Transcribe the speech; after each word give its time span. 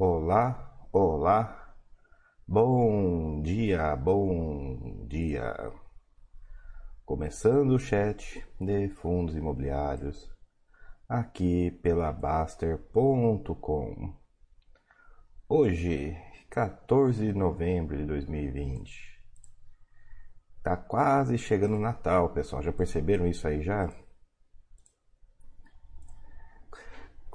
Olá, 0.00 0.86
olá, 0.92 1.74
bom 2.46 3.42
dia, 3.42 3.96
bom 3.96 5.04
dia. 5.08 5.72
Começando 7.04 7.72
o 7.72 7.80
chat 7.80 8.46
de 8.60 8.88
fundos 8.90 9.34
imobiliários 9.34 10.30
aqui 11.08 11.72
pela 11.82 12.12
Baster.com. 12.12 14.14
Hoje, 15.48 16.16
14 16.48 17.26
de 17.26 17.32
novembro 17.32 17.96
de 17.96 18.06
2020. 18.06 19.20
Tá 20.62 20.76
quase 20.76 21.36
chegando 21.36 21.74
o 21.74 21.80
Natal, 21.80 22.32
pessoal. 22.32 22.62
Já 22.62 22.72
perceberam 22.72 23.26
isso 23.26 23.48
aí 23.48 23.62
já? 23.62 23.92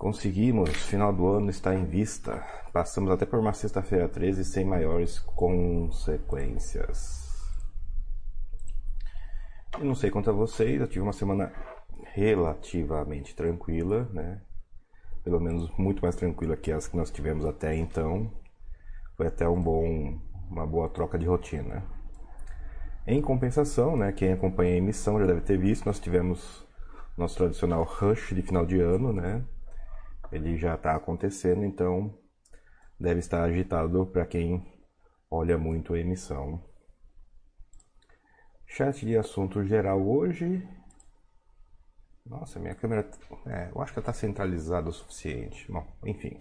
Conseguimos, 0.03 0.69
final 0.69 1.13
do 1.13 1.25
ano 1.29 1.49
está 1.49 1.73
em 1.73 1.85
vista. 1.85 2.45
Passamos 2.73 3.09
até 3.09 3.25
por 3.25 3.39
uma 3.39 3.53
sexta-feira 3.53 4.09
13 4.09 4.43
sem 4.43 4.65
maiores 4.65 5.17
consequências. 5.17 7.31
E 9.79 9.83
não 9.85 9.95
sei 9.95 10.11
quanto 10.11 10.29
a 10.29 10.33
vocês, 10.33 10.81
eu 10.81 10.89
tive 10.89 10.99
uma 10.99 11.13
semana 11.13 11.53
relativamente 12.11 13.33
tranquila, 13.33 14.09
né? 14.11 14.41
Pelo 15.23 15.39
menos 15.39 15.71
muito 15.77 16.01
mais 16.01 16.17
tranquila 16.17 16.57
que 16.57 16.73
as 16.73 16.85
que 16.85 16.97
nós 16.97 17.09
tivemos 17.09 17.45
até 17.45 17.73
então. 17.73 18.29
Foi 19.15 19.27
até 19.27 19.47
um 19.47 19.63
bom, 19.63 20.19
uma 20.51 20.67
boa 20.67 20.89
troca 20.89 21.17
de 21.17 21.25
rotina. 21.25 21.81
Em 23.07 23.21
compensação, 23.21 23.95
né, 23.95 24.11
quem 24.11 24.33
acompanha 24.33 24.73
a 24.73 24.77
emissão 24.79 25.17
já 25.17 25.25
deve 25.25 25.39
ter 25.39 25.57
visto, 25.57 25.85
nós 25.85 25.97
tivemos 25.97 26.67
nosso 27.17 27.37
tradicional 27.37 27.85
rush 27.85 28.35
de 28.35 28.41
final 28.41 28.65
de 28.65 28.81
ano, 28.81 29.13
né? 29.13 29.45
Ele 30.33 30.57
já 30.57 30.73
está 30.73 30.95
acontecendo, 30.95 31.63
então 31.63 32.17
deve 32.99 33.19
estar 33.19 33.43
agitado 33.43 34.05
para 34.07 34.25
quem 34.25 34.65
olha 35.29 35.57
muito 35.57 35.93
a 35.93 35.99
emissão. 35.99 36.63
Chat 38.65 39.05
de 39.05 39.15
assunto 39.15 39.63
geral 39.63 40.01
hoje. 40.01 40.67
Nossa, 42.25 42.59
minha 42.59 42.73
câmera. 42.73 43.07
É, 43.45 43.69
eu 43.69 43.79
acho 43.81 43.93
que 43.93 43.99
está 43.99 44.11
centralizada 44.11 44.89
o 44.89 44.93
suficiente. 44.93 45.71
Bom, 45.71 45.85
enfim. 46.03 46.39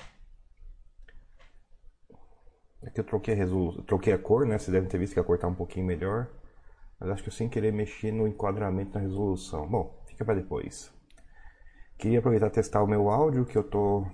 Aqui 2.83 2.99
eu 2.99 3.05
troquei 3.05 3.35
a, 3.35 3.37
resolu... 3.37 3.83
troquei 3.83 4.13
a 4.15 4.19
cor, 4.19 4.47
né? 4.47 4.59
Vocês 4.59 4.73
devem 4.73 4.89
ter 4.89 4.99
visto 4.99 5.13
que 5.13 5.21
a 5.21 5.25
cor 5.25 5.35
está 5.35 5.47
um 5.47 5.55
pouquinho 5.55 5.85
melhor. 5.85 6.31
Mas 6.99 7.11
acho 7.11 7.23
que 7.23 7.29
eu 7.29 7.33
sem 7.33 7.49
querer 7.49 7.73
mexi 7.73 8.11
no 8.11 8.27
enquadramento 8.27 8.95
na 8.95 9.01
resolução. 9.01 9.69
Bom, 9.69 10.03
fica 10.07 10.25
para 10.25 10.41
depois. 10.41 10.91
Queria 12.03 12.19
aproveitar 12.19 12.49
e 12.49 12.51
testar 12.51 12.83
o 12.83 12.87
meu 12.89 13.09
áudio, 13.09 13.47
que 13.47 13.57
eu 13.57 13.63
estou 13.63 14.05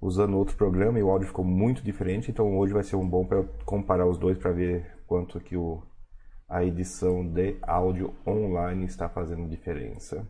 usando 0.00 0.38
outro 0.38 0.56
programa 0.56 0.96
e 0.96 1.02
o 1.02 1.10
áudio 1.10 1.26
ficou 1.26 1.44
muito 1.44 1.82
diferente, 1.82 2.30
então 2.30 2.56
hoje 2.56 2.72
vai 2.72 2.84
ser 2.84 2.94
um 2.94 3.08
bom 3.08 3.26
para 3.26 3.42
comparar 3.64 4.06
os 4.06 4.16
dois 4.16 4.38
para 4.38 4.52
ver 4.52 5.02
quanto 5.04 5.40
que 5.40 5.56
o, 5.56 5.82
a 6.48 6.62
edição 6.62 7.28
de 7.28 7.58
áudio 7.62 8.14
online 8.24 8.84
está 8.84 9.08
fazendo 9.08 9.48
diferença. 9.48 10.24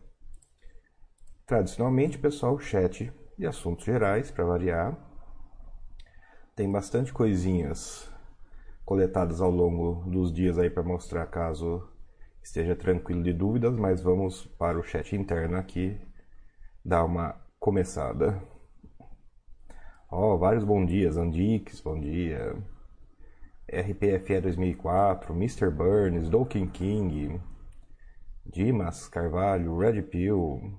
Tradicionalmente, 1.45 2.17
pessoal, 2.17 2.57
chat 2.57 3.13
de 3.37 3.45
assuntos 3.45 3.85
gerais, 3.85 4.31
para 4.31 4.43
variar. 4.43 4.97
Tem 6.55 6.71
bastante 6.71 7.13
coisinhas 7.13 8.11
coletadas 8.83 9.39
ao 9.39 9.51
longo 9.51 10.09
dos 10.09 10.33
dias 10.33 10.57
aí 10.57 10.71
para 10.71 10.81
mostrar 10.81 11.27
caso 11.27 11.87
esteja 12.41 12.75
tranquilo 12.75 13.21
de 13.21 13.33
dúvidas, 13.33 13.77
mas 13.77 14.01
vamos 14.01 14.47
para 14.57 14.79
o 14.79 14.83
chat 14.83 15.15
interno 15.15 15.57
aqui 15.57 16.11
dar 16.83 17.05
uma 17.05 17.39
começada. 17.59 18.41
Ó, 20.11 20.33
oh, 20.33 20.37
vários 20.37 20.63
bom 20.63 20.85
dias. 20.85 21.17
Andix, 21.17 21.79
bom 21.81 21.99
dia. 21.99 22.55
RPFE 23.71 24.41
2004, 24.41 25.33
Mr. 25.33 25.71
Burns, 25.71 26.29
Dolkin 26.29 26.67
King, 26.67 27.41
Dimas 28.45 29.07
Carvalho, 29.07 29.77
Red 29.77 30.03
Pill. 30.03 30.77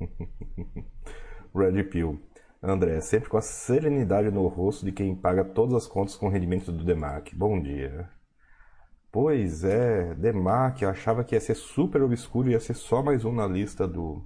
Red 1.54 1.84
Pill. 1.84 2.22
André, 2.62 3.00
sempre 3.02 3.28
com 3.28 3.36
a 3.36 3.42
serenidade 3.42 4.30
no 4.30 4.46
rosto 4.46 4.86
de 4.86 4.92
quem 4.92 5.14
paga 5.14 5.44
todas 5.44 5.74
as 5.74 5.86
contas 5.86 6.16
com 6.16 6.28
rendimento 6.28 6.72
do 6.72 6.82
DEMAC. 6.84 7.34
Bom 7.36 7.60
dia. 7.60 8.08
Pois 9.14 9.62
é, 9.62 10.12
Demac, 10.16 10.82
eu 10.82 10.90
achava 10.90 11.22
que 11.22 11.36
ia 11.36 11.40
ser 11.40 11.54
super 11.54 12.02
obscuro, 12.02 12.50
ia 12.50 12.58
ser 12.58 12.74
só 12.74 13.00
mais 13.00 13.24
um 13.24 13.32
na 13.32 13.46
lista 13.46 13.86
do 13.86 14.20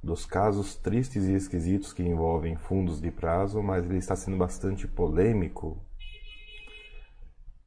dos 0.00 0.24
casos 0.24 0.76
tristes 0.76 1.24
e 1.24 1.34
esquisitos 1.34 1.92
que 1.92 2.04
envolvem 2.04 2.54
fundos 2.54 3.00
de 3.00 3.10
prazo, 3.10 3.60
mas 3.60 3.84
ele 3.84 3.98
está 3.98 4.14
sendo 4.14 4.36
bastante 4.36 4.86
polêmico. 4.86 5.76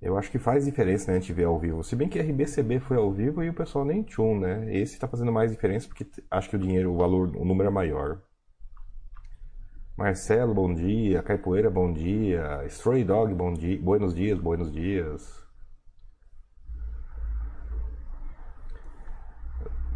Eu 0.01 0.17
acho 0.17 0.31
que 0.31 0.39
faz 0.39 0.63
diferença 0.63 1.11
né, 1.11 1.17
a 1.17 1.19
gente 1.19 1.33
ver 1.33 1.43
ao 1.43 1.59
vivo. 1.59 1.83
Se 1.83 1.93
bem 1.93 2.07
que 2.07 2.17
RBCB 2.17 2.79
foi 2.79 2.95
ao 2.95 3.11
vivo 3.11 3.43
e 3.43 3.49
o 3.49 3.53
pessoal 3.53 3.83
nem 3.83 4.01
tchum, 4.01 4.39
né? 4.39 4.73
Esse 4.73 4.93
está 4.93 5.09
fazendo 5.09 5.31
mais 5.33 5.51
diferença 5.51 5.89
porque 5.89 6.07
acho 6.31 6.49
que 6.49 6.55
o 6.55 6.59
dinheiro, 6.59 6.93
o 6.93 6.97
valor, 6.97 7.35
o 7.35 7.43
número 7.43 7.67
é 7.67 7.71
maior. 7.73 8.21
Marcelo, 9.95 10.55
bom 10.55 10.73
dia. 10.73 11.21
Caipoeira, 11.21 11.69
bom 11.69 11.93
dia. 11.93 12.65
Stray 12.65 13.03
Dog, 13.03 13.33
bom 13.35 13.53
dia. 13.53 13.79
Buenos 13.79 14.15
dias, 14.15 14.39
buenos 14.39 14.71
dias. 14.71 15.43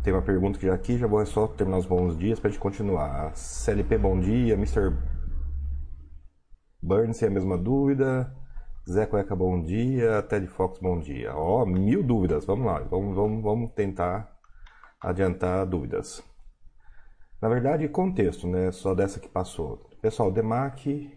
Tem 0.03 0.13
uma 0.13 0.21
pergunta 0.21 0.59
que 0.59 0.67
já 0.67 0.73
aqui, 0.75 0.97
já 0.97 1.07
vou 1.07 1.25
só 1.25 1.47
terminar 1.47 1.79
os 1.79 1.87
bons 1.87 2.15
dias 2.15 2.39
para 2.39 2.49
a 2.49 2.51
gente 2.51 2.61
continuar. 2.61 3.35
CLP, 3.35 3.97
bom 3.97 4.19
dia. 4.19 4.53
Mr. 4.53 4.95
Burns, 6.81 7.21
é 7.23 7.27
a 7.27 7.31
mesma 7.31 7.57
dúvida. 7.57 8.31
Zé 8.87 9.07
Cueca, 9.07 9.35
bom 9.35 9.59
dia. 9.61 10.21
Ted 10.21 10.45
Fox, 10.47 10.79
bom 10.79 10.99
dia. 10.99 11.35
Ó, 11.35 11.63
oh, 11.63 11.65
mil 11.65 12.03
dúvidas. 12.03 12.45
Vamos 12.45 12.67
lá, 12.67 12.79
vamos, 12.81 13.15
vamos, 13.15 13.43
vamos 13.43 13.71
tentar 13.73 14.31
adiantar 15.01 15.65
dúvidas. 15.65 16.23
Na 17.41 17.49
verdade, 17.49 17.87
contexto, 17.87 18.47
né? 18.47 18.71
Só 18.71 18.95
dessa 18.95 19.19
que 19.19 19.29
passou. 19.29 19.89
Pessoal, 20.01 20.31
DEMAC 20.31 21.11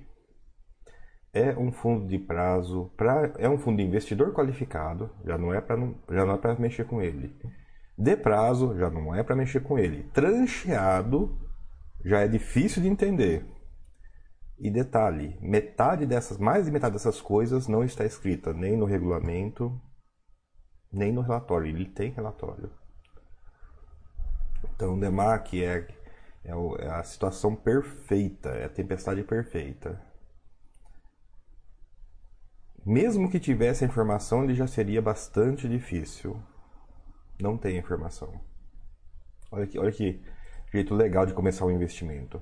é 1.33 1.57
um 1.57 1.71
fundo 1.71 2.07
de 2.07 2.19
prazo, 2.19 2.91
pra, 2.97 3.33
é 3.39 3.49
um 3.49 3.59
fundo 3.59 3.77
de 3.79 3.85
investidor 3.85 4.33
qualificado, 4.33 5.11
já 5.25 5.39
não 5.39 5.55
é 5.55 5.61
para 5.61 5.77
já 6.11 6.25
não 6.27 6.35
é 6.35 6.39
para 6.39 6.55
mexer 6.57 6.85
com 6.85 7.01
ele. 7.01 7.35
De 7.97 8.17
prazo, 8.17 8.77
já 8.77 8.91
não 8.91 9.15
é 9.15 9.23
para 9.23 9.37
mexer 9.37 9.61
com 9.61 9.79
ele. 9.79 10.05
Trancheado, 10.13 11.39
já 12.05 12.21
é 12.21 12.29
difícil 12.29 12.83
de 12.83 12.89
entender. 12.89 13.47
E 14.59 14.71
detalhe, 14.71 15.39
metade 15.41 16.05
dessas, 16.05 16.37
mais 16.37 16.67
de 16.67 16.73
metade 16.73 16.95
dessas 16.95 17.21
coisas 17.21 17.67
não 17.69 17.85
está 17.85 18.05
escrita 18.05 18.53
nem 18.53 18.77
no 18.77 18.85
regulamento, 18.85 19.81
nem 20.93 21.13
no 21.13 21.23
relatório. 21.23 21.69
Ele 21.69 21.87
tem 21.87 22.11
relatório. 22.11 22.71
Então, 24.75 24.95
o 24.95 25.01
DEMAC 25.01 25.63
é 25.63 25.87
é, 26.45 26.51
é 26.51 26.91
a 26.91 27.03
situação 27.03 27.55
perfeita, 27.55 28.51
é 28.51 28.65
a 28.65 28.69
tempestade 28.69 29.23
perfeita. 29.23 30.01
Mesmo 32.85 33.31
que 33.31 33.39
tivesse 33.39 33.85
a 33.85 33.87
informação, 33.87 34.45
ele 34.45 34.55
já 34.55 34.67
seria 34.67 35.03
bastante 35.03 35.69
difícil. 35.69 36.41
Não 37.41 37.57
tem 37.57 37.77
informação. 37.77 38.41
Olha 39.53 39.67
que, 39.67 39.79
olha 39.79 39.93
que 39.93 40.23
jeito 40.73 40.95
legal 40.95 41.27
de 41.27 41.35
começar 41.35 41.67
o 41.67 41.71
investimento. 41.71 42.41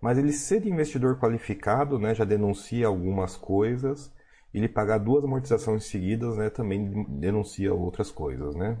Mas 0.00 0.18
ele 0.18 0.32
ser 0.32 0.66
investidor 0.66 1.18
qualificado, 1.18 1.98
né, 1.98 2.14
já 2.14 2.24
denuncia 2.24 2.86
algumas 2.86 3.36
coisas. 3.36 4.12
Ele 4.52 4.68
pagar 4.68 4.98
duas 4.98 5.24
amortizações 5.24 5.84
seguidas, 5.84 6.36
né, 6.36 6.48
também 6.50 7.04
denuncia 7.18 7.74
outras 7.74 8.10
coisas, 8.10 8.54
né? 8.54 8.78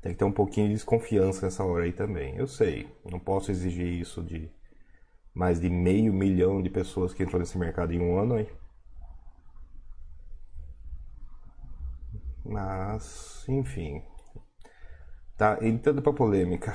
Tem 0.00 0.12
que 0.12 0.18
ter 0.18 0.24
um 0.24 0.32
pouquinho 0.32 0.68
de 0.68 0.74
desconfiança 0.74 1.46
nessa 1.46 1.64
hora 1.64 1.84
aí 1.84 1.92
também. 1.92 2.36
Eu 2.36 2.46
sei, 2.46 2.88
não 3.10 3.18
posso 3.18 3.50
exigir 3.50 3.86
isso 3.86 4.22
de 4.22 4.50
mais 5.34 5.60
de 5.60 5.70
meio 5.70 6.12
milhão 6.12 6.62
de 6.62 6.70
pessoas 6.70 7.14
que 7.14 7.22
entrou 7.22 7.38
nesse 7.38 7.58
mercado 7.58 7.92
em 7.92 8.00
um 8.00 8.18
ano 8.18 8.34
aí. 8.34 8.48
Mas, 12.44 13.44
enfim. 13.48 14.02
Tá, 15.36 15.58
entrando 15.62 16.02
pra 16.02 16.12
polêmica. 16.12 16.72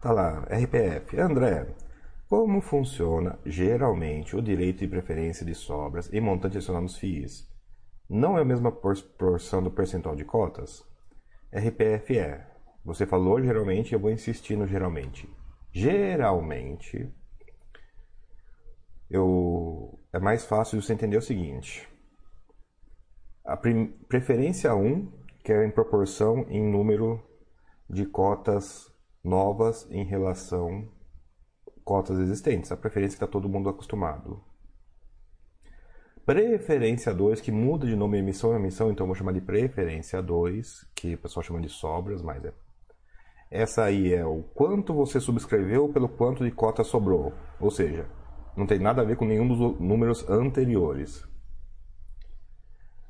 Tá 0.00 0.12
lá, 0.12 0.44
RPF. 0.48 1.18
André, 1.18 1.66
como 2.28 2.60
funciona 2.60 3.38
geralmente 3.44 4.36
o 4.36 4.42
direito 4.42 4.80
de 4.80 4.88
preferência 4.88 5.44
de 5.44 5.54
sobras 5.54 6.08
e 6.12 6.20
montante 6.20 6.58
adicional 6.58 6.82
nos 6.82 6.96
FIIs? 6.96 7.55
Não 8.08 8.38
é 8.38 8.42
a 8.42 8.44
mesma 8.44 8.70
porção 8.70 9.62
do 9.62 9.70
percentual 9.70 10.14
de 10.14 10.24
cotas? 10.24 10.84
RPF 11.52 12.18
é. 12.18 12.46
Você 12.84 13.06
falou 13.06 13.42
geralmente, 13.42 13.92
eu 13.92 14.00
vou 14.00 14.10
insistir 14.10 14.56
no 14.56 14.66
geralmente. 14.66 15.28
Geralmente, 15.72 17.12
eu 19.10 19.98
é 20.12 20.18
mais 20.18 20.46
fácil 20.46 20.80
você 20.80 20.92
entender 20.92 21.16
o 21.16 21.22
seguinte. 21.22 21.88
A 23.44 23.56
preferência 23.56 24.74
1, 24.74 25.12
que 25.44 25.52
é 25.52 25.64
em 25.64 25.70
proporção 25.70 26.46
em 26.48 26.68
número 26.68 27.22
de 27.88 28.06
cotas 28.06 28.90
novas 29.22 29.88
em 29.90 30.04
relação 30.04 30.88
cotas 31.86 32.18
existentes, 32.18 32.72
a 32.72 32.76
preferência 32.76 33.16
que 33.16 33.24
está 33.24 33.32
todo 33.32 33.48
mundo 33.48 33.68
acostumado. 33.68 34.42
Preferência 36.26 37.14
2, 37.14 37.40
que 37.40 37.52
muda 37.52 37.86
de 37.86 37.94
nome 37.94 38.18
emissão 38.18 38.52
em 38.52 38.56
emissão, 38.56 38.90
então 38.90 39.04
eu 39.04 39.06
vou 39.06 39.14
chamar 39.14 39.30
de 39.30 39.40
preferência 39.40 40.20
2, 40.20 40.88
que 40.92 41.14
o 41.14 41.18
pessoal 41.18 41.44
chama 41.44 41.60
de 41.60 41.68
sobras, 41.68 42.20
mas 42.20 42.44
é. 42.44 42.52
Essa 43.48 43.84
aí 43.84 44.12
é 44.12 44.26
o 44.26 44.42
quanto 44.42 44.92
você 44.92 45.20
subscreveu 45.20 45.88
pelo 45.88 46.08
quanto 46.08 46.42
de 46.42 46.50
cota 46.50 46.82
sobrou. 46.82 47.32
Ou 47.60 47.70
seja, 47.70 48.08
não 48.56 48.66
tem 48.66 48.80
nada 48.80 49.02
a 49.02 49.04
ver 49.04 49.16
com 49.16 49.24
nenhum 49.24 49.46
dos 49.46 49.78
números 49.78 50.28
anteriores. 50.28 51.24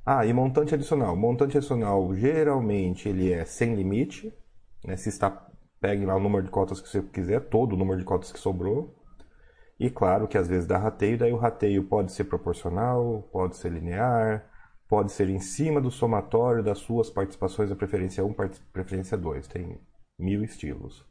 Ah, 0.05 0.27
e 0.27 0.33
montante 0.35 0.75
adicional. 0.75 1.17
Montante 1.17 1.57
adicional, 1.57 2.15
geralmente, 2.15 3.09
ele 3.09 3.33
é 3.33 3.47
sem 3.47 3.75
limite. 3.75 4.31
Né? 4.85 4.95
Se 4.99 5.09
está, 5.09 5.49
pegue 5.81 6.05
lá 6.05 6.15
o 6.15 6.21
número 6.21 6.45
de 6.45 6.51
cotas 6.51 6.83
que 6.83 6.89
você 6.91 7.01
quiser, 7.01 7.49
todo 7.49 7.73
o 7.73 7.77
número 7.79 7.99
de 7.99 8.05
cotas 8.05 8.31
que 8.31 8.39
sobrou. 8.39 8.95
E 9.79 9.91
claro 9.91 10.27
que 10.27 10.39
às 10.39 10.49
vezes 10.49 10.67
dá 10.67 10.79
rateio, 10.79 11.19
daí 11.19 11.33
o 11.33 11.37
rateio 11.37 11.85
pode 11.85 12.13
ser 12.13 12.25
proporcional, 12.25 13.29
pode 13.31 13.57
ser 13.57 13.71
linear, 13.71 14.49
pode 14.89 15.13
ser 15.13 15.29
em 15.29 15.39
cima 15.39 15.81
do 15.81 15.91
somatório 15.91 16.63
das 16.63 16.79
suas 16.79 17.11
participações 17.11 17.69
da 17.69 17.77
preferência 17.77 18.25
1, 18.25 18.35
preferência 18.73 19.17
2. 19.19 19.47
Tem 19.49 19.79
mil 20.19 20.43
estilos. 20.43 21.05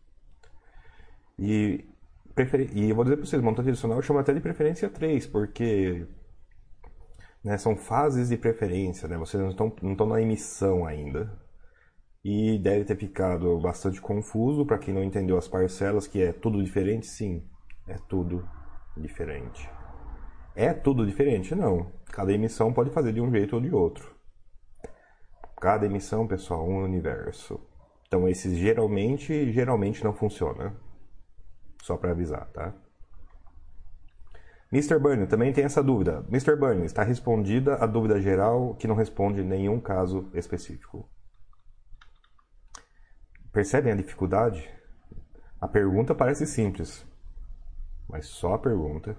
E, 1.38 1.86
prefer... 2.34 2.76
e 2.76 2.90
eu 2.90 2.96
vou 2.96 3.04
dizer 3.04 3.18
para 3.18 3.26
vocês, 3.26 3.42
montante 3.42 3.70
adicional 3.70 3.98
eu 3.98 4.02
chamo 4.02 4.20
até 4.20 4.34
de 4.34 4.42
preferência 4.42 4.90
3, 4.90 5.28
porque 5.28 6.08
né, 7.44 7.58
são 7.60 7.76
fases 7.76 8.30
de 8.30 8.38
preferência, 8.38 9.08
né? 9.08 9.18
vocês 9.18 9.42
não 9.42 9.52
estão, 9.52 9.72
não 9.82 9.92
estão 9.92 10.08
na 10.08 10.22
emissão 10.22 10.86
ainda. 10.86 11.32
E 12.24 12.58
deve 12.58 12.86
ter 12.86 12.96
ficado 12.98 13.60
bastante 13.60 14.02
confuso 14.02 14.66
para 14.66 14.80
quem 14.80 14.92
não 14.92 15.04
entendeu 15.04 15.38
as 15.38 15.48
parcelas, 15.48 16.08
que 16.08 16.20
é 16.24 16.34
tudo 16.34 16.64
diferente, 16.64 17.06
sim, 17.06 17.48
é 17.88 17.98
tudo 18.08 18.48
diferente. 18.96 19.70
É 20.56 20.74
tudo 20.74 21.06
diferente? 21.06 21.54
Não. 21.54 21.92
Cada 22.12 22.32
emissão 22.32 22.72
pode 22.74 22.90
fazer 22.90 23.12
de 23.14 23.22
um 23.22 23.30
jeito 23.30 23.56
ou 23.56 23.62
de 23.62 23.74
outro. 23.74 24.16
Cada 25.60 25.86
emissão, 25.86 26.28
pessoal, 26.28 26.68
um 26.68 26.84
universo. 26.84 27.60
Então 28.08 28.28
esses 28.28 28.58
geralmente, 28.58 29.52
geralmente 29.52 30.04
não 30.04 30.14
funciona. 30.14 30.76
Só 31.82 31.98
para 31.98 32.12
avisar, 32.12 32.48
tá? 32.52 32.74
Mr. 34.72 35.00
Bunny 35.00 35.28
também 35.28 35.54
tem 35.54 35.64
essa 35.64 35.84
dúvida. 35.84 36.26
Mr. 36.30 36.56
Bunny, 36.56 36.86
está 36.86 37.04
respondida 37.04 37.76
a 37.76 37.86
dúvida 37.86 38.20
geral 38.22 38.76
que 38.76 38.88
não 38.88 38.96
responde 38.96 39.44
nenhum 39.44 39.80
caso 39.80 40.30
específico. 40.34 41.08
Percebem 43.52 43.94
a 43.94 43.96
dificuldade? 43.96 44.70
A 45.62 45.68
pergunta 45.68 46.14
parece 46.14 46.46
simples, 46.46 47.08
mas 48.08 48.28
só 48.28 48.54
a 48.54 48.60
pergunta. 48.60 49.18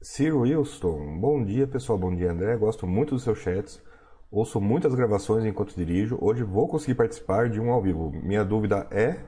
Ciro 0.00 0.40
Wilson, 0.40 1.18
bom 1.20 1.44
dia 1.44 1.66
pessoal, 1.66 1.98
bom 1.98 2.14
dia 2.14 2.30
André, 2.30 2.56
gosto 2.56 2.86
muito 2.86 3.14
dos 3.14 3.24
seus 3.24 3.38
chats, 3.38 3.82
ouço 4.30 4.60
muitas 4.60 4.94
gravações 4.94 5.44
enquanto 5.44 5.74
dirijo, 5.74 6.16
hoje 6.20 6.42
vou 6.44 6.68
conseguir 6.68 6.94
participar 6.94 7.50
de 7.50 7.60
um 7.60 7.70
ao 7.70 7.82
vivo. 7.82 8.10
Minha 8.10 8.44
dúvida 8.44 8.86
é 8.90 9.22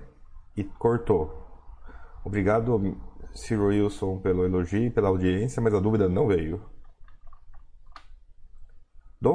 e 0.57 0.65
cortou. 0.65 1.41
Obrigado 2.25 2.97
Ciro 3.35 3.67
Wilson 3.67 4.19
pelo 4.19 4.45
elogio 4.45 4.85
e 4.85 4.91
pela 4.91 5.09
audiência, 5.09 5.61
mas 5.61 5.75
a 5.75 5.81
dúvida 5.81 6.09
não 6.09 6.27
veio. 6.27 6.63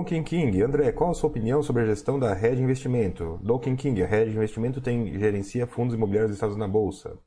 Donkey 0.06 0.22
King, 0.22 0.62
André, 0.62 0.92
qual 0.92 1.10
a 1.10 1.13
sua 1.16 1.31
opinião 1.31 1.63
sobre 1.63 1.81
a 1.81 1.86
gestão 1.88 2.19
da 2.19 2.31
Red 2.31 2.57
Investimento? 2.57 3.40
Donkey 3.42 3.75
King, 3.75 4.04
a 4.04 4.06
Red 4.06 4.28
Investimento 4.28 4.80
tem, 4.80 5.12
gerencia 5.18 5.66
fundos 5.66 5.96
imobiliários 5.96 6.30
listados 6.30 6.56
na 6.56 6.68
Bolsa. 6.68 7.18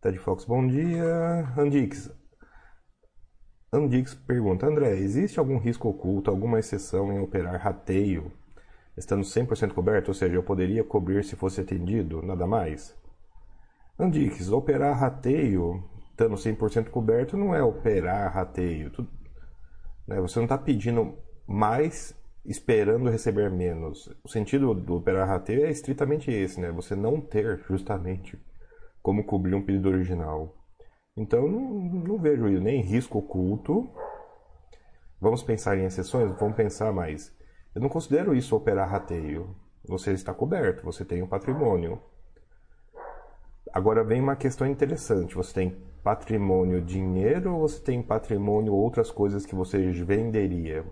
Ted 0.00 0.16
Fox, 0.16 0.44
bom 0.44 0.64
dia. 0.64 1.52
Andix, 1.58 2.08
Andix 3.72 4.14
pergunta, 4.14 4.64
André, 4.64 4.92
existe 4.92 5.40
algum 5.40 5.58
risco 5.58 5.88
oculto, 5.88 6.30
alguma 6.30 6.60
exceção 6.60 7.12
em 7.12 7.18
operar 7.18 7.60
rateio, 7.60 8.30
estando 8.96 9.24
100% 9.24 9.72
coberto? 9.72 10.12
Ou 10.12 10.14
seja, 10.14 10.36
eu 10.36 10.44
poderia 10.44 10.84
cobrir 10.84 11.24
se 11.24 11.34
fosse 11.34 11.60
atendido, 11.60 12.22
nada 12.22 12.46
mais? 12.46 12.96
Andix, 13.98 14.52
operar 14.52 14.96
rateio, 14.96 15.82
estando 16.10 16.36
100% 16.36 16.90
coberto, 16.90 17.36
não 17.36 17.52
é 17.52 17.60
operar 17.60 18.32
rateio. 18.32 18.88
Tu, 18.90 19.04
né, 20.06 20.20
você 20.20 20.38
não 20.38 20.44
está 20.44 20.56
pedindo 20.56 21.25
mais 21.46 22.14
esperando 22.44 23.10
receber 23.10 23.50
menos. 23.50 24.08
O 24.24 24.28
sentido 24.28 24.74
do 24.74 24.96
operar 24.96 25.28
rateio 25.28 25.64
é 25.64 25.70
estritamente 25.70 26.30
esse, 26.30 26.60
né? 26.60 26.70
Você 26.72 26.94
não 26.94 27.20
ter 27.20 27.58
justamente 27.68 28.38
como 29.02 29.24
cobrir 29.24 29.54
um 29.54 29.62
pedido 29.62 29.88
original. 29.88 30.54
Então 31.16 31.48
não, 31.48 31.60
não 31.60 32.18
vejo 32.18 32.46
nem 32.60 32.80
risco 32.82 33.18
oculto. 33.18 33.88
Vamos 35.20 35.42
pensar 35.42 35.76
em 35.78 35.84
exceções? 35.84 36.32
Vamos 36.38 36.56
pensar 36.56 36.92
mais. 36.92 37.34
Eu 37.74 37.80
não 37.80 37.88
considero 37.88 38.34
isso 38.34 38.56
operar 38.56 38.88
rateio. 38.88 39.54
Você 39.88 40.12
está 40.12 40.34
coberto, 40.34 40.84
você 40.84 41.04
tem 41.04 41.22
um 41.22 41.28
patrimônio. 41.28 42.00
Agora 43.72 44.02
vem 44.02 44.20
uma 44.20 44.36
questão 44.36 44.66
interessante. 44.66 45.34
Você 45.34 45.54
tem 45.54 45.70
patrimônio 46.02 46.80
dinheiro 46.80 47.54
ou 47.54 47.68
você 47.68 47.82
tem 47.82 48.02
patrimônio 48.02 48.72
outras 48.72 49.10
coisas 49.10 49.46
que 49.46 49.54
você 49.54 49.90
venderia? 49.92 50.84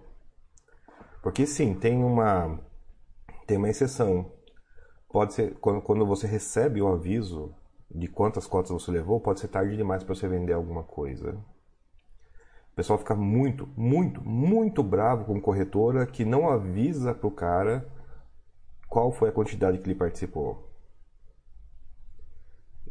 Porque 1.25 1.47
sim, 1.47 1.73
tem 1.73 2.05
uma 2.05 2.61
tem 3.47 3.57
uma 3.57 3.71
exceção. 3.71 4.31
Pode 5.11 5.33
ser 5.33 5.55
quando, 5.55 5.81
quando 5.81 6.05
você 6.05 6.27
recebe 6.27 6.83
o 6.83 6.89
aviso 6.89 7.55
de 7.91 8.09
quantas 8.09 8.47
cotas 8.47 8.71
você 8.71 8.91
levou, 8.91 9.19
pode 9.19 9.41
ser 9.41 9.49
tarde 9.49 9.75
demais 9.75 10.05
para 10.05 10.15
você 10.15 10.29
vender 10.29 10.53
alguma 10.53 10.83
coisa. 10.83 11.33
O 12.73 12.77
pessoal 12.77 12.99
fica 12.99 13.15
muito, 13.15 13.67
muito, 13.75 14.23
muito 14.23 14.83
bravo 14.83 15.25
com 15.25 15.41
corretora 15.41 16.05
que 16.07 16.27
não 16.27 16.51
avisa 16.51 17.15
para 17.15 17.27
o 17.27 17.31
cara 17.31 17.89
qual 18.87 19.11
foi 19.11 19.31
a 19.31 19.33
quantidade 19.33 19.79
que 19.79 19.87
ele 19.87 19.95
participou. 19.95 20.71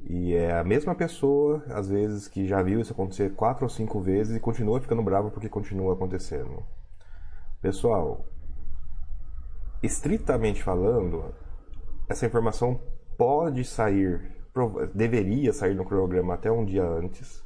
E 0.02 0.34
é 0.34 0.58
a 0.58 0.64
mesma 0.64 0.96
pessoa, 0.96 1.64
às 1.68 1.88
vezes, 1.88 2.28
que 2.28 2.48
já 2.48 2.64
viu 2.64 2.80
isso 2.80 2.94
acontecer 2.94 3.36
quatro 3.36 3.66
ou 3.66 3.70
cinco 3.70 4.02
vezes 4.02 4.36
e 4.36 4.40
continua 4.40 4.82
ficando 4.82 5.04
bravo 5.04 5.30
porque 5.30 5.48
continua 5.48 5.94
acontecendo. 5.94 6.66
Pessoal, 7.64 8.24
estritamente 9.82 10.62
falando, 10.62 11.34
essa 12.10 12.26
informação 12.26 12.78
pode 13.18 13.64
sair, 13.64 14.36
deveria 14.94 15.54
sair 15.54 15.74
no 15.74 15.86
cronograma 15.86 16.34
até 16.34 16.52
um 16.52 16.66
dia 16.66 16.84
antes. 16.84 17.42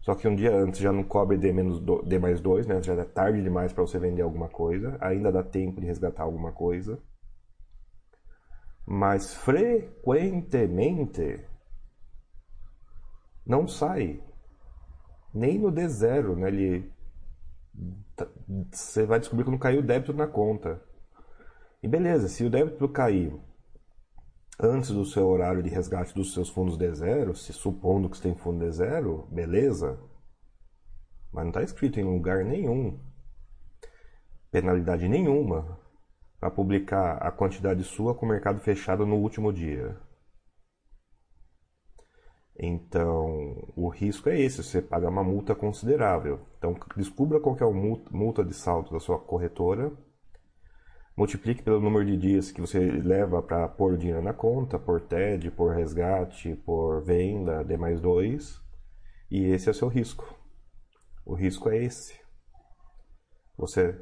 Só 0.00 0.16
que 0.16 0.26
um 0.26 0.34
dia 0.34 0.52
antes 0.52 0.80
já 0.80 0.92
não 0.92 1.04
cobre 1.04 1.38
D, 1.38 1.52
menos 1.52 1.80
D 2.04 2.18
mais 2.18 2.40
2, 2.40 2.66
né? 2.66 2.82
Já 2.82 2.94
é 2.94 3.04
tarde 3.04 3.44
demais 3.44 3.72
para 3.72 3.84
você 3.84 3.96
vender 3.96 4.22
alguma 4.22 4.48
coisa. 4.48 4.98
Ainda 5.00 5.30
dá 5.30 5.44
tempo 5.44 5.80
de 5.80 5.86
resgatar 5.86 6.24
alguma 6.24 6.50
coisa. 6.50 7.00
Mas 8.84 9.34
frequentemente 9.34 11.46
não 13.46 13.68
sai. 13.68 14.20
Nem 15.32 15.60
no 15.60 15.70
D0, 15.70 16.34
né? 16.34 16.48
Ele 16.48 16.92
você 18.70 19.04
vai 19.04 19.18
descobrir 19.18 19.44
que 19.44 19.50
não 19.50 19.58
caiu 19.58 19.80
o 19.80 19.82
débito 19.82 20.12
na 20.12 20.26
conta. 20.26 20.82
E 21.82 21.88
beleza, 21.88 22.28
se 22.28 22.44
o 22.44 22.50
débito 22.50 22.88
cair 22.88 23.32
antes 24.60 24.90
do 24.90 25.04
seu 25.04 25.26
horário 25.26 25.62
de 25.62 25.68
resgate 25.68 26.14
dos 26.14 26.32
seus 26.32 26.48
fundos 26.48 26.76
de 26.76 26.94
zero, 26.94 27.34
se 27.34 27.52
supondo 27.52 28.08
que 28.08 28.16
você 28.16 28.22
tem 28.22 28.34
fundo 28.34 28.64
de 28.64 28.70
zero, 28.70 29.26
beleza. 29.30 29.98
Mas 31.32 31.44
não 31.44 31.50
está 31.50 31.62
escrito 31.62 31.98
em 31.98 32.04
lugar 32.04 32.44
nenhum, 32.44 33.00
penalidade 34.50 35.08
nenhuma, 35.08 35.78
para 36.38 36.50
publicar 36.50 37.16
a 37.16 37.32
quantidade 37.32 37.82
sua 37.82 38.14
com 38.14 38.24
o 38.24 38.28
mercado 38.28 38.60
fechado 38.60 39.04
no 39.04 39.16
último 39.16 39.52
dia. 39.52 39.98
Então, 42.56 43.72
o 43.74 43.88
risco 43.88 44.28
é 44.28 44.40
esse, 44.40 44.62
você 44.62 44.80
paga 44.80 45.08
uma 45.08 45.24
multa 45.24 45.54
considerável. 45.54 46.40
Então, 46.56 46.76
descubra 46.96 47.40
qual 47.40 47.56
é 47.60 47.64
a 47.64 47.70
multa 47.70 48.44
de 48.44 48.54
saldo 48.54 48.90
da 48.92 49.00
sua 49.00 49.18
corretora, 49.18 49.92
multiplique 51.16 51.62
pelo 51.62 51.80
número 51.80 52.04
de 52.04 52.16
dias 52.16 52.50
que 52.50 52.60
você 52.60 52.78
leva 52.78 53.42
para 53.42 53.68
pôr 53.68 53.96
dinheiro 53.96 54.22
na 54.22 54.32
conta, 54.32 54.78
por 54.78 55.00
TED, 55.00 55.50
por 55.50 55.74
resgate, 55.74 56.54
por 56.56 57.02
venda, 57.02 57.64
D 57.64 57.76
mais 57.76 58.00
2, 58.00 58.60
e 59.30 59.46
esse 59.46 59.68
é 59.68 59.72
o 59.72 59.74
seu 59.74 59.88
risco. 59.88 60.24
O 61.24 61.34
risco 61.34 61.68
é 61.68 61.82
esse. 61.82 62.14
Você 63.56 64.00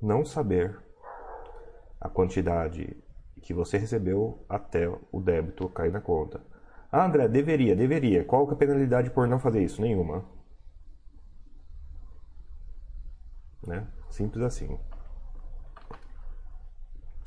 não 0.00 0.24
saber 0.24 0.78
a 2.00 2.08
quantidade 2.08 2.96
que 3.40 3.54
você 3.54 3.78
recebeu 3.78 4.44
até 4.48 4.88
o 5.10 5.20
débito 5.20 5.68
cair 5.68 5.92
na 5.92 6.00
conta. 6.00 6.51
Ah, 6.92 7.06
André, 7.06 7.26
deveria, 7.26 7.74
deveria. 7.74 8.22
Qual 8.22 8.46
é 8.50 8.52
a 8.52 8.56
penalidade 8.56 9.10
por 9.10 9.26
não 9.26 9.40
fazer 9.40 9.64
isso? 9.64 9.80
Nenhuma. 9.80 10.24
Né? 13.66 13.88
Simples 14.10 14.44
assim. 14.44 14.78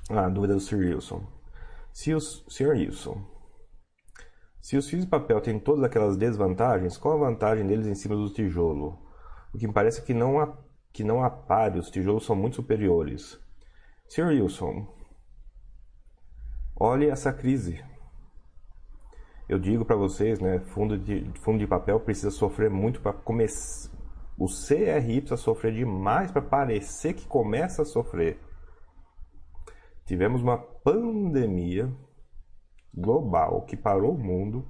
Ah, 0.07 0.29
dúvida 0.29 0.53
do 0.53 0.60
Sr. 0.60 0.77
Wilson. 0.77 1.25
Se 1.91 2.13
os, 2.13 2.45
Sr. 2.48 2.74
Wilson, 2.74 3.25
se 4.62 4.77
os 4.77 4.88
fios 4.88 5.03
de 5.03 5.10
papel 5.10 5.41
têm 5.41 5.60
todas 5.60 5.84
aquelas 5.84 6.15
desvantagens, 6.15 6.98
qual 6.98 7.15
a 7.15 7.29
vantagem 7.29 7.65
deles 7.65 7.88
em 7.88 7.95
cima 7.95 8.15
do 8.15 8.29
tijolo? 8.29 9.00
O 9.51 9.57
que 9.57 9.65
me 9.67 9.74
parece 9.74 10.01
é 10.01 10.03
que 10.03 10.13
não 10.13 10.39
há, 10.39 10.55
que 10.93 11.03
não 11.03 11.24
há 11.24 11.29
pare, 11.29 11.79
os 11.79 11.89
tijolos 11.89 12.25
são 12.25 12.36
muito 12.36 12.57
superiores. 12.57 13.39
Sr. 14.07 14.27
Wilson, 14.27 14.88
olhe 16.75 17.10
essa 17.10 17.34
crise. 17.34 17.84
Eu 19.48 19.60
digo 19.60 19.86
para 19.86 19.96
vocês, 19.96 20.40
né, 20.40 20.60
fundo 20.60 20.98
de, 20.98 21.30
fundo 21.42 21.60
de 21.60 21.68
papel 21.68 22.00
precisa 22.00 22.32
sofrer 22.32 22.70
muito 22.70 23.00
para 23.00 23.14
começar. 23.14 23.94
O 24.38 24.48
CRI 24.48 25.22
precisa 25.22 25.38
sofrer 25.38 25.74
demais 25.74 26.32
para 26.32 26.42
parecer 26.42 27.14
que 27.14 27.28
começa 27.28 27.84
a 27.84 27.86
sofrer. 27.86 28.40
Tivemos 30.06 30.42
uma 30.42 30.58
pandemia 30.58 31.92
global 32.94 33.62
que 33.62 33.78
parou 33.78 34.14
o 34.14 34.18
mundo, 34.18 34.68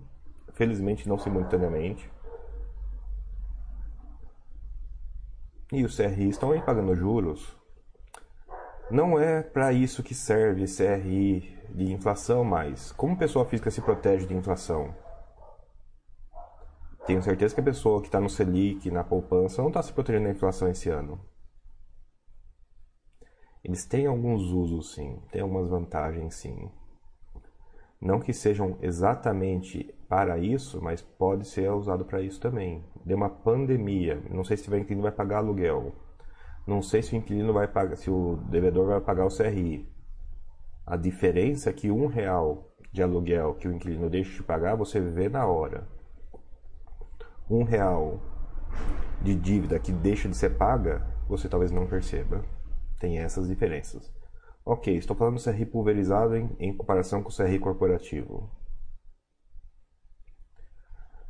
felizmente 0.53 1.07
não 1.07 1.17
simultaneamente. 1.17 2.11
E 5.71 5.83
os 5.83 5.95
CRI 5.95 6.29
estão 6.29 6.51
aí 6.51 6.61
pagando 6.61 6.95
juros. 6.95 7.57
Não 8.91 9.19
é 9.19 9.41
para 9.41 9.73
isso 9.73 10.03
que 10.03 10.13
serve 10.13 10.65
CRI 10.65 11.54
de 11.73 11.91
inflação 11.91 12.43
mais. 12.43 12.91
Como 12.91 13.17
pessoa 13.17 13.45
física 13.45 13.71
se 13.71 13.81
protege 13.81 14.25
de 14.25 14.35
inflação? 14.35 14.93
Tenho 17.05 17.21
certeza 17.21 17.53
que 17.53 17.61
a 17.61 17.63
pessoa 17.63 18.01
que 18.01 18.07
está 18.07 18.19
no 18.19 18.29
Selic, 18.29 18.89
na 18.89 19.03
poupança, 19.03 19.61
não 19.61 19.69
está 19.69 19.81
se 19.81 19.93
protegendo 19.93 20.25
da 20.25 20.31
inflação 20.31 20.67
esse 20.67 20.89
ano. 20.89 21.19
Eles 23.63 23.85
têm 23.85 24.07
alguns 24.07 24.43
usos, 24.43 24.93
sim. 24.93 25.21
Tem 25.31 25.41
algumas 25.41 25.69
vantagens, 25.69 26.35
sim. 26.35 26.71
Não 28.01 28.19
que 28.19 28.33
sejam 28.33 28.77
exatamente 28.81 29.91
para 30.07 30.37
isso, 30.37 30.81
mas 30.81 31.01
pode 31.01 31.47
ser 31.47 31.71
usado 31.71 32.05
para 32.05 32.21
isso 32.21 32.39
também. 32.39 32.83
Deu 33.03 33.17
uma 33.17 33.29
pandemia. 33.29 34.21
Não 34.29 34.43
sei 34.43 34.57
se 34.57 34.69
o 34.69 34.77
inquilino 34.77 35.03
vai 35.03 35.11
pagar 35.11 35.37
aluguel. 35.37 35.93
Não 36.67 36.81
sei 36.81 37.01
se 37.01 37.13
o 37.13 37.17
inquilino 37.17 37.53
vai 37.53 37.67
pagar, 37.67 37.95
se 37.95 38.09
o 38.09 38.37
devedor 38.49 38.87
vai 38.87 39.01
pagar 39.01 39.25
o 39.25 39.35
CRI. 39.35 39.87
A 40.85 40.95
diferença 40.95 41.71
é 41.71 41.73
que 41.73 41.89
um 41.89 42.05
real 42.05 42.71
de 42.91 43.01
aluguel 43.01 43.55
que 43.55 43.67
o 43.67 43.73
inquilino 43.73 44.09
deixa 44.09 44.37
de 44.37 44.43
pagar, 44.43 44.75
você 44.75 44.99
vê 44.99 45.27
na 45.27 45.45
hora. 45.47 45.87
Um 47.49 47.63
real 47.63 48.21
de 49.21 49.33
dívida 49.35 49.79
que 49.79 49.91
deixa 49.91 50.29
de 50.29 50.37
ser 50.37 50.57
paga, 50.57 51.05
você 51.27 51.49
talvez 51.49 51.71
não 51.71 51.87
perceba. 51.87 52.45
Tem 52.99 53.17
essas 53.17 53.47
diferenças. 53.47 54.13
Ok, 54.63 54.95
estou 54.95 55.15
falando 55.15 55.35
do 55.35 55.43
CRI 55.43 55.65
pulverizado 55.65 56.35
em, 56.35 56.55
em 56.59 56.75
comparação 56.75 57.23
com 57.23 57.29
o 57.29 57.35
CRI 57.35 57.59
corporativo. 57.59 58.49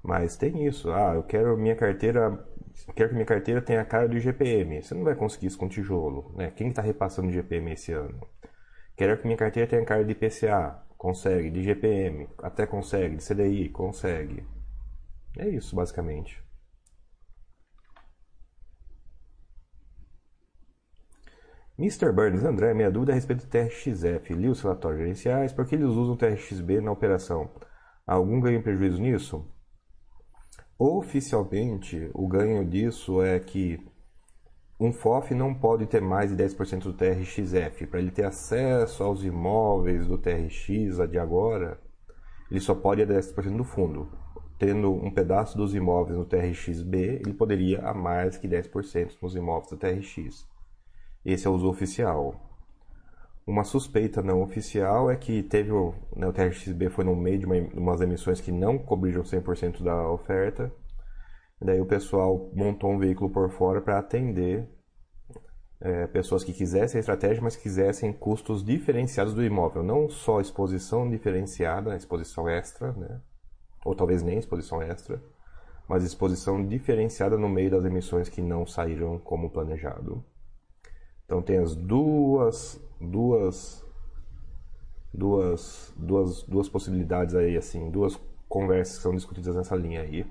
Mas 0.04 0.38
tem 0.38 0.66
isso. 0.68 0.92
Ah, 0.92 1.14
eu 1.16 1.24
quero 1.24 1.58
minha 1.58 1.76
carteira. 1.76 2.46
Quero 2.94 3.10
que 3.10 3.16
minha 3.16 3.26
carteira 3.26 3.62
tenha 3.62 3.82
a 3.82 3.86
cara 3.86 4.08
do 4.08 4.18
IGPM. 4.18 4.82
Você 4.82 4.94
não 4.94 5.04
vai 5.04 5.16
conseguir 5.16 5.48
isso 5.48 5.58
com 5.58 5.68
tijolo. 5.68 6.34
Né? 6.36 6.52
Quem 6.52 6.70
está 6.70 6.82
repassando 6.82 7.28
o 7.28 7.32
IGPM 7.32 7.72
esse 7.72 7.92
ano? 7.92 8.20
Quero 8.96 9.18
que 9.18 9.25
minha 9.25 9.38
carteira 9.38 9.70
tenha 9.70 9.86
cara 9.86 10.04
de 10.04 10.12
IPCA. 10.12 10.84
Consegue. 10.98 11.50
De 11.50 11.60
IGPM. 11.60 12.30
Até 12.42 12.66
consegue. 12.66 13.18
De 13.18 13.24
CDI. 13.24 13.70
Consegue. 13.70 14.46
É 15.38 15.48
isso, 15.50 15.75
basicamente. 15.75 16.44
Mr. 21.78 22.14
Burns, 22.14 22.42
André, 22.46 22.74
minha 22.74 22.90
dúvida 22.90 23.12
é 23.12 23.14
a 23.14 23.16
respeito 23.16 23.46
do 23.46 23.50
TRXF. 23.50 24.34
Li 24.34 24.48
os 24.48 24.62
relatórios 24.62 25.02
gerenciais, 25.02 25.52
por 25.52 25.66
que 25.66 25.75
eles 25.75 25.88
usam 25.88 26.14
o 26.14 26.18
TRXB 26.18 26.80
na 26.80 26.92
operação? 26.92 27.52
Há 28.08 28.14
algum 28.14 28.40
ganho 28.40 28.60
e 28.60 28.64
prejuízo 28.64 29.02
nisso? 29.02 29.46
Oficialmente, 30.80 32.10
o 32.14 32.28
ganho 32.30 32.64
disso 32.64 33.22
é 33.22 33.38
que 33.42 33.86
um 34.79 34.91
FOF 34.91 35.34
não 35.34 35.53
pode 35.53 35.86
ter 35.86 36.01
mais 36.01 36.36
de 36.36 36.44
10% 36.44 36.84
do 36.84 36.94
TRXF. 36.94 37.88
Para 37.88 38.00
ele 38.00 38.12
ter 38.12 38.25
acesso 38.25 39.03
aos 39.03 39.24
imóveis 39.24 40.05
do 40.05 40.17
TRX 40.17 41.00
a 41.00 41.05
de 41.05 41.17
agora, 41.17 41.79
ele 42.51 42.60
só 42.60 42.75
pode 42.75 43.05
ter 43.05 43.13
10% 43.13 43.55
do 43.55 43.63
fundo. 43.63 44.10
Tendo 44.60 44.91
um 44.91 45.12
pedaço 45.12 45.58
dos 45.58 45.74
imóveis 45.74 46.17
no 46.17 46.25
TRXB, 46.25 47.22
ele 47.25 47.34
poderia 47.34 47.82
a 47.88 47.94
mais 47.94 48.38
que 48.38 48.48
10% 48.48 49.17
nos 49.22 49.36
imóveis 49.36 49.70
do 49.70 49.77
TRX. 49.77 50.46
Esse 51.24 51.48
é 51.48 51.50
o 51.50 51.53
uso 51.53 51.70
oficial. 51.70 52.41
Uma 53.48 53.63
suspeita 53.63 54.22
não 54.22 54.41
oficial 54.41 55.10
é 55.10 55.15
que 55.15 55.44
teve 55.44 55.72
o, 55.72 55.94
né, 56.15 56.27
o 56.27 56.34
TRXB 56.34 56.89
foi 56.89 57.05
no 57.05 57.15
meio 57.15 57.39
de 57.39 57.46
uma, 57.46 57.55
umas 57.75 58.01
emissões 58.01 58.41
que 58.41 58.51
não 58.51 58.77
cobriram 58.77 59.24
100% 59.24 59.84
da 59.84 60.10
oferta. 60.10 60.72
Daí 61.62 61.80
o 61.80 61.86
pessoal 61.86 62.52
montou 62.54 62.92
um 62.92 63.00
veículo 63.00 63.30
por 63.30 63.50
fora 63.50 63.82
para 63.82 64.00
atender 64.00 64.68
é, 65.80 66.08
pessoas 66.08 66.44
que 66.44 66.54
quisessem 66.54 66.98
a 66.98 67.00
estratégia, 67.00 67.42
mas 67.42 67.56
quisessem 67.56 68.12
custos 68.12 68.64
diferenciados 68.64 69.34
do 69.34 69.44
imóvel. 69.44 69.84
Não 69.84 70.10
só 70.10 70.42
exposição 70.42 71.10
diferenciada, 71.10 71.96
exposição 71.96 72.50
extra, 72.50 72.92
né? 72.94 73.22
ou 73.86 73.96
talvez 73.96 74.24
nem 74.24 74.40
exposição 74.40 74.82
extra, 74.82 75.22
mas 75.88 76.04
exposição 76.04 76.66
diferenciada 76.66 77.38
no 77.38 77.48
meio 77.48 77.70
das 77.70 77.86
emissões 77.86 78.28
que 78.28 78.42
não 78.42 78.66
saíram 78.66 79.20
como 79.20 79.52
planejado. 79.52 80.26
Então 81.24 81.42
tem 81.42 81.60
as 81.60 81.76
duas 81.76 82.82
duas 83.00 83.86
duas 85.14 85.94
duas 85.96 86.44
duas 86.44 86.68
possibilidades 86.68 87.36
aí 87.36 87.56
assim, 87.56 87.92
duas 87.92 88.20
conversas 88.50 88.98
que 88.98 89.04
são 89.04 89.14
discutidas 89.14 89.56
nessa 89.56 89.76
linha 89.76 90.02
aí. 90.02 90.26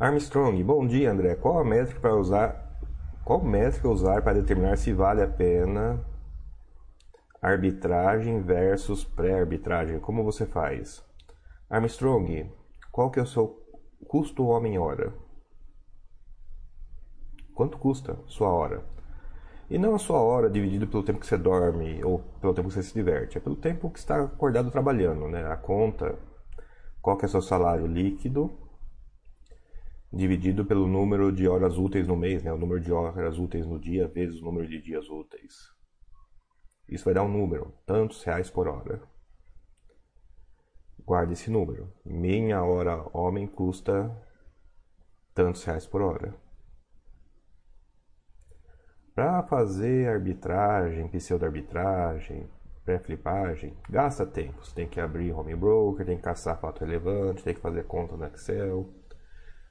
Armstrong, 0.00 0.62
bom 0.62 0.86
dia 0.86 1.10
André. 1.10 1.34
Qual 1.34 1.58
a 1.58 1.64
métrica 1.64 2.00
para 2.00 2.14
usar? 2.14 2.78
Qual 3.24 3.42
métrica 3.42 3.88
usar 3.88 4.22
para 4.22 4.34
determinar 4.40 4.76
se 4.76 4.92
vale 4.92 5.20
a 5.20 5.26
pena 5.26 6.06
arbitragem 7.42 8.40
versus 8.40 9.02
pré-arbitragem? 9.02 9.98
Como 9.98 10.22
você 10.22 10.46
faz? 10.46 11.04
Armstrong, 11.68 12.48
qual 12.92 13.10
que 13.10 13.18
é 13.18 13.22
o 13.24 13.26
seu 13.26 13.60
custo 14.06 14.46
homem-hora? 14.46 15.12
Quanto 17.52 17.76
custa 17.76 18.20
sua 18.26 18.50
hora? 18.50 18.84
E 19.68 19.78
não 19.78 19.96
a 19.96 19.98
sua 19.98 20.20
hora 20.20 20.48
dividido 20.48 20.86
pelo 20.86 21.02
tempo 21.02 21.18
que 21.18 21.26
você 21.26 21.36
dorme 21.36 22.04
ou 22.04 22.20
pelo 22.40 22.54
tempo 22.54 22.68
que 22.68 22.74
você 22.74 22.84
se 22.84 22.94
diverte. 22.94 23.36
É 23.36 23.40
pelo 23.40 23.56
tempo 23.56 23.90
que 23.90 23.98
está 23.98 24.22
acordado 24.22 24.70
trabalhando, 24.70 25.26
né? 25.26 25.44
A 25.50 25.56
conta, 25.56 26.16
qual 27.02 27.16
que 27.16 27.24
é 27.24 27.26
o 27.26 27.30
seu 27.32 27.42
salário 27.42 27.88
líquido 27.88 28.67
dividido 30.12 30.64
pelo 30.64 30.86
número 30.86 31.30
de 31.30 31.46
horas 31.46 31.76
úteis 31.76 32.06
no 32.06 32.16
mês, 32.16 32.42
né? 32.42 32.52
O 32.52 32.58
número 32.58 32.80
de 32.80 32.92
horas 32.92 33.38
úteis 33.38 33.66
no 33.66 33.78
dia 33.78 34.08
vezes 34.08 34.40
o 34.40 34.44
número 34.44 34.66
de 34.66 34.80
dias 34.80 35.08
úteis. 35.08 35.72
Isso 36.88 37.04
vai 37.04 37.14
dar 37.14 37.22
um 37.22 37.32
número, 37.32 37.74
tantos 37.84 38.22
reais 38.24 38.50
por 38.50 38.66
hora. 38.66 39.02
Guarde 41.04 41.34
esse 41.34 41.50
número. 41.50 41.92
Minha 42.04 42.62
hora 42.62 43.06
homem 43.12 43.46
custa 43.46 44.10
tantos 45.34 45.62
reais 45.64 45.86
por 45.86 46.00
hora. 46.00 46.34
Para 49.14 49.42
fazer 49.42 50.08
arbitragem, 50.08 51.08
pseudo-arbitragem, 51.08 52.48
pré-flipagem, 52.84 53.76
gasta 53.90 54.24
tempo. 54.24 54.64
Você 54.64 54.74
tem 54.74 54.88
que 54.88 55.00
abrir 55.00 55.32
home 55.32 55.54
broker, 55.54 56.06
tem 56.06 56.16
que 56.16 56.22
caçar 56.22 56.58
fato 56.58 56.80
relevante, 56.80 57.42
tem 57.42 57.54
que 57.54 57.60
fazer 57.60 57.84
conta 57.84 58.16
no 58.16 58.24
Excel, 58.24 58.88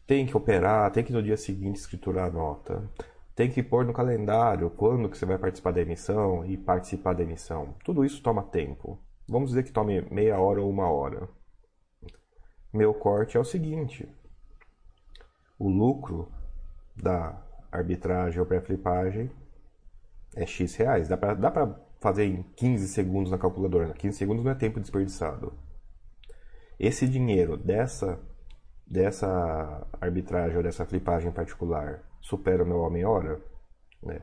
tem 0.08 0.26
que 0.26 0.36
operar, 0.36 0.90
tem 0.92 1.04
que 1.04 1.12
no 1.12 1.22
dia 1.22 1.36
seguinte 1.38 1.76
escriturar 1.76 2.30
a 2.30 2.32
nota, 2.32 2.90
tem 3.36 3.52
que 3.52 3.62
pôr 3.62 3.86
no 3.86 3.94
calendário 3.94 4.70
quando 4.72 5.10
que 5.10 5.18
você 5.18 5.26
vai 5.26 5.38
participar 5.38 5.72
da 5.72 5.82
emissão 5.82 6.46
e 6.46 6.58
participar 6.58 7.14
da 7.14 7.24
emissão. 7.24 7.76
Tudo 7.84 8.06
isso 8.06 8.24
toma 8.24 8.42
tempo. 8.42 8.98
Vamos 9.28 9.50
dizer 9.50 9.64
que 9.64 9.72
tome 9.72 10.02
meia 10.10 10.40
hora 10.40 10.62
ou 10.62 10.70
uma 10.70 10.90
hora. 10.90 11.28
Meu 12.74 12.94
corte 12.94 13.36
é 13.36 13.40
o 13.40 13.44
seguinte: 13.44 14.08
o 15.60 15.68
lucro 15.70 16.32
da 16.96 17.46
arbitragem 17.72 18.40
ou 18.40 18.46
pré-flipagem 18.46 19.30
é 20.36 20.46
X 20.46 20.76
reais. 20.76 21.08
Dá 21.08 21.18
pra 21.18 21.80
fazer 22.00 22.26
em 22.26 22.44
15 22.56 22.88
segundos 22.88 23.32
na 23.32 23.38
calculadora. 23.38 23.94
15 23.94 24.18
segundos 24.18 24.44
não 24.44 24.52
é 24.52 24.56
tempo 24.56 24.80
desperdiçado. 24.80 25.54
Esse 26.80 27.08
dinheiro 27.08 27.58
dessa, 27.58 28.20
dessa 28.90 29.88
arbitragem 30.00 30.58
ou 30.58 30.64
dessa 30.64 30.86
flipagem 30.86 31.32
particular 31.32 32.04
supera 32.22 32.64
o 32.64 32.68
meu 32.68 32.80
homem-hora? 32.80 33.42
Né? 34.02 34.22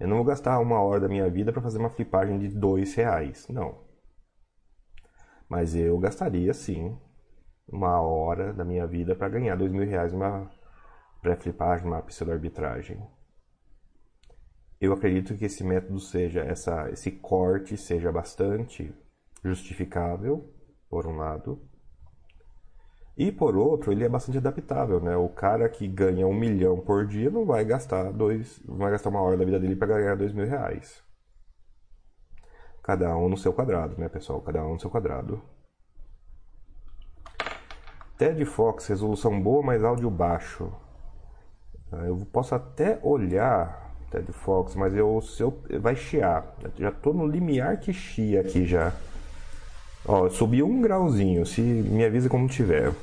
Eu 0.00 0.08
não 0.08 0.16
vou 0.16 0.24
gastar 0.24 0.58
uma 0.60 0.80
hora 0.80 1.00
da 1.00 1.08
minha 1.08 1.28
vida 1.28 1.52
para 1.52 1.62
fazer 1.62 1.78
uma 1.78 1.90
flipagem 1.90 2.38
de 2.38 2.48
dois 2.48 2.94
reais. 2.94 3.46
Não. 3.48 3.86
Mas 5.48 5.74
eu 5.74 5.98
gastaria 5.98 6.54
sim 6.54 6.96
uma 7.66 8.00
hora 8.00 8.52
da 8.52 8.64
minha 8.64 8.86
vida 8.86 9.14
para 9.14 9.28
ganhar 9.28 9.56
dois 9.56 9.72
mil 9.72 9.86
reais 9.86 10.12
numa 10.12 10.50
pré-flipagem, 11.20 11.86
uma 11.86 12.02
pseudo-arbitragem. 12.02 12.98
Eu 14.80 14.92
acredito 14.92 15.36
que 15.36 15.44
esse 15.44 15.64
método 15.64 15.98
seja, 15.98 16.40
essa, 16.40 16.88
esse 16.90 17.10
corte 17.10 17.76
seja 17.76 18.12
bastante 18.12 18.94
justificável, 19.42 20.54
por 20.88 21.06
um 21.06 21.16
lado, 21.16 21.60
e 23.18 23.32
por 23.32 23.56
outro, 23.56 23.90
ele 23.90 24.04
é 24.04 24.08
bastante 24.08 24.38
adaptável, 24.38 25.00
né? 25.00 25.16
O 25.16 25.28
cara 25.28 25.68
que 25.68 25.88
ganha 25.88 26.24
um 26.24 26.32
milhão 26.32 26.78
por 26.78 27.04
dia 27.04 27.28
não 27.28 27.44
vai 27.44 27.64
gastar 27.64 28.12
dois, 28.12 28.62
vai 28.64 28.92
gastar 28.92 29.10
uma 29.10 29.20
hora 29.20 29.36
da 29.36 29.44
vida 29.44 29.58
dele 29.58 29.74
para 29.74 29.88
ganhar 29.88 30.16
dois 30.16 30.32
mil 30.32 30.46
reais. 30.46 31.02
Cada 32.80 33.16
um 33.16 33.28
no 33.28 33.36
seu 33.36 33.52
quadrado, 33.52 33.96
né, 33.98 34.08
pessoal? 34.08 34.40
Cada 34.40 34.64
um 34.64 34.74
no 34.74 34.80
seu 34.80 34.88
quadrado. 34.88 35.42
TED 38.16 38.44
Fox, 38.44 38.86
resolução 38.86 39.42
boa, 39.42 39.64
mas 39.64 39.82
áudio 39.82 40.08
baixo. 40.08 40.72
Ah, 41.90 42.04
eu 42.04 42.16
posso 42.32 42.54
até 42.54 43.00
olhar 43.02 43.96
TED 44.12 44.32
Fox, 44.32 44.76
mas 44.76 44.94
eu, 44.94 45.20
se 45.20 45.42
eu, 45.42 45.60
vai 45.80 45.96
chiar. 45.96 46.54
Eu 46.62 46.70
já 46.76 46.92
tô 46.92 47.12
no 47.12 47.26
limiar 47.26 47.80
que 47.80 47.92
chia 47.92 48.42
aqui 48.42 48.64
já. 48.64 48.92
Ó, 50.08 50.24
eu 50.24 50.30
subi 50.30 50.62
um 50.62 50.80
grauzinho, 50.80 51.44
se 51.44 51.60
me 51.60 52.02
avisa 52.02 52.30
como 52.30 52.48
tiver. 52.48 52.94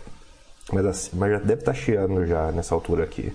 Mas, 0.74 0.86
assim, 0.88 1.12
mas 1.14 1.32
já 1.34 1.38
deve 1.38 1.62
estar 1.62 1.74
tá 1.74 1.78
chiando 1.78 2.26
já 2.26 2.52
nessa 2.52 2.74
altura 2.74 3.04
aqui. 3.04 3.32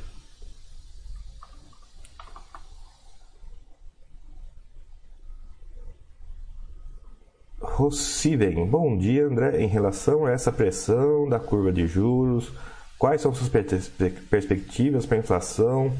Rossiven, 7.61 8.67
bom 8.67 8.99
dia 8.99 9.27
André. 9.27 9.63
Em 9.63 9.69
relação 9.69 10.27
a 10.27 10.33
essa 10.33 10.51
pressão 10.51 11.29
da 11.29 11.39
curva 11.39 11.73
de 11.73 11.87
juros, 11.87 12.53
quais 12.99 13.21
são 13.21 13.33
suas 13.33 13.49
perspectivas 13.49 15.07
para 15.07 15.17
a 15.17 15.21
inflação 15.21 15.97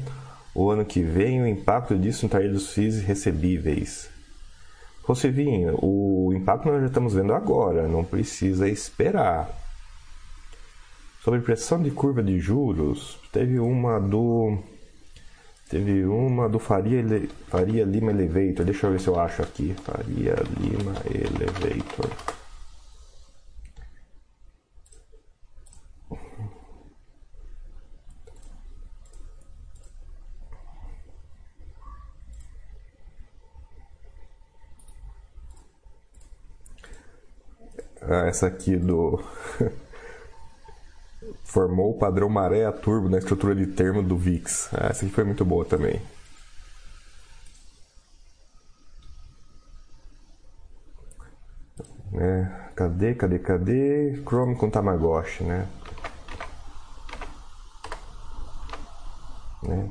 o 0.53 0.69
ano 0.69 0.83
que 0.83 1.01
vem? 1.01 1.41
O 1.41 1.47
impacto 1.47 1.97
disso 1.97 2.25
no 2.25 2.29
tarefa 2.29 2.53
dos 2.53 2.73
FIIs 2.73 3.01
recebíveis? 3.01 4.10
Rossivinho, 5.03 5.77
o 5.81 6.31
impacto 6.33 6.67
nós 6.67 6.81
já 6.81 6.87
estamos 6.87 7.13
vendo 7.13 7.33
agora, 7.33 7.87
não 7.87 8.03
precisa 8.03 8.69
esperar. 8.69 9.49
Sobre 11.23 11.39
pressão 11.41 11.81
de 11.81 11.91
curva 11.91 12.23
de 12.23 12.39
juros, 12.39 13.19
teve 13.31 13.59
uma 13.59 13.99
do 13.99 14.57
Teve 15.71 16.03
uma 16.03 16.49
do 16.49 16.59
Faria, 16.59 17.01
Faria 17.47 17.85
Lima 17.85 18.11
Elevator. 18.11 18.65
Deixa 18.65 18.87
eu 18.87 18.91
ver 18.91 18.99
se 18.99 19.07
eu 19.07 19.17
acho 19.17 19.41
aqui. 19.41 19.73
Faria 19.85 20.35
Lima 20.59 20.93
Elevator. 21.05 22.09
Ah, 38.01 38.27
essa 38.27 38.47
aqui 38.47 38.75
do 38.75 39.23
formou 41.45 41.91
o 41.91 41.97
padrão 41.99 42.29
maré 42.29 42.69
turbo 42.71 43.09
na 43.09 43.19
estrutura 43.19 43.55
de 43.55 43.67
termo 43.67 44.01
do 44.01 44.17
VIX. 44.17 44.69
Ah, 44.73 44.87
essa 44.87 45.05
aqui 45.05 45.13
foi 45.13 45.23
muito 45.23 45.45
boa 45.45 45.65
também. 45.65 46.01
É, 52.13 52.71
cadê, 52.75 53.15
cadê, 53.15 53.39
cadê? 53.39 54.21
Chrome 54.25 54.55
com 54.55 54.69
Tamagotchi, 54.69 55.43
né? 55.43 55.67
né? 59.63 59.89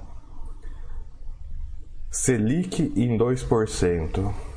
Selic 2.10 2.92
em 2.96 3.16
2%. 3.16 4.49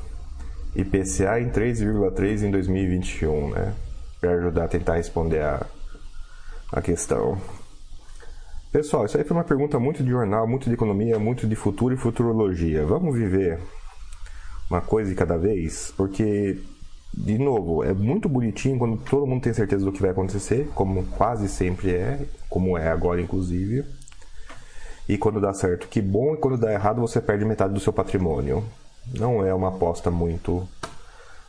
IPCA 0.76 1.40
em 1.40 1.50
3,3% 1.50 2.42
em 2.42 2.50
2021, 2.50 3.50
né? 3.50 3.74
Para 4.20 4.32
ajudar 4.32 4.64
a 4.64 4.68
tentar 4.68 4.96
responder 4.96 5.40
a 5.40 5.66
a 6.74 6.82
questão. 6.82 7.40
Pessoal, 8.72 9.06
isso 9.06 9.16
aí 9.16 9.22
foi 9.22 9.36
uma 9.36 9.44
pergunta 9.44 9.78
muito 9.78 10.02
de 10.02 10.10
jornal, 10.10 10.46
muito 10.46 10.68
de 10.68 10.74
economia, 10.74 11.18
muito 11.20 11.46
de 11.46 11.54
futuro 11.54 11.94
e 11.94 11.96
futurologia. 11.96 12.84
Vamos 12.84 13.14
viver 13.14 13.60
uma 14.68 14.80
coisa 14.80 15.08
de 15.08 15.14
cada 15.14 15.38
vez? 15.38 15.94
Porque, 15.96 16.58
de 17.12 17.38
novo, 17.38 17.84
é 17.84 17.94
muito 17.94 18.28
bonitinho 18.28 18.76
quando 18.76 18.96
todo 18.96 19.24
mundo 19.24 19.42
tem 19.42 19.54
certeza 19.54 19.84
do 19.84 19.92
que 19.92 20.02
vai 20.02 20.10
acontecer, 20.10 20.68
como 20.74 21.04
quase 21.04 21.48
sempre 21.48 21.92
é, 21.92 22.26
como 22.50 22.76
é 22.76 22.88
agora, 22.88 23.20
inclusive. 23.20 23.84
E 25.08 25.16
quando 25.16 25.40
dá 25.40 25.54
certo, 25.54 25.86
que 25.86 26.02
bom, 26.02 26.34
e 26.34 26.38
quando 26.38 26.58
dá 26.58 26.72
errado, 26.72 27.00
você 27.00 27.20
perde 27.20 27.44
metade 27.44 27.72
do 27.72 27.78
seu 27.78 27.92
patrimônio. 27.92 28.64
Não 29.12 29.44
é 29.44 29.52
uma 29.52 29.68
aposta 29.68 30.10
muito. 30.10 30.66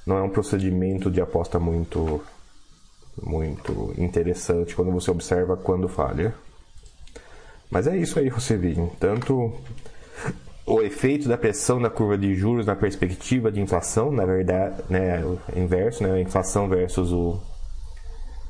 Não 0.05 0.17
é 0.17 0.21
um 0.21 0.29
procedimento 0.29 1.09
de 1.09 1.21
aposta 1.21 1.59
muito 1.59 2.21
muito 3.21 3.93
interessante 3.97 4.75
quando 4.75 4.91
você 4.91 5.09
observa 5.09 5.55
quando 5.55 5.87
falha. 5.87 6.33
Mas 7.69 7.87
é 7.87 7.97
isso 7.97 8.19
aí, 8.19 8.27
Rossellini. 8.27 8.91
Tanto 8.99 9.53
o 10.65 10.81
efeito 10.81 11.27
da 11.27 11.37
pressão 11.37 11.81
da 11.81 11.89
curva 11.89 12.17
de 12.17 12.33
juros 12.35 12.65
na 12.65 12.75
perspectiva 12.75 13.51
de 13.51 13.61
inflação, 13.61 14.11
na 14.11 14.25
verdade, 14.25 14.83
né, 14.89 15.23
inverso, 15.55 16.03
né, 16.03 16.13
a 16.13 16.21
inflação 16.21 16.67
versus 16.67 17.11
o, 17.11 17.39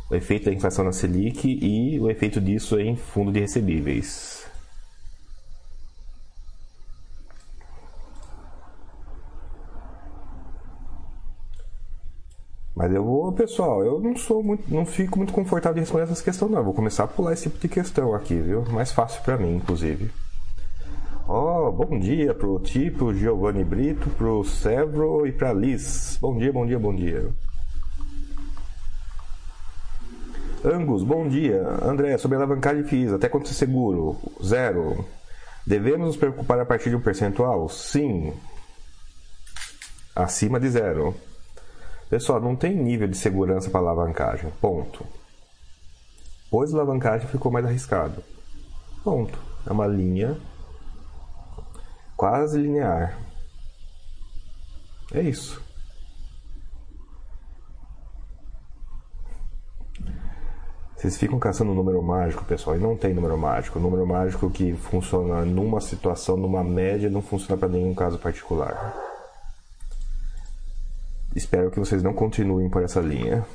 o 0.10 0.16
efeito 0.16 0.46
da 0.46 0.54
inflação 0.54 0.86
na 0.86 0.92
Selic 0.92 1.48
e 1.48 2.00
o 2.00 2.10
efeito 2.10 2.40
disso 2.40 2.80
em 2.80 2.96
fundo 2.96 3.32
de 3.32 3.40
recebíveis. 3.40 4.35
Mas 12.86 12.94
eu 12.94 13.04
vou, 13.04 13.32
pessoal, 13.32 13.84
eu 13.84 14.00
não 14.00 14.16
sou 14.16 14.44
muito, 14.44 14.72
não 14.72 14.86
fico 14.86 15.18
muito 15.18 15.34
confortável 15.34 15.74
de 15.74 15.80
responder 15.80 16.04
essas 16.04 16.22
questões, 16.22 16.52
não. 16.52 16.60
Eu 16.60 16.66
vou 16.66 16.74
começar 16.74 17.06
a 17.06 17.08
pular 17.08 17.34
esse 17.34 17.50
tipo 17.50 17.58
de 17.58 17.68
questão 17.68 18.14
aqui, 18.14 18.36
viu? 18.36 18.62
Mais 18.66 18.92
fácil 18.92 19.24
para 19.24 19.38
mim, 19.38 19.56
inclusive. 19.56 20.12
Ó, 21.28 21.68
oh, 21.68 21.72
bom 21.72 21.98
dia 21.98 22.36
pro 22.36 22.60
Tipo, 22.60 23.12
Giovanni 23.12 23.64
Brito, 23.64 24.08
pro 24.12 24.44
Severo 24.44 25.26
e 25.26 25.32
pra 25.32 25.52
Liz. 25.52 26.20
Bom 26.22 26.38
dia, 26.38 26.54
bom 26.54 26.64
dia, 26.64 26.78
bom 26.78 26.96
dia. 26.96 27.28
Angus, 30.64 31.04
bom 31.04 31.28
dia. 31.28 31.68
André, 31.82 32.20
sobre 32.20 32.38
alavancagem 32.38 32.84
FIIs, 32.84 33.14
até 33.14 33.28
quanto 33.28 33.50
é 33.50 33.54
seguro? 33.54 34.16
Zero. 34.44 35.04
Devemos 35.66 36.06
nos 36.06 36.18
preocupar 36.18 36.60
a 36.60 36.66
partir 36.66 36.92
de 36.92 36.96
um 36.96 37.02
percentual? 37.02 37.68
Sim. 37.68 38.32
Acima 40.16 40.60
de 40.60 40.70
zero. 40.70 41.16
Pessoal, 42.10 42.40
não 42.40 42.56
tem 42.56 42.76
nível 42.76 43.08
de 43.08 43.18
segurança 43.18 43.70
para 43.70 43.80
alavancagem. 43.80 44.52
Ponto. 44.62 45.06
Pois 46.50 46.74
a 46.74 46.78
alavancagem 46.78 47.28
ficou 47.28 47.52
mais 47.52 47.66
arriscado. 47.66 48.24
Ponto. 49.04 49.38
É 49.66 49.72
uma 49.72 49.88
linha 49.88 50.38
quase 52.16 52.60
linear. 52.60 53.18
É 55.14 55.22
isso. 55.22 55.64
Vocês 60.96 61.18
ficam 61.18 61.38
caçando 61.38 61.72
um 61.72 61.76
número 61.76 62.02
mágico, 62.02 62.44
pessoal, 62.46 62.76
e 62.76 62.80
não 62.80 62.96
tem 62.96 63.14
número 63.14 63.38
mágico. 63.38 63.78
O 63.78 63.82
número 63.82 64.08
mágico 64.08 64.50
que 64.50 64.74
funciona 64.74 65.46
numa 65.46 65.80
situação, 65.80 66.38
numa 66.38 66.64
média, 66.64 67.10
não 67.10 67.22
funciona 67.22 67.60
para 67.60 67.70
nenhum 67.70 67.94
caso 67.94 68.18
particular. 68.18 69.15
Espero 71.36 71.70
que 71.70 71.80
vocês 71.80 72.02
não 72.02 72.14
continuem 72.14 72.70
por 72.70 72.82
essa 72.82 73.02
linha. 73.02 73.46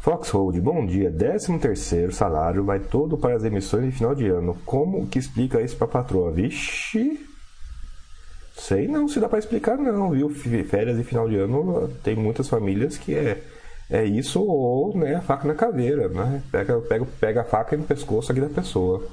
Foxhold, 0.00 0.60
bom 0.60 0.86
dia. 0.86 1.10
13 1.10 1.58
terceiro 1.58 2.12
salário 2.12 2.64
vai 2.64 2.78
todo 2.78 3.18
para 3.18 3.34
as 3.34 3.42
emissões 3.42 3.86
de 3.86 3.92
final 3.92 4.14
de 4.14 4.28
ano. 4.28 4.56
Como 4.64 5.06
que 5.08 5.18
explica 5.18 5.60
isso 5.60 5.76
para 5.76 5.86
a 5.86 5.90
patroa? 5.90 6.30
Vixe! 6.30 7.18
Sei 8.56 8.86
não 8.86 9.08
se 9.08 9.18
dá 9.18 9.28
para 9.28 9.40
explicar 9.40 9.76
não, 9.76 10.10
viu? 10.10 10.30
Férias 10.30 10.96
de 10.96 11.02
final 11.02 11.28
de 11.28 11.36
ano 11.36 11.88
tem 12.04 12.14
muitas 12.14 12.48
famílias 12.48 12.96
que 12.96 13.14
é 13.14 13.42
é 13.90 14.04
isso 14.04 14.42
ou 14.42 14.96
né, 14.96 15.16
a 15.16 15.20
faca 15.20 15.46
na 15.46 15.54
caveira, 15.54 16.08
né? 16.08 16.42
Pega, 16.50 16.80
pega, 16.80 17.06
pega 17.20 17.40
a 17.42 17.44
faca 17.44 17.76
no 17.76 17.84
pescoço 17.84 18.32
aqui 18.32 18.40
da 18.40 18.48
pessoa. 18.48 19.06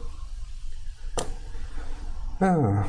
Ah, 2.39 2.85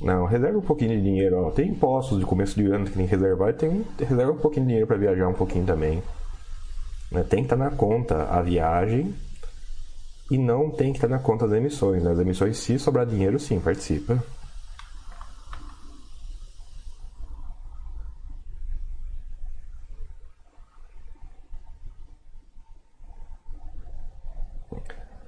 Não, 0.00 0.26
reserva 0.26 0.58
um 0.58 0.62
pouquinho 0.62 0.90
de 0.90 1.02
dinheiro. 1.02 1.44
Ó. 1.44 1.50
Tem 1.50 1.68
impostos 1.68 2.18
de 2.18 2.26
começo 2.26 2.54
de 2.54 2.66
ano 2.66 2.84
que 2.84 2.92
tem 2.92 3.06
que 3.06 3.10
reservar 3.10 3.50
e 3.50 3.52
tem, 3.54 3.86
reserva 3.98 4.32
um 4.32 4.38
pouquinho 4.38 4.64
de 4.64 4.68
dinheiro 4.68 4.86
para 4.86 4.96
viajar 4.96 5.28
um 5.28 5.34
pouquinho 5.34 5.64
também. 5.64 6.02
Né? 7.10 7.22
Tem 7.22 7.40
que 7.40 7.46
estar 7.46 7.56
na 7.56 7.70
conta 7.70 8.24
a 8.24 8.42
viagem 8.42 9.14
e 10.30 10.36
não 10.36 10.70
tem 10.70 10.92
que 10.92 10.98
estar 10.98 11.08
na 11.08 11.18
conta 11.18 11.46
as 11.46 11.52
emissões. 11.52 12.02
Né? 12.02 12.10
As 12.10 12.18
emissões, 12.18 12.58
se 12.58 12.78
sobrar 12.78 13.06
dinheiro, 13.06 13.38
sim, 13.38 13.58
participa. 13.58 14.22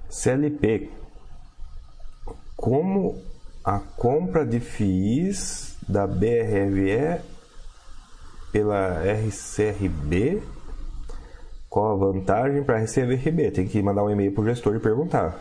CLP. 0.09 0.91
Como 2.55 3.28
a 3.63 3.79
compra 3.79 4.45
de 4.45 4.59
FIIs 4.59 5.77
da 5.87 6.07
BRFE 6.07 7.21
pela 8.51 9.01
RCRB, 9.03 10.41
qual 11.69 11.91
a 11.91 12.11
vantagem 12.11 12.63
para 12.63 12.77
a 12.77 12.81
RCRB? 12.81 13.51
Tem 13.51 13.67
que 13.67 13.81
mandar 13.81 14.03
um 14.03 14.09
e-mail 14.09 14.31
para 14.31 14.41
o 14.41 14.45
gestor 14.45 14.75
e 14.75 14.79
perguntar. 14.79 15.39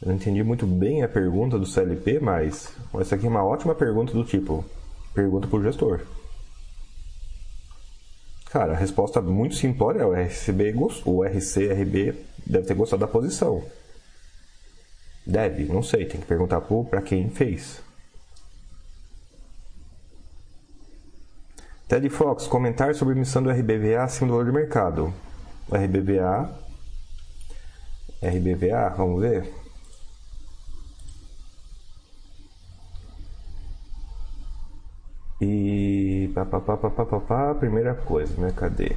Eu 0.00 0.08
não 0.08 0.16
entendi 0.16 0.42
muito 0.42 0.66
bem 0.66 1.04
a 1.04 1.08
pergunta 1.08 1.56
do 1.56 1.64
CLP, 1.64 2.18
mas 2.18 2.74
essa 2.98 3.14
aqui 3.14 3.24
é 3.24 3.28
uma 3.28 3.44
ótima 3.44 3.72
pergunta 3.72 4.12
do 4.12 4.24
tipo: 4.24 4.64
pergunta 5.14 5.46
para 5.46 5.58
o 5.58 5.62
gestor. 5.62 6.00
Cara, 8.50 8.72
a 8.72 8.76
resposta 8.76 9.20
muito 9.22 9.54
simplória 9.54 10.00
é 10.00 10.04
o 10.04 10.12
RCB, 10.12 10.74
o 11.04 11.24
RCRB 11.24 12.14
deve 12.44 12.66
ter 12.66 12.74
gostado 12.74 13.00
da 13.00 13.06
posição. 13.06 13.64
Deve, 15.26 15.64
não 15.64 15.82
sei, 15.82 16.04
tem 16.06 16.20
que 16.20 16.26
perguntar 16.26 16.60
para 16.60 17.00
quem 17.00 17.30
fez. 17.30 17.80
Ted 21.88 22.08
Fox, 22.08 22.46
comentar 22.46 22.94
sobre 22.94 23.14
emissão 23.14 23.42
do 23.42 23.50
RBVA 23.50 24.02
acima 24.02 24.28
do 24.28 24.32
valor 24.32 24.46
de 24.46 24.52
mercado. 24.52 25.14
RBVA. 25.70 26.50
RBVA, 28.22 28.88
vamos 28.96 29.20
ver. 29.20 29.52
E. 35.40 36.30
Pá, 36.34 36.44
pá, 36.46 36.60
pá, 36.60 36.76
pá, 36.76 36.90
pá, 36.90 37.04
pá, 37.04 37.20
pá, 37.20 37.54
primeira 37.54 37.94
coisa, 37.94 38.40
né? 38.40 38.52
Cadê? 38.56 38.96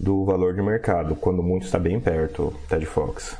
do 0.00 0.24
valor 0.24 0.54
de 0.54 0.62
mercado, 0.62 1.14
quando 1.14 1.42
muito 1.42 1.66
está 1.66 1.78
bem 1.78 2.00
perto, 2.00 2.54
Ted 2.66 2.86
Fox. 2.86 3.36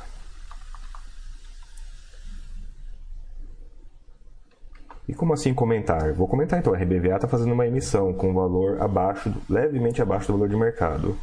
E 5.09 5.13
como 5.13 5.33
assim 5.33 5.53
comentar? 5.53 6.13
Vou 6.13 6.27
comentar 6.27 6.59
então. 6.59 6.73
A 6.73 6.77
RBVA 6.77 7.15
está 7.15 7.27
fazendo 7.27 7.53
uma 7.53 7.67
emissão 7.67 8.13
com 8.13 8.33
valor 8.33 8.81
abaixo, 8.81 9.33
levemente 9.49 10.01
abaixo 10.01 10.27
do 10.27 10.33
valor 10.33 10.47
de 10.47 10.55
mercado. 10.55 11.17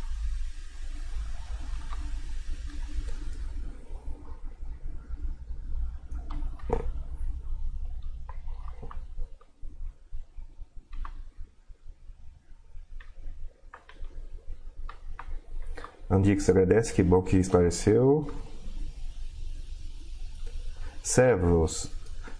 Andix 16.20 16.48
agradece, 16.50 16.92
que 16.92 17.02
bom 17.02 17.22
que 17.22 17.38
esclareceu. 17.38 18.30
Sevros, 21.02 21.90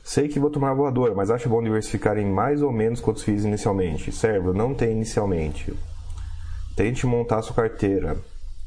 sei 0.05 0.29
que 0.29 0.39
vou 0.39 0.51
tomar 0.51 0.75
voadora, 0.75 1.15
mas 1.15 1.31
acho 1.31 1.49
bom 1.49 1.63
diversificar 1.63 2.19
em 2.19 2.31
mais 2.31 2.61
ou 2.61 2.71
menos 2.71 3.01
quantos 3.01 3.23
fiz 3.23 3.43
inicialmente. 3.45 4.13
Servo, 4.13 4.53
não 4.53 4.75
tem 4.75 4.93
inicialmente. 4.93 5.75
Tente 6.77 7.07
montar 7.07 7.41
sua 7.41 7.57
carteira. 7.57 8.19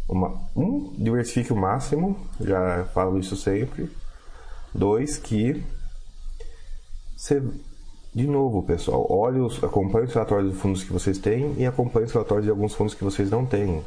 Uma, 0.09 0.33
um, 0.55 0.91
diversifique 0.97 1.53
o 1.53 1.55
máximo, 1.55 2.17
já 2.41 2.85
falo 2.85 3.19
isso 3.19 3.35
sempre. 3.35 3.89
Dois, 4.73 5.17
que 5.17 5.63
você, 7.15 7.41
de 8.13 8.27
novo, 8.27 8.63
pessoal, 8.63 9.05
olhe 9.09 9.39
os, 9.39 9.63
acompanhe 9.63 10.07
os 10.07 10.13
relatórios 10.13 10.51
dos 10.51 10.59
fundos 10.59 10.83
que 10.83 10.91
vocês 10.91 11.19
têm 11.19 11.53
e 11.57 11.65
acompanhe 11.65 12.07
os 12.07 12.11
relatórios 12.11 12.45
de 12.45 12.49
alguns 12.49 12.73
fundos 12.73 12.95
que 12.95 13.03
vocês 13.03 13.29
não 13.29 13.45
têm. 13.45 13.83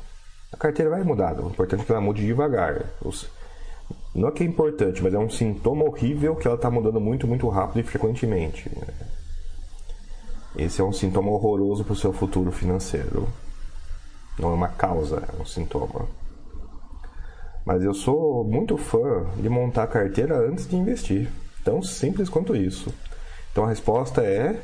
A 0.53 0.57
carteira 0.57 0.91
vai 0.91 1.03
mudar, 1.03 1.39
o 1.41 1.49
importante 1.49 1.83
é 1.83 1.85
que 1.85 1.93
ela 1.93 2.01
mude 2.01 2.25
devagar. 2.25 2.85
Não 4.15 4.29
é 4.29 4.33
que 4.33 4.43
é 4.43 4.47
importante, 4.47 5.03
mas 5.03 5.13
é 5.13 5.19
um 5.19 5.29
sintoma 5.29 5.85
horrível 5.85 6.35
que 6.37 6.47
ela 6.47 6.57
está 6.57 6.71
mudando 6.71 7.01
muito, 7.01 7.27
muito 7.27 7.49
rápido 7.49 7.81
e 7.81 7.83
frequentemente. 7.83 8.71
Esse 10.57 10.81
é 10.81 10.85
um 10.85 10.93
sintoma 10.93 11.31
horroroso 11.31 11.85
para 11.85 11.93
o 11.93 11.97
seu 11.97 12.13
futuro 12.13 12.51
financeiro. 12.51 13.29
Não 14.39 14.51
é 14.51 14.55
uma 14.55 14.69
causa, 14.69 15.23
é 15.37 15.43
um 15.43 15.45
sintoma. 15.45 16.07
Mas 17.65 17.83
eu 17.83 17.93
sou 17.93 18.45
muito 18.45 18.79
fã 18.79 19.27
de 19.37 19.49
montar 19.49 19.83
a 19.83 19.89
carteira 19.89 20.39
antes 20.39 20.69
de 20.69 20.77
investir. 20.77 21.29
Tão 21.65 21.83
simples 21.83 22.29
quanto 22.29 22.55
isso. 22.55 22.95
Então 23.51 23.65
a 23.65 23.69
resposta 23.69 24.23
é: 24.23 24.61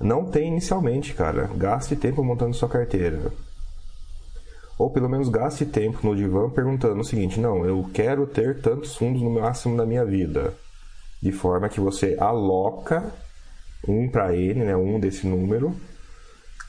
não 0.00 0.24
tem 0.24 0.48
inicialmente, 0.48 1.14
cara. 1.14 1.48
Gaste 1.56 1.94
tempo 1.94 2.24
montando 2.24 2.54
sua 2.54 2.68
carteira. 2.68 3.32
Ou 4.78 4.90
pelo 4.90 5.08
menos 5.08 5.28
gaste 5.28 5.64
tempo 5.64 6.06
no 6.06 6.14
divã 6.14 6.50
perguntando 6.50 7.00
o 7.00 7.04
seguinte: 7.04 7.40
não, 7.40 7.64
eu 7.64 7.88
quero 7.92 8.26
ter 8.26 8.60
tantos 8.60 8.94
fundos 8.94 9.22
no 9.22 9.30
máximo 9.30 9.76
da 9.76 9.86
minha 9.86 10.04
vida. 10.04 10.54
De 11.22 11.32
forma 11.32 11.68
que 11.68 11.80
você 11.80 12.16
aloca 12.20 13.12
um 13.88 14.08
para 14.08 14.34
ele, 14.34 14.64
né, 14.64 14.76
um 14.76 15.00
desse 15.00 15.26
número, 15.26 15.74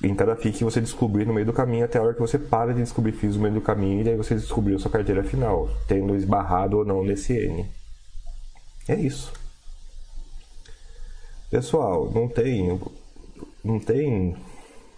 em 0.01 0.13
cada 0.13 0.35
que 0.35 0.63
você 0.63 0.79
descobrir 0.79 1.25
no 1.25 1.33
meio 1.33 1.45
do 1.45 1.53
caminho, 1.53 1.83
até 1.83 1.97
a 1.97 2.03
hora 2.03 2.13
que 2.13 2.19
você 2.19 2.37
para 2.37 2.73
de 2.73 2.81
descobrir 2.81 3.11
FIIs 3.11 3.35
no 3.35 3.41
meio 3.41 3.55
do 3.55 3.61
caminho 3.61 4.05
e 4.05 4.09
aí 4.09 4.15
você 4.15 4.35
descobriu 4.35 4.79
sua 4.79 4.91
carteira 4.91 5.23
final, 5.23 5.69
tendo 5.87 6.15
esbarrado 6.15 6.77
ou 6.77 6.85
não 6.85 7.03
nesse 7.03 7.33
N. 7.33 7.65
É 8.87 8.95
isso. 8.95 9.33
Pessoal, 11.49 12.11
não 12.13 12.27
tem, 12.27 12.79
não 13.63 13.79
tem 13.79 14.37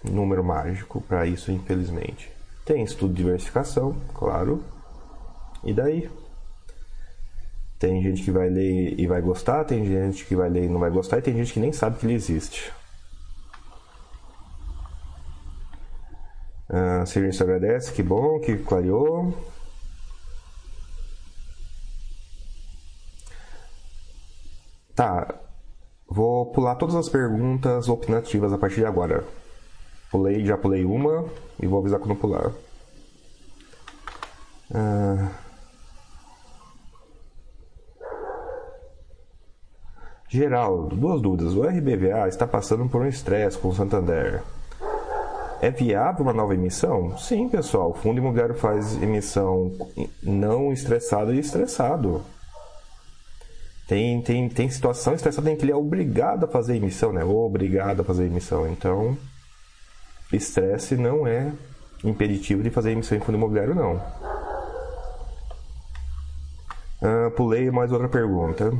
número 0.04 0.44
mágico 0.44 1.02
para 1.02 1.26
isso, 1.26 1.52
infelizmente. 1.52 2.39
Tem 2.70 2.84
estudo 2.84 3.16
de 3.16 3.24
diversificação, 3.24 3.96
claro. 4.14 4.64
E 5.64 5.74
daí? 5.74 6.08
Tem 7.80 8.00
gente 8.04 8.22
que 8.22 8.30
vai 8.30 8.48
ler 8.48 8.94
e 8.96 9.08
vai 9.08 9.20
gostar, 9.22 9.64
tem 9.64 9.84
gente 9.84 10.24
que 10.24 10.36
vai 10.36 10.50
ler 10.50 10.66
e 10.66 10.70
não 10.70 10.80
vai 10.80 10.92
gostar, 10.92 11.18
e 11.18 11.22
tem 11.24 11.36
gente 11.36 11.52
que 11.52 11.60
nem 11.60 11.74
sabe 11.74 11.98
que 11.98 12.06
ele 12.06 12.14
existe. 12.14 12.72
Uh, 16.70 17.08
Sirius 17.08 17.42
agradece, 17.42 17.92
que 17.92 18.04
bom, 18.04 18.40
que 18.40 18.56
clareou. 18.58 19.34
Tá, 24.94 25.34
vou 26.08 26.52
pular 26.52 26.76
todas 26.76 26.94
as 26.94 27.10
perguntas 27.10 27.90
opinativas 27.90 28.54
a 28.54 28.60
partir 28.60 28.82
de 28.82 28.86
agora. 28.86 29.26
Pulei, 30.12 30.44
já 30.46 30.58
pulei 30.58 30.86
uma 30.86 31.26
e 31.62 31.68
vou 31.68 31.80
avisar 31.80 32.00
quando 32.00 32.16
pular. 32.16 32.52
Ah. 34.74 35.30
Geraldo, 40.28 40.96
duas 40.96 41.22
dúvidas. 41.22 41.56
O 41.56 41.64
RBVA 41.64 42.28
está 42.28 42.46
passando 42.46 42.88
por 42.88 43.02
um 43.02 43.08
estresse 43.08 43.58
com 43.58 43.70
o 43.70 43.74
Santander. 43.74 44.44
É 45.62 45.72
viável 45.72 46.24
uma 46.24 46.34
nova 46.34 46.54
emissão? 46.54 47.18
Sim, 47.18 47.50
pessoal. 47.50 47.90
O 47.90 47.94
fundo 47.94 48.20
imobiliário 48.20 48.56
faz 48.56 49.02
emissão 49.02 49.72
não 50.22 50.72
estressado 50.72 51.34
e 51.34 51.40
estressado. 51.40 52.22
Tem, 53.88 54.22
tem, 54.22 54.48
tem 54.48 54.70
situação 54.70 55.16
estressada 55.16 55.52
em 55.52 55.56
que 55.56 55.66
ele 55.66 55.72
é 55.72 55.76
obrigado 55.76 56.46
a 56.46 56.48
fazer 56.48 56.76
emissão, 56.76 57.12
né? 57.12 57.24
Obrigado 57.24 58.02
a 58.02 58.06
fazer 58.06 58.26
emissão. 58.26 58.68
Então, 58.72 59.18
estresse 60.32 60.96
não 60.96 61.26
é 61.26 61.52
impeditivo 62.04 62.64
de 62.64 62.70
fazer 62.70 62.92
emissão 62.92 63.18
em 63.18 63.22
fundo 63.22 63.38
imobiliário, 63.38 63.76
não. 63.76 63.96
Uh, 67.02 67.32
pulei 67.32 67.72
mais 67.72 67.92
outra 67.92 68.10
pergunta. 68.10 68.74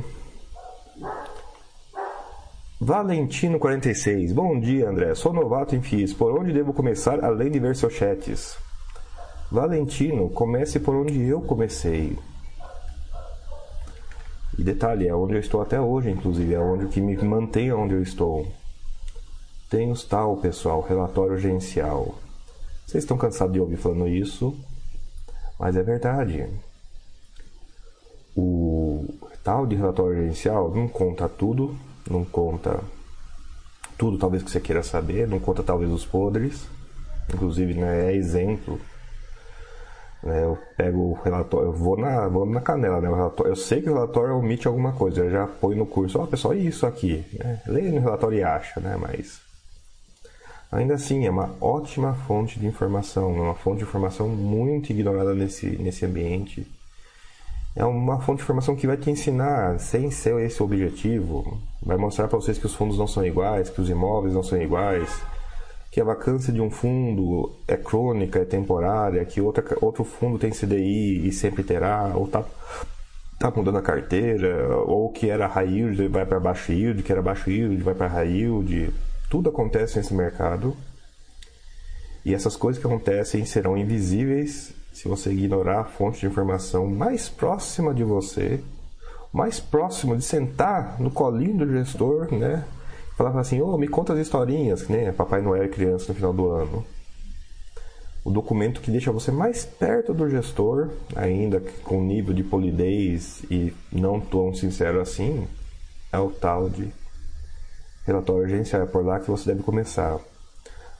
Valentino46. 2.80 4.32
Bom 4.32 4.58
dia, 4.58 4.88
André. 4.88 5.14
Sou 5.14 5.32
novato 5.32 5.76
em 5.76 5.82
FIIs. 5.82 6.14
Por 6.14 6.38
onde 6.38 6.52
devo 6.52 6.72
começar 6.72 7.22
além 7.22 7.50
de 7.50 7.58
ver 7.58 7.76
seus 7.76 7.92
chats? 7.92 8.56
Valentino, 9.50 10.30
comece 10.30 10.80
por 10.80 10.94
onde 10.94 11.26
eu 11.26 11.40
comecei. 11.42 12.16
E 14.58 14.62
detalhe, 14.62 15.08
é 15.08 15.14
onde 15.14 15.34
eu 15.34 15.40
estou 15.40 15.60
até 15.60 15.80
hoje, 15.80 16.10
inclusive. 16.10 16.54
É 16.54 16.60
onde 16.60 16.86
que 16.86 17.00
me 17.00 17.16
mantém 17.16 17.72
onde 17.72 17.94
eu 17.94 18.02
estou. 18.02 18.46
Tem 19.70 19.90
os 19.90 20.02
tal, 20.02 20.36
pessoal, 20.38 20.80
relatório 20.80 21.38
gerencial. 21.38 22.16
Vocês 22.84 23.04
estão 23.04 23.16
cansados 23.16 23.52
de 23.52 23.60
ouvir 23.60 23.76
falando 23.76 24.08
isso, 24.08 24.54
mas 25.58 25.76
é 25.76 25.82
verdade. 25.82 26.48
O 28.36 29.06
tal 29.44 29.66
de 29.66 29.76
relatório 29.76 30.16
gerencial 30.16 30.74
não 30.74 30.88
conta 30.88 31.28
tudo, 31.28 31.76
não 32.10 32.24
conta 32.24 32.80
tudo 33.96 34.18
talvez 34.18 34.42
que 34.42 34.50
você 34.50 34.60
queira 34.60 34.82
saber, 34.82 35.28
não 35.28 35.38
conta 35.38 35.62
talvez 35.62 35.90
os 35.92 36.04
podres, 36.04 36.66
inclusive 37.32 37.74
né, 37.74 38.10
é 38.10 38.16
exemplo 38.16 38.80
né, 40.22 40.44
eu 40.44 40.58
pego 40.76 40.98
o 40.98 41.12
relatório, 41.14 41.68
eu 41.68 41.72
vou 41.72 41.96
na, 41.96 42.28
vou 42.28 42.44
na 42.44 42.60
canela, 42.60 43.00
né? 43.00 43.08
Relatório, 43.08 43.52
eu 43.52 43.56
sei 43.56 43.80
que 43.80 43.88
o 43.88 43.94
relatório 43.94 44.36
omite 44.36 44.66
alguma 44.66 44.92
coisa, 44.92 45.22
eu 45.22 45.30
já 45.30 45.46
põe 45.46 45.74
no 45.74 45.86
curso, 45.86 46.18
ó, 46.18 46.24
oh, 46.24 46.26
pessoal, 46.26 46.54
isso 46.54 46.86
aqui, 46.86 47.24
né? 47.38 47.62
Leia 47.66 47.90
no 47.90 48.00
relatório 48.00 48.38
e 48.38 48.42
acha, 48.42 48.80
né? 48.80 48.96
Mas 49.00 49.40
ainda 50.70 50.94
assim 50.94 51.26
é 51.26 51.30
uma 51.30 51.54
ótima 51.60 52.14
fonte 52.26 52.58
de 52.58 52.66
informação, 52.66 53.36
é 53.36 53.40
uma 53.40 53.54
fonte 53.54 53.78
de 53.78 53.84
informação 53.84 54.28
muito 54.28 54.90
ignorada 54.90 55.34
nesse, 55.34 55.66
nesse 55.66 56.04
ambiente. 56.04 56.66
É 57.74 57.84
uma 57.84 58.20
fonte 58.20 58.38
de 58.38 58.42
informação 58.42 58.74
que 58.74 58.86
vai 58.86 58.96
te 58.96 59.10
ensinar, 59.10 59.78
sem 59.78 60.10
ser 60.10 60.38
esse 60.40 60.60
o 60.60 60.64
objetivo, 60.64 61.58
vai 61.82 61.96
mostrar 61.96 62.26
para 62.26 62.38
vocês 62.38 62.58
que 62.58 62.66
os 62.66 62.74
fundos 62.74 62.98
não 62.98 63.06
são 63.06 63.24
iguais, 63.24 63.70
que 63.70 63.80
os 63.80 63.88
imóveis 63.88 64.34
não 64.34 64.42
são 64.42 64.60
iguais, 64.60 65.22
que 65.90 66.00
a 66.00 66.04
vacância 66.04 66.52
de 66.52 66.60
um 66.60 66.70
fundo 66.70 67.52
é 67.66 67.76
crônica, 67.76 68.38
é 68.38 68.44
temporária, 68.44 69.24
que 69.24 69.40
outra, 69.40 69.64
outro 69.80 70.04
fundo 70.04 70.38
tem 70.38 70.50
CDI 70.50 71.26
e 71.26 71.32
sempre 71.32 71.62
terá, 71.62 72.12
ou 72.14 72.26
está 72.26 72.44
tá 73.38 73.50
mudando 73.50 73.78
a 73.78 73.82
carteira, 73.82 74.76
ou 74.78 75.10
que 75.10 75.30
era 75.30 75.46
high 75.46 75.68
yield 75.68 76.08
vai 76.08 76.26
para 76.26 76.38
baixo 76.38 76.72
yield, 76.72 77.02
que 77.02 77.10
era 77.10 77.22
baixo 77.22 77.50
yield 77.50 77.82
vai 77.82 77.94
para 77.94 78.06
high 78.06 78.28
yield. 78.28 78.92
Tudo 79.30 79.48
acontece 79.48 79.96
nesse 79.96 80.12
mercado. 80.12 80.76
E 82.24 82.34
essas 82.34 82.56
coisas 82.56 82.80
que 82.80 82.86
acontecem 82.86 83.46
serão 83.46 83.78
invisíveis 83.78 84.74
se 84.92 85.08
você 85.08 85.30
ignorar 85.30 85.80
a 85.80 85.84
fonte 85.84 86.20
de 86.20 86.26
informação 86.26 86.86
mais 86.88 87.28
próxima 87.28 87.94
de 87.94 88.02
você, 88.02 88.60
mais 89.32 89.60
próximo 89.60 90.16
de 90.16 90.24
sentar 90.24 91.00
no 91.00 91.10
colinho 91.10 91.58
do 91.58 91.72
gestor, 91.72 92.34
né? 92.34 92.64
falava 93.16 93.40
assim, 93.40 93.60
ô, 93.60 93.74
oh, 93.74 93.78
me 93.78 93.86
conta 93.86 94.14
as 94.14 94.18
historinhas, 94.18 94.88
nem 94.88 95.12
Papai 95.12 95.40
Noel 95.40 95.64
e 95.64 95.68
criança 95.68 96.06
no 96.08 96.14
final 96.14 96.32
do 96.32 96.50
ano. 96.50 96.84
O 98.24 98.30
documento 98.30 98.80
que 98.80 98.90
deixa 98.90 99.12
você 99.12 99.30
mais 99.30 99.64
perto 99.64 100.12
do 100.12 100.28
gestor, 100.28 100.90
ainda 101.14 101.62
com 101.84 102.02
nível 102.02 102.34
de 102.34 102.42
polidez 102.42 103.42
e 103.50 103.72
não 103.92 104.20
tão 104.20 104.52
sincero 104.54 105.00
assim, 105.00 105.46
é 106.12 106.18
o 106.18 106.30
tal 106.30 106.68
de 106.68 106.92
relatório 108.04 108.44
agencial. 108.44 108.82
É 108.82 108.86
por 108.86 109.04
lá 109.04 109.20
que 109.20 109.30
você 109.30 109.50
deve 109.50 109.62
começar. 109.62 110.18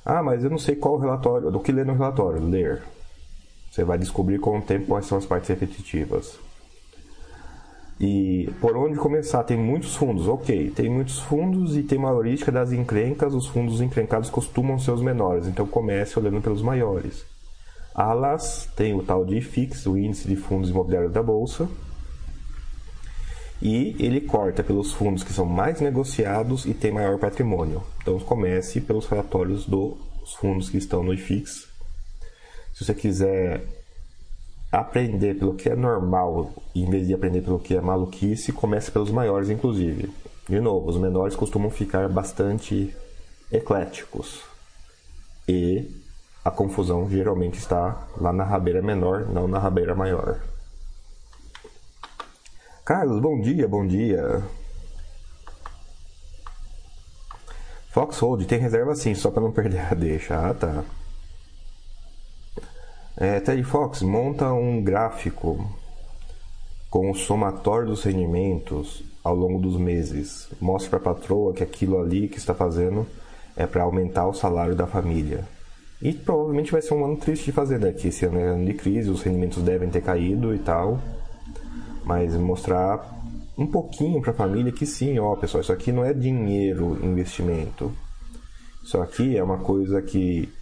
Ah, 0.04 0.22
mas 0.22 0.42
eu 0.42 0.50
não 0.50 0.58
sei 0.58 0.76
qual 0.76 0.98
relatório, 0.98 1.50
do 1.50 1.60
que 1.60 1.72
ler 1.72 1.86
no 1.86 1.94
relatório. 1.94 2.42
Ler. 2.42 2.82
Você 3.70 3.84
vai 3.84 3.98
descobrir 3.98 4.38
com 4.38 4.58
o 4.58 4.62
tempo 4.62 4.86
quais 4.86 5.06
são 5.06 5.18
as 5.18 5.26
partes 5.26 5.48
repetitivas. 5.48 6.38
E 8.00 8.50
por 8.60 8.76
onde 8.76 8.98
começar? 8.98 9.44
Tem 9.44 9.58
muitos 9.58 9.94
fundos, 9.94 10.26
ok. 10.26 10.70
Tem 10.70 10.88
muitos 10.88 11.18
fundos 11.18 11.76
e 11.76 11.82
tem 11.82 11.98
uma 11.98 12.10
heurística 12.10 12.50
das 12.50 12.72
encrencas. 12.72 13.34
Os 13.34 13.46
fundos 13.46 13.82
encrencados 13.82 14.30
costumam 14.30 14.78
ser 14.78 14.92
os 14.92 15.02
menores, 15.02 15.46
então 15.46 15.66
comece 15.66 16.18
olhando 16.18 16.40
pelos 16.40 16.62
maiores. 16.62 17.26
Alas 17.94 18.68
tem 18.74 18.94
o 18.94 19.02
tal 19.02 19.24
de 19.24 19.36
IFIX, 19.36 19.86
o 19.86 19.98
Índice 19.98 20.26
de 20.26 20.36
Fundos 20.36 20.70
Imobiliários 20.70 21.12
da 21.12 21.22
Bolsa. 21.22 21.68
E 23.62 23.94
ele 23.98 24.22
corta 24.22 24.62
pelos 24.62 24.92
fundos 24.92 25.22
que 25.22 25.32
são 25.32 25.44
mais 25.44 25.80
negociados 25.80 26.64
e 26.64 26.72
têm 26.72 26.92
maior 26.92 27.18
patrimônio. 27.18 27.82
Então 28.00 28.18
comece 28.20 28.80
pelos 28.80 29.06
relatórios 29.06 29.66
dos 29.66 29.98
fundos 30.38 30.70
que 30.70 30.78
estão 30.78 31.02
no 31.02 31.12
IFIX. 31.12 31.68
Se 32.72 32.84
você 32.84 32.94
quiser 32.94 33.62
aprender 34.72 35.34
pelo 35.38 35.54
que 35.54 35.68
é 35.68 35.74
normal, 35.74 36.52
em 36.74 36.88
vez 36.88 37.06
de 37.06 37.14
aprender 37.14 37.42
pelo 37.42 37.58
que 37.58 37.74
é 37.74 37.80
maluquice, 37.80 38.52
comece 38.52 38.90
pelos 38.90 39.10
maiores, 39.10 39.50
inclusive. 39.50 40.10
De 40.48 40.60
novo, 40.60 40.88
os 40.88 40.96
menores 40.96 41.36
costumam 41.36 41.70
ficar 41.70 42.08
bastante 42.08 42.94
ecléticos. 43.52 44.40
E 45.46 45.90
a 46.44 46.50
confusão 46.50 47.10
geralmente 47.10 47.58
está 47.58 48.06
lá 48.16 48.32
na 48.32 48.44
rabeira 48.44 48.80
menor, 48.80 49.26
não 49.26 49.46
na 49.46 49.58
rabeira 49.58 49.94
maior. 49.94 50.40
Carlos, 52.90 53.20
bom 53.20 53.40
dia, 53.40 53.68
bom 53.68 53.86
dia. 53.86 54.42
Foxhold 57.90 58.44
tem 58.46 58.58
reserva 58.58 58.96
sim, 58.96 59.14
só 59.14 59.30
para 59.30 59.40
não 59.40 59.52
perder 59.52 59.92
a 59.92 59.94
deixa. 59.94 60.34
Ah, 60.34 60.52
tá. 60.52 60.82
É, 63.16 63.38
Terry 63.38 63.62
Fox 63.62 64.02
monta 64.02 64.52
um 64.52 64.82
gráfico 64.82 65.64
com 66.90 67.12
o 67.12 67.14
somatório 67.14 67.86
dos 67.86 68.02
rendimentos 68.02 69.04
ao 69.22 69.36
longo 69.36 69.60
dos 69.60 69.76
meses. 69.76 70.48
Mostre 70.60 70.90
para 70.90 70.98
a 70.98 71.14
patroa 71.14 71.54
que 71.54 71.62
aquilo 71.62 71.96
ali 71.96 72.26
que 72.26 72.38
está 72.38 72.54
fazendo 72.54 73.06
é 73.56 73.68
para 73.68 73.84
aumentar 73.84 74.26
o 74.26 74.34
salário 74.34 74.74
da 74.74 74.88
família. 74.88 75.46
E 76.02 76.12
provavelmente 76.12 76.72
vai 76.72 76.82
ser 76.82 76.94
um 76.94 77.04
ano 77.04 77.18
triste 77.18 77.44
de 77.44 77.52
fazer, 77.52 77.78
né? 77.78 77.92
Que 77.92 78.08
esse 78.08 78.26
ano 78.26 78.40
é 78.40 78.46
ano 78.48 78.66
de 78.66 78.74
crise, 78.74 79.10
os 79.10 79.22
rendimentos 79.22 79.62
devem 79.62 79.88
ter 79.88 80.02
caído 80.02 80.52
e 80.52 80.58
tal. 80.58 80.98
Mas 82.04 82.34
mostrar 82.36 83.20
um 83.56 83.66
pouquinho 83.66 84.20
para 84.20 84.30
a 84.30 84.34
família 84.34 84.72
que 84.72 84.86
sim, 84.86 85.18
ó, 85.18 85.36
pessoal, 85.36 85.60
isso 85.60 85.72
aqui 85.72 85.92
não 85.92 86.04
é 86.04 86.12
dinheiro, 86.12 86.98
investimento. 87.04 87.92
Isso 88.82 89.00
aqui 89.00 89.36
é 89.36 89.42
uma 89.42 89.58
coisa 89.58 90.00
que 90.00 90.52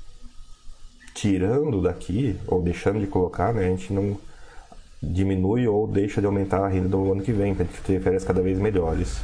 tirando 1.15 1.83
daqui, 1.83 2.37
ou 2.47 2.63
deixando 2.63 3.01
de 3.01 3.07
colocar, 3.07 3.53
né, 3.53 3.67
a 3.67 3.69
gente 3.69 3.93
não 3.93 4.17
diminui 5.03 5.67
ou 5.67 5.87
deixa 5.87 6.21
de 6.21 6.27
aumentar 6.27 6.65
a 6.65 6.69
renda 6.69 6.89
do 6.89 7.13
ano 7.13 7.23
que 7.23 7.33
vem, 7.33 7.55
para 7.55 7.65
a 7.65 7.67
gente 7.67 7.81
ter 7.83 8.01
férias 8.01 8.25
cada 8.25 8.43
vez 8.43 8.59
melhores. 8.59 9.21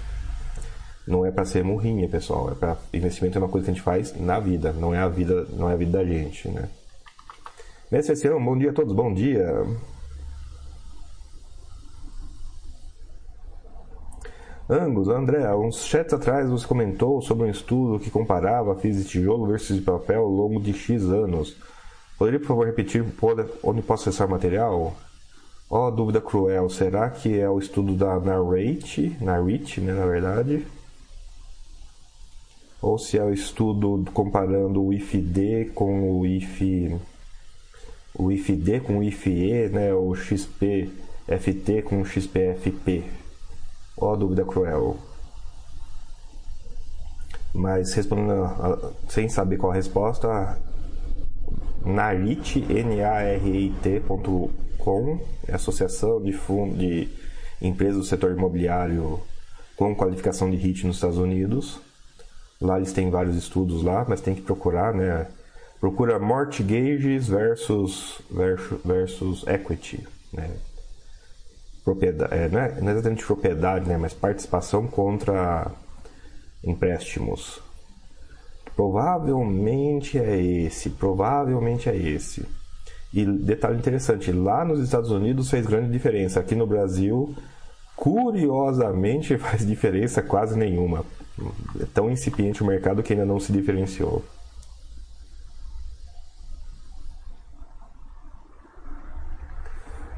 Não 1.06 1.26
é 1.26 1.30
para 1.30 1.44
ser 1.44 1.62
murrinha, 1.62 2.08
pessoal, 2.08 2.50
é 2.50 2.54
para 2.54 2.76
investimento 2.92 3.36
é 3.36 3.40
uma 3.40 3.48
coisa 3.48 3.66
que 3.66 3.70
a 3.70 3.74
gente 3.74 3.82
faz 3.82 4.18
na 4.18 4.40
vida, 4.40 4.72
não 4.72 4.94
é 4.94 4.98
a 4.98 5.08
vida, 5.08 5.46
não 5.52 5.68
é 5.68 5.74
a 5.74 5.76
vida 5.76 5.98
da 5.98 6.04
gente, 6.04 6.48
né? 6.48 6.68
Mestre 7.90 8.16
Cião, 8.16 8.42
bom 8.42 8.56
dia 8.56 8.70
a 8.70 8.72
todos, 8.72 8.94
bom 8.94 9.12
dia. 9.12 9.64
Angus, 14.74 15.06
André, 15.06 15.54
uns 15.54 15.84
chats 15.84 16.12
atrás 16.12 16.50
você 16.50 16.66
comentou 16.66 17.22
sobre 17.22 17.46
um 17.46 17.50
estudo 17.50 18.00
que 18.00 18.10
comparava 18.10 18.74
FIIs 18.74 18.96
de 18.96 19.04
tijolo 19.04 19.46
versus 19.46 19.76
de 19.76 19.82
papel 19.82 20.22
ao 20.22 20.28
longo 20.28 20.60
de 20.60 20.72
X 20.72 21.04
anos. 21.04 21.56
Poderia, 22.18 22.40
por 22.40 22.48
favor, 22.48 22.66
repetir 22.66 23.04
onde 23.62 23.82
posso 23.82 24.08
acessar 24.08 24.26
o 24.26 24.30
material? 24.32 24.96
Ó, 25.70 25.86
oh, 25.86 25.90
dúvida 25.92 26.20
cruel. 26.20 26.68
Será 26.68 27.08
que 27.08 27.38
é 27.38 27.48
o 27.48 27.60
estudo 27.60 27.94
da 27.94 28.18
Narrate, 28.18 29.16
Narrate, 29.20 29.80
né, 29.80 29.92
na 29.92 30.06
verdade? 30.06 30.66
Ou 32.82 32.98
se 32.98 33.16
é 33.16 33.22
o 33.22 33.32
estudo 33.32 34.04
comparando 34.12 34.82
o 34.82 34.92
IFD 34.92 35.70
com 35.72 36.18
o 36.18 36.26
IF... 36.26 36.98
O 38.16 38.32
IFD 38.32 38.80
com 38.80 38.98
o 38.98 39.02
IFE, 39.04 39.68
né, 39.68 39.94
o 39.94 40.14
XPFT 40.16 41.82
com 41.82 42.00
o 42.00 42.04
XPFP? 42.04 43.23
Ó, 43.96 44.12
oh, 44.12 44.16
dúvida 44.16 44.44
cruel. 44.44 44.96
Mas 47.54 47.92
respondendo 47.94 48.94
sem 49.08 49.28
saber 49.28 49.56
qual 49.56 49.70
a 49.72 49.74
resposta, 49.76 50.58
narit, 51.84 52.64
N-A-R-I-T.com, 52.68 54.00
é 55.46 55.54
Associação 55.54 56.20
de, 56.20 56.32
fundo, 56.32 56.76
de 56.76 57.08
Empresas 57.62 57.96
do 57.96 58.04
Setor 58.04 58.32
Imobiliário 58.32 59.20
com 59.76 59.94
qualificação 59.94 60.50
de 60.50 60.56
RIT 60.56 60.86
nos 60.86 60.96
Estados 60.96 61.18
Unidos. 61.18 61.80
Lá 62.60 62.76
eles 62.76 62.92
têm 62.92 63.10
vários 63.10 63.36
estudos 63.36 63.82
lá, 63.82 64.04
mas 64.08 64.20
tem 64.20 64.34
que 64.34 64.42
procurar, 64.42 64.92
né? 64.94 65.28
Procura 65.80 66.18
mortgages 66.18 67.28
versus, 67.28 68.20
versus, 68.30 68.80
versus 68.84 69.46
equity, 69.46 70.06
né? 70.32 70.50
Propriedade, 71.84 72.34
é, 72.34 72.48
não, 72.48 72.60
é, 72.60 72.80
não 72.80 72.88
é 72.88 72.92
exatamente 72.92 73.26
propriedade, 73.26 73.86
né? 73.88 73.96
Mas 73.98 74.14
participação 74.14 74.86
contra 74.86 75.70
empréstimos. 76.62 77.60
Provavelmente 78.74 80.18
é 80.18 80.40
esse, 80.40 80.90
provavelmente 80.90 81.88
é 81.88 81.96
esse. 81.96 82.46
E 83.12 83.24
detalhe 83.24 83.78
interessante, 83.78 84.32
lá 84.32 84.64
nos 84.64 84.80
Estados 84.80 85.10
Unidos 85.10 85.48
fez 85.48 85.66
grande 85.66 85.92
diferença. 85.92 86.40
Aqui 86.40 86.56
no 86.56 86.66
Brasil, 86.66 87.34
curiosamente, 87.94 89.36
faz 89.38 89.64
diferença 89.64 90.22
quase 90.22 90.58
nenhuma. 90.58 91.04
É 91.78 91.84
tão 91.92 92.10
incipiente 92.10 92.62
o 92.62 92.66
mercado 92.66 93.02
que 93.02 93.12
ainda 93.12 93.24
não 93.24 93.38
se 93.38 93.52
diferenciou. 93.52 94.24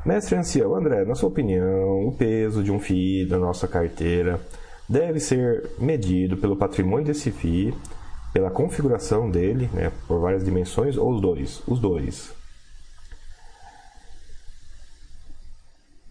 Mestre 0.07 0.37
Ancião, 0.37 0.77
André, 0.77 1.05
na 1.05 1.17
sua 1.17 1.29
opinião, 1.29 2.07
o 2.07 2.13
peso 2.13 2.63
de 2.63 2.71
um 2.71 2.79
FII 2.79 3.27
da 3.27 3.39
nossa 3.39 3.67
carteira 3.67 4.41
deve 4.89 5.19
ser 5.19 5.69
medido 5.81 6.37
pelo 6.37 6.55
patrimônio 6.55 7.07
desse 7.07 7.33
FII 7.33 7.75
pela 8.33 8.49
configuração 8.49 9.29
dele, 9.29 9.69
né, 9.73 9.91
por 10.07 10.21
várias 10.21 10.45
dimensões, 10.45 10.97
ou 10.97 11.13
os 11.13 11.21
dois? 11.21 11.61
Os 11.67 11.81
dois. 11.81 12.33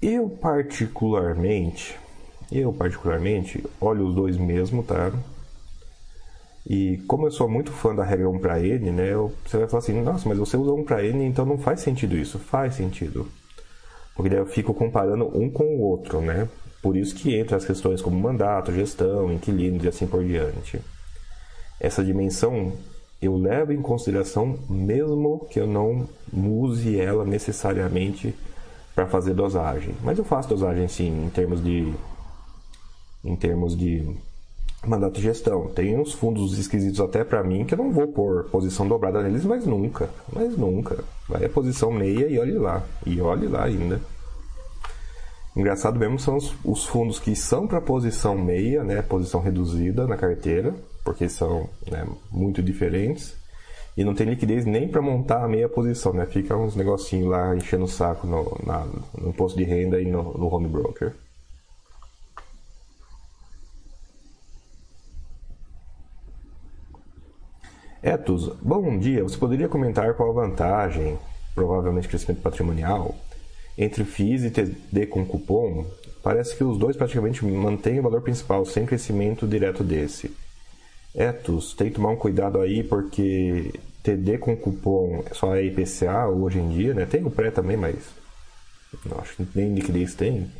Eu 0.01 0.27
particularmente, 0.27 1.97
eu 2.51 2.73
particularmente 2.73 3.63
olho 3.79 4.08
os 4.08 4.13
dois 4.13 4.36
mesmo, 4.36 4.84
tá? 4.84 5.13
E 6.67 6.97
como 7.08 7.27
eu 7.27 7.31
sou 7.31 7.47
muito 7.47 7.71
fã 7.71 7.95
da 7.95 8.03
regra 8.03 8.29
1 8.29 8.39
para 8.39 8.60
N, 8.60 8.91
né, 8.91 9.13
você 9.45 9.58
vai 9.58 9.69
falar 9.69 9.79
assim, 9.79 10.01
nossa, 10.01 10.27
mas 10.27 10.38
você 10.38 10.58
usa 10.58 10.73
1 10.73 10.84
para 10.84 11.05
N, 11.05 11.23
então 11.23 11.45
não 11.45 11.58
faz 11.58 11.79
sentido 11.79 12.17
isso. 12.17 12.38
Faz 12.38 12.75
sentido. 12.75 13.25
Porque 14.15 14.30
daí 14.30 14.39
eu 14.39 14.45
fico 14.45 14.73
comparando 14.73 15.25
um 15.38 15.49
com 15.49 15.63
o 15.75 15.82
outro, 15.82 16.21
né? 16.21 16.47
Por 16.82 16.95
isso 16.95 17.15
que 17.15 17.36
entra 17.36 17.58
as 17.58 17.65
questões 17.65 18.01
como 18.01 18.17
mandato, 18.17 18.71
gestão, 18.71 19.32
inquilinos 19.32 19.84
e 19.84 19.88
assim 19.88 20.08
por 20.08 20.23
diante. 20.23 20.80
Essa 21.80 22.04
dimensão 22.04 22.73
eu 23.21 23.36
levo 23.36 23.73
em 23.73 23.82
consideração 23.82 24.58
mesmo 24.69 25.47
que 25.49 25.60
eu 25.60 25.67
não 25.67 26.08
use 26.32 26.99
ela 26.99 27.25
necessariamente 27.25 28.34
para 28.93 29.08
fazer 29.08 29.34
dosagem. 29.34 29.93
Mas 30.01 30.17
eu 30.17 30.23
faço 30.23 30.49
dosagem 30.49 30.88
sim, 30.88 31.25
em 31.25 31.30
termos 31.30 31.62
de 31.63 31.93
em 33.23 33.36
termos 33.36 33.75
de 33.75 34.15
mandato 34.89 35.15
de 35.15 35.21
gestão. 35.21 35.67
Tem 35.67 35.98
uns 36.00 36.13
fundos 36.13 36.58
esquisitos 36.58 37.00
até 37.00 37.24
para 37.24 37.43
mim 37.43 37.65
que 37.65 37.74
eu 37.74 37.78
não 37.78 37.91
vou 37.91 38.08
pôr 38.08 38.45
posição 38.45 38.88
dobrada 38.88 39.21
neles, 39.21 39.45
mas 39.45 39.65
nunca, 39.65 40.10
mas 40.32 40.58
nunca. 40.58 41.04
Vai 41.28 41.45
a 41.45 41.50
posição 41.50 41.91
meia 41.91 42.28
e 42.28 42.39
olhe 42.39 42.58
lá, 42.58 42.84
e 43.06 43.19
olhe 43.21 43.48
lá 43.48 43.63
ainda. 43.63 44.00
Engraçado 45.56 45.98
mesmo 45.98 46.19
são 46.19 46.36
os, 46.36 46.54
os 46.63 46.86
fundos 46.86 47.19
que 47.19 47.36
são 47.36 47.65
para 47.65 47.80
posição 47.80 48.38
meia, 48.38 48.84
né, 48.84 49.02
posição 49.02 49.39
reduzida 49.39 50.06
na 50.06 50.17
carteira, 50.17 50.74
porque 51.04 51.30
são 51.30 51.69
né, 51.89 52.06
muito 52.30 52.62
diferentes. 52.62 53.36
E 53.98 54.04
não 54.04 54.13
tem 54.13 54.28
liquidez 54.28 54.65
nem 54.65 54.89
para 54.89 55.02
montar 55.02 55.43
a 55.43 55.48
meia 55.48 55.69
posição, 55.69 56.12
né? 56.12 56.26
Fica 56.26 56.58
uns 56.58 56.76
negocinhos 56.76 57.30
lá 57.30 57.56
enchendo 57.56 57.86
o 57.86 57.88
saco 57.88 58.28
no, 58.28 58.60
na, 58.65 58.86
no 59.17 59.34
de 59.56 59.63
renda 59.63 60.02
e 60.02 60.06
no, 60.06 60.38
no 60.38 60.54
home 60.54 60.67
broker. 60.67 61.13
Etos, 68.06 68.50
bom 68.62 69.00
dia. 69.00 69.24
Você 69.24 69.36
poderia 69.36 69.68
comentar 69.68 70.13
qual 70.13 70.30
a 70.30 70.46
vantagem, 70.46 71.18
provavelmente 71.56 72.08
crescimento 72.08 72.39
patrimonial, 72.39 73.15
entre 73.76 74.04
FIIs 74.04 74.44
e 74.44 74.52
TD 74.52 75.08
com 75.08 75.26
cupom? 75.26 75.88
Parece 76.22 76.56
que 76.56 76.63
os 76.63 76.78
dois 76.78 76.96
praticamente 76.96 77.44
mantêm 77.44 78.00
o 78.00 78.04
valor 78.04 78.22
principal 78.22 78.63
sem 78.63 78.86
crescimento 78.86 79.48
direto 79.48 79.84
desse. 79.84 80.32
Etos, 81.15 81.74
tem 81.74 81.89
que 81.89 81.96
tomar 81.96 82.10
um 82.10 82.15
cuidado 82.15 82.62
aí 82.62 82.84
porque 82.84 83.74
TD 84.04 84.38
com 84.38 84.56
cupom 84.56 85.24
só 85.32 85.56
é 85.56 85.63
IPCA 85.63 86.28
hoje 86.28 86.60
em 86.60 86.70
dia, 86.70 86.94
né? 86.94 87.08
Tem 87.08 87.26
o 87.26 87.32
pré 87.32 87.50
também, 87.50 87.76
mas 87.76 87.96
não, 89.04 89.18
acho 89.18 89.36
que 89.36 89.48
nem 89.56 89.74
liquidez 89.74 90.13
tem. 90.13 90.52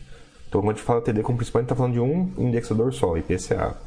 Então 0.50 0.62
quando 0.62 0.72
a 0.72 0.74
gente 0.74 0.84
fala 0.84 1.00
TD 1.00 1.22
com 1.22 1.38
principal, 1.38 1.60
a 1.60 1.62
gente 1.62 1.68
está 1.68 1.76
falando 1.76 1.94
de 1.94 2.00
um 2.00 2.34
indexador 2.40 2.92
só, 2.92 3.16
IPCA. 3.16 3.78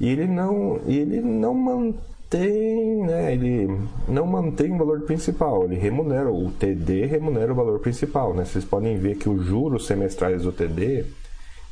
E 0.00 0.08
ele 0.08 0.26
não, 0.26 0.80
ele 0.86 1.20
não 1.20 1.52
mantém, 1.52 2.00
né? 2.38 3.32
Ele 3.32 3.68
não 4.06 4.26
mantém 4.26 4.72
o 4.72 4.78
valor 4.78 5.00
principal, 5.02 5.64
ele 5.64 5.76
remunera, 5.76 6.30
o 6.30 6.50
TD 6.52 7.06
remunera 7.06 7.52
o 7.52 7.56
valor 7.56 7.80
principal, 7.80 8.32
né? 8.34 8.44
Vocês 8.44 8.64
podem 8.64 8.96
ver 8.96 9.16
que 9.16 9.28
os 9.28 9.44
juros 9.44 9.86
semestrais 9.86 10.42
do 10.42 10.52
TD, 10.52 11.06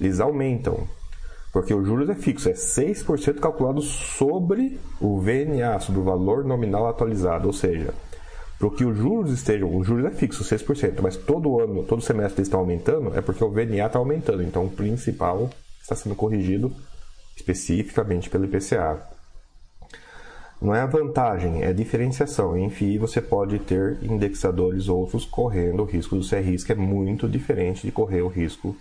eles 0.01 0.19
aumentam. 0.21 0.87
Porque 1.53 1.73
o 1.73 1.85
juros 1.85 2.09
é 2.09 2.15
fixo, 2.15 2.49
é 2.49 2.53
6% 2.53 3.41
calculado 3.41 3.81
sobre 3.81 4.79
o 5.01 5.19
VNA, 5.19 5.81
sobre 5.81 6.01
o 6.01 6.05
valor 6.05 6.45
nominal 6.45 6.87
atualizado. 6.87 7.47
Ou 7.47 7.53
seja, 7.53 7.95
para 8.59 8.71
que 8.71 8.85
os 8.85 8.97
juros 8.97 9.33
estejam, 9.33 9.75
o 9.75 9.83
juros 9.85 10.05
é 10.05 10.11
fixo, 10.11 10.45
6%, 10.45 11.01
mas 11.01 11.17
todo 11.17 11.61
ano, 11.61 11.85
todo 11.85 12.03
semestre 12.03 12.43
eles 12.43 12.53
aumentando, 12.53 13.17
é 13.17 13.21
porque 13.21 13.43
o 13.43 13.51
VNA 13.51 13.87
está 13.87 13.99
aumentando. 13.99 14.43
Então 14.43 14.67
o 14.67 14.71
principal 14.71 15.49
está 15.81 15.95
sendo 15.95 16.15
corrigido 16.15 16.73
especificamente 17.37 18.29
pelo 18.29 18.45
IPCA. 18.45 19.18
Não 20.61 20.75
é 20.75 20.81
a 20.81 20.87
vantagem, 20.87 21.63
é 21.63 21.69
a 21.69 21.73
diferenciação. 21.73 22.57
Em 22.57 22.69
FII 22.69 22.99
você 22.99 23.21
pode 23.21 23.59
ter 23.61 23.99
indexadores 24.03 24.89
outros 24.89 25.25
correndo 25.25 25.83
o 25.83 25.87
risco 25.87 26.17
do 26.17 26.29
CRIs, 26.29 26.65
que 26.65 26.73
é 26.73 26.75
muito 26.75 27.29
diferente 27.29 27.87
de 27.87 27.93
correr 27.93 28.23
o 28.23 28.29
risco 28.29 28.77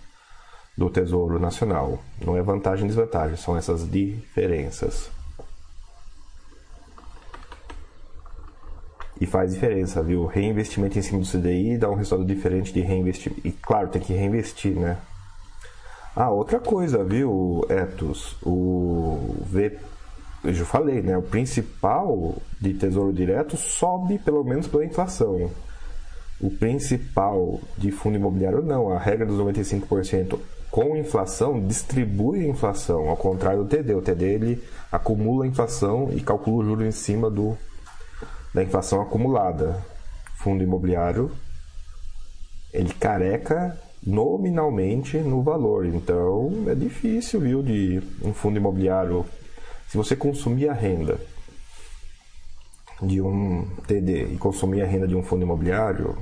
do 0.76 0.90
Tesouro 0.90 1.38
Nacional. 1.38 2.00
Não 2.24 2.36
é 2.36 2.42
vantagem 2.42 2.84
e 2.84 2.88
desvantagem, 2.88 3.36
são 3.36 3.56
essas 3.56 3.88
diferenças. 3.88 5.10
E 9.20 9.26
faz 9.26 9.52
diferença, 9.52 10.02
viu? 10.02 10.26
Reinvestimento 10.26 10.98
em 10.98 11.02
cima 11.02 11.20
do 11.20 11.26
CDI 11.26 11.76
dá 11.76 11.90
um 11.90 11.94
resultado 11.94 12.24
diferente 12.24 12.72
de 12.72 12.80
reinvestimento. 12.80 13.40
E 13.44 13.50
claro, 13.50 13.88
tem 13.88 14.00
que 14.00 14.12
reinvestir, 14.12 14.78
né? 14.78 14.96
Ah, 16.14 16.30
outra 16.30 16.58
coisa, 16.58 17.04
viu, 17.04 17.64
Etos? 17.68 18.36
O 18.42 19.36
V. 19.46 19.78
Eu 20.44 20.54
já 20.54 20.64
falei, 20.64 21.02
né? 21.02 21.16
O 21.16 21.22
principal 21.22 22.36
de 22.60 22.74
tesouro 22.74 23.12
direto 23.12 23.56
sobe 23.56 24.18
pelo 24.18 24.44
menos 24.44 24.66
pela 24.66 24.84
inflação. 24.84 25.50
O 26.40 26.50
principal 26.50 27.60
de 27.76 27.90
fundo 27.90 28.16
imobiliário 28.16 28.62
não. 28.62 28.92
A 28.92 28.98
regra 28.98 29.26
dos 29.26 29.38
95% 29.38 30.38
com 30.70 30.96
inflação 30.96 31.66
distribui 31.66 32.44
a 32.44 32.48
inflação, 32.48 33.08
ao 33.08 33.16
contrário 33.16 33.64
do 33.64 33.68
TD. 33.68 33.94
O 33.94 34.02
TD 34.02 34.24
ele 34.24 34.64
acumula 34.92 35.44
a 35.44 35.48
inflação 35.48 36.10
e 36.12 36.20
calcula 36.20 36.62
o 36.62 36.66
juro 36.66 36.86
em 36.86 36.92
cima 36.92 37.28
do, 37.28 37.56
da 38.54 38.62
inflação 38.62 39.00
acumulada. 39.00 39.84
Fundo 40.36 40.62
imobiliário 40.62 41.32
ele 42.72 42.92
careca 42.94 43.78
nominalmente 44.06 45.18
no 45.18 45.42
valor. 45.42 45.86
Então 45.86 46.64
é 46.68 46.74
difícil, 46.74 47.40
viu, 47.40 47.62
de 47.62 48.02
um 48.22 48.32
fundo 48.32 48.56
imobiliário. 48.56 49.24
Se 49.88 49.96
você 49.96 50.14
consumir 50.14 50.68
a 50.68 50.74
renda 50.74 51.18
de 53.00 53.22
um 53.22 53.66
TD 53.86 54.34
e 54.34 54.36
consumir 54.36 54.82
a 54.82 54.86
renda 54.86 55.08
de 55.08 55.16
um 55.16 55.22
fundo 55.22 55.44
imobiliário, 55.44 56.14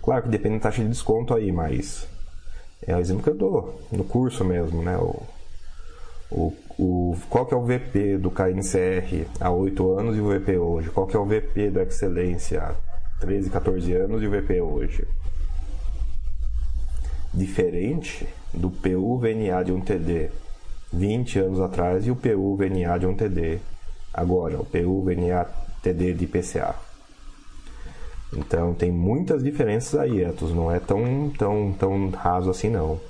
claro 0.00 0.22
que 0.22 0.30
depende 0.30 0.54
da 0.54 0.62
taxa 0.62 0.82
de 0.82 0.88
desconto 0.88 1.34
aí, 1.34 1.52
mas 1.52 2.08
é 2.86 2.96
o 2.96 2.98
exemplo 2.98 3.22
que 3.22 3.28
eu 3.28 3.34
dou 3.34 3.80
no 3.92 4.04
curso 4.04 4.42
mesmo, 4.42 4.82
né? 4.82 4.96
O, 4.96 5.22
o, 6.30 6.56
o, 6.78 7.16
qual 7.28 7.44
que 7.44 7.52
é 7.52 7.56
o 7.58 7.62
VP 7.62 8.16
do 8.16 8.30
KNCR 8.30 9.28
há 9.38 9.50
8 9.50 9.92
anos 9.98 10.16
e 10.16 10.20
o 10.20 10.28
VP 10.28 10.56
hoje? 10.56 10.88
Qual 10.88 11.06
que 11.06 11.14
é 11.14 11.20
o 11.20 11.26
VP 11.26 11.70
do 11.70 11.80
Excelência 11.80 12.62
há 12.62 12.74
13, 13.20 13.50
14 13.50 13.92
anos 13.92 14.22
e 14.22 14.26
o 14.26 14.30
VP 14.30 14.62
hoje? 14.62 15.06
Diferente 17.34 18.26
do 18.54 18.70
PU-VNA 18.70 19.62
de 19.62 19.72
um 19.72 19.80
TD 19.82 20.30
20 20.92 21.38
anos 21.38 21.60
atrás 21.60 22.06
e 22.06 22.10
o 22.10 22.16
PU-VNA 22.16 22.98
de 22.98 23.06
um 23.06 23.14
TD 23.14 23.60
agora, 24.12 24.60
o 24.60 24.64
PU-VNA 24.64 25.46
TD 25.82 26.14
de 26.14 26.26
PCA. 26.26 26.74
Então 28.34 28.74
tem 28.74 28.90
muitas 28.90 29.42
diferenças 29.42 29.98
aí, 29.98 30.22
Etos, 30.22 30.54
não 30.54 30.70
é 30.70 30.78
tão, 30.78 31.30
tão, 31.30 31.72
tão 31.72 32.10
raso 32.10 32.50
assim 32.50 32.70
não. 32.70 33.00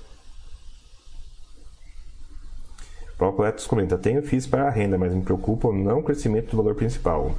O 3.13 3.17
próprio 3.17 3.47
Etos 3.47 3.67
comenta, 3.67 3.97
tenho 3.97 4.23
FIIs 4.23 4.47
para 4.47 4.67
a 4.67 4.71
renda, 4.71 4.99
mas 4.99 5.15
me 5.15 5.23
preocupa 5.23 5.69
o 5.69 5.73
não 5.73 6.03
crescimento 6.03 6.51
do 6.51 6.57
valor 6.57 6.75
principal. 6.75 7.35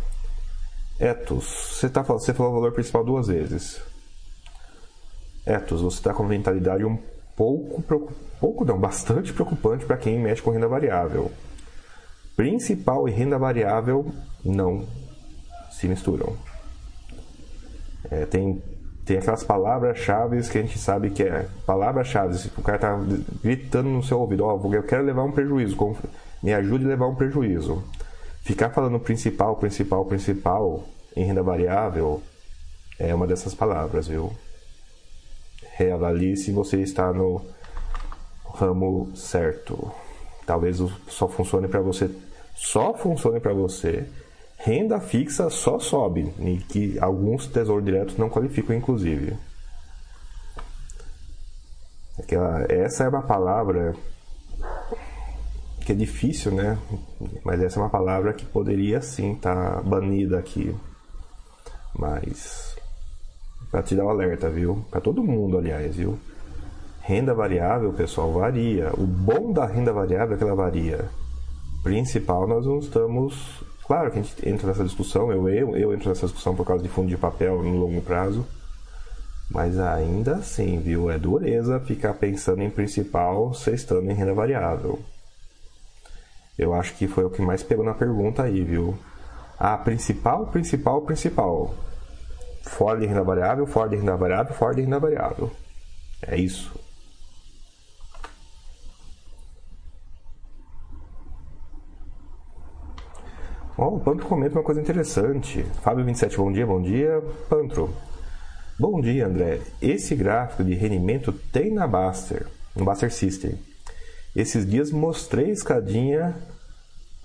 Etos, 1.00 1.46
você, 1.46 1.90
tá, 1.90 2.02
você 2.02 2.34
falou 2.34 2.54
o 2.54 2.56
valor 2.56 2.72
principal 2.72 3.04
duas 3.04 3.28
vezes. 3.28 3.82
Etos, 5.46 5.82
você 5.82 5.98
está 5.98 6.14
com 6.14 6.24
mentalidade 6.24 6.86
um 6.86 6.98
pouco, 7.36 7.82
pouco 8.40 8.66
não, 8.66 8.78
bastante 8.80 9.34
preocupante 9.34 9.86
para 9.86 9.98
quem 9.98 10.20
mexe 10.20 10.42
com 10.42 10.52
renda 10.52 10.68
variável. 10.68 11.32
Principal 12.36 13.08
e 13.08 13.12
renda 13.12 13.38
variável 13.38 14.12
não 14.44 14.86
se 15.72 15.88
misturam. 15.88 16.36
É, 18.10 18.26
tem, 18.26 18.62
tem 19.06 19.18
aquelas 19.18 19.44
palavras-chave 19.44 20.42
que 20.50 20.58
a 20.58 20.62
gente 20.62 20.78
sabe 20.78 21.10
que 21.10 21.24
é 21.24 21.48
palavras-chave. 21.66 22.52
O 22.58 22.62
cara 22.62 22.80
tá 22.80 23.00
gritando 23.44 23.90
no 23.90 24.04
seu 24.04 24.20
ouvido: 24.20 24.44
Ó, 24.46 24.60
oh, 24.62 24.74
eu 24.74 24.84
quero 24.84 25.04
levar 25.04 25.24
um 25.24 25.32
prejuízo, 25.32 25.78
me 26.42 26.54
ajude 26.54 26.86
a 26.86 26.90
levar 26.90 27.08
um 27.08 27.16
prejuízo. 27.16 27.84
Ficar 28.42 28.72
falando 28.72 29.00
principal, 29.00 29.56
principal, 29.56 30.04
principal 30.06 30.84
em 31.16 31.24
renda 31.24 31.42
variável 31.42 32.22
é 33.00 33.14
uma 33.16 33.26
dessas 33.26 33.54
palavras, 33.54 34.08
viu? 34.08 34.32
Reavalie 35.76 36.38
se 36.38 36.52
você 36.52 36.82
está 36.82 37.12
no 37.12 37.42
ramo 38.56 39.12
certo. 39.16 39.92
Talvez 40.46 40.78
só 41.08 41.28
funcione 41.28 41.68
para 41.68 41.82
você, 41.82 42.10
só 42.56 42.94
funcione 42.94 43.40
para 43.40 43.54
você 43.54 44.08
Renda 44.64 44.98
fixa 45.02 45.50
só 45.50 45.78
sobe, 45.78 46.34
e 46.40 46.58
que 46.58 46.98
alguns 46.98 47.48
tesouros 47.48 47.84
diretos 47.84 48.18
não 48.18 48.30
qualificam, 48.30 48.74
inclusive. 48.74 49.36
Aquela, 52.18 52.66
essa 52.70 53.04
é 53.04 53.10
uma 53.10 53.24
palavra 53.24 53.94
que 55.86 55.92
é 55.92 55.96
difícil, 55.96 56.54
né? 56.54 56.78
Mas 57.44 57.62
essa 57.62 57.78
é 57.78 57.84
uma 57.84 57.90
palavra 57.90 58.32
que 58.32 58.46
poderia 58.46 59.02
sim 59.02 59.34
estar 59.34 59.54
tá 59.54 59.82
banida 59.82 60.40
aqui. 60.40 60.74
Mas 61.94 62.73
para 63.74 63.82
te 63.82 63.96
dar 63.96 64.06
um 64.06 64.10
alerta, 64.10 64.52
viu? 64.52 64.86
Para 64.92 65.02
todo 65.02 65.24
mundo, 65.24 65.58
aliás, 65.58 65.96
viu? 65.96 66.20
Renda 67.02 67.34
variável, 67.34 67.92
pessoal, 67.92 68.32
varia. 68.32 68.92
O 68.96 69.08
bom 69.08 69.52
da 69.52 69.66
renda 69.66 69.92
variável 69.92 70.36
é 70.36 70.38
que 70.38 70.44
ela 70.44 70.54
varia. 70.54 71.10
principal 71.82 72.48
nós 72.48 72.68
não 72.68 72.78
estamos. 72.78 73.64
Claro 73.88 74.12
que 74.12 74.20
a 74.20 74.22
gente 74.22 74.48
entra 74.48 74.68
nessa 74.68 74.84
discussão, 74.84 75.32
eu, 75.32 75.50
eu, 75.50 75.76
eu 75.76 75.92
entro 75.92 76.08
nessa 76.08 76.28
discussão 76.28 76.56
por 76.56 76.68
causa 76.68 76.84
de 76.84 76.88
fundo 76.88 77.08
de 77.08 77.18
papel 77.18 77.64
no 77.64 77.76
longo 77.76 78.00
prazo. 78.00 78.46
Mas 79.50 79.80
ainda 79.80 80.36
assim, 80.36 80.80
viu? 80.80 81.10
É 81.10 81.18
dureza 81.18 81.80
ficar 81.80 82.14
pensando 82.14 82.62
em 82.62 82.70
principal 82.70 83.56
sextando 83.56 84.12
em 84.12 84.14
renda 84.14 84.36
variável. 84.36 85.00
Eu 86.60 86.76
acho 86.76 86.94
que 86.94 87.08
foi 87.08 87.24
o 87.24 87.30
que 87.32 87.42
mais 87.42 87.64
pegou 87.64 87.84
na 87.84 87.96
pergunta 87.96 88.44
aí, 88.44 88.64
viu? 88.64 88.96
Ah, 89.58 89.80
principal, 89.80 90.46
principal, 90.46 91.02
principal. 91.02 91.74
Fora 92.64 93.00
de 93.00 93.06
renda 93.06 93.24
variável, 93.24 93.68
fora 93.68 93.90
de 93.90 93.98
renda 93.98 94.16
variável, 94.16 94.54
fora 94.56 94.74
de 94.74 94.82
renda 94.82 95.00
variável. 95.00 95.52
É 96.26 96.38
isso. 96.38 96.74
Oh, 103.76 103.96
o 103.96 104.00
Pantro 104.00 104.28
comenta 104.28 104.56
uma 104.56 104.64
coisa 104.64 104.80
interessante. 104.80 105.66
Fábio27, 105.84 106.38
bom 106.38 106.52
dia, 106.52 106.66
bom 106.66 106.82
dia. 106.82 107.22
Pantro. 107.50 107.94
Bom 108.80 109.02
dia, 109.02 109.28
André. 109.28 109.62
Esse 109.82 110.16
gráfico 110.16 110.64
de 110.64 110.74
rendimento 110.74 111.32
tem 111.32 111.72
na 111.72 111.86
Baster, 111.86 112.48
no 112.76 112.86
Baster 112.86 113.12
System. 113.12 113.60
Esses 114.36 114.66
dias 114.66 114.90
mostrei 114.90 115.50
a 115.50 115.54
escadinha 115.54 116.36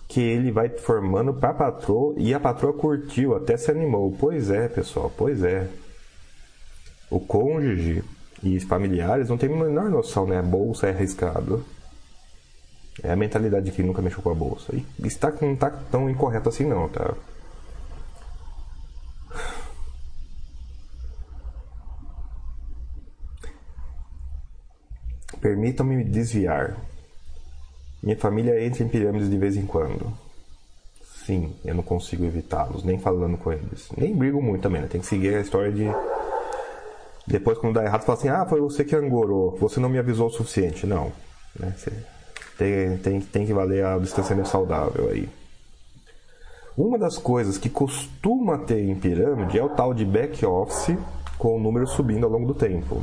que 0.09 0.20
ele 0.20 0.50
vai 0.50 0.70
formando 0.70 1.34
para 1.34 1.50
a 1.50 1.54
patroa 1.54 2.14
e 2.16 2.32
a 2.32 2.40
patroa 2.40 2.72
curtiu, 2.72 3.36
até 3.36 3.59
se 3.59 3.70
animou. 3.70 4.16
Pois 4.18 4.50
é, 4.50 4.66
pessoal, 4.66 5.12
pois 5.14 5.44
é. 5.44 5.68
O 7.11 7.20
cônjuge 7.20 8.02
e 8.42 8.59
familiares 8.61 9.28
não 9.28 9.36
tem 9.36 9.52
a 9.52 9.56
menor 9.56 9.90
noção, 9.90 10.26
né? 10.26 10.38
A 10.38 10.42
bolsa 10.42 10.86
é 10.86 10.90
arriscado. 10.90 11.62
É 13.02 13.12
a 13.12 13.16
mentalidade 13.16 13.66
de 13.66 13.72
quem 13.72 13.84
nunca 13.84 14.02
mexeu 14.02 14.22
com 14.22 14.30
a 14.30 14.34
bolsa. 14.34 14.74
E 14.74 14.84
está, 15.06 15.30
não 15.42 15.52
está 15.52 15.70
tão 15.70 16.09
incorreto 16.09 16.48
assim 16.48 16.64
não, 16.64 16.88
tá? 16.88 17.14
Permitam-me 25.40 26.02
desviar. 26.02 26.76
Minha 28.03 28.16
família 28.16 28.64
entra 28.64 28.82
em 28.82 28.88
pirâmides 28.88 29.28
de 29.28 29.36
vez 29.36 29.57
em 29.57 29.66
quando. 29.66 30.12
Sim, 31.26 31.53
eu 31.64 31.74
não 31.74 31.82
consigo 31.82 32.24
evitá-los, 32.24 32.84
nem 32.84 32.99
falando 32.99 33.36
com 33.36 33.53
eles. 33.53 33.88
Nem 33.96 34.14
brigo 34.14 34.40
muito 34.40 34.62
também, 34.62 34.80
né? 34.80 34.88
Tem 34.88 35.01
que 35.01 35.07
seguir 35.07 35.34
a 35.34 35.40
história 35.40 35.70
de. 35.70 35.84
Depois, 37.26 37.59
quando 37.59 37.74
dá 37.74 37.84
errado, 37.84 38.05
fala 38.05 38.18
assim: 38.18 38.28
ah, 38.28 38.46
foi 38.46 38.61
você 38.61 38.84
que 38.84 38.96
angorou, 38.96 39.57
você 39.59 39.78
não 39.78 39.88
me 39.88 39.99
avisou 39.99 40.28
o 40.28 40.30
suficiente. 40.30 40.86
Não. 40.86 41.12
Né? 41.59 41.74
Tem, 42.57 42.96
tem, 42.99 43.20
tem 43.20 43.46
que 43.46 43.53
valer 43.53 43.84
o 43.84 44.01
distanciamento 44.01 44.49
saudável 44.49 45.11
aí. 45.11 45.28
Uma 46.76 46.96
das 46.96 47.18
coisas 47.18 47.59
que 47.59 47.68
costuma 47.68 48.57
ter 48.59 48.80
em 48.80 48.94
pirâmide 48.94 49.59
é 49.59 49.64
o 49.64 49.68
tal 49.68 49.92
de 49.92 50.05
back 50.05 50.46
office 50.46 50.96
com 51.36 51.57
o 51.57 51.61
número 51.61 51.86
subindo 51.86 52.24
ao 52.24 52.30
longo 52.30 52.46
do 52.46 52.55
tempo. 52.55 53.03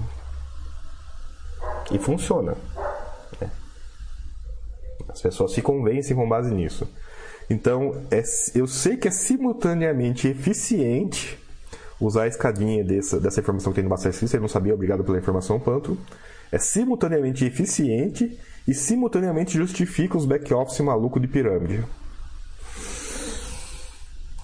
E 1.92 2.00
funciona. 2.00 2.56
As 5.16 5.22
pessoas 5.22 5.54
se 5.54 5.62
convencem 5.62 6.14
com 6.14 6.28
base 6.28 6.54
nisso. 6.54 6.86
Então, 7.50 8.02
é, 8.12 8.22
eu 8.54 8.68
sei 8.68 8.98
que 8.98 9.08
é 9.08 9.12
simultaneamente 9.12 10.28
eficiente 10.28 11.40
usar 12.02 12.24
a 12.24 12.28
escadinha 12.28 12.84
dessa, 12.84 13.18
dessa 13.18 13.40
informação 13.40 13.72
que 13.72 13.76
tem 13.76 13.84
no 13.86 13.90
Master 13.90 14.12
System. 14.12 14.40
Eu 14.40 14.42
não 14.42 14.50
sabia, 14.50 14.74
obrigado 14.74 15.06
pela 15.06 15.18
informação, 15.18 15.58
Panto. 15.58 15.98
É 16.52 16.58
simultaneamente 16.58 17.46
eficiente 17.46 18.38
e 18.68 18.74
simultaneamente 18.74 19.58
justifica 19.58 20.18
os 20.18 20.26
back-office 20.26 20.82
maluco 20.82 21.18
de 21.18 21.30
pirâmide. 21.30 21.82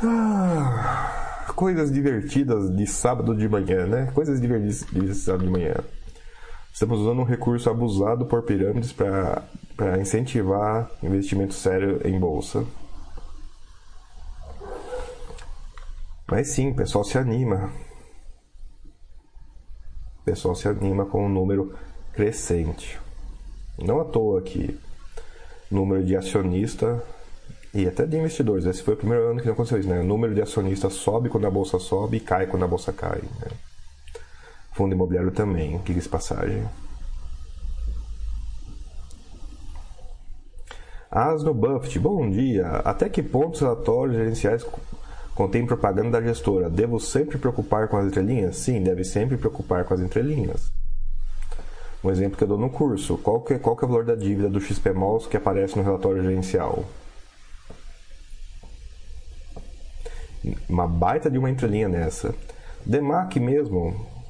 Ah, 0.02 1.52
coisas 1.54 1.92
divertidas 1.92 2.74
de 2.74 2.88
sábado 2.88 3.36
de 3.36 3.50
manhã, 3.50 3.88
né? 3.88 4.10
Coisas 4.14 4.40
divertidas 4.40 4.86
de 4.90 5.16
sábado 5.16 5.44
de 5.44 5.52
manhã. 5.52 5.76
Estamos 6.74 7.00
usando 7.00 7.20
um 7.20 7.26
recurso 7.26 7.70
abusado 7.70 8.26
por 8.26 8.44
pirâmides 8.44 8.94
para 8.94 10.00
incentivar 10.00 10.90
investimento 11.04 11.54
sério 11.54 12.00
em 12.06 12.20
bolsa. 12.20 12.66
Mas 16.30 16.48
sim, 16.48 16.72
o 16.72 16.76
pessoal 16.76 17.04
se 17.04 17.18
anima. 17.18 17.70
O 20.22 20.24
pessoal 20.24 20.56
se 20.56 20.68
anima 20.68 21.06
com 21.06 21.26
um 21.26 21.30
número 21.30 21.76
crescente. 22.14 23.00
Não 23.78 24.00
à 24.00 24.06
toa 24.06 24.42
que 24.42 24.80
número 25.70 26.04
de 26.06 26.16
acionista 26.16 27.04
e 27.74 27.88
até 27.88 28.06
de 28.06 28.18
investidores. 28.18 28.66
Esse 28.66 28.82
foi 28.82 28.94
o 28.94 28.98
primeiro 28.98 29.32
ano 29.32 29.40
que 29.40 29.46
não 29.46 29.54
aconteceu 29.54 29.80
isso, 29.80 29.90
né? 29.90 30.00
O 30.00 30.06
número 30.06 30.34
de 30.34 30.42
acionistas 30.42 30.94
sobe 30.94 31.30
quando 31.30 31.48
a 31.48 31.52
bolsa 31.52 31.80
sobe 31.80 32.18
e 32.18 32.20
cai 32.22 32.48
quando 32.48 32.64
a 32.64 32.68
bolsa 32.68 32.94
cai. 32.94 33.22
Né? 33.22 33.71
Fundo 34.82 34.96
imobiliário 34.96 35.30
também, 35.30 35.80
diga-se 35.86 36.10
passagem. 36.10 36.68
Asno 41.12 41.54
Buffett, 41.54 42.00
bom 42.00 42.28
dia. 42.28 42.66
Até 42.78 43.08
que 43.08 43.22
ponto 43.22 43.54
os 43.54 43.60
relatórios 43.60 44.18
gerenciais 44.18 44.66
contêm 45.36 45.68
propaganda 45.68 46.20
da 46.20 46.22
gestora? 46.28 46.68
Devo 46.68 47.00
sempre 47.00 47.38
preocupar 47.38 47.90
com 47.90 47.98
as 47.98 48.08
entrelinhas? 48.08 48.56
Sim, 48.56 48.82
deve 48.82 49.04
sempre 49.04 49.38
preocupar 49.38 49.86
com 49.86 49.94
as 49.94 50.00
entrelinhas. 50.00 50.74
Um 52.04 52.10
exemplo 52.10 52.36
que 52.36 52.44
eu 52.44 52.48
dou 52.48 52.58
no 52.58 52.72
curso. 52.72 53.20
Qual 53.20 53.40
que, 53.42 53.54
é, 53.54 53.60
qual 53.60 53.78
que 53.78 53.86
é 53.86 53.88
o 53.88 53.92
valor 53.92 54.04
da 54.04 54.16
dívida 54.16 54.50
do 54.50 54.60
XPMOLs 54.60 55.28
que 55.28 55.38
aparece 55.38 55.78
no 55.78 55.84
relatório 55.84 56.24
gerencial? 56.24 56.86
Uma 60.68 60.88
baita 60.88 61.30
de 61.30 61.38
uma 61.38 61.52
entrelinha 61.52 61.88
nessa. 61.88 62.34
DEMAC 62.84 63.40
mesmo. 63.40 64.21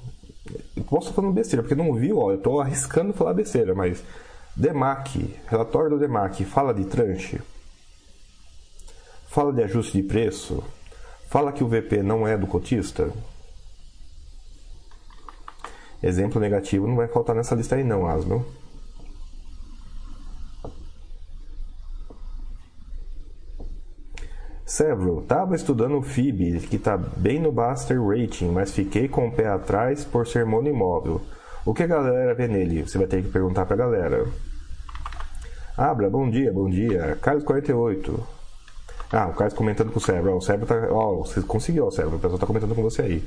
Posso 0.87 1.09
estar 1.09 1.21
falando 1.21 1.33
besteira, 1.33 1.63
porque 1.63 1.75
não 1.75 1.93
viu, 1.93 2.17
ó, 2.17 2.31
eu 2.31 2.37
estou 2.37 2.61
arriscando 2.61 3.13
falar 3.13 3.33
besteira, 3.33 3.73
mas 3.73 4.03
DEMAC, 4.55 5.39
relatório 5.47 5.91
do 5.91 5.99
DEMAC, 5.99 6.43
fala 6.45 6.73
de 6.73 6.85
tranche? 6.85 7.41
Fala 9.27 9.53
de 9.53 9.63
ajuste 9.63 10.01
de 10.01 10.07
preço? 10.07 10.63
Fala 11.29 11.51
que 11.51 11.63
o 11.63 11.67
VP 11.67 12.03
não 12.03 12.27
é 12.27 12.37
do 12.37 12.47
cotista? 12.47 13.09
Exemplo 16.03 16.41
negativo 16.41 16.87
não 16.87 16.95
vai 16.95 17.07
faltar 17.07 17.35
nessa 17.35 17.55
lista 17.55 17.75
aí 17.75 17.83
não, 17.83 18.07
Asno. 18.07 18.45
Severo, 24.71 25.21
tava 25.27 25.53
estudando 25.53 25.97
o 25.97 26.01
FIB, 26.01 26.61
que 26.61 26.79
tá 26.79 26.95
bem 26.95 27.41
no 27.41 27.51
Buster 27.51 28.01
Rating, 28.01 28.51
mas 28.51 28.71
fiquei 28.71 29.09
com 29.09 29.27
o 29.27 29.31
pé 29.31 29.47
atrás 29.47 30.05
por 30.05 30.25
ser 30.25 30.45
monoimóvel. 30.45 31.19
O 31.65 31.73
que 31.73 31.83
a 31.83 31.87
galera 31.87 32.33
vê 32.33 32.47
nele? 32.47 32.87
Você 32.87 32.97
vai 32.97 33.05
ter 33.05 33.21
que 33.21 33.27
perguntar 33.27 33.65
pra 33.65 33.75
galera. 33.75 34.25
Abra, 35.77 36.09
bom 36.09 36.29
dia, 36.29 36.53
bom 36.53 36.69
dia. 36.69 37.17
Carlos 37.21 37.43
48. 37.43 38.25
Ah, 39.11 39.27
o 39.27 39.33
Carlos 39.33 39.53
comentando 39.53 39.91
com 39.91 39.99
o 39.99 40.01
Severo. 40.01 40.35
Ó, 40.35 40.37
o 40.37 40.41
Severo 40.41 40.65
tá. 40.65 40.87
Ó, 40.89 41.17
você 41.17 41.41
conseguiu, 41.41 41.87
ó, 41.87 41.91
Severo. 41.91 42.15
O 42.15 42.19
pessoal 42.19 42.39
tá 42.39 42.47
comentando 42.47 42.73
com 42.73 42.81
você 42.81 43.01
aí. 43.01 43.23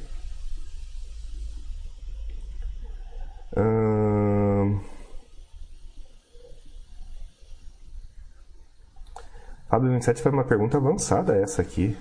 Fábio 9.75 9.91
27 9.91 10.23
foi 10.23 10.31
uma 10.31 10.45
pergunta 10.45 10.77
avançada 10.77 11.35
essa 11.35 11.61
aqui. 11.61 11.97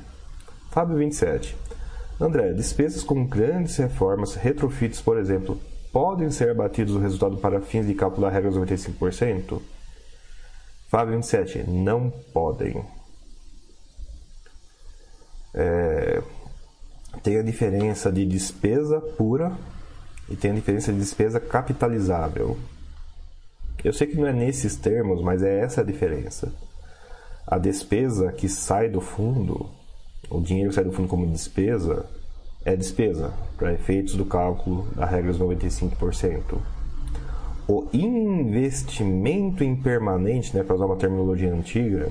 Fábio 0.70 0.96
27. 0.96 1.58
André, 2.22 2.54
despesas 2.54 3.04
com 3.04 3.26
grandes 3.26 3.76
reformas, 3.78 4.36
retrofits, 4.36 5.02
por 5.02 5.18
exemplo, 5.18 5.60
podem 5.92 6.30
ser 6.30 6.52
abatidos 6.52 6.94
o 6.94 7.00
resultado 7.00 7.38
para 7.38 7.60
fins 7.62 7.88
de 7.88 7.96
cálculo 7.96 8.28
da 8.28 8.32
regra 8.32 8.52
dos 8.52 8.60
95%? 8.60 9.60
Fábio 10.88 11.16
27. 11.16 11.68
Não 11.68 12.12
podem. 12.32 12.86
É... 15.56 16.22
Tem 17.24 17.40
a 17.40 17.42
diferença 17.42 18.12
de 18.12 18.24
despesa 18.24 19.02
pura 19.02 19.52
e 20.30 20.36
tem 20.36 20.52
a 20.52 20.54
diferença 20.54 20.94
de 20.94 21.00
despesa 21.00 21.40
capitalizável. 21.40 22.56
Eu 23.84 23.94
sei 23.94 24.06
que 24.06 24.16
não 24.16 24.28
é 24.28 24.32
nesses 24.32 24.76
termos, 24.76 25.24
mas 25.24 25.42
é 25.42 25.62
essa 25.62 25.82
a 25.82 25.84
diferença. 25.84 26.54
A 27.46 27.58
despesa 27.58 28.32
que 28.32 28.48
sai 28.48 28.90
do 28.90 29.02
fundo, 29.02 29.70
o 30.30 30.40
dinheiro 30.40 30.70
que 30.70 30.76
sai 30.76 30.84
do 30.84 30.92
fundo 30.92 31.08
como 31.08 31.28
despesa, 31.28 32.06
é 32.66 32.76
despesa 32.76 33.34
para 33.58 33.74
efeitos 33.74 34.16
do 34.16 34.26
cálculo 34.26 34.88
da 34.96 35.06
regra 35.06 35.32
dos 35.32 35.42
95%. 35.42 36.58
O 37.68 37.88
investimento 37.94 39.64
impermanente, 39.64 40.56
né, 40.56 40.64
para 40.64 40.76
usar 40.76 40.86
uma 40.86 40.96
terminologia 40.96 41.54
antiga, 41.54 42.10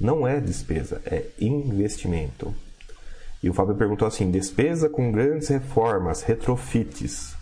não 0.00 0.26
é 0.26 0.40
despesa, 0.40 1.02
é 1.04 1.26
investimento. 1.40 2.54
E 3.42 3.48
o 3.48 3.54
Fábio 3.54 3.74
perguntou 3.74 4.06
assim: 4.06 4.30
despesa 4.30 4.88
com 4.88 5.12
grandes 5.12 5.48
reformas, 5.48 6.22
retrofits. 6.22 7.36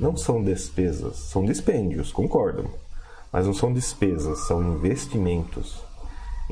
Não 0.00 0.16
são 0.16 0.42
despesas, 0.42 1.16
são 1.16 1.44
dispêndios, 1.44 2.10
concordo. 2.10 2.70
Mas 3.32 3.46
não 3.46 3.54
são 3.54 3.72
despesas, 3.72 4.46
são 4.46 4.74
investimentos. 4.74 5.82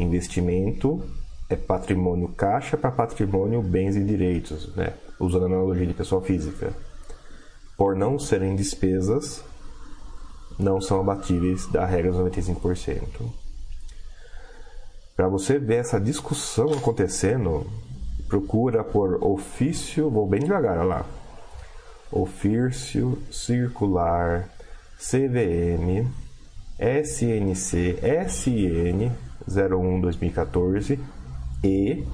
Investimento 0.00 1.02
é 1.48 1.56
patrimônio 1.56 2.28
caixa 2.28 2.76
para 2.76 2.90
patrimônio 2.90 3.60
bens 3.60 3.96
e 3.96 4.04
direitos, 4.04 4.74
né? 4.74 4.94
usando 5.18 5.42
a 5.42 5.46
analogia 5.46 5.86
de 5.86 5.94
pessoa 5.94 6.22
física. 6.22 6.72
Por 7.76 7.94
não 7.94 8.18
serem 8.18 8.56
despesas, 8.56 9.44
não 10.58 10.80
são 10.80 11.00
abatíveis 11.00 11.66
da 11.66 11.84
regra 11.84 12.12
dos 12.12 12.20
95%. 12.20 13.00
Para 15.16 15.28
você 15.28 15.58
ver 15.58 15.76
essa 15.76 16.00
discussão 16.00 16.72
acontecendo, 16.72 17.66
procura 18.28 18.82
por 18.82 19.22
ofício, 19.22 20.08
vou 20.08 20.26
bem 20.26 20.40
devagar, 20.40 20.78
olha 20.78 20.84
lá. 20.84 21.06
Ofício 22.10 23.18
circular 23.30 24.48
CVM 24.98 26.08
SNC 26.78 27.98
SN 28.26 29.29
01 29.48 30.00
2014 30.00 30.98
e 31.62 32.04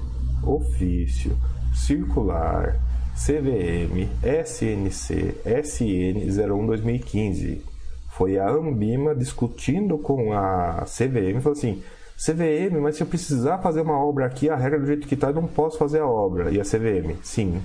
ofício 0.43 1.37
circular 1.75 2.79
CVM 3.15 4.09
SNC 4.23 5.37
SN 5.45 6.53
01 6.53 6.67
2015. 6.67 7.65
Foi 8.09 8.39
a 8.39 8.49
Ambima 8.49 9.15
discutindo 9.15 9.99
com 9.99 10.33
a 10.33 10.85
CVM, 10.87 11.41
falou 11.41 11.57
assim: 11.57 11.83
CVM, 12.17 12.81
mas 12.81 12.97
se 12.97 13.03
eu 13.03 13.07
precisar 13.07 13.59
fazer 13.59 13.83
uma 13.83 13.99
obra 13.99 14.27
aqui, 14.27 14.49
a 14.49 14.57
regra 14.57 14.81
do 14.81 14.87
jeito 14.87 15.07
que 15.07 15.15
está, 15.15 15.29
eu 15.29 15.35
não 15.35 15.47
posso 15.47 15.77
fazer 15.79 16.01
a 16.01 16.07
obra. 16.07 16.51
E 16.51 16.61
a 16.61 16.65
CVM? 16.65 17.15
Sim. 17.23 17.61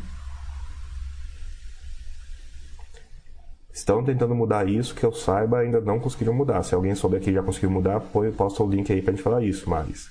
Estão 3.73 4.03
tentando 4.03 4.35
mudar 4.35 4.67
isso, 4.67 4.93
que 4.93 5.05
eu 5.05 5.13
saiba, 5.13 5.59
ainda 5.59 5.79
não 5.79 5.99
conseguiram 5.99 6.33
mudar. 6.33 6.61
Se 6.63 6.75
alguém 6.75 6.93
souber 6.93 7.21
que 7.21 7.31
já 7.31 7.41
conseguiu 7.41 7.69
mudar, 7.69 8.01
posta 8.35 8.63
o 8.63 8.69
link 8.69 8.91
aí 8.91 9.01
para 9.01 9.13
gente 9.13 9.23
falar 9.23 9.43
isso, 9.43 9.69
mas 9.69 10.09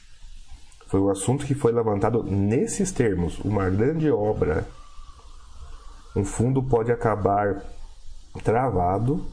foi 0.87 1.01
o 1.01 1.11
assunto 1.11 1.45
que 1.45 1.55
foi 1.55 1.73
levantado 1.73 2.23
nesses 2.23 2.91
termos. 2.91 3.39
Uma 3.41 3.69
grande 3.69 4.11
obra, 4.11 4.67
um 6.17 6.25
fundo 6.25 6.63
pode 6.63 6.91
acabar 6.91 7.63
travado 8.43 9.25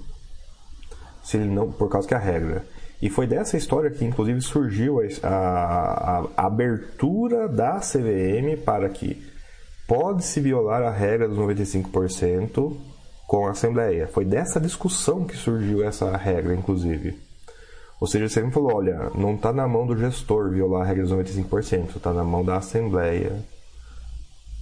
se 1.23 1.37
ele 1.37 1.49
não, 1.49 1.71
por 1.71 1.89
causa 1.89 2.07
que 2.07 2.15
a 2.15 2.19
regra 2.19 2.65
e 3.01 3.09
foi 3.09 3.27
dessa 3.27 3.57
história 3.57 3.91
que, 3.91 4.03
inclusive, 4.03 4.41
surgiu 4.41 4.99
a, 4.99 5.27
a, 5.27 6.23
a 6.35 6.45
abertura 6.47 7.47
da 7.47 7.79
CVM 7.79 8.59
para 8.65 8.89
que 8.89 9.23
pode-se 9.87 10.39
violar 10.39 10.81
a 10.81 10.89
regra 10.89 11.27
dos 11.27 11.37
95% 11.37 12.75
com 13.27 13.45
a 13.45 13.51
Assembleia. 13.51 14.07
Foi 14.07 14.23
dessa 14.25 14.59
discussão 14.59 15.25
que 15.25 15.35
surgiu 15.35 15.83
essa 15.83 16.15
regra, 16.15 16.55
inclusive. 16.55 17.19
Ou 17.99 18.07
seja, 18.07 18.29
você 18.29 18.41
me 18.41 18.51
falou, 18.51 18.75
olha, 18.75 19.11
não 19.13 19.35
está 19.35 19.51
na 19.51 19.67
mão 19.67 19.85
do 19.85 19.97
gestor 19.97 20.49
violar 20.49 20.83
a 20.83 20.85
regra 20.85 21.03
dos 21.03 21.11
95%, 21.11 21.97
está 21.97 22.13
na 22.13 22.23
mão 22.23 22.43
da 22.43 22.57
Assembleia. 22.57 23.43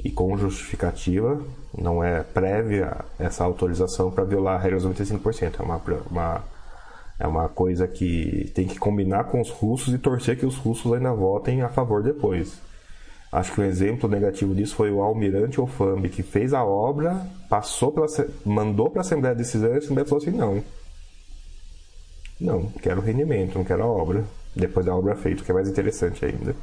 E 0.03 0.09
com 0.09 0.37
justificativa, 0.37 1.39
não 1.77 2.03
é 2.03 2.23
prévia 2.23 2.97
essa 3.19 3.43
autorização 3.43 4.11
para 4.11 4.23
violar 4.23 4.55
a 4.55 4.61
regra 4.61 4.79
dos 4.79 4.89
95%. 4.89 5.59
É 5.59 5.63
uma, 5.63 5.81
uma 6.09 6.43
é 7.17 7.25
uma 7.27 7.47
coisa 7.47 7.87
que 7.87 8.51
tem 8.53 8.67
que 8.67 8.77
combinar 8.77 9.25
com 9.25 9.39
os 9.39 9.49
russos 9.49 9.93
e 9.93 9.97
torcer 9.97 10.37
que 10.37 10.45
os 10.45 10.57
russos 10.57 10.91
ainda 10.91 11.13
votem 11.13 11.61
a 11.61 11.69
favor 11.69 12.03
depois. 12.03 12.59
Acho 13.35 13.51
que 13.51 13.59
um 13.59 13.65
exemplo 13.65 14.09
negativo 14.09 14.55
disso 14.55 14.77
foi 14.77 14.89
o 14.89 15.01
almirante 15.01 15.59
Ofambi, 15.59 16.07
que 16.07 16.23
fez 16.23 16.53
a 16.53 16.63
obra, 16.63 17.27
passou 17.49 17.91
pela, 17.91 18.07
mandou 18.45 18.89
para 18.89 19.01
a 19.01 19.03
Assembleia 19.03 19.35
de 19.35 19.43
Decisão 19.43 19.71
e 19.71 19.73
a 19.73 19.77
Assembleia 19.79 20.07
falou 20.07 20.23
assim: 20.23 20.31
não. 20.31 20.63
Não, 22.39 22.71
quero 22.81 23.01
rendimento, 23.01 23.57
não 23.57 23.65
quero 23.65 23.83
a 23.83 23.87
obra. 23.87 24.23
Depois 24.55 24.85
da 24.85 24.95
obra 24.95 25.17
feita, 25.17 25.43
que 25.43 25.51
é 25.51 25.53
mais 25.53 25.67
interessante 25.67 26.23
ainda. 26.23 26.55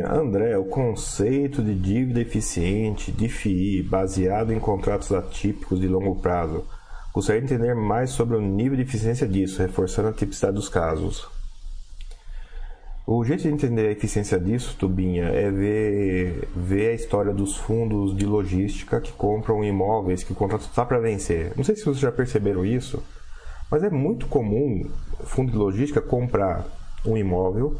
Tubinha, 0.00 0.12
André, 0.12 0.56
o 0.56 0.64
conceito 0.64 1.62
de 1.62 1.74
dívida 1.74 2.20
eficiente, 2.20 3.12
DFI, 3.12 3.82
baseado 3.82 4.52
em 4.52 4.58
contratos 4.58 5.12
atípicos 5.12 5.80
de 5.80 5.86
longo 5.86 6.16
prazo. 6.16 6.64
Gostaria 7.12 7.40
de 7.40 7.52
entender 7.52 7.74
mais 7.74 8.10
sobre 8.10 8.36
o 8.36 8.40
nível 8.40 8.76
de 8.76 8.82
eficiência 8.82 9.26
disso, 9.26 9.60
reforçando 9.60 10.08
a 10.08 10.12
tipicidade 10.12 10.54
dos 10.54 10.68
casos. 10.68 11.28
O 13.06 13.24
jeito 13.24 13.42
de 13.42 13.48
entender 13.48 13.88
a 13.88 13.92
eficiência 13.92 14.38
disso, 14.38 14.76
Tubinha, 14.78 15.24
é 15.24 15.50
ver, 15.50 16.48
ver 16.54 16.90
a 16.90 16.94
história 16.94 17.32
dos 17.32 17.56
fundos 17.56 18.16
de 18.16 18.24
logística 18.24 19.00
que 19.00 19.12
compram 19.12 19.64
imóveis 19.64 20.22
que 20.22 20.32
o 20.32 20.36
contrato 20.36 20.62
está 20.62 20.84
para 20.84 21.00
vencer. 21.00 21.52
Não 21.56 21.64
sei 21.64 21.74
se 21.74 21.82
vocês 21.82 21.98
já 21.98 22.12
perceberam 22.12 22.64
isso, 22.64 23.02
mas 23.70 23.82
é 23.82 23.90
muito 23.90 24.26
comum 24.26 24.88
fundo 25.24 25.50
de 25.50 25.58
logística 25.58 26.00
comprar 26.00 26.64
um 27.04 27.16
imóvel 27.16 27.76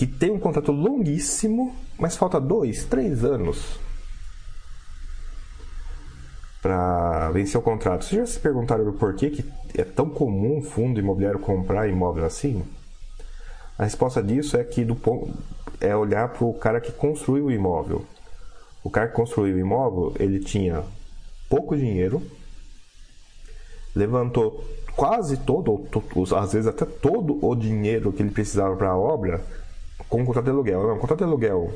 que 0.00 0.06
tem 0.06 0.30
um 0.30 0.38
contrato 0.38 0.72
longuíssimo, 0.72 1.76
mas 1.98 2.16
falta 2.16 2.40
dois, 2.40 2.86
três 2.86 3.22
anos 3.22 3.78
para 6.62 7.28
vencer 7.32 7.60
o 7.60 7.62
contrato. 7.62 8.06
Vocês 8.06 8.18
já 8.18 8.26
se 8.26 8.40
perguntaram 8.40 8.90
por 8.94 9.12
que, 9.12 9.28
que 9.28 9.44
é 9.78 9.84
tão 9.84 10.08
comum 10.08 10.56
um 10.56 10.62
fundo 10.62 10.98
imobiliário 10.98 11.38
comprar 11.38 11.86
imóvel 11.86 12.24
assim? 12.24 12.64
A 13.76 13.84
resposta 13.84 14.22
disso 14.22 14.56
é 14.56 14.64
que 14.64 14.86
do, 14.86 14.96
é 15.82 15.94
olhar 15.94 16.30
para 16.30 16.46
o 16.46 16.54
cara 16.54 16.80
que 16.80 16.92
construiu 16.92 17.44
o 17.44 17.52
imóvel. 17.52 18.02
O 18.82 18.88
cara 18.88 19.08
que 19.08 19.14
construiu 19.14 19.56
o 19.56 19.58
imóvel, 19.58 20.14
ele 20.18 20.40
tinha 20.40 20.82
pouco 21.46 21.76
dinheiro, 21.76 22.22
levantou 23.94 24.64
quase 24.96 25.36
todo, 25.36 25.86
às 26.34 26.54
vezes 26.54 26.66
até 26.66 26.86
todo 26.86 27.38
o 27.44 27.54
dinheiro 27.54 28.10
que 28.14 28.22
ele 28.22 28.30
precisava 28.30 28.74
para 28.76 28.88
a 28.88 28.96
obra 28.96 29.44
com 30.08 30.22
o 30.22 30.26
contrato 30.26 30.44
de 30.44 30.50
aluguel. 30.50 30.86
Não, 30.86 30.96
o 30.96 30.98
contrato 30.98 31.18
de 31.18 31.24
aluguel 31.24 31.72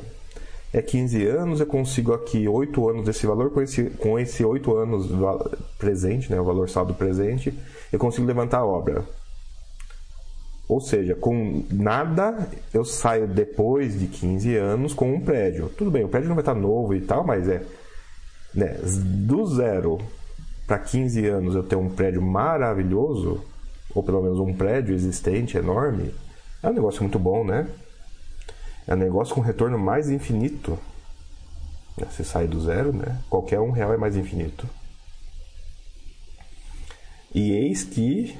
é 0.73 0.81
15 0.81 1.25
anos, 1.25 1.59
eu 1.59 1.65
consigo 1.65 2.13
aqui 2.13 2.47
8 2.47 2.89
anos 2.89 3.05
desse 3.05 3.25
valor, 3.25 3.51
com 3.51 3.61
esse, 3.61 3.89
com 3.91 4.19
esse 4.19 4.43
8 4.43 4.75
anos 4.75 5.07
presente, 5.77 6.29
né, 6.29 6.39
o 6.39 6.43
valor 6.43 6.69
saldo 6.69 6.93
presente, 6.93 7.57
eu 7.93 7.97
consigo 7.97 8.27
levantar 8.27 8.59
a 8.59 8.65
obra. 8.65 9.05
Ou 10.67 10.81
seja, 10.81 11.15
com 11.15 11.63
nada 11.71 12.49
eu 12.73 12.83
saio 12.83 13.27
depois 13.27 13.99
de 13.99 14.07
15 14.07 14.55
anos 14.57 14.93
com 14.93 15.13
um 15.13 15.21
prédio. 15.21 15.69
Tudo 15.69 15.91
bem, 15.91 16.03
o 16.03 16.09
prédio 16.09 16.27
não 16.27 16.35
vai 16.35 16.41
estar 16.41 16.55
novo 16.55 16.93
e 16.95 17.01
tal, 17.01 17.23
mas 17.23 17.47
é 17.47 17.61
né, 18.53 18.77
do 18.83 19.45
zero 19.45 19.99
para 20.65 20.79
15 20.79 21.25
anos 21.27 21.55
eu 21.55 21.63
ter 21.63 21.75
um 21.75 21.89
prédio 21.89 22.21
maravilhoso, 22.21 23.41
ou 23.93 24.01
pelo 24.01 24.21
menos 24.21 24.39
um 24.39 24.53
prédio 24.53 24.95
existente 24.95 25.57
enorme, 25.57 26.13
é 26.63 26.69
um 26.69 26.73
negócio 26.73 27.01
muito 27.01 27.19
bom, 27.19 27.45
né? 27.45 27.67
É 28.87 28.93
um 28.93 28.97
negócio 28.97 29.33
com 29.33 29.41
retorno 29.41 29.77
mais 29.77 30.09
infinito. 30.09 30.77
Você 31.97 32.23
sai 32.23 32.47
do 32.47 32.61
zero, 32.61 32.93
né? 32.93 33.19
Qualquer 33.29 33.59
um 33.59 33.71
real 33.71 33.93
é 33.93 33.97
mais 33.97 34.15
infinito. 34.15 34.67
E 37.33 37.51
eis 37.51 37.83
que 37.83 38.37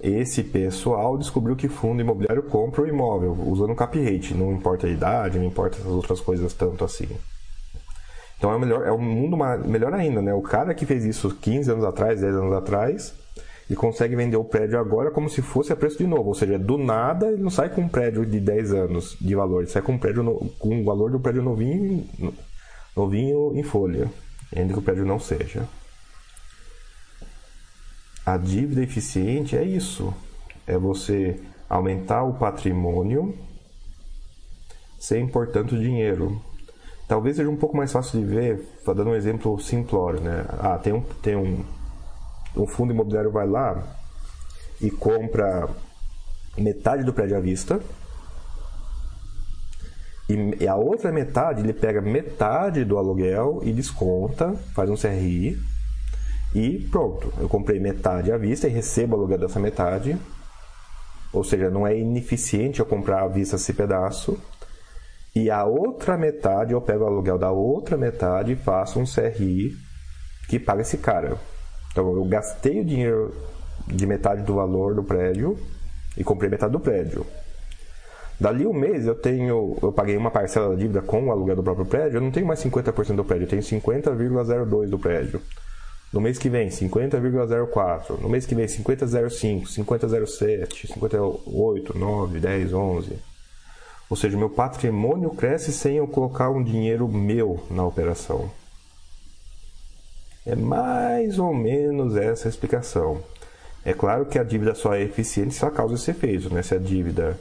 esse 0.00 0.42
pessoal 0.42 1.16
descobriu 1.16 1.56
que 1.56 1.68
fundo 1.68 2.00
imobiliário 2.00 2.42
compra 2.44 2.82
o 2.82 2.86
imóvel 2.86 3.32
usando 3.46 3.74
cap 3.74 3.98
rate, 3.98 4.34
não 4.34 4.52
importa 4.52 4.86
a 4.86 4.90
idade, 4.90 5.38
não 5.38 5.46
importa 5.46 5.78
essas 5.78 5.90
outras 5.90 6.20
coisas 6.20 6.52
tanto 6.52 6.84
assim. 6.84 7.08
Então 8.38 8.52
é 8.52 8.58
melhor, 8.58 8.86
é 8.86 8.92
um 8.92 9.00
mundo 9.00 9.36
melhor 9.66 9.94
ainda, 9.94 10.20
né? 10.20 10.34
O 10.34 10.42
cara 10.42 10.74
que 10.74 10.84
fez 10.84 11.04
isso 11.04 11.34
15 11.34 11.70
anos 11.70 11.84
atrás, 11.84 12.20
10 12.20 12.34
anos 12.34 12.52
atrás, 12.52 13.14
e 13.68 13.74
consegue 13.74 14.14
vender 14.14 14.36
o 14.36 14.44
prédio 14.44 14.78
agora 14.78 15.10
como 15.10 15.28
se 15.28 15.42
fosse 15.42 15.72
a 15.72 15.76
preço 15.76 15.98
de 15.98 16.06
novo. 16.06 16.28
Ou 16.28 16.34
seja, 16.34 16.58
do 16.58 16.78
nada 16.78 17.26
ele 17.28 17.42
não 17.42 17.50
sai 17.50 17.68
com 17.68 17.82
um 17.82 17.88
prédio 17.88 18.24
de 18.24 18.38
10 18.38 18.72
anos 18.72 19.16
de 19.20 19.34
valor, 19.34 19.62
ele 19.62 19.70
sai 19.70 19.82
com 19.82 19.92
um 19.92 19.98
prédio 19.98 20.22
no, 20.22 20.48
com 20.58 20.80
o 20.80 20.84
valor 20.84 21.10
do 21.10 21.20
prédio 21.20 21.42
novinho, 21.42 22.06
novinho 22.96 23.56
em 23.56 23.62
folha, 23.62 24.10
ainda 24.54 24.72
que 24.72 24.78
o 24.78 24.82
prédio 24.82 25.04
não 25.04 25.18
seja. 25.18 25.68
A 28.24 28.36
dívida 28.36 28.82
eficiente 28.82 29.56
é 29.56 29.62
isso. 29.62 30.12
É 30.66 30.76
você 30.76 31.40
aumentar 31.68 32.24
o 32.24 32.34
patrimônio 32.34 33.36
sem 34.98 35.28
tanto 35.28 35.78
dinheiro. 35.78 36.40
Talvez 37.06 37.36
seja 37.36 37.48
um 37.48 37.56
pouco 37.56 37.76
mais 37.76 37.92
fácil 37.92 38.18
de 38.18 38.26
ver, 38.26 38.66
dando 38.84 39.10
um 39.10 39.14
exemplo 39.14 39.60
simplório, 39.60 40.20
né? 40.20 40.44
Ah, 40.58 40.76
tem 40.76 40.92
um, 40.92 41.00
tem 41.22 41.36
um 41.36 41.64
um 42.56 42.66
fundo 42.66 42.92
imobiliário 42.92 43.30
vai 43.30 43.46
lá 43.46 43.82
e 44.80 44.90
compra 44.90 45.68
metade 46.56 47.04
do 47.04 47.12
prédio 47.12 47.36
à 47.36 47.40
vista. 47.40 47.80
E 50.28 50.66
a 50.66 50.74
outra 50.74 51.12
metade, 51.12 51.60
ele 51.60 51.72
pega 51.72 52.00
metade 52.00 52.84
do 52.84 52.98
aluguel 52.98 53.60
e 53.62 53.72
desconta, 53.72 54.54
faz 54.74 54.90
um 54.90 54.96
CRI 54.96 55.56
e 56.52 56.80
pronto. 56.90 57.32
Eu 57.38 57.48
comprei 57.48 57.78
metade 57.78 58.32
à 58.32 58.36
vista 58.36 58.66
e 58.66 58.72
recebo 58.72 59.14
o 59.14 59.18
aluguel 59.20 59.38
dessa 59.38 59.60
metade. 59.60 60.18
Ou 61.32 61.44
seja, 61.44 61.70
não 61.70 61.86
é 61.86 61.96
ineficiente 61.96 62.80
eu 62.80 62.86
comprar 62.86 63.22
à 63.22 63.28
vista 63.28 63.54
esse 63.54 63.72
pedaço. 63.72 64.36
E 65.34 65.48
a 65.50 65.64
outra 65.64 66.16
metade, 66.16 66.72
eu 66.72 66.80
pego 66.80 67.04
o 67.04 67.06
aluguel 67.06 67.38
da 67.38 67.52
outra 67.52 67.96
metade 67.96 68.52
e 68.52 68.56
faço 68.56 68.98
um 68.98 69.04
CRI 69.04 69.76
que 70.48 70.58
paga 70.58 70.80
esse 70.80 70.98
cara. 70.98 71.36
Então 71.96 72.14
eu 72.14 72.26
gastei 72.26 72.78
o 72.78 72.84
dinheiro 72.84 73.34
de 73.86 74.06
metade 74.06 74.42
do 74.42 74.56
valor 74.56 74.94
do 74.94 75.02
prédio 75.02 75.56
e 76.14 76.22
comprei 76.22 76.50
metade 76.50 76.70
do 76.70 76.78
prédio. 76.78 77.26
Dali 78.38 78.66
um 78.66 78.74
mês 78.74 79.06
eu 79.06 79.14
tenho, 79.14 79.78
eu 79.80 79.90
paguei 79.90 80.14
uma 80.14 80.30
parcela 80.30 80.68
da 80.68 80.74
dívida 80.74 81.00
com 81.00 81.24
o 81.24 81.30
aluguel 81.30 81.56
do 81.56 81.62
próprio 81.62 81.86
prédio, 81.86 82.18
eu 82.18 82.20
não 82.20 82.30
tenho 82.30 82.46
mais 82.46 82.62
50% 82.62 83.14
do 83.14 83.24
prédio, 83.24 83.44
eu 83.44 83.48
tenho 83.48 83.62
50,02 83.62 84.90
do 84.90 84.98
prédio. 84.98 85.40
No 86.12 86.20
mês 86.20 86.36
que 86.36 86.50
vem, 86.50 86.68
50,04. 86.68 88.20
No 88.20 88.28
mês 88.28 88.44
que 88.44 88.54
vem, 88.54 88.66
50,05, 88.66 89.62
50,07, 89.62 90.92
58, 90.92 91.98
9, 91.98 92.38
10, 92.40 92.74
11. 92.74 93.18
Ou 94.10 94.16
seja, 94.18 94.36
meu 94.36 94.50
patrimônio 94.50 95.30
cresce 95.30 95.72
sem 95.72 95.96
eu 95.96 96.06
colocar 96.06 96.50
um 96.50 96.62
dinheiro 96.62 97.08
meu 97.08 97.64
na 97.70 97.86
operação. 97.86 98.50
É 100.46 100.54
mais 100.54 101.40
ou 101.40 101.52
menos 101.52 102.16
essa 102.16 102.46
a 102.46 102.50
explicação. 102.50 103.20
É 103.84 103.92
claro 103.92 104.26
que 104.26 104.38
a 104.38 104.44
dívida 104.44 104.76
só 104.76 104.94
é 104.94 105.02
eficiente 105.02 105.52
se 105.52 105.64
ela 105.64 105.72
causa 105.72 105.96
esse 105.96 106.08
efeito, 106.08 106.54
né? 106.54 106.62
Se 106.62 106.72
a 106.72 106.78
dívida, 106.78 107.36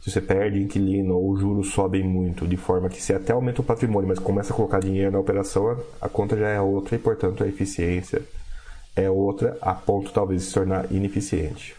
se 0.00 0.08
você 0.08 0.20
perde 0.20 0.62
inquilino 0.62 1.16
ou 1.16 1.32
os 1.32 1.40
juros 1.40 1.72
sobem 1.72 2.04
muito, 2.04 2.46
de 2.46 2.56
forma 2.56 2.88
que 2.88 3.02
você 3.02 3.14
até 3.14 3.32
aumenta 3.32 3.60
o 3.60 3.64
patrimônio, 3.64 4.08
mas 4.08 4.20
começa 4.20 4.52
a 4.52 4.56
colocar 4.56 4.78
dinheiro 4.78 5.10
na 5.10 5.18
operação, 5.18 5.80
a 6.00 6.08
conta 6.08 6.36
já 6.36 6.48
é 6.48 6.60
outra 6.60 6.94
e, 6.94 6.98
portanto, 6.98 7.42
a 7.42 7.48
eficiência 7.48 8.22
é 8.94 9.10
outra, 9.10 9.58
a 9.60 9.74
ponto 9.74 10.12
talvez 10.12 10.42
de 10.42 10.46
se 10.46 10.54
tornar 10.54 10.90
ineficiente. 10.92 11.74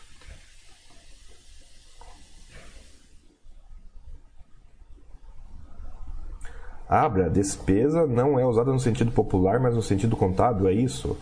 Abra, 6.90 7.30
despesa 7.30 8.08
não 8.08 8.40
é 8.40 8.44
usada 8.44 8.72
no 8.72 8.80
sentido 8.80 9.12
popular, 9.12 9.60
mas 9.60 9.76
no 9.76 9.82
sentido 9.84 10.18
contábil, 10.18 10.68
é 10.68 10.74
isso? 10.74 11.16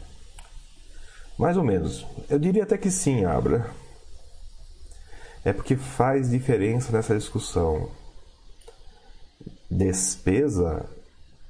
Mais 1.38 1.58
ou 1.58 1.64
menos. 1.64 2.08
Eu 2.30 2.40
diria 2.40 2.64
até 2.64 2.78
que 2.78 2.90
sim, 2.90 3.26
Abra. 3.26 3.70
É 5.44 5.52
porque 5.52 5.76
faz 5.76 6.30
diferença 6.30 6.90
nessa 6.94 7.14
discussão. 7.14 7.90
Despesa 9.70 10.86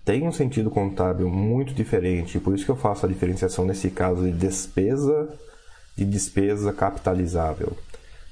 tem 0.04 0.28
um 0.28 0.32
sentido 0.32 0.72
contábil 0.72 1.30
muito 1.30 1.74
diferente, 1.74 2.40
por 2.40 2.56
isso 2.56 2.66
que 2.66 2.72
eu 2.72 2.76
faço 2.76 3.06
a 3.06 3.10
diferenciação 3.10 3.66
nesse 3.66 3.92
caso 3.92 4.24
de 4.24 4.32
despesa 4.32 5.30
de 5.96 6.06
despesa 6.06 6.72
capitalizável. 6.74 7.78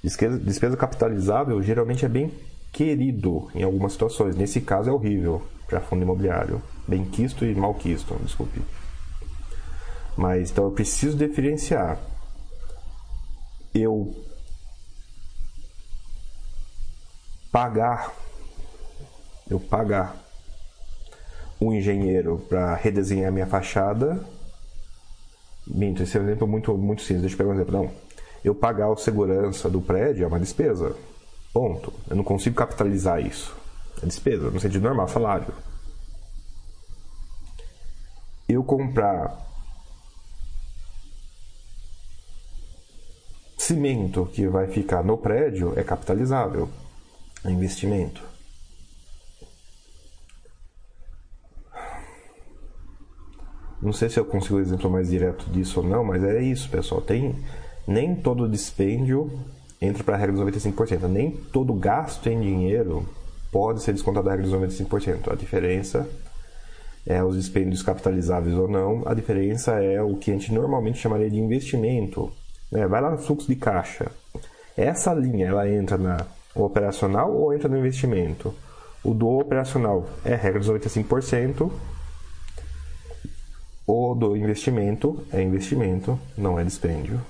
Despesa, 0.04 0.40
despesa 0.40 0.78
capitalizável 0.78 1.62
geralmente 1.62 2.06
é 2.06 2.10
bem 2.10 2.32
querido 2.72 3.50
em 3.54 3.64
algumas 3.64 3.92
situações. 3.94 4.36
Nesse 4.36 4.62
caso 4.62 4.90
é 4.90 4.94
horrível 4.94 5.42
para 5.68 5.82
fundo 5.82 6.04
imobiliário. 6.04 6.62
Bem 6.88 7.06
quisto 7.06 7.46
e 7.46 7.56
mal 7.56 7.74
quisto, 7.74 8.16
desculpe. 8.24 8.62
Mas 10.16 10.52
então 10.52 10.66
eu 10.66 10.72
preciso 10.72 11.18
diferenciar. 11.18 12.00
Eu 13.74 14.16
pagar, 17.52 18.14
eu 19.50 19.60
pagar 19.60 20.16
um 21.60 21.74
engenheiro 21.74 22.46
para 22.48 22.76
redesenhar 22.76 23.32
minha 23.32 23.48
fachada. 23.48 24.24
Minto, 25.68 26.04
esse 26.04 26.18
é 26.18 26.22
um 26.22 26.24
exemplo 26.24 26.48
muito, 26.48 26.78
muito 26.78 27.02
simples. 27.02 27.22
Deixa 27.22 27.36
eu 27.36 27.38
pegar 27.38 27.50
um 27.50 27.54
exemplo. 27.54 27.74
Não. 27.74 27.92
Eu 28.44 28.54
pagar 28.54 28.90
o 28.90 28.98
segurança 28.98 29.70
do 29.70 29.82
prédio 29.82 30.24
é 30.24 30.28
uma 30.28 30.40
despesa. 30.40 30.96
Ponto. 31.52 31.92
Eu 32.10 32.16
não 32.16 32.24
consigo 32.24 32.56
capitalizar 32.56 33.26
isso. 33.26 33.56
É 34.02 34.06
despesa, 34.06 34.50
no 34.50 34.60
sentido 34.60 34.84
normal, 34.84 35.08
salário. 35.08 35.54
Eu 38.48 38.64
comprar 38.64 39.44
cimento 43.58 44.28
que 44.28 44.48
vai 44.48 44.68
ficar 44.68 45.04
no 45.04 45.18
prédio 45.18 45.74
é 45.78 45.84
capitalizável, 45.84 46.70
é 47.44 47.50
investimento. 47.50 48.22
Não 53.82 53.92
sei 53.94 54.10
se 54.10 54.20
eu 54.20 54.26
consigo 54.26 54.58
um 54.58 54.62
exemplo 54.62 54.90
mais 54.90 55.10
direto 55.10 55.50
disso 55.50 55.80
ou 55.80 55.86
não, 55.86 56.04
mas 56.04 56.24
é 56.24 56.42
isso, 56.42 56.70
pessoal. 56.70 57.02
Tem 57.02 57.36
nem 57.88 58.16
todo 58.16 58.50
dispêndio 58.50 59.32
entra 59.82 60.04
para 60.04 60.16
a 60.16 60.18
regra 60.18 60.36
dos 60.36 60.46
95%. 60.46 61.08
Nem 61.08 61.32
todo 61.32 61.74
gasto 61.74 62.28
em 62.28 62.40
dinheiro 62.40 63.08
pode 63.56 63.82
ser 63.82 63.94
descontado 63.94 64.26
da 64.26 64.32
regra 64.32 64.46
dos 64.46 64.54
95%. 64.60 65.32
A 65.32 65.36
diferença 65.36 66.06
é 67.08 67.24
os 67.24 67.38
dispêndios 67.38 67.82
capitalizáveis 67.82 68.58
ou 68.58 68.68
não. 68.68 69.04
A 69.06 69.14
diferença 69.14 69.82
é 69.82 70.02
o 70.02 70.18
que 70.18 70.32
a 70.32 70.34
gente 70.34 70.54
normalmente 70.54 71.00
chamaria 71.00 71.30
de 71.30 71.40
investimento 71.40 72.30
né? 72.72 72.88
Vai 72.88 73.02
lá 73.02 73.12
no 73.12 73.18
fluxo 73.18 73.48
de 73.48 73.56
caixa. 73.56 74.12
Essa 74.76 75.14
linha 75.14 75.48
ela 75.48 75.70
entra 75.70 75.98
na 75.98 76.26
operacional 76.54 77.34
ou 77.34 77.54
entra 77.54 77.70
no 77.70 77.78
investimento? 77.78 78.54
O 79.04 79.14
do 79.14 79.30
operacional 79.40 80.08
é 80.24 80.36
regra 80.36 80.60
dos 80.60 80.70
95%. 80.70 81.72
O 83.88 84.16
do 84.16 84.36
investimento 84.36 85.24
é 85.32 85.42
investimento, 85.42 86.20
não 86.36 86.60
é 86.60 86.64
dispêndio. 86.64 87.22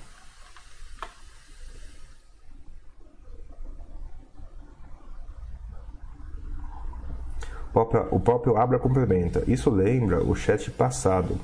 O 8.10 8.20
próprio 8.22 8.56
Abra 8.56 8.80
complementa. 8.80 9.44
Isso 9.48 9.70
lembra 9.70 10.24
o 10.24 10.34
chat 10.34 10.72
passado, 10.72 11.38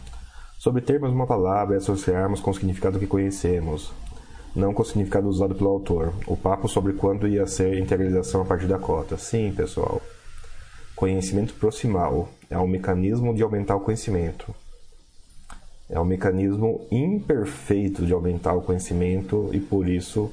sobre 0.57 0.81
termos 0.81 1.11
uma 1.11 1.27
palavra 1.27 1.75
e 1.75 1.77
associarmos 1.77 2.39
com 2.39 2.51
o 2.51 2.53
significado 2.53 2.97
que 2.97 3.05
conhecemos, 3.05 3.91
não 4.55 4.73
com 4.73 4.81
o 4.81 4.85
significado 4.85 5.27
usado 5.27 5.53
pelo 5.53 5.69
autor. 5.69 6.13
O 6.25 6.37
papo 6.37 6.69
sobre 6.69 6.93
quando 6.93 7.27
ia 7.27 7.45
ser 7.47 7.77
integralização 7.77 8.43
a 8.43 8.45
partir 8.45 8.67
da 8.67 8.79
cota. 8.79 9.17
Sim, 9.17 9.51
pessoal. 9.51 10.01
Conhecimento 10.95 11.53
proximal 11.55 12.29
é 12.49 12.57
um 12.57 12.67
mecanismo 12.67 13.33
de 13.33 13.43
aumentar 13.43 13.75
o 13.75 13.81
conhecimento. 13.81 14.55
É 15.89 15.99
um 15.99 16.05
mecanismo 16.05 16.87
imperfeito 16.89 18.05
de 18.05 18.13
aumentar 18.13 18.53
o 18.53 18.61
conhecimento 18.61 19.49
e 19.51 19.59
por 19.59 19.89
isso 19.89 20.31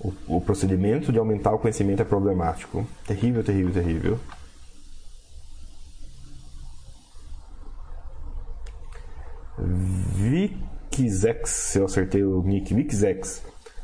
o 0.00 0.40
procedimento 0.40 1.12
de 1.12 1.18
aumentar 1.18 1.52
o 1.52 1.58
conhecimento 1.58 2.02
é 2.02 2.04
problemático. 2.04 2.86
Terrível, 3.06 3.42
terrível, 3.42 3.72
terrível. 3.72 4.18
Vixex, 10.14 11.76
eu 11.76 11.86
acertei 11.86 12.22
o 12.22 12.42
nick, 12.42 12.72
Vixex. 12.72 13.42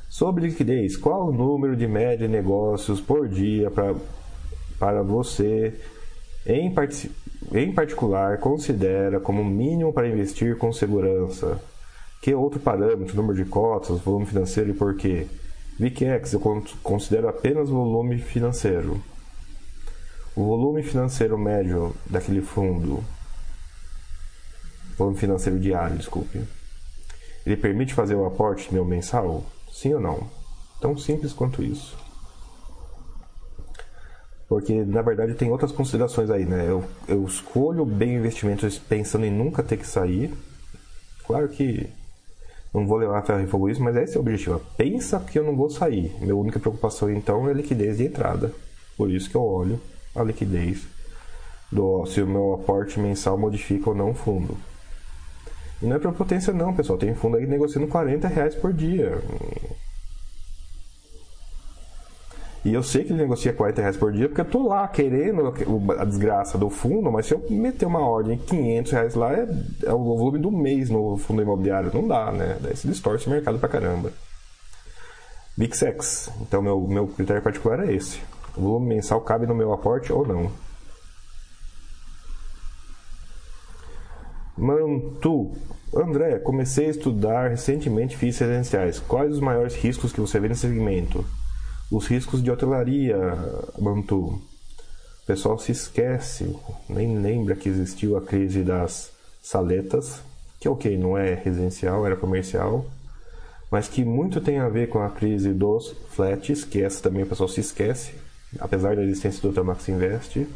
Sobre 0.08 0.46
liquidez, 0.46 0.96
qual 0.96 1.28
o 1.28 1.32
número 1.32 1.76
de 1.76 1.88
média 1.88 2.28
de 2.28 2.32
negócios 2.32 3.00
por 3.00 3.28
dia 3.28 3.68
pra, 3.68 3.92
para 4.78 5.02
você, 5.02 5.74
em, 6.46 6.72
em 7.52 7.72
particular, 7.72 8.38
considera 8.38 9.18
como 9.18 9.44
mínimo 9.44 9.92
para 9.92 10.08
investir 10.08 10.56
com 10.56 10.72
segurança? 10.72 11.60
Que 12.22 12.32
outro 12.32 12.60
parâmetro, 12.60 13.16
número 13.16 13.34
de 13.34 13.44
cotas, 13.44 14.00
volume 14.00 14.26
financeiro 14.26 14.70
e 14.70 14.74
por 14.74 14.96
quê? 14.96 15.26
VICEX, 15.78 16.32
eu 16.32 16.40
considero 16.82 17.28
apenas 17.28 17.68
volume 17.68 18.18
financeiro. 18.18 19.02
O 20.36 20.44
volume 20.44 20.82
financeiro 20.82 21.38
médio 21.38 21.94
daquele 22.08 22.42
fundo 22.42 23.04
Plano 24.96 25.16
financeiro 25.16 25.58
diário, 25.58 25.96
desculpe. 25.96 26.40
Ele 27.44 27.56
permite 27.56 27.94
fazer 27.94 28.14
o 28.14 28.26
aporte 28.26 28.72
meu 28.72 28.84
mensal? 28.84 29.44
Sim 29.72 29.94
ou 29.94 30.00
não? 30.00 30.30
Tão 30.80 30.96
simples 30.96 31.32
quanto 31.32 31.62
isso. 31.62 31.96
Porque, 34.48 34.84
na 34.84 35.02
verdade, 35.02 35.34
tem 35.34 35.50
outras 35.50 35.72
considerações 35.72 36.30
aí, 36.30 36.44
né? 36.44 36.64
Eu, 36.68 36.84
eu 37.08 37.24
escolho 37.24 37.84
bem 37.84 38.14
investimentos 38.14 38.78
pensando 38.78 39.24
em 39.24 39.30
nunca 39.30 39.62
ter 39.62 39.76
que 39.76 39.86
sair. 39.86 40.32
Claro 41.26 41.48
que 41.48 41.88
não 42.74 42.88
vou 42.88 42.98
levar 42.98 43.20
a 43.20 43.22
ferro 43.22 43.44
e 43.44 43.46
fogo 43.46 43.70
isso, 43.70 43.82
mas 43.82 43.94
esse 43.94 44.16
é 44.16 44.18
o 44.18 44.20
objetivo. 44.20 44.60
Pensa 44.76 45.20
que 45.20 45.38
eu 45.38 45.44
não 45.44 45.54
vou 45.54 45.70
sair. 45.70 46.12
Minha 46.20 46.34
única 46.34 46.58
preocupação, 46.58 47.08
então, 47.08 47.46
é 47.46 47.52
a 47.52 47.54
liquidez 47.54 47.98
de 47.98 48.04
entrada. 48.04 48.52
Por 48.96 49.10
isso 49.10 49.30
que 49.30 49.36
eu 49.36 49.42
olho 49.42 49.80
a 50.14 50.22
liquidez 50.22 50.86
do 51.70 52.04
se 52.06 52.20
o 52.20 52.26
meu 52.26 52.54
aporte 52.54 52.98
mensal 52.98 53.38
modifica 53.38 53.90
ou 53.90 53.96
não 53.96 54.10
o 54.10 54.14
fundo. 54.14 54.56
E 55.80 55.86
não 55.86 55.96
é 55.96 55.98
prepotência 55.98 56.52
não, 56.52 56.74
pessoal. 56.74 56.98
Tem 56.98 57.14
fundo 57.14 57.36
aí 57.36 57.46
negociando 57.46 57.86
40 57.86 58.26
reais 58.26 58.54
por 58.54 58.72
dia. 58.72 59.22
E 62.64 62.72
eu 62.72 62.82
sei 62.82 63.04
que 63.04 63.12
ele 63.12 63.20
negocia 63.20 63.52
40 63.52 63.80
reais 63.82 63.96
por 63.96 64.10
dia 64.10 64.26
porque 64.26 64.40
eu 64.40 64.44
tô 64.46 64.66
lá 64.66 64.88
querendo 64.88 65.52
a 65.98 66.04
desgraça 66.04 66.56
do 66.56 66.70
fundo, 66.70 67.12
mas 67.12 67.26
se 67.26 67.34
eu 67.34 67.44
meter 67.50 67.84
uma 67.84 68.00
ordem 68.00 68.38
de 68.38 68.44
500 68.44 68.92
reais 68.92 69.14
lá, 69.14 69.34
é, 69.34 69.46
é 69.84 69.92
o 69.92 70.02
volume 70.02 70.38
do 70.38 70.50
mês 70.50 70.88
no 70.88 71.18
fundo 71.18 71.42
imobiliário. 71.42 71.90
Não 71.92 72.08
dá, 72.08 72.32
né? 72.32 72.56
Daí 72.62 72.74
se 72.74 72.88
distorce 72.88 73.26
o 73.26 73.30
mercado 73.30 73.58
pra 73.58 73.68
caramba. 73.68 74.10
BixX. 75.58 76.30
Então, 76.40 76.62
meu, 76.62 76.80
meu 76.80 77.06
critério 77.06 77.42
particular 77.42 77.86
é 77.86 77.92
esse. 77.92 78.18
O 78.56 78.62
volume 78.62 78.94
mensal 78.94 79.20
cabe 79.20 79.46
no 79.46 79.54
meu 79.54 79.70
aporte 79.70 80.10
ou 80.10 80.26
não? 80.26 80.50
Mantu. 84.56 85.52
André, 85.94 86.38
comecei 86.38 86.86
a 86.86 86.90
estudar 86.90 87.50
recentemente 87.50 88.16
FIIs 88.16 88.38
residenciais. 88.38 89.00
Quais 89.00 89.32
os 89.32 89.40
maiores 89.40 89.74
riscos 89.74 90.12
que 90.12 90.20
você 90.20 90.40
vê 90.40 90.48
nesse 90.48 90.62
segmento? 90.62 91.24
Os 91.90 92.06
riscos 92.06 92.42
de 92.42 92.50
hotelaria, 92.50 93.16
Mantu. 93.78 94.40
O 95.22 95.26
pessoal 95.26 95.58
se 95.58 95.72
esquece, 95.72 96.54
nem 96.88 97.18
lembra 97.18 97.56
que 97.56 97.68
existiu 97.68 98.16
a 98.16 98.22
crise 98.22 98.62
das 98.62 99.12
saletas, 99.42 100.20
que 100.58 100.68
ok, 100.68 100.96
não 100.96 101.16
é 101.16 101.34
residencial, 101.34 102.04
era 102.06 102.16
comercial, 102.16 102.86
mas 103.70 103.88
que 103.88 104.04
muito 104.04 104.40
tem 104.40 104.58
a 104.58 104.68
ver 104.68 104.88
com 104.88 105.02
a 105.02 105.10
crise 105.10 105.52
dos 105.52 105.94
flats, 106.10 106.64
que 106.64 106.82
essa 106.82 107.02
também 107.02 107.22
o 107.22 107.26
pessoal 107.26 107.48
se 107.48 107.60
esquece, 107.60 108.12
apesar 108.58 108.96
da 108.96 109.02
existência 109.02 109.40
do 109.42 109.48
Ultramax 109.48 109.88
Invest. 109.88 110.46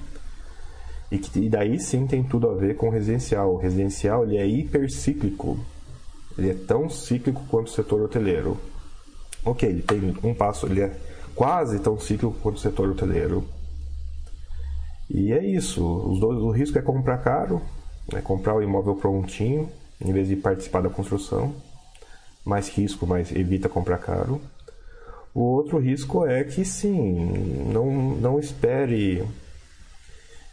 E, 1.11 1.18
que, 1.18 1.41
e 1.41 1.49
daí 1.49 1.81
sim 1.81 2.07
tem 2.07 2.22
tudo 2.22 2.49
a 2.49 2.55
ver 2.55 2.76
com 2.76 2.89
o 2.89 2.91
residencial. 2.91 3.55
O 3.55 3.57
residencial 3.57 4.24
ele 4.24 4.37
é 4.37 4.47
hipercíclico. 4.47 5.59
Ele 6.37 6.51
é 6.51 6.55
tão 6.55 6.89
cíclico 6.89 7.43
quanto 7.49 7.68
o 7.68 7.70
setor 7.70 8.03
hoteleiro. 8.03 8.57
Ok, 9.45 9.68
ele 9.68 9.83
tem 9.83 10.31
um 10.31 10.35
passo, 10.35 10.66
ele 10.66 10.83
é 10.83 11.07
quase 11.39 11.78
tão 11.78 12.01
cíclico 12.01 12.36
quanto 12.43 12.57
o 12.57 12.61
setor 12.61 12.91
hoteleiro. 12.91 13.45
E 15.09 15.32
é 15.32 15.47
isso. 15.47 15.86
Os 15.86 16.18
dois, 16.18 16.39
o 16.41 16.51
risco 16.51 16.76
é 16.76 16.82
comprar 16.82 17.18
caro, 17.18 17.62
é 18.12 18.20
comprar 18.20 18.57
o 18.57 18.62
imóvel 18.62 18.97
prontinho, 18.97 19.70
em 20.05 20.12
vez 20.12 20.26
de 20.26 20.34
participar 20.34 20.82
da 20.82 20.91
construção. 20.91 21.55
Mais 22.45 22.68
risco, 22.68 23.07
mas 23.07 23.30
evita 23.30 23.68
comprar 23.68 23.99
caro. 23.99 24.41
O 25.32 25.43
outro 25.43 25.78
risco 25.78 26.26
é 26.26 26.43
que 26.43 26.64
sim, 26.64 27.70
não, 27.72 27.86
não 28.16 28.41
espere 28.41 29.24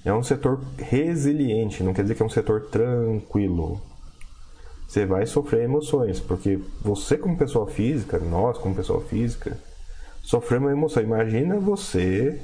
é 0.04 0.14
um 0.14 0.22
setor 0.22 0.62
resiliente, 0.78 1.82
não 1.82 1.92
quer 1.92 2.04
dizer 2.04 2.14
que 2.14 2.22
é 2.22 2.26
um 2.26 2.30
setor 2.30 2.68
tranquilo. 2.68 3.82
Você 4.88 5.04
vai 5.04 5.26
sofrer 5.26 5.64
emoções, 5.64 6.20
porque 6.20 6.60
você, 6.80 7.18
como 7.18 7.36
pessoa 7.36 7.66
física, 7.66 8.20
nós, 8.20 8.60
como 8.60 8.76
pessoa 8.76 9.02
física, 9.02 9.58
sofremos 10.26 10.68
uma 10.68 10.78
emoção. 10.78 11.04
Imagina 11.04 11.60
você 11.60 12.40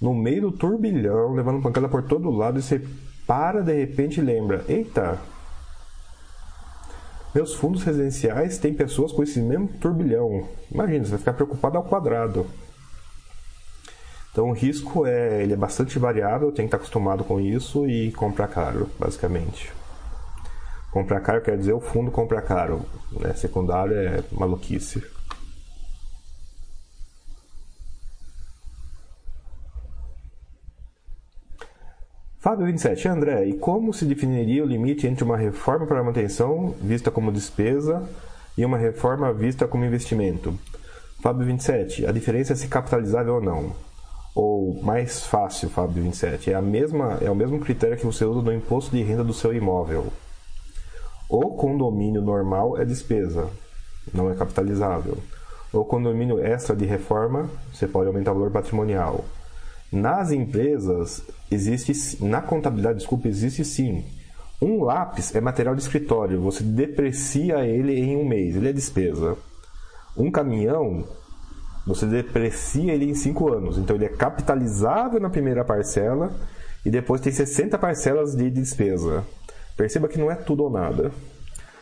no 0.00 0.14
meio 0.14 0.42
do 0.42 0.52
turbilhão, 0.52 1.32
levando 1.32 1.62
pancada 1.62 1.88
por 1.88 2.02
todo 2.02 2.30
lado, 2.30 2.58
e 2.58 2.62
você 2.62 2.80
para 3.26 3.62
de 3.62 3.72
repente 3.72 4.20
e 4.20 4.22
lembra: 4.22 4.64
eita, 4.68 5.18
meus 7.34 7.54
fundos 7.54 7.82
residenciais 7.82 8.58
têm 8.58 8.74
pessoas 8.74 9.10
com 9.10 9.22
esse 9.22 9.40
mesmo 9.40 9.68
turbilhão. 9.80 10.46
Imagina, 10.70 11.04
você 11.04 11.10
vai 11.10 11.18
ficar 11.18 11.32
preocupado 11.32 11.78
ao 11.78 11.84
quadrado. 11.84 12.46
Então 14.30 14.48
o 14.48 14.52
risco 14.52 15.06
é, 15.06 15.42
ele 15.42 15.52
é 15.52 15.56
bastante 15.56 15.98
variável, 15.98 16.50
tem 16.52 16.64
que 16.64 16.68
estar 16.68 16.78
acostumado 16.78 17.22
com 17.22 17.38
isso 17.38 17.86
e 17.86 18.12
comprar 18.12 18.48
caro, 18.48 18.88
basicamente. 18.98 19.72
Comprar 20.90 21.20
caro 21.20 21.42
quer 21.42 21.56
dizer 21.56 21.72
o 21.72 21.80
fundo 21.80 22.10
comprar 22.10 22.42
caro, 22.42 22.82
né? 23.12 23.34
secundário 23.34 23.94
é 23.94 24.22
maluquice. 24.32 25.02
Fábio 32.42 32.66
27, 32.66 33.08
André, 33.08 33.46
e 33.46 33.54
como 33.54 33.94
se 33.94 34.04
definiria 34.04 34.62
o 34.62 34.66
limite 34.66 35.06
entre 35.06 35.24
uma 35.24 35.38
reforma 35.38 35.86
para 35.86 36.02
manutenção, 36.02 36.74
vista 36.82 37.10
como 37.10 37.32
despesa, 37.32 38.02
e 38.58 38.64
uma 38.64 38.76
reforma 38.76 39.32
vista 39.32 39.66
como 39.66 39.84
investimento? 39.84 40.52
Fábio 41.22 41.46
27, 41.46 42.04
a 42.04 42.12
diferença 42.12 42.52
é 42.52 42.56
se 42.56 42.68
capitalizável 42.68 43.36
ou 43.36 43.40
não 43.40 43.72
ou 44.34 44.82
mais 44.82 45.24
fácil, 45.24 45.68
Fábio 45.68 46.02
27, 46.02 46.52
é, 46.52 46.54
a 46.54 46.62
mesma, 46.62 47.18
é 47.20 47.30
o 47.30 47.34
mesmo 47.34 47.60
critério 47.60 47.96
que 47.96 48.06
você 48.06 48.24
usa 48.24 48.40
no 48.40 48.52
imposto 48.52 48.90
de 48.90 49.02
renda 49.02 49.22
do 49.22 49.34
seu 49.34 49.52
imóvel. 49.52 50.06
O 51.28 51.50
condomínio 51.50 52.22
normal 52.22 52.78
é 52.78 52.84
despesa, 52.84 53.48
não 54.12 54.30
é 54.30 54.34
capitalizável. 54.34 55.18
O 55.72 55.84
condomínio 55.84 56.38
extra 56.44 56.76
de 56.76 56.84
reforma, 56.84 57.48
você 57.72 57.86
pode 57.86 58.08
aumentar 58.08 58.32
o 58.32 58.34
valor 58.34 58.50
patrimonial. 58.50 59.24
Nas 59.92 60.32
empresas, 60.32 61.22
existe, 61.50 62.24
na 62.24 62.40
contabilidade, 62.40 62.98
desculpa, 62.98 63.28
existe 63.28 63.64
sim. 63.64 64.04
Um 64.60 64.84
lápis 64.84 65.34
é 65.34 65.40
material 65.40 65.74
de 65.74 65.82
escritório, 65.82 66.40
você 66.40 66.62
deprecia 66.62 67.66
ele 67.66 67.94
em 67.94 68.16
um 68.16 68.26
mês, 68.26 68.56
ele 68.56 68.70
é 68.70 68.72
despesa. 68.72 69.36
Um 70.16 70.30
caminhão 70.30 71.04
você 71.86 72.06
deprecia 72.06 72.94
ele 72.94 73.10
em 73.10 73.14
5 73.14 73.52
anos. 73.52 73.78
Então 73.78 73.96
ele 73.96 74.04
é 74.04 74.08
capitalizável 74.08 75.20
na 75.20 75.30
primeira 75.30 75.64
parcela 75.64 76.32
e 76.84 76.90
depois 76.90 77.20
tem 77.20 77.32
60 77.32 77.76
parcelas 77.78 78.34
de 78.36 78.50
despesa. 78.50 79.24
Perceba 79.76 80.08
que 80.08 80.18
não 80.18 80.30
é 80.30 80.34
tudo 80.34 80.64
ou 80.64 80.70
nada. 80.70 81.10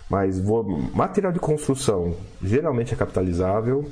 Mas 0.08 0.40
material 0.94 1.32
de 1.32 1.38
construção 1.38 2.16
geralmente 2.42 2.94
é 2.94 2.96
capitalizável. 2.96 3.88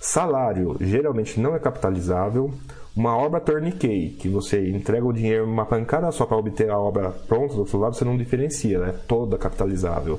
Salário 0.00 0.76
geralmente 0.80 1.40
não 1.40 1.54
é 1.54 1.58
capitalizável. 1.58 2.52
Uma 2.96 3.14
obra 3.14 3.40
tourniquet, 3.40 4.16
que 4.18 4.26
você 4.26 4.70
entrega 4.70 5.04
o 5.04 5.12
dinheiro 5.12 5.44
uma 5.44 5.66
pancada 5.66 6.10
só 6.10 6.24
para 6.24 6.38
obter 6.38 6.70
a 6.70 6.78
obra 6.78 7.10
pronta 7.10 7.52
do 7.52 7.60
outro 7.60 7.78
lado, 7.78 7.94
você 7.94 8.06
não 8.06 8.16
diferencia, 8.16 8.78
é 8.78 8.92
toda 8.92 9.36
capitalizável. 9.36 10.18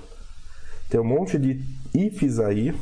Tem 0.87 0.99
um 0.99 1.03
monte 1.03 1.39
de 1.39 1.59
IFs 1.91 2.39
aí 2.39 2.75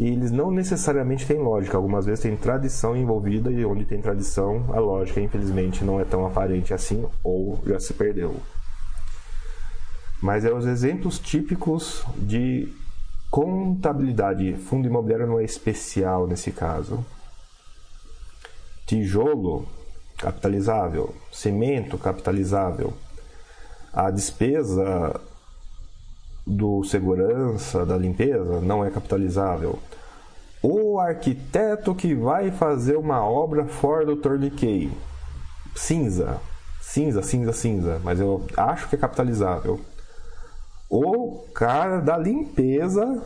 e 0.00 0.08
eles 0.08 0.30
não 0.30 0.50
necessariamente 0.50 1.26
têm 1.26 1.38
lógica. 1.38 1.76
Algumas 1.76 2.06
vezes 2.06 2.22
tem 2.22 2.34
tradição 2.34 2.96
envolvida 2.96 3.50
e 3.50 3.62
onde 3.62 3.84
tem 3.84 4.00
tradição, 4.00 4.64
a 4.72 4.80
lógica 4.80 5.20
infelizmente 5.20 5.84
não 5.84 6.00
é 6.00 6.04
tão 6.04 6.26
aparente 6.26 6.72
assim 6.72 7.04
ou 7.22 7.60
já 7.66 7.78
se 7.78 7.92
perdeu. 7.92 8.36
Mas 10.22 10.46
é 10.46 10.52
os 10.52 10.64
exemplos 10.64 11.18
típicos 11.18 12.02
de 12.16 12.72
contabilidade. 13.30 14.54
Fundo 14.54 14.88
imobiliário 14.88 15.26
não 15.26 15.38
é 15.38 15.44
especial 15.44 16.26
nesse 16.26 16.50
caso. 16.52 17.04
Tijolo 18.86 19.66
capitalizável, 20.18 21.14
cimento 21.32 21.98
capitalizável. 21.98 22.92
A 23.92 24.10
despesa 24.10 25.20
do 26.46 26.82
segurança, 26.84 27.84
da 27.84 27.96
limpeza, 27.96 28.60
não 28.60 28.84
é 28.84 28.90
capitalizável. 28.90 29.78
O 30.62 30.98
arquiteto 31.00 31.94
que 31.94 32.14
vai 32.14 32.50
fazer 32.50 32.96
uma 32.96 33.24
obra 33.24 33.66
fora 33.66 34.06
do 34.06 34.16
torniquet, 34.16 34.92
cinza, 35.74 36.40
cinza, 36.80 37.22
cinza, 37.22 37.52
cinza, 37.52 38.00
mas 38.04 38.20
eu 38.20 38.46
acho 38.56 38.88
que 38.88 38.94
é 38.94 38.98
capitalizável. 38.98 39.80
O 40.88 41.44
cara 41.54 42.00
da 42.00 42.16
limpeza 42.16 43.22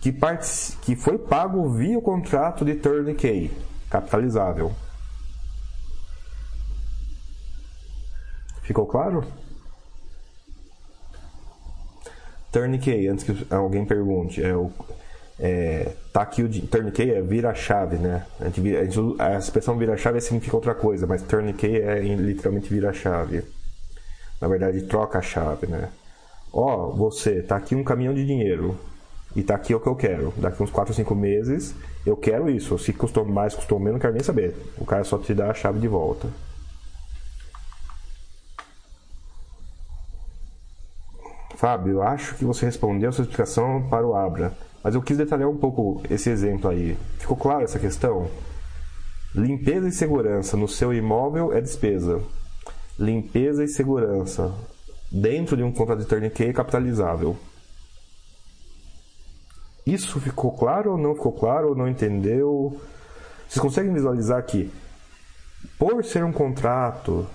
que, 0.00 0.12
part... 0.12 0.46
que 0.82 0.94
foi 0.94 1.18
pago 1.18 1.68
via 1.70 1.98
o 1.98 2.02
contrato 2.02 2.64
de 2.64 2.74
tourniquet, 2.74 3.50
capitalizável. 3.90 4.72
Ficou 8.66 8.84
claro? 8.84 9.24
Tourniquet, 12.50 13.06
antes 13.06 13.24
que 13.24 13.54
alguém 13.54 13.84
pergunte, 13.84 14.42
é 14.42 14.54
o 14.56 14.70
é, 15.38 15.92
tá 16.12 16.22
aqui 16.22 16.42
o 16.42 16.66
tourniquet 16.66 17.10
é 17.10 17.20
vira-chave, 17.20 17.96
né? 17.96 18.26
A, 18.40 18.48
gente, 18.48 18.76
a, 18.76 18.84
gente, 18.84 18.98
a 19.18 19.38
expressão 19.38 19.76
vira-chave 19.76 20.20
significa 20.20 20.56
outra 20.56 20.74
coisa, 20.74 21.06
mas 21.06 21.22
tourniquet 21.22 21.80
é 21.80 22.00
literalmente 22.00 22.72
vira-chave. 22.72 23.44
Na 24.40 24.48
verdade, 24.48 24.82
troca 24.82 25.20
chave, 25.20 25.66
né? 25.66 25.90
Ó, 26.52 26.88
oh, 26.88 26.92
você, 26.92 27.42
tá 27.42 27.56
aqui 27.56 27.74
um 27.74 27.84
caminhão 27.84 28.14
de 28.14 28.24
dinheiro 28.24 28.78
e 29.34 29.42
tá 29.42 29.54
aqui 29.54 29.74
o 29.74 29.80
que 29.80 29.86
eu 29.86 29.94
quero. 29.94 30.32
Daqui 30.38 30.62
uns 30.62 30.70
4 30.70 30.92
ou 30.92 30.96
5 30.96 31.14
meses, 31.14 31.74
eu 32.06 32.16
quero 32.16 32.48
isso. 32.48 32.78
Se 32.78 32.92
custou 32.94 33.24
mais, 33.24 33.54
custou 33.54 33.78
menos, 33.78 33.94
não 33.94 34.00
quero 34.00 34.14
nem 34.14 34.22
saber. 34.22 34.56
O 34.78 34.86
cara 34.86 35.04
só 35.04 35.18
te 35.18 35.34
dá 35.34 35.50
a 35.50 35.54
chave 35.54 35.78
de 35.78 35.88
volta. 35.88 36.28
Fábio, 41.56 42.02
acho 42.02 42.34
que 42.34 42.44
você 42.44 42.66
respondeu 42.66 43.08
a 43.08 43.12
sua 43.12 43.22
explicação 43.22 43.88
para 43.88 44.06
o 44.06 44.14
Abra, 44.14 44.52
mas 44.84 44.94
eu 44.94 45.00
quis 45.00 45.16
detalhar 45.16 45.48
um 45.48 45.56
pouco 45.56 46.02
esse 46.10 46.28
exemplo 46.28 46.70
aí. 46.70 46.98
Ficou 47.18 47.36
claro 47.36 47.64
essa 47.64 47.78
questão? 47.78 48.30
Limpeza 49.34 49.88
e 49.88 49.92
segurança 49.92 50.54
no 50.54 50.68
seu 50.68 50.92
imóvel 50.92 51.54
é 51.54 51.60
despesa. 51.60 52.20
Limpeza 52.98 53.64
e 53.64 53.68
segurança 53.68 54.54
dentro 55.10 55.56
de 55.56 55.62
um 55.62 55.72
contrato 55.72 56.00
de 56.00 56.06
tourniquet 56.06 56.48
é 56.50 56.52
capitalizável. 56.52 57.36
Isso 59.86 60.20
ficou 60.20 60.52
claro 60.52 60.92
ou 60.92 60.98
não 60.98 61.14
ficou 61.14 61.32
claro 61.32 61.70
ou 61.70 61.74
não 61.74 61.88
entendeu? 61.88 62.78
Vocês 63.48 63.62
conseguem 63.62 63.94
visualizar 63.94 64.44
que, 64.44 64.70
por 65.78 66.04
ser 66.04 66.22
um 66.22 66.32
contrato 66.32 67.26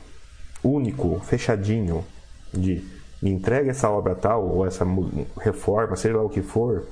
único, 0.63 1.19
fechadinho, 1.21 2.05
de 2.53 3.00
me 3.21 3.29
entrega 3.29 3.71
essa 3.71 3.89
obra 3.89 4.15
tal, 4.15 4.47
ou 4.47 4.65
essa 4.65 4.85
reforma, 5.39 5.95
seja 5.95 6.17
lá 6.17 6.23
o 6.23 6.29
que 6.29 6.41
for, 6.41 6.87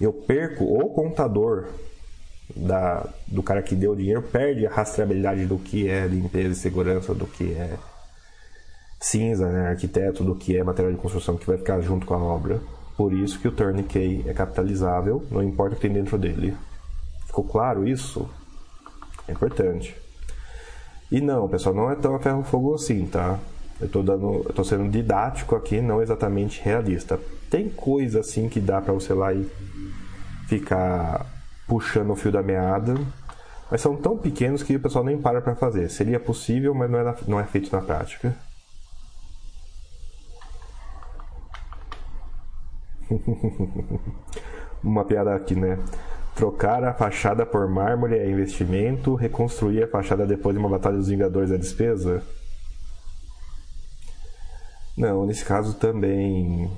eu 0.00 0.12
perco 0.12 0.64
o 0.64 0.90
contador 0.90 1.68
da, 2.56 3.06
do 3.26 3.42
cara 3.42 3.62
que 3.62 3.76
deu 3.76 3.92
o 3.92 3.96
dinheiro 3.96 4.22
perde 4.22 4.66
a 4.66 4.70
rastreabilidade 4.70 5.46
do 5.46 5.58
que 5.58 5.88
é 5.88 6.06
limpeza 6.06 6.52
e 6.52 6.56
segurança, 6.56 7.14
do 7.14 7.26
que 7.26 7.52
é 7.52 7.76
cinza, 8.98 9.48
né, 9.48 9.68
arquiteto, 9.68 10.24
do 10.24 10.34
que 10.34 10.56
é 10.56 10.64
material 10.64 10.92
de 10.92 11.00
construção 11.00 11.36
que 11.36 11.46
vai 11.46 11.56
ficar 11.56 11.80
junto 11.80 12.06
com 12.06 12.14
a 12.14 12.18
obra. 12.18 12.60
Por 12.96 13.12
isso 13.14 13.38
que 13.38 13.48
o 13.48 13.52
turnkey 13.52 14.24
é 14.26 14.34
capitalizável, 14.34 15.24
não 15.30 15.42
importa 15.42 15.72
o 15.72 15.76
que 15.76 15.82
tem 15.82 15.92
dentro 15.92 16.18
dele. 16.18 16.54
Ficou 17.26 17.44
claro 17.44 17.86
isso? 17.86 18.28
É 19.26 19.32
importante. 19.32 19.96
E 21.10 21.20
não, 21.20 21.48
pessoal, 21.48 21.74
não 21.74 21.90
é 21.90 21.94
tão 21.94 22.14
a 22.14 22.18
ferro 22.18 22.42
fogo 22.42 22.74
assim, 22.74 23.06
tá? 23.06 23.38
Eu 23.80 23.88
tô 23.88 24.02
dando, 24.02 24.44
sendo 24.64 24.90
didático 24.90 25.56
aqui, 25.56 25.80
não 25.80 26.02
exatamente 26.02 26.60
realista. 26.62 27.18
Tem 27.48 27.68
coisa 27.68 28.20
assim 28.20 28.48
que 28.48 28.60
dá 28.60 28.80
para 28.80 28.92
você 28.92 29.14
lá 29.14 29.32
e 29.32 29.50
ficar 30.46 31.26
puxando 31.66 32.10
o 32.10 32.16
fio 32.16 32.30
da 32.30 32.42
meada, 32.42 32.94
mas 33.70 33.80
são 33.80 33.96
tão 33.96 34.18
pequenos 34.18 34.62
que 34.62 34.76
o 34.76 34.80
pessoal 34.80 35.04
nem 35.04 35.16
para 35.16 35.40
para 35.40 35.54
fazer. 35.54 35.88
Seria 35.88 36.20
possível, 36.20 36.74
mas 36.74 36.90
não 36.90 36.98
é, 36.98 37.14
não 37.26 37.40
é 37.40 37.44
feito 37.44 37.74
na 37.74 37.80
prática. 37.80 38.36
Uma 44.82 45.04
piada 45.04 45.34
aqui, 45.34 45.54
né? 45.54 45.78
Trocar 46.34 46.84
a 46.84 46.92
fachada 46.92 47.46
por 47.46 47.68
mármore 47.68 48.18
é 48.18 48.28
investimento, 48.28 49.14
reconstruir 49.14 49.84
a 49.84 49.88
fachada 49.88 50.26
depois 50.26 50.54
de 50.54 50.60
uma 50.60 50.68
batalha 50.68 50.96
dos 50.96 51.08
Vingadores 51.08 51.50
é 51.50 51.56
despesa? 51.58 52.22
Não, 55.00 55.24
nesse 55.24 55.42
caso 55.42 55.72
também 55.72 56.70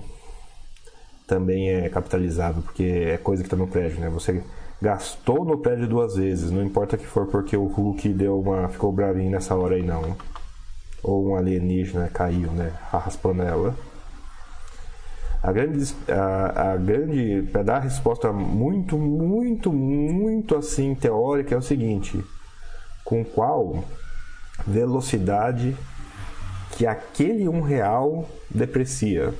também 1.26 1.70
é 1.70 1.88
capitalizável, 1.88 2.62
porque 2.62 2.84
é 2.84 3.16
coisa 3.16 3.42
que 3.42 3.48
está 3.48 3.56
no 3.56 3.66
prédio, 3.66 3.98
né? 3.98 4.08
Você 4.10 4.40
gastou 4.80 5.44
no 5.44 5.58
prédio 5.58 5.88
duas 5.88 6.14
vezes, 6.14 6.52
não 6.52 6.62
importa 6.62 6.96
que 6.96 7.04
for 7.04 7.26
porque 7.26 7.56
o 7.56 7.66
Hulk 7.66 8.08
deu 8.10 8.38
uma 8.38 8.68
ficou 8.68 8.92
bravinho 8.92 9.32
nessa 9.32 9.56
hora 9.56 9.74
aí 9.74 9.82
não. 9.82 10.16
Ou 11.02 11.30
um 11.30 11.36
alienígena 11.36 12.08
caiu, 12.08 12.52
né? 12.52 12.72
Raspou 12.92 13.34
nela. 13.34 13.74
A 15.42 15.50
grande, 15.50 15.92
a, 16.08 16.72
a 16.72 16.76
grande 16.76 17.48
para 17.50 17.64
dar 17.64 17.76
a 17.78 17.80
resposta 17.80 18.32
muito, 18.32 18.96
muito, 18.96 19.72
muito 19.72 20.54
assim 20.54 20.94
teórica 20.94 21.56
é 21.56 21.58
o 21.58 21.62
seguinte: 21.62 22.24
com 23.04 23.24
qual 23.24 23.82
velocidade 24.64 25.76
que 26.72 26.86
aquele 26.86 27.48
um 27.48 27.60
real 27.60 28.28
deprecia? 28.50 29.32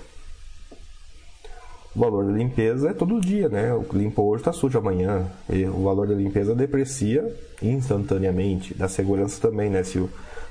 O 1.94 2.00
valor 2.00 2.24
da 2.24 2.32
limpeza 2.32 2.90
é 2.90 2.94
todo 2.94 3.20
dia, 3.20 3.48
né? 3.48 3.74
O 3.74 3.84
limpo 3.92 4.22
hoje 4.22 4.40
está 4.40 4.52
sujo 4.52 4.78
amanhã. 4.78 5.26
E 5.50 5.64
o 5.66 5.82
valor 5.82 6.06
da 6.06 6.14
limpeza 6.14 6.54
deprecia 6.54 7.34
instantaneamente. 7.60 8.72
Da 8.74 8.88
segurança 8.88 9.40
também, 9.40 9.68
né? 9.68 9.82
Se, 9.82 10.02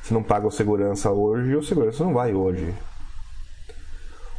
se 0.04 0.14
não 0.14 0.22
paga 0.22 0.48
o 0.48 0.52
segurança 0.52 1.12
hoje, 1.12 1.56
o 1.56 1.64
segurança 1.64 2.04
não 2.04 2.14
vai 2.14 2.34
hoje. 2.34 2.74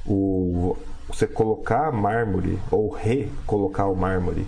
O, 0.07 0.77
você 1.09 1.27
colocar 1.27 1.91
mármore 1.91 2.59
ou 2.71 2.89
recolocar 2.91 3.91
o 3.91 3.97
mármore 3.97 4.47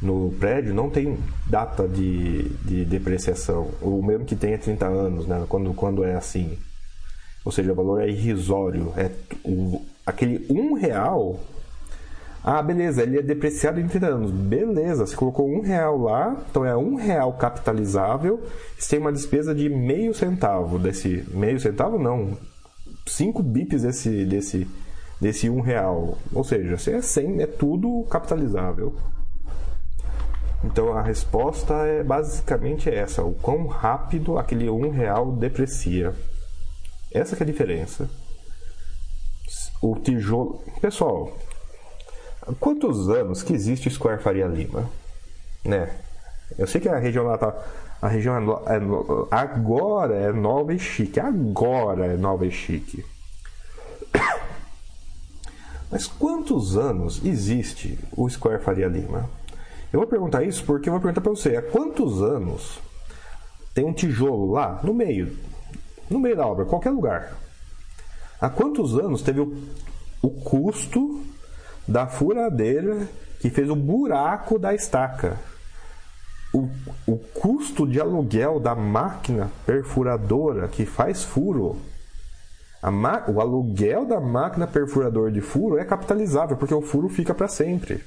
no 0.00 0.32
prédio 0.38 0.74
não 0.74 0.90
tem 0.90 1.18
data 1.46 1.88
de, 1.88 2.48
de 2.64 2.84
depreciação. 2.84 3.70
O 3.80 4.02
mesmo 4.02 4.24
que 4.24 4.34
tenha 4.36 4.58
30 4.58 4.86
anos, 4.86 5.26
né? 5.26 5.44
quando, 5.48 5.72
quando 5.74 6.04
é 6.04 6.14
assim. 6.14 6.58
Ou 7.44 7.50
seja, 7.50 7.72
o 7.72 7.74
valor 7.74 8.02
é 8.02 8.08
irrisório. 8.08 8.92
É 8.96 9.10
o, 9.44 9.82
aquele 10.06 10.46
um 10.48 10.74
real. 10.74 11.40
Ah, 12.44 12.60
beleza, 12.60 13.02
ele 13.02 13.18
é 13.18 13.22
depreciado 13.22 13.80
em 13.80 13.86
30 13.86 14.06
anos. 14.06 14.30
Beleza, 14.30 15.06
você 15.06 15.14
colocou 15.14 15.48
um 15.48 15.60
real 15.60 15.96
lá, 15.96 16.36
então 16.50 16.64
é 16.64 16.76
um 16.76 16.96
real 16.96 17.32
capitalizável. 17.34 18.42
Você 18.76 18.90
tem 18.90 18.98
uma 18.98 19.12
despesa 19.12 19.54
de 19.54 19.68
meio 19.68 20.12
centavo 20.12 20.78
desse. 20.78 21.24
Meio 21.32 21.60
centavo 21.60 21.98
não. 21.98 22.36
5 23.06 23.42
bips 23.42 23.82
desse, 23.82 24.24
desse, 24.24 24.66
desse 25.20 25.48
um 25.48 25.60
real. 25.60 26.18
Ou 26.32 26.44
seja, 26.44 26.76
se 26.76 26.92
é 26.92 27.00
100, 27.00 27.42
é 27.42 27.46
tudo 27.46 28.04
capitalizável. 28.10 28.94
Então 30.64 30.92
a 30.92 31.02
resposta 31.02 31.74
é 31.74 32.02
basicamente 32.02 32.88
essa: 32.88 33.22
o 33.22 33.34
quão 33.34 33.66
rápido 33.66 34.38
aquele 34.38 34.68
um 34.70 34.90
real 34.90 35.32
deprecia. 35.32 36.12
Essa 37.14 37.36
é 37.36 37.42
a 37.42 37.46
diferença. 37.46 38.08
O 39.82 39.96
tijolo. 39.96 40.62
Pessoal, 40.80 41.36
quantos 42.58 43.08
anos 43.08 43.42
que 43.42 43.52
existe 43.52 43.88
o 43.88 43.90
Square 43.90 44.22
Faria 44.22 44.46
Lima? 44.46 44.88
Né? 45.64 45.94
Eu 46.58 46.66
sei 46.66 46.80
que 46.80 46.88
a 46.88 46.98
região 46.98 47.24
lá 47.24 47.36
tá. 47.36 47.54
A 48.00 48.08
região 48.08 48.36
é, 48.66 48.76
é, 48.76 48.80
agora 49.30 50.14
é 50.14 50.32
nova 50.32 50.74
e 50.74 50.78
chique. 50.78 51.20
Agora 51.20 52.06
é 52.06 52.16
nova 52.16 52.46
e 52.46 52.50
chique. 52.50 53.04
Mas 55.90 56.06
quantos 56.06 56.76
anos 56.76 57.24
existe 57.24 57.98
o 58.16 58.28
Square 58.28 58.62
Faria 58.62 58.88
Lima? 58.88 59.28
Eu 59.92 60.00
vou 60.00 60.08
perguntar 60.08 60.42
isso 60.42 60.64
porque 60.64 60.88
eu 60.88 60.92
vou 60.92 61.00
perguntar 61.00 61.20
para 61.20 61.30
você: 61.30 61.56
há 61.56 61.62
quantos 61.62 62.22
anos 62.22 62.80
tem 63.74 63.84
um 63.84 63.92
tijolo 63.92 64.52
lá 64.52 64.80
no 64.82 64.94
meio, 64.94 65.36
no 66.12 66.20
meio 66.20 66.36
da 66.36 66.46
obra, 66.46 66.64
qualquer 66.64 66.90
lugar? 66.90 67.32
Há 68.40 68.48
quantos 68.48 68.98
anos 68.98 69.22
teve 69.22 69.40
o, 69.40 69.54
o 70.20 70.30
custo 70.30 71.22
da 71.86 72.06
furadeira 72.06 73.08
que 73.40 73.50
fez 73.50 73.68
o 73.70 73.76
buraco 73.76 74.58
da 74.58 74.74
estaca? 74.74 75.36
O, 76.52 76.68
o 77.06 77.16
custo 77.16 77.86
de 77.86 78.00
aluguel 78.00 78.60
da 78.60 78.74
máquina 78.74 79.50
perfuradora 79.64 80.68
que 80.68 80.84
faz 80.84 81.24
furo 81.24 81.78
o 83.28 83.40
aluguel 83.40 84.04
da 84.04 84.20
máquina 84.20 84.66
perfurador 84.66 85.30
de 85.30 85.40
furo 85.40 85.78
é 85.78 85.84
capitalizável, 85.84 86.56
porque 86.56 86.74
o 86.74 86.82
furo 86.82 87.08
fica 87.08 87.32
para 87.32 87.46
sempre. 87.46 88.02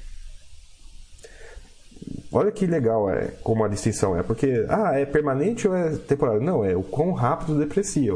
Olha 2.32 2.52
que 2.52 2.66
legal 2.66 3.08
é 3.10 3.28
como 3.42 3.64
a 3.64 3.68
distinção 3.68 4.16
é, 4.16 4.22
porque 4.22 4.66
ah, 4.68 4.92
é 4.94 5.06
permanente 5.06 5.66
ou 5.66 5.74
é 5.74 5.96
temporário? 5.96 6.42
Não, 6.42 6.64
é 6.64 6.76
o 6.76 6.82
quão 6.82 7.12
rápido 7.12 7.58
deprecia. 7.58 8.12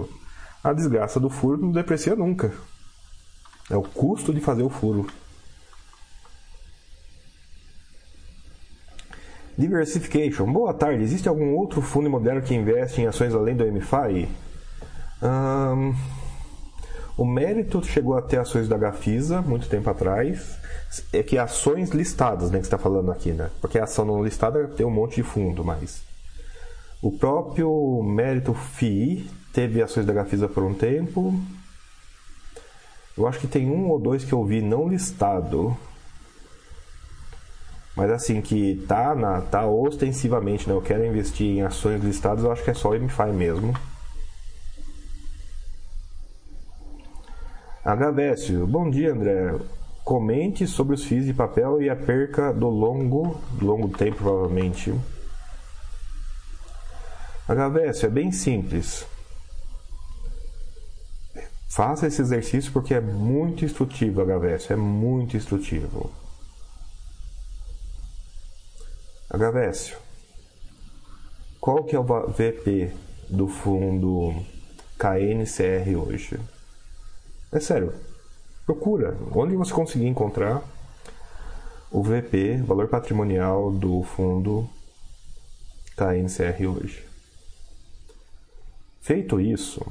A 0.62 0.72
desgraça 0.72 1.18
do 1.18 1.30
furo 1.30 1.58
não 1.58 1.72
deprecia 1.72 2.14
nunca. 2.14 2.52
É 3.70 3.76
o 3.76 3.82
custo 3.82 4.32
de 4.34 4.40
fazer 4.40 4.62
o 4.62 4.68
furo. 4.68 5.06
Diversification. 9.56 10.52
Boa 10.52 10.74
tarde. 10.74 11.02
Existe 11.02 11.28
algum 11.28 11.54
outro 11.54 11.80
fundo 11.80 12.06
imobiliário 12.06 12.42
que 12.42 12.54
investe 12.54 13.00
em 13.00 13.06
ações 13.06 13.34
além 13.34 13.56
do 13.56 13.64
MFI? 13.64 14.28
Um, 15.22 15.94
o 17.16 17.24
mérito 17.24 17.82
chegou 17.84 18.16
a 18.16 18.22
ter 18.22 18.38
ações 18.38 18.68
da 18.68 18.78
Gafisa 18.78 19.42
muito 19.42 19.68
tempo 19.68 19.88
atrás. 19.88 20.59
É 21.12 21.22
que 21.22 21.38
ações 21.38 21.90
listadas, 21.90 22.50
né, 22.50 22.58
que 22.58 22.64
está 22.64 22.78
falando 22.78 23.12
aqui, 23.12 23.30
né? 23.30 23.50
Porque 23.60 23.78
a 23.78 23.84
ação 23.84 24.04
não 24.04 24.24
listada 24.24 24.66
tem 24.68 24.84
um 24.84 24.90
monte 24.90 25.16
de 25.16 25.22
fundo, 25.22 25.64
mas 25.64 26.02
o 27.00 27.12
próprio 27.12 28.02
mérito 28.02 28.52
FII 28.52 29.30
teve 29.52 29.82
ações 29.82 30.04
da 30.04 30.12
Gafisa 30.12 30.48
por 30.48 30.64
um 30.64 30.74
tempo. 30.74 31.40
Eu 33.16 33.26
acho 33.26 33.38
que 33.38 33.46
tem 33.46 33.70
um 33.70 33.88
ou 33.88 34.00
dois 34.00 34.24
que 34.24 34.32
eu 34.32 34.44
vi 34.44 34.60
não 34.60 34.88
listado. 34.88 35.76
Mas 37.96 38.10
assim, 38.10 38.40
que 38.40 38.84
tá, 38.88 39.14
na, 39.14 39.40
tá 39.42 39.66
ostensivamente, 39.66 40.68
né? 40.68 40.74
Eu 40.74 40.82
quero 40.82 41.04
investir 41.04 41.46
em 41.46 41.62
ações 41.62 42.02
listadas, 42.02 42.44
eu 42.44 42.50
acho 42.50 42.64
que 42.64 42.70
é 42.70 42.74
só 42.74 42.90
o 42.90 42.98
MFI 42.98 43.32
mesmo. 43.32 43.74
Agavécio, 47.84 48.66
bom 48.66 48.90
dia 48.90 49.12
André. 49.12 49.54
Comente 50.04 50.66
sobre 50.66 50.94
os 50.94 51.04
FIIs 51.04 51.26
de 51.26 51.34
papel 51.34 51.80
e 51.80 51.88
a 51.88 51.96
perca 51.96 52.52
do 52.52 52.68
longo, 52.68 53.40
longo 53.60 53.88
tempo 53.96 54.18
provavelmente. 54.18 54.92
Agavécio, 57.46 58.06
é 58.06 58.10
bem 58.10 58.32
simples. 58.32 59.06
Faça 61.68 62.06
esse 62.06 62.20
exercício 62.20 62.72
porque 62.72 62.94
é 62.94 63.00
muito 63.00 63.64
instrutivo, 63.64 64.20
Agavécio, 64.20 64.72
é 64.72 64.76
muito 64.76 65.36
instrutivo. 65.36 66.12
Agavécio, 69.28 69.96
qual 71.60 71.84
que 71.84 71.94
é 71.94 71.98
o 71.98 72.02
VP 72.02 72.92
do 73.28 73.46
fundo 73.46 74.34
KNCR 74.98 75.96
hoje? 75.96 76.40
É 77.52 77.60
sério. 77.60 78.09
Procura. 78.70 79.16
Onde 79.34 79.56
você 79.56 79.72
conseguir 79.72 80.06
encontrar 80.06 80.62
o 81.90 82.04
VP, 82.04 82.58
valor 82.58 82.86
patrimonial 82.86 83.72
do 83.72 84.04
fundo 84.04 84.70
KNCR 85.96 86.68
hoje. 86.68 87.04
Feito 89.00 89.40
isso, 89.40 89.84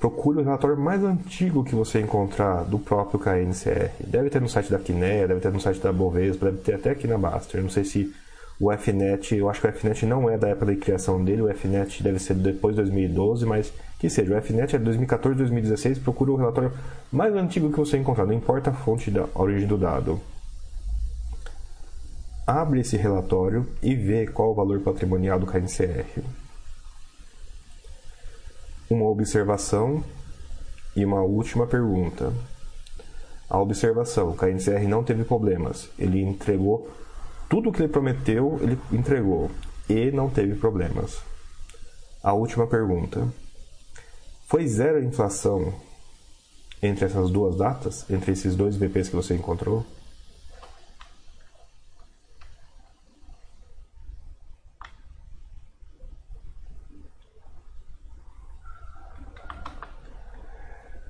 procure 0.00 0.40
o 0.40 0.42
relatório 0.42 0.76
mais 0.76 1.04
antigo 1.04 1.62
que 1.62 1.76
você 1.76 2.00
encontrar 2.00 2.64
do 2.64 2.76
próprio 2.76 3.20
KNCR. 3.20 3.92
Deve 4.04 4.30
ter 4.30 4.40
no 4.40 4.48
site 4.48 4.72
da 4.72 4.80
Kinea, 4.80 5.28
deve 5.28 5.38
ter 5.38 5.52
no 5.52 5.60
site 5.60 5.78
da 5.78 5.92
Bovespa, 5.92 6.46
deve 6.46 6.58
ter 6.58 6.74
até 6.74 6.90
aqui 6.90 7.06
na 7.06 7.16
Baster. 7.16 7.62
Não 7.62 7.70
sei 7.70 7.84
se 7.84 8.12
o 8.60 8.72
FNET, 8.72 9.36
eu 9.36 9.48
acho 9.48 9.60
que 9.60 9.66
o 9.66 9.72
FNET 9.72 10.04
não 10.06 10.28
é 10.28 10.36
da 10.36 10.48
época 10.48 10.66
da 10.66 10.76
criação 10.76 11.24
dele, 11.24 11.42
o 11.42 11.48
FNET 11.48 12.02
deve 12.02 12.18
ser 12.18 12.34
depois 12.34 12.74
de 12.74 12.82
2012, 12.82 13.46
mas 13.46 13.72
que 13.98 14.10
seja, 14.10 14.36
o 14.36 14.42
FNET 14.42 14.74
é 14.74 14.78
de 14.78 14.84
2014, 14.84 15.36
2016, 15.38 15.98
procure 15.98 16.30
o 16.30 16.36
relatório 16.36 16.72
mais 17.10 17.34
antigo 17.34 17.70
que 17.70 17.78
você 17.78 17.96
encontrar, 17.96 18.26
não 18.26 18.32
importa 18.32 18.70
a 18.70 18.74
fonte 18.74 19.10
da 19.10 19.26
origem 19.34 19.68
do 19.68 19.78
dado. 19.78 20.20
Abre 22.46 22.80
esse 22.80 22.96
relatório 22.96 23.66
e 23.82 23.94
vê 23.94 24.26
qual 24.26 24.50
o 24.50 24.54
valor 24.54 24.80
patrimonial 24.80 25.38
do 25.38 25.46
KNCR 25.46 26.22
uma 28.90 29.06
observação 29.06 30.02
e 30.96 31.04
uma 31.04 31.22
última 31.22 31.66
pergunta. 31.66 32.32
A 33.48 33.58
observação: 33.58 34.30
o 34.30 34.36
KNCR 34.36 34.86
não 34.88 35.04
teve 35.04 35.24
problemas. 35.24 35.90
Ele 35.98 36.22
entregou 36.22 36.90
tudo 37.48 37.70
o 37.70 37.72
que 37.72 37.80
ele 37.80 37.88
prometeu, 37.88 38.58
ele 38.62 38.78
entregou 38.92 39.50
e 39.88 40.10
não 40.10 40.28
teve 40.28 40.54
problemas. 40.54 41.22
A 42.22 42.32
última 42.32 42.66
pergunta: 42.66 43.26
foi 44.46 44.66
zero 44.66 44.98
a 44.98 45.02
inflação 45.02 45.72
entre 46.82 47.06
essas 47.06 47.30
duas 47.30 47.56
datas, 47.56 48.08
entre 48.10 48.32
esses 48.32 48.54
dois 48.54 48.76
VPs 48.76 49.08
que 49.08 49.16
você 49.16 49.34
encontrou? 49.34 49.84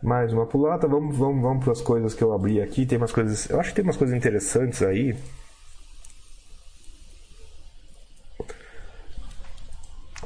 mais 0.09 0.32
uma 0.32 0.47
pulada. 0.47 0.89
Vamos, 0.89 1.16
vamos, 1.16 1.43
vamos 1.43 1.62
para 1.62 1.72
as 1.72 1.82
coisas 1.82 2.14
que 2.14 2.24
eu 2.24 2.32
abri 2.32 2.61
aqui. 2.61 2.86
Tem 2.86 2.97
umas 2.99 3.12
coisas. 3.12 3.49
Eu 3.51 3.61
acho 3.61 3.70
que 3.70 3.76
tem 3.76 3.84
umas 3.84 3.97
coisas 3.97 4.16
interessantes 4.16 4.82
aí. 4.82 5.14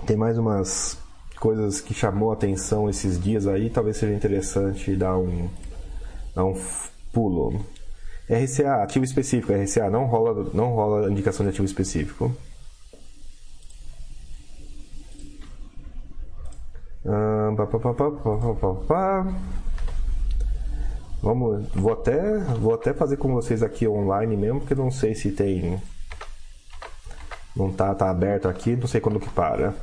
Tem 0.06 0.16
mais 0.16 0.36
umas 0.38 0.98
coisas 1.38 1.80
que 1.80 1.94
chamou 1.94 2.30
a 2.30 2.34
atenção 2.34 2.88
esses 2.88 3.20
dias 3.20 3.46
aí. 3.46 3.70
Talvez 3.70 3.96
seja 3.96 4.14
interessante 4.14 4.94
dar 4.96 5.16
um, 5.16 5.48
dar 6.34 6.44
um 6.44 6.54
pulo. 7.12 7.64
RCA, 8.28 8.82
ativo 8.82 9.04
específico. 9.04 9.52
RCA 9.52 9.90
não 9.90 10.06
rola, 10.06 10.50
não 10.54 10.74
rola 10.74 11.10
indicação 11.10 11.44
de 11.44 11.50
ativo 11.50 11.66
específico. 11.66 12.34
Pá, 17.56 17.66
pá, 17.66 18.74
pá, 18.88 19.34
Vamos, 21.22 21.68
vou 21.74 21.92
até, 21.92 22.38
vou 22.38 22.74
até 22.74 22.92
fazer 22.92 23.16
com 23.16 23.32
vocês 23.32 23.62
aqui 23.62 23.86
online 23.86 24.36
mesmo, 24.36 24.60
porque 24.60 24.74
não 24.74 24.90
sei 24.90 25.14
se 25.14 25.30
tem 25.30 25.80
não 27.54 27.70
tá, 27.70 27.94
tá 27.94 28.10
aberto 28.10 28.48
aqui, 28.48 28.74
não 28.74 28.86
sei 28.86 29.00
quando 29.00 29.20
que 29.20 29.28
para. 29.28 29.74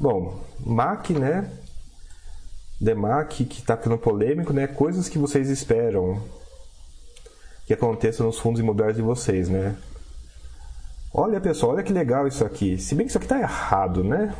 Bom, 0.00 0.44
MAC, 0.64 1.12
né? 1.12 1.50
DEMAC 2.80 3.44
que 3.44 3.60
está 3.60 3.76
ficando 3.76 3.98
polêmico, 3.98 4.52
né? 4.52 4.68
Coisas 4.68 5.08
que 5.08 5.18
vocês 5.18 5.50
esperam 5.50 6.22
que 7.66 7.74
aconteça 7.74 8.22
nos 8.22 8.38
fundos 8.38 8.60
imobiliários 8.60 8.96
de 8.96 9.02
vocês, 9.02 9.48
né? 9.48 9.76
Olha, 11.12 11.40
pessoal, 11.40 11.72
olha 11.72 11.82
que 11.82 11.92
legal 11.92 12.28
isso 12.28 12.44
aqui. 12.44 12.78
Se 12.78 12.94
bem 12.94 13.06
que 13.06 13.10
isso 13.10 13.18
aqui 13.18 13.26
tá 13.26 13.40
errado, 13.40 14.04
né? 14.04 14.32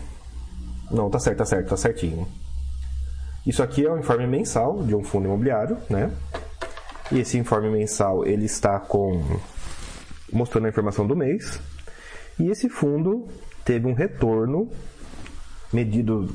Não, 0.90 1.10
tá 1.10 1.18
certo, 1.18 1.38
tá 1.38 1.44
certo, 1.44 1.68
tá 1.70 1.76
certinho. 1.76 2.28
Isso 3.44 3.60
aqui 3.60 3.84
é 3.84 3.90
um 3.90 3.98
informe 3.98 4.28
mensal 4.28 4.82
de 4.84 4.94
um 4.94 5.02
fundo 5.02 5.26
imobiliário, 5.26 5.76
né? 5.90 6.12
E 7.10 7.18
esse 7.18 7.36
informe 7.36 7.68
mensal 7.68 8.24
ele 8.24 8.44
está 8.44 8.78
com 8.78 9.40
mostrando 10.32 10.66
a 10.66 10.68
informação 10.68 11.04
do 11.04 11.16
mês. 11.16 11.60
E 12.38 12.48
esse 12.48 12.68
fundo 12.68 13.26
teve 13.64 13.88
um 13.88 13.94
retorno 13.94 14.70
medido 15.72 16.28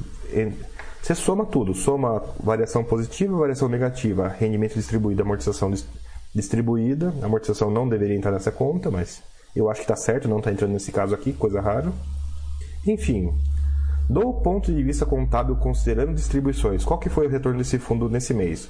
você 1.04 1.14
soma 1.16 1.46
tudo, 1.46 1.74
soma 1.74 2.24
variação 2.42 2.82
positiva, 2.82 3.38
variação 3.38 3.68
negativa, 3.68 4.30
rendimento 4.30 4.76
distribuído, 4.76 5.22
amortização 5.22 5.70
distribuída. 6.34 7.14
A 7.22 7.26
amortização 7.26 7.70
não 7.70 7.90
deveria 7.90 8.16
entrar 8.16 8.32
nessa 8.32 8.54
conta, 8.54 8.90
mas 8.90 9.22
eu 9.54 9.70
acho 9.70 9.82
que 9.82 9.84
está 9.84 9.98
certo, 9.98 10.30
não 10.30 10.38
está 10.38 10.50
entrando 10.50 10.72
nesse 10.72 10.94
caso 10.94 11.14
aqui, 11.14 11.34
coisa 11.34 11.60
rara. 11.60 11.92
Enfim, 12.88 13.38
do 14.10 14.34
ponto 14.36 14.74
de 14.74 14.82
vista 14.82 15.06
contábil, 15.06 15.58
considerando 15.58 16.14
distribuições, 16.16 16.86
qual 16.86 16.98
que 16.98 17.10
foi 17.10 17.28
o 17.28 17.30
retorno 17.30 17.58
desse 17.58 17.78
fundo 17.80 18.10
nesse 18.10 18.34
mês? 18.34 18.70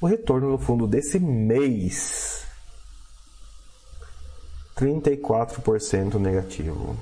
O 0.00 0.06
retorno 0.06 0.52
do 0.52 0.58
fundo 0.58 0.86
desse 0.86 1.18
mês 1.18 2.46
34% 4.76 6.14
negativo. 6.14 6.96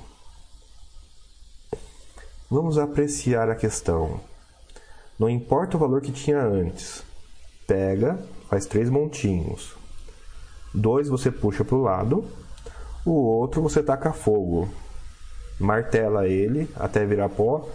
Vamos 2.51 2.77
apreciar 2.77 3.49
a 3.49 3.55
questão. 3.55 4.19
Não 5.17 5.29
importa 5.29 5.77
o 5.77 5.79
valor 5.79 6.01
que 6.01 6.11
tinha 6.11 6.43
antes. 6.43 7.03
Pega, 7.65 8.19
faz 8.49 8.67
três 8.67 8.89
montinhos. 8.89 9.75
Dois 10.73 11.07
você 11.07 11.31
puxa 11.31 11.63
para 11.63 11.75
o 11.75 11.81
lado, 11.81 12.25
o 13.05 13.11
outro 13.11 13.61
você 13.61 13.81
taca 13.81 14.13
fogo 14.13 14.69
martela 15.61 16.27
ele 16.27 16.67
até 16.75 17.05
virar 17.05 17.29
pó, 17.29 17.69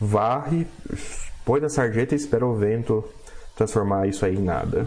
varre, 0.00 0.68
põe 1.44 1.60
na 1.60 1.68
sarjeta 1.68 2.14
e 2.14 2.16
espera 2.16 2.46
o 2.46 2.54
vento 2.54 3.02
transformar 3.56 4.06
isso 4.06 4.24
aí 4.24 4.36
em 4.36 4.42
nada. 4.42 4.86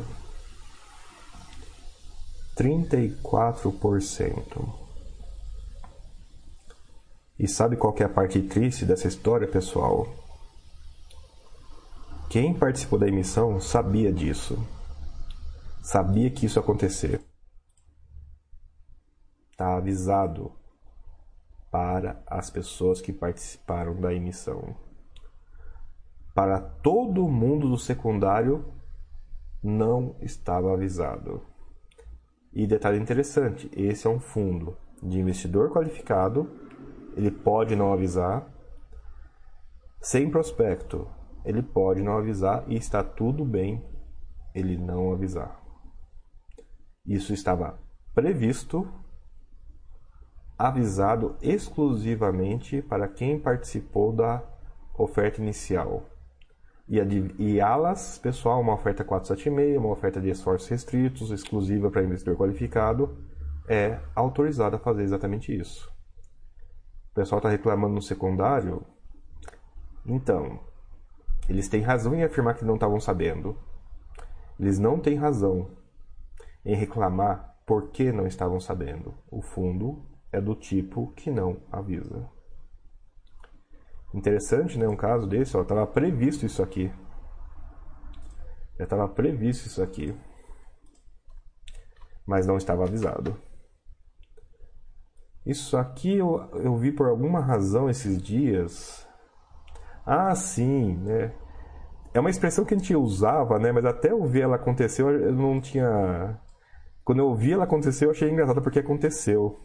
34%. 2.56 4.87
E 7.40 7.48
sabe 7.48 7.78
qual 7.78 7.96
é 8.00 8.04
a 8.04 8.10
parte 8.10 8.42
triste 8.42 8.86
dessa 8.86 9.08
história, 9.08 9.48
pessoal? 9.48 10.08
Quem 12.30 12.54
participou 12.54 12.98
da 12.98 13.08
emissão 13.08 13.62
sabia 13.62 14.12
disso. 14.12 14.58
Sabia 15.82 16.30
que 16.32 16.46
isso 16.48 16.58
ia 16.58 16.64
acontecer. 16.64 17.22
Tá 19.56 19.78
avisado 19.78 20.52
para 21.72 22.22
as 22.26 22.50
pessoas 22.50 23.00
que 23.00 23.14
participaram 23.14 24.00
da 24.00 24.14
emissão. 24.14 24.76
Para 26.34 26.60
todo 26.60 27.28
mundo 27.28 27.70
do 27.70 27.78
secundário, 27.78 28.66
não 29.64 30.16
estava 30.22 30.74
avisado. 30.74 31.42
E 32.52 32.66
detalhe 32.68 33.00
interessante: 33.00 33.70
esse 33.76 34.08
é 34.08 34.10
um 34.10 34.20
fundo 34.20 34.76
de 35.02 35.20
investidor 35.20 35.72
qualificado, 35.72 36.67
ele 37.18 37.32
pode 37.32 37.76
não 37.76 37.92
avisar. 37.92 38.48
Sem 40.00 40.30
prospecto, 40.30 41.10
ele 41.44 41.64
pode 41.64 42.02
não 42.02 42.18
avisar 42.18 42.64
e 42.68 42.76
está 42.76 43.04
tudo 43.04 43.44
bem 43.44 43.84
ele 44.54 44.78
não 44.78 45.12
avisar. 45.12 45.60
Isso 47.06 47.34
estava 47.34 47.80
previsto 48.14 48.88
avisado 50.58 51.36
exclusivamente 51.42 52.82
para 52.82 53.08
quem 53.08 53.40
participou 53.40 54.12
da 54.12 54.44
oferta 54.98 55.42
inicial. 55.42 56.04
E, 56.90 56.98
e 57.38 57.62
alas, 57.62 58.18
pessoal, 58.18 58.62
uma 58.62 58.74
oferta 58.74 59.04
476, 59.04 59.78
uma 59.78 59.92
oferta 59.92 60.22
de 60.22 60.30
esforços 60.30 60.70
restritos, 60.70 61.32
exclusiva 61.32 61.92
para 61.92 62.04
investidor 62.04 62.38
qualificado, 62.38 63.18
é 63.68 64.00
autorizada 64.16 64.78
a 64.78 64.80
fazer 64.80 65.04
exatamente 65.04 65.56
isso. 65.56 65.97
Pessoal 67.18 67.40
está 67.40 67.50
reclamando 67.50 67.96
no 67.96 68.02
secundário. 68.02 68.86
Então, 70.06 70.60
eles 71.50 71.68
têm 71.68 71.82
razão 71.82 72.14
em 72.14 72.24
afirmar 72.24 72.54
que 72.54 72.64
não 72.64 72.76
estavam 72.76 73.00
sabendo. 73.00 73.58
Eles 74.60 74.78
não 74.78 75.00
têm 75.00 75.16
razão 75.16 75.68
em 76.64 76.76
reclamar 76.76 77.58
porque 77.66 78.12
não 78.12 78.28
estavam 78.28 78.60
sabendo. 78.60 79.16
O 79.32 79.42
fundo 79.42 80.06
é 80.32 80.40
do 80.40 80.54
tipo 80.54 81.12
que 81.14 81.32
não 81.32 81.58
avisa. 81.72 82.30
Interessante, 84.14 84.78
né? 84.78 84.88
Um 84.88 84.96
caso 84.96 85.26
desse, 85.26 85.58
ó, 85.58 85.64
estava 85.64 85.88
previsto 85.88 86.46
isso 86.46 86.62
aqui. 86.62 86.94
Já 88.78 88.84
estava 88.84 89.10
previsto 89.10 89.66
isso 89.66 89.82
aqui. 89.82 90.16
Mas 92.28 92.46
não 92.46 92.58
estava 92.58 92.84
avisado. 92.84 93.36
Isso 95.48 95.78
aqui 95.78 96.18
eu, 96.18 96.42
eu 96.56 96.76
vi 96.76 96.92
por 96.92 97.08
alguma 97.08 97.40
razão 97.40 97.90
esses 97.90 98.22
dias. 98.22 99.08
Ah, 100.06 100.36
sim, 100.36 100.98
né? 100.98 101.34
É 102.14 102.20
uma 102.20 102.30
expressão 102.30 102.66
que 102.66 102.74
a 102.74 102.78
gente 102.78 102.94
usava, 102.94 103.58
né? 103.58 103.72
Mas 103.72 103.86
até 103.86 104.12
eu 104.12 104.26
ver 104.26 104.42
ela 104.42 104.58
acontecer, 104.58 105.04
eu 105.04 105.32
não 105.32 105.62
tinha. 105.62 106.38
Quando 107.06 107.20
eu 107.20 107.34
vi 107.34 107.54
ela 107.54 107.64
acontecer, 107.64 108.06
eu 108.06 108.12
achei 108.12 108.30
engraçado 108.30 108.62
porque 108.62 108.80
aconteceu. 108.80 109.58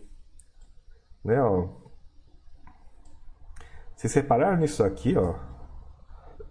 Né, 1.25 1.43
ó. 1.43 1.69
Vocês 3.97 4.15
repararam 4.15 4.59
nisso 4.59 4.85
aqui, 4.85 5.17
ó? 5.17 5.35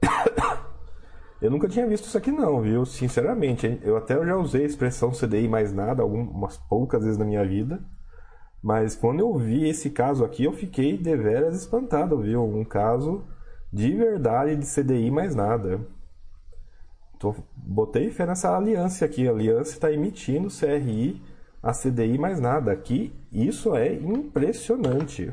Eu 1.41 1.49
nunca 1.49 1.67
tinha 1.67 1.87
visto 1.87 2.05
isso 2.05 2.17
aqui 2.17 2.31
não, 2.31 2.61
viu? 2.61 2.85
Sinceramente, 2.85 3.81
eu 3.83 3.97
até 3.97 4.13
já 4.23 4.35
usei 4.37 4.61
a 4.61 4.67
expressão 4.67 5.09
CDI 5.09 5.47
mais 5.47 5.73
nada 5.73 6.03
algumas 6.03 6.55
poucas 6.69 7.03
vezes 7.03 7.17
na 7.17 7.25
minha 7.25 7.43
vida. 7.43 7.83
Mas 8.61 8.95
quando 8.95 9.21
eu 9.21 9.33
vi 9.37 9.67
esse 9.67 9.89
caso 9.89 10.23
aqui, 10.23 10.43
eu 10.43 10.53
fiquei 10.53 10.97
deveras 10.97 11.55
espantado, 11.55 12.19
viu? 12.19 12.43
Um 12.43 12.63
caso 12.63 13.23
de 13.73 13.95
verdade 13.95 14.55
de 14.55 14.65
CDI 14.65 15.09
mais 15.09 15.33
nada. 15.33 15.81
Tô, 17.17 17.35
botei 17.55 18.11
fé 18.11 18.25
nessa 18.25 18.55
aliança 18.55 19.05
aqui. 19.05 19.27
A 19.27 19.31
aliança 19.31 19.71
está 19.71 19.91
emitindo 19.91 20.49
CRI 20.49 21.21
a 21.61 21.71
CDI 21.71 22.17
mais 22.17 22.39
nada. 22.39 22.71
Aqui, 22.71 23.13
isso 23.31 23.75
é 23.75 23.93
impressionante. 23.93 25.31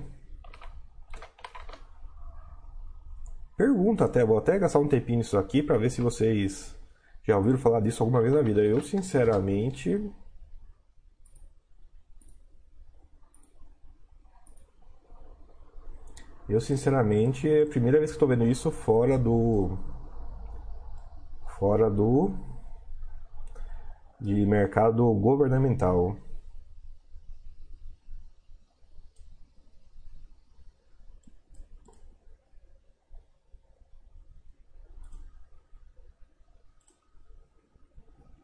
Pergunta 3.56 4.04
até, 4.04 4.24
vou 4.24 4.38
até 4.38 4.58
gastar 4.58 4.78
um 4.78 4.86
tempinho 4.86 5.18
nisso 5.18 5.36
aqui 5.36 5.62
para 5.62 5.78
ver 5.78 5.90
se 5.90 6.00
vocês 6.00 6.76
já 7.24 7.36
ouviram 7.36 7.58
falar 7.58 7.80
disso 7.80 8.02
alguma 8.02 8.20
vez 8.20 8.32
na 8.32 8.42
vida. 8.42 8.60
Eu, 8.60 8.80
sinceramente. 8.80 10.00
Eu, 16.48 16.60
sinceramente, 16.60 17.48
é 17.48 17.62
a 17.62 17.66
primeira 17.66 17.98
vez 17.98 18.10
que 18.10 18.16
estou 18.16 18.26
vendo 18.28 18.44
isso 18.46 18.70
fora 18.70 19.18
do. 19.18 19.76
Fora 21.58 21.90
do. 21.90 22.30
De 24.20 24.46
mercado 24.46 25.12
governamental. 25.14 26.16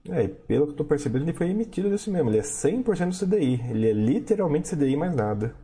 É, 0.09 0.29
pelo 0.29 0.67
que 0.69 0.75
tô 0.75 0.85
percebendo, 0.85 1.25
ele 1.25 1.33
foi 1.33 1.49
emitido 1.49 1.89
desse 1.91 2.11
mesmo. 2.11 2.29
Ele 2.31 2.39
é 2.39 2.43
100% 2.43 3.19
CDI. 3.19 3.61
Ele 3.71 3.89
é 3.89 3.93
literalmente 3.93 4.69
CDI 4.69 4.97
mais 4.97 5.15
nada. 5.15 5.64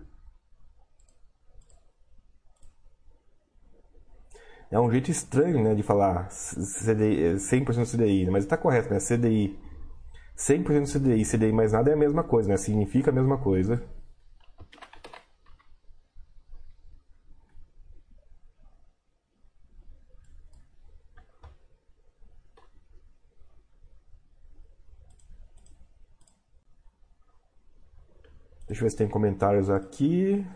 É 4.71 4.79
um 4.81 4.91
jeito 4.91 5.11
estranho, 5.11 5.63
né, 5.63 5.75
de 5.75 5.83
falar 5.83 6.29
CDI, 6.31 7.39
100% 7.39 7.89
CDI, 7.89 8.31
mas 8.31 8.45
está 8.45 8.57
correto, 8.57 8.93
né? 8.93 8.99
CDI 8.99 9.59
100% 10.37 10.89
CDI, 10.89 11.25
CDI 11.25 11.53
mais 11.53 11.73
nada 11.73 11.91
é 11.91 11.95
a 11.95 11.97
mesma 11.97 12.23
coisa, 12.25 12.49
né? 12.49 12.57
Significa 12.57 13.11
a 13.11 13.15
mesma 13.15 13.39
coisa. 13.39 13.83
Deixa 28.67 28.81
eu 28.83 28.87
ver 28.87 28.91
se 28.91 28.97
tem 28.97 29.09
comentários 29.09 29.69
aqui. 29.69 30.47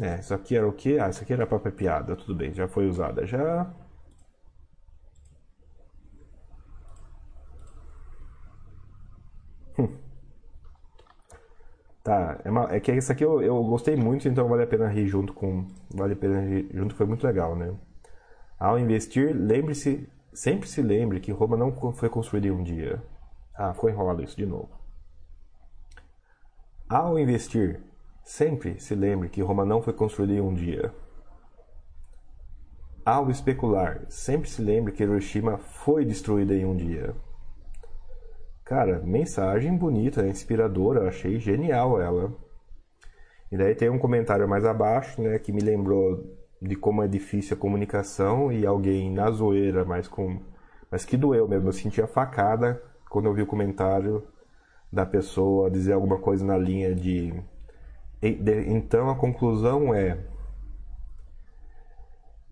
É, 0.00 0.20
isso 0.20 0.32
aqui 0.34 0.56
era 0.56 0.66
o 0.66 0.72
quê? 0.72 0.98
Ah, 1.00 1.08
isso 1.10 1.22
aqui 1.22 1.32
era 1.32 1.44
a 1.44 1.46
própria 1.46 1.72
piada. 1.72 2.16
Tudo 2.16 2.34
bem, 2.34 2.52
já 2.52 2.66
foi 2.68 2.86
usada 2.88 3.26
já. 3.26 3.70
Hum. 9.76 9.98
Tá, 12.02 12.40
é, 12.44 12.50
uma, 12.50 12.72
é 12.74 12.80
que 12.80 12.92
isso 12.92 13.12
aqui 13.12 13.24
eu, 13.24 13.40
eu 13.40 13.62
gostei 13.62 13.94
muito, 13.96 14.26
então 14.28 14.48
vale 14.48 14.64
a 14.64 14.66
pena 14.66 14.88
rir 14.88 15.06
junto 15.06 15.32
com. 15.32 15.66
Vale 15.94 16.14
a 16.14 16.16
pena 16.16 16.40
rir 16.40 16.68
junto, 16.74 16.94
foi 16.96 17.06
muito 17.06 17.24
legal, 17.24 17.54
né? 17.54 17.72
Ao 18.58 18.78
investir, 18.78 19.34
lembre-se 19.36 20.08
Sempre 20.34 20.68
se 20.68 20.82
lembre 20.82 21.20
que 21.20 21.32
Roma 21.32 21.56
não 21.56 21.72
foi 21.94 22.08
construída 22.08 22.48
em 22.48 22.52
um 22.52 22.62
dia. 22.62 23.02
Ah, 23.54 23.74
ficou 23.74 23.90
enrolado 23.90 24.22
isso 24.22 24.36
de 24.36 24.46
novo. 24.46 24.70
Ao 26.88 27.18
investir, 27.18 27.80
sempre 28.22 28.80
se 28.80 28.94
lembre 28.94 29.28
que 29.28 29.42
Roma 29.42 29.64
não 29.64 29.82
foi 29.82 29.92
construída 29.92 30.32
em 30.34 30.40
um 30.40 30.54
dia. 30.54 30.92
Ao 33.04 33.30
especular, 33.30 34.04
sempre 34.08 34.48
se 34.48 34.62
lembre 34.62 34.92
que 34.92 35.02
Hiroshima 35.02 35.58
foi 35.58 36.04
destruída 36.04 36.54
em 36.54 36.64
um 36.64 36.76
dia. 36.76 37.14
Cara, 38.64 39.00
mensagem 39.00 39.76
bonita, 39.76 40.26
inspiradora, 40.26 41.08
achei 41.08 41.38
genial 41.38 42.00
ela. 42.00 42.32
E 43.50 43.56
daí 43.56 43.74
tem 43.74 43.90
um 43.90 43.98
comentário 43.98 44.48
mais 44.48 44.64
abaixo, 44.64 45.20
né, 45.20 45.38
que 45.38 45.52
me 45.52 45.60
lembrou 45.60 46.24
de 46.60 46.76
como 46.76 47.02
é 47.02 47.08
difícil 47.08 47.56
a 47.56 47.60
comunicação 47.60 48.52
e 48.52 48.64
alguém 48.64 49.10
na 49.12 49.30
zoeira, 49.30 49.84
mas 49.84 50.06
com 50.06 50.40
mas 50.90 51.04
que 51.04 51.16
doeu 51.16 51.48
mesmo, 51.48 51.68
eu 51.68 51.72
senti 51.72 52.02
a 52.02 52.06
facada 52.06 52.82
quando 53.08 53.26
eu 53.26 53.34
vi 53.34 53.42
o 53.42 53.46
comentário 53.46 54.22
da 54.92 55.06
pessoa 55.06 55.70
dizer 55.70 55.94
alguma 55.94 56.18
coisa 56.18 56.44
na 56.44 56.56
linha 56.56 56.94
de, 56.94 57.32
de 57.32 57.42
então 58.22 59.10
a 59.10 59.16
conclusão 59.16 59.92
é, 59.92 60.18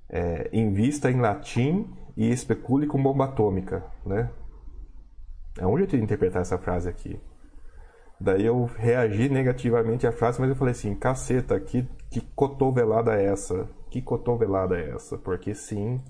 é 0.08 0.50
invista 0.52 1.10
em 1.10 1.20
latim 1.20 1.88
e 2.16 2.30
especule 2.30 2.86
com 2.86 3.02
bomba 3.02 3.26
atômica, 3.26 3.84
né? 4.04 4.30
É 5.58 5.66
um 5.66 5.76
jeito 5.76 5.96
de 5.96 6.02
interpretar 6.02 6.42
essa 6.42 6.58
frase 6.58 6.88
aqui. 6.88 7.20
Daí 8.20 8.44
eu 8.44 8.64
reagi 8.64 9.28
negativamente 9.28 10.06
à 10.06 10.12
frase, 10.12 10.40
mas 10.40 10.50
eu 10.50 10.56
falei 10.56 10.72
assim, 10.72 10.94
caceta, 10.94 11.58
que, 11.58 11.88
que 12.10 12.20
cotovelada 12.20 13.14
é 13.18 13.26
essa? 13.26 13.68
que 13.90 14.00
cotovelada 14.00 14.78
é 14.78 14.90
essa? 14.90 15.18
Porque 15.18 15.54
sim, 15.54 16.00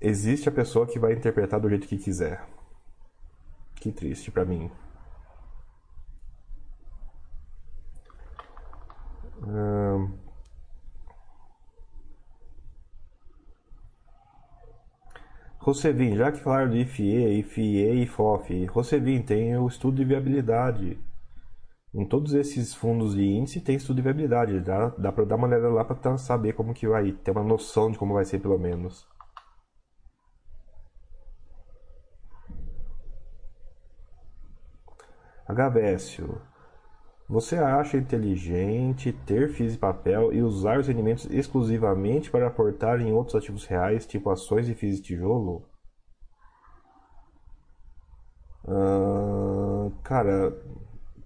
existe 0.00 0.48
a 0.48 0.52
pessoa 0.52 0.86
que 0.86 0.98
vai 0.98 1.12
interpretar 1.12 1.60
do 1.60 1.68
jeito 1.68 1.86
que 1.86 1.98
quiser. 1.98 2.44
Que 3.76 3.92
triste 3.92 4.30
para 4.30 4.44
mim. 4.44 4.70
Hum... 9.46 10.26
Rosevin, 15.60 16.16
já 16.16 16.30
que 16.30 16.38
falaram 16.38 16.70
de 16.70 16.78
IFE, 16.78 17.40
IFIE 17.40 18.02
e 18.02 18.06
FOF, 18.06 18.66
Rosevin 18.66 19.22
tem 19.22 19.56
o 19.56 19.66
estudo 19.66 19.96
de 19.96 20.04
viabilidade. 20.04 20.98
Em 21.92 22.06
todos 22.06 22.34
esses 22.34 22.74
fundos 22.74 23.14
de 23.14 23.24
índice 23.24 23.60
tem 23.60 23.76
estudo 23.76 23.96
de 23.96 24.02
viabilidade, 24.02 24.60
dá, 24.60 24.90
dá 24.90 25.10
para 25.10 25.24
dar 25.24 25.36
uma 25.36 25.48
olhada 25.48 25.68
lá 25.68 25.84
para 25.84 26.18
saber 26.18 26.52
como 26.52 26.74
que 26.74 26.86
vai, 26.86 27.12
ter 27.12 27.30
uma 27.32 27.42
noção 27.42 27.90
de 27.90 27.98
como 27.98 28.14
vai 28.14 28.24
ser 28.24 28.38
pelo 28.40 28.58
menos. 28.58 29.06
Agavécio, 35.48 36.40
você 37.28 37.56
acha 37.56 37.96
inteligente 37.96 39.12
ter 39.12 39.50
FIIs 39.50 39.74
e 39.74 39.78
papel 39.78 40.32
e 40.32 40.42
usar 40.42 40.78
os 40.78 40.86
rendimentos 40.86 41.26
exclusivamente 41.30 42.30
para 42.30 42.46
aportar 42.46 43.00
em 43.00 43.12
outros 43.12 43.34
ativos 43.34 43.64
reais, 43.64 44.06
tipo 44.06 44.30
ações 44.30 44.68
e 44.68 44.74
FIIs 44.74 44.96
de 44.96 45.02
tijolo? 45.02 45.68
Uh, 48.64 49.90
cara, 50.02 50.56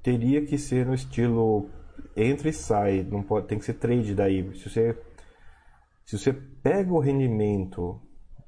teria 0.02 0.44
que 0.44 0.56
ser 0.56 0.86
no 0.86 0.94
estilo 0.94 1.68
entra 2.16 2.48
e 2.48 2.52
sai, 2.52 3.02
não 3.02 3.22
pode, 3.22 3.46
tem 3.46 3.58
que 3.58 3.64
ser 3.64 3.74
trade 3.74 4.14
daí. 4.14 4.54
Se 4.56 4.68
você, 4.68 4.98
se 6.04 6.18
você 6.18 6.32
pega 6.32 6.92
o 6.92 6.98
rendimento 6.98 8.00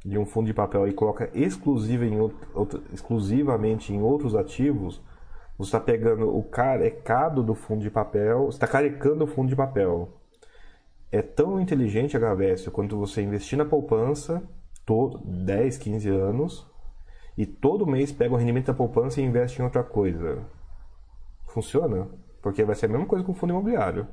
de 0.04 0.18
um 0.18 0.26
fundo 0.26 0.46
de 0.46 0.54
papel 0.54 0.88
e 0.88 0.92
coloca 0.92 1.30
exclusiva 1.34 2.04
em 2.04 2.18
outro, 2.18 2.82
exclusivamente 2.92 3.92
em 3.92 4.02
outros 4.02 4.34
ativos, 4.34 5.00
você 5.64 5.76
está 5.76 5.80
pegando 5.80 6.34
o 6.36 6.42
carecado 6.42 7.42
do 7.42 7.54
fundo 7.54 7.82
de 7.82 7.90
papel, 7.90 8.46
você 8.46 8.56
está 8.56 8.66
carecando 8.66 9.24
o 9.24 9.26
fundo 9.26 9.48
de 9.48 9.56
papel. 9.56 10.08
É 11.10 11.22
tão 11.22 11.60
inteligente 11.60 12.16
a 12.16 12.20
Gavesio 12.20 12.72
quanto 12.72 12.98
você 12.98 13.22
investir 13.22 13.58
na 13.58 13.64
poupança 13.64 14.42
todo, 14.84 15.18
10, 15.24 15.78
15 15.78 16.08
anos 16.08 16.66
e 17.36 17.46
todo 17.46 17.86
mês 17.86 18.12
pega 18.12 18.34
o 18.34 18.36
rendimento 18.36 18.66
da 18.66 18.74
poupança 18.74 19.20
e 19.20 19.24
investe 19.24 19.60
em 19.60 19.64
outra 19.64 19.82
coisa. 19.82 20.44
Funciona? 21.46 22.08
Porque 22.40 22.64
vai 22.64 22.74
ser 22.74 22.86
a 22.86 22.88
mesma 22.88 23.06
coisa 23.06 23.24
com 23.24 23.32
o 23.32 23.34
fundo 23.34 23.50
imobiliário. 23.52 24.06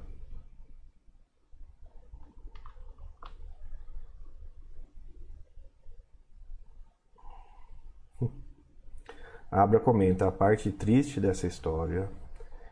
Abra 9.51 9.80
comenta: 9.80 10.27
a 10.27 10.31
parte 10.31 10.71
triste 10.71 11.19
dessa 11.19 11.47
história 11.47 12.09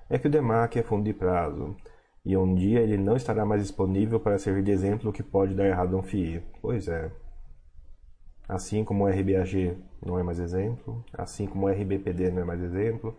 é 0.09 0.17
que 0.17 0.27
o 0.27 0.31
DEMAC 0.31 0.79
é 0.79 0.83
fundo 0.83 1.03
de 1.03 1.13
prazo 1.13 1.75
e 2.25 2.35
um 2.35 2.53
dia 2.53 2.79
ele 2.81 2.97
não 2.97 3.15
estará 3.15 3.45
mais 3.45 3.61
disponível 3.61 4.19
para 4.19 4.37
servir 4.37 4.63
de 4.63 4.71
exemplo 4.71 5.09
o 5.09 5.13
que 5.13 5.23
pode 5.23 5.53
dar 5.55 5.67
errado 5.67 5.95
a 5.95 5.99
um 5.99 6.03
FII. 6.03 6.43
Pois 6.61 6.87
é. 6.87 7.11
Assim 8.47 8.83
como 8.83 9.05
o 9.05 9.07
RBAG 9.07 9.77
não 10.05 10.17
é 10.17 10.23
mais 10.23 10.39
exemplo, 10.39 11.03
assim 11.13 11.45
como 11.47 11.65
o 11.65 11.69
RBPD 11.69 12.31
não 12.31 12.41
é 12.41 12.45
mais 12.45 12.61
exemplo, 12.61 13.17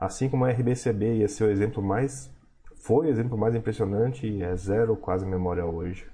Assim 0.00 0.30
como 0.30 0.46
a 0.46 0.50
RBCB 0.50 1.16
ia 1.16 1.28
ser 1.28 1.44
o 1.44 1.50
exemplo 1.50 1.82
mais 1.82 2.34
foi 2.74 3.06
o 3.06 3.10
exemplo 3.10 3.36
mais 3.36 3.54
impressionante 3.54 4.26
e 4.26 4.42
é 4.42 4.56
zero 4.56 4.96
quase 4.96 5.26
memória 5.26 5.66
hoje. 5.66 6.10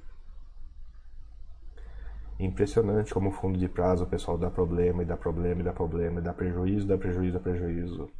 Impressionante 2.38 3.14
como 3.14 3.30
fundo 3.30 3.58
de 3.58 3.68
prazo 3.68 4.04
o 4.04 4.06
pessoal 4.06 4.36
dá 4.36 4.50
problema 4.50 5.02
e 5.02 5.06
dá 5.06 5.16
problema 5.16 5.60
e 5.60 5.64
dá 5.64 5.72
problema 5.72 6.20
e 6.20 6.22
dá 6.22 6.34
prejuízo, 6.34 6.86
dá 6.86 6.98
prejuízo, 6.98 7.32
dá 7.32 7.40
prejuízo. 7.40 8.10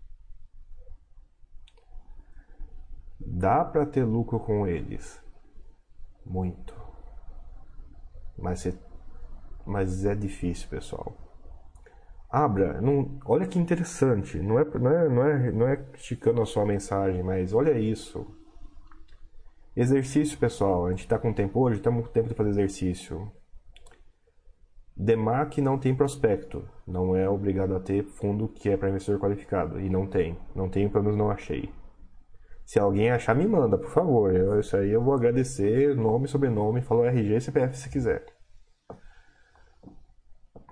Dá 3.20 3.64
para 3.64 3.84
ter 3.84 4.05
lucro 4.05 4.40
com 4.40 4.66
eles. 4.66 5.20
Muito. 6.24 6.74
Mas, 8.38 8.66
mas 9.66 10.05
é 10.05 10.14
difícil, 10.14 10.68
pessoal. 10.68 11.14
Abra, 12.30 12.80
não, 12.80 13.18
olha 13.24 13.47
que 13.47 13.59
interessante. 13.59 14.38
Não 14.38 14.59
é, 14.59 14.64
não, 14.64 14.90
é, 14.90 15.09
não, 15.09 15.24
é, 15.24 15.52
não 15.52 15.68
é 15.68 15.76
criticando 15.76 16.43
a 16.43 16.47
sua 16.47 16.64
mensagem, 16.64 17.22
mas 17.22 17.52
olha 17.52 17.78
isso. 17.78 18.26
Exercício, 19.76 20.38
pessoal. 20.38 20.86
A 20.86 20.90
gente 20.90 21.01
está 21.01 21.18
com 21.18 21.32
tempo 21.32 21.60
hoje, 21.60 21.78
estamos 21.78 22.06
com 22.06 22.12
tempo 22.12 22.28
de 22.28 22.34
fazer 22.34 22.51
exercício. 22.51 23.30
DEMAC 24.98 25.60
não 25.60 25.78
tem 25.78 25.94
prospecto, 25.94 26.66
não 26.86 27.14
é 27.14 27.28
obrigado 27.28 27.77
a 27.77 27.81
ter 27.81 28.02
fundo 28.02 28.48
que 28.48 28.70
é 28.70 28.78
para 28.78 28.89
investidor 28.89 29.20
qualificado. 29.20 29.78
E 29.78 29.90
não 29.90 30.06
tem. 30.06 30.39
Não 30.55 30.70
tem, 30.70 30.89
pelo 30.89 31.05
menos 31.05 31.18
não 31.18 31.31
achei. 31.31 31.70
Se 32.64 32.78
alguém 32.78 33.10
achar, 33.10 33.35
me 33.35 33.47
manda, 33.47 33.77
por 33.77 33.90
favor. 33.90 34.35
Eu, 34.35 34.59
isso 34.59 34.74
aí 34.77 34.90
eu 34.90 35.02
vou 35.02 35.14
agradecer, 35.14 35.94
nome, 35.94 36.27
sobrenome, 36.27 36.81
falou 36.81 37.05
RG 37.05 37.40
CPF 37.40 37.77
se 37.77 37.90
quiser. 37.90 38.24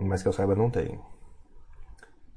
Mas 0.01 0.23
que 0.23 0.29
eu 0.29 0.33
saiba, 0.33 0.55
não 0.55 0.71
tem. 0.71 0.99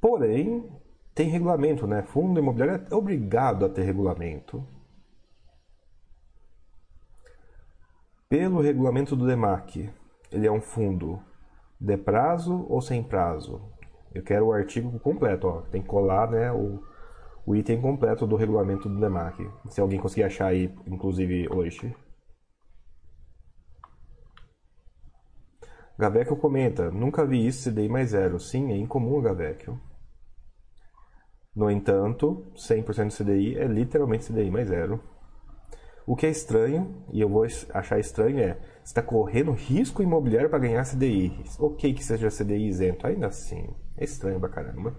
Porém, 0.01 0.69
tem 1.15 1.29
regulamento, 1.29 1.87
né? 1.87 2.03
Fundo 2.03 2.39
imobiliário 2.39 2.85
é 2.91 2.95
obrigado 2.95 3.65
a 3.65 3.69
ter 3.69 3.83
regulamento. 3.83 4.67
Pelo 8.29 8.61
regulamento 8.61 9.15
do 9.15 9.25
DEMAC, 9.25 9.89
ele 10.31 10.45
é 10.45 10.51
um 10.51 10.61
fundo 10.61 11.19
de 11.79 11.97
prazo 11.97 12.65
ou 12.69 12.81
sem 12.81 13.03
prazo? 13.03 13.61
Eu 14.13 14.23
quero 14.23 14.47
o 14.47 14.53
artigo 14.53 14.99
completo, 14.99 15.47
ó. 15.47 15.61
Tem 15.63 15.81
que 15.81 15.87
colar, 15.87 16.29
né, 16.31 16.51
o, 16.51 16.81
o 17.45 17.55
item 17.55 17.81
completo 17.81 18.25
do 18.25 18.35
regulamento 18.35 18.89
do 18.89 18.99
DEMAC. 18.99 19.47
Se 19.69 19.79
alguém 19.79 19.99
conseguir 19.99 20.23
achar 20.23 20.47
aí, 20.47 20.73
inclusive 20.87 21.47
hoje. 21.53 21.95
Gavecchio 25.97 26.37
comenta, 26.37 26.91
nunca 26.91 27.25
vi 27.25 27.45
isso 27.45 27.69
CDI 27.69 27.89
mais 27.89 28.11
zero. 28.11 28.39
Sim, 28.39 28.71
é 28.71 28.77
incomum, 28.77 29.21
Gavecchio. 29.21 29.79
No 31.55 31.71
entanto, 31.71 32.45
100% 32.55 33.17
CDI 33.17 33.57
é 33.57 33.65
literalmente 33.65 34.31
CDI 34.31 34.51
mais 34.51 34.67
zero. 34.67 35.01
O 36.05 36.15
que 36.15 36.27
é 36.27 36.29
estranho, 36.29 37.03
e 37.11 37.19
eu 37.19 37.27
vou 37.27 37.45
achar 37.73 37.99
estranho, 37.99 38.39
é 38.39 38.57
está 38.87 39.01
correndo 39.01 39.51
risco 39.51 40.01
imobiliário 40.01 40.49
para 40.49 40.59
ganhar 40.59 40.85
CDI. 40.85 41.43
Ok 41.59 41.93
que 41.93 42.03
seja 42.03 42.29
CDI 42.29 42.67
isento, 42.67 43.05
ainda 43.05 43.27
assim. 43.27 43.69
É 43.97 44.05
estranho 44.05 44.39
pra 44.39 44.47
caramba. 44.47 44.95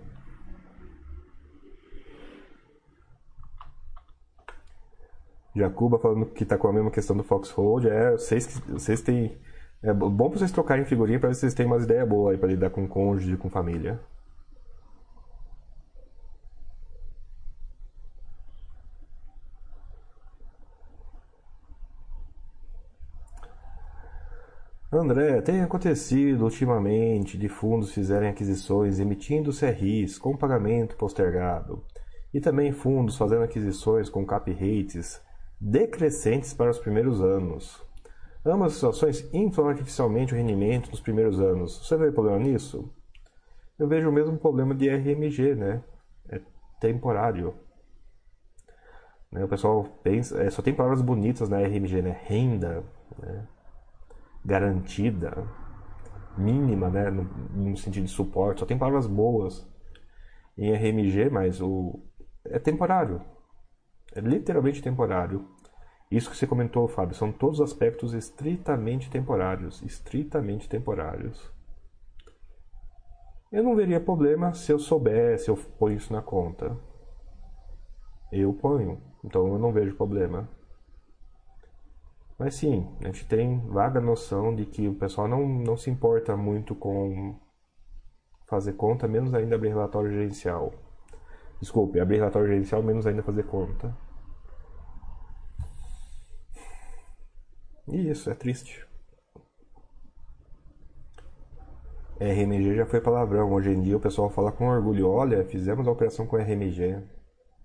Jacuba 5.57 5.99
falando 5.99 6.27
que 6.27 6.43
está 6.43 6.59
com 6.59 6.69
a 6.69 6.73
mesma 6.73 6.91
questão 6.91 7.17
do 7.17 7.25
Foxhold. 7.25 7.89
É, 7.89 8.13
vocês, 8.13 8.61
vocês 8.69 9.01
têm. 9.01 9.39
É 9.83 9.93
bom 9.93 10.29
vocês 10.29 10.53
trocarem 10.53 10.85
figurinha 10.85 11.19
para 11.19 11.33
vocês 11.33 11.55
têm 11.55 11.65
umas 11.65 11.85
ideias 11.85 12.07
boas 12.07 12.39
para 12.39 12.49
lidar 12.49 12.71
com 12.71 12.87
cônjuge, 12.87 13.39
com 13.39 13.49
família. 13.49 13.99
André, 24.91 25.43
tem 25.43 25.61
acontecido 25.61 26.45
ultimamente 26.45 27.37
de 27.37 27.47
fundos 27.47 27.93
fizerem 27.93 28.31
aquisições 28.31 28.99
emitindo 28.99 29.53
CRIs 29.53 30.19
com 30.19 30.35
pagamento 30.35 30.97
postergado 30.97 31.85
e 32.33 32.41
também 32.41 32.73
fundos 32.73 33.15
fazendo 33.15 33.43
aquisições 33.43 34.09
com 34.09 34.25
cap 34.25 34.51
rates 34.51 35.23
decrescentes 35.61 36.55
para 36.55 36.71
os 36.71 36.79
primeiros 36.79 37.21
anos. 37.21 37.85
Ambas 38.43 38.69
as 38.69 38.75
situações 38.75 39.29
inflam 39.35 39.69
artificialmente 39.69 40.33
o 40.33 40.37
rendimento 40.39 40.91
nos 40.91 41.01
primeiros 41.01 41.39
anos. 41.39 41.87
Você 41.87 41.95
vê 41.99 42.11
problema 42.11 42.39
nisso? 42.39 42.91
Eu 43.79 43.89
vejo 43.89 44.09
o 44.09 44.13
mesmo 44.13 44.39
problema 44.39 44.75
de 44.75 44.89
RMG, 44.89 45.55
né? 45.55 45.85
É 46.31 46.41
temporário. 46.81 47.55
Né? 49.31 49.45
O 49.45 49.49
pessoal 49.49 49.85
pensa, 50.03 50.43
é, 50.43 50.49
só 50.49 50.63
tem 50.63 50.73
palavras 50.73 51.03
bonitas 51.03 51.47
na 51.51 51.59
RMG, 51.59 52.01
né? 52.01 52.19
Renda, 52.25 52.83
né? 53.19 53.47
Garantida, 54.45 55.47
mínima, 56.37 56.89
né, 56.89 57.11
no, 57.11 57.25
no, 57.25 57.77
sentido 57.77 58.05
de 58.05 58.11
suporte, 58.11 58.61
só 58.61 58.67
tem 58.67 58.79
palavras 58.79 59.07
boas 59.07 59.67
em 60.57 60.73
RMG, 60.73 61.31
mas 61.31 61.61
o 61.61 62.01
é 62.45 62.59
temporário. 62.59 63.21
É 64.15 64.21
literalmente 64.21 64.83
temporário. 64.83 65.47
Isso 66.11 66.31
que 66.31 66.37
você 66.37 66.47
comentou, 66.47 66.89
Fábio, 66.89 67.15
são 67.15 67.31
todos 67.31 67.61
aspectos 67.61 68.15
estritamente 68.15 69.11
temporários, 69.11 69.83
estritamente 69.83 70.69
temporários. 70.69 71.53
Eu 73.53 73.63
não 73.63 73.77
veria 73.77 74.01
problema 74.01 74.55
se 74.55 74.73
eu 74.73 74.79
soubesse, 74.79 75.49
eu 75.49 75.57
ponho 75.57 75.97
isso 75.97 76.13
na 76.13 76.23
conta. 76.23 76.77
Eu 78.33 78.53
ponho, 78.53 79.01
então 79.25 79.47
eu 79.49 79.59
não 79.59 79.73
vejo 79.73 79.97
problema. 79.97 80.49
Mas 82.39 82.55
sim, 82.55 82.87
a 83.01 83.07
gente 83.07 83.27
tem 83.27 83.59
vaga 83.69 84.01
noção 84.01 84.55
de 84.55 84.65
que 84.65 84.87
o 84.87 84.95
pessoal 84.95 85.27
não, 85.27 85.47
não 85.49 85.77
se 85.77 85.91
importa 85.91 86.37
muito 86.37 86.75
com 86.75 87.37
fazer 88.47 88.75
conta, 88.75 89.09
menos 89.09 89.35
ainda 89.35 89.57
abrir 89.57 89.71
relatório 89.71 90.11
gerencial. 90.11 90.73
Desculpe, 91.61 91.99
abrir 91.99 92.19
relatório 92.19 92.49
gerencial, 92.49 92.83
menos 92.83 93.07
ainda 93.07 93.25
fazer 93.25 93.43
conta. 93.45 93.95
E 97.89 98.09
isso, 98.09 98.31
é 98.31 98.35
triste. 98.35 98.87
RMG 102.21 102.77
já 102.77 102.87
foi 102.87 103.01
palavrão. 103.01 103.53
Hoje 103.53 103.71
em 103.71 103.83
dia 103.83 103.97
o 103.97 104.01
pessoal 104.01 104.31
fala 104.31 104.53
com 104.53 104.69
orgulho: 104.69 105.09
olha, 105.09 105.45
fizemos 105.45 105.89
a 105.89 105.91
operação 105.91 106.27
com 106.27 106.37
RMG. 106.37 107.03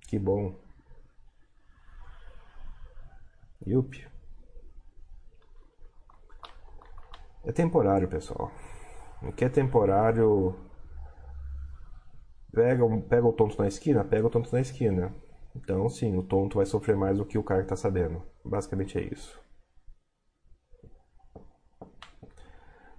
Que 0.07 0.17
bom. 0.17 0.55
Yup. 3.65 4.12
É 7.45 7.51
temporário, 7.51 8.07
pessoal. 8.07 8.51
O 9.21 9.31
que 9.31 9.45
é 9.45 9.49
temporário. 9.49 10.55
Pega, 12.51 12.83
pega 13.09 13.27
o 13.27 13.33
tonto 13.33 13.61
na 13.61 13.67
esquina? 13.67 14.03
Pega 14.03 14.27
o 14.27 14.29
tonto 14.29 14.51
na 14.53 14.61
esquina. 14.61 15.13
Então, 15.55 15.87
sim, 15.89 16.17
o 16.17 16.23
tonto 16.23 16.57
vai 16.57 16.65
sofrer 16.65 16.95
mais 16.95 17.17
do 17.17 17.25
que 17.25 17.37
o 17.37 17.43
cara 17.43 17.61
que 17.61 17.65
está 17.65 17.75
sabendo. 17.75 18.23
Basicamente 18.45 18.97
é 18.97 19.01
isso. 19.01 19.41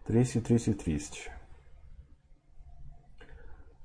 Triste, 0.05 0.41
triste, 0.41 0.75
triste. 0.75 1.33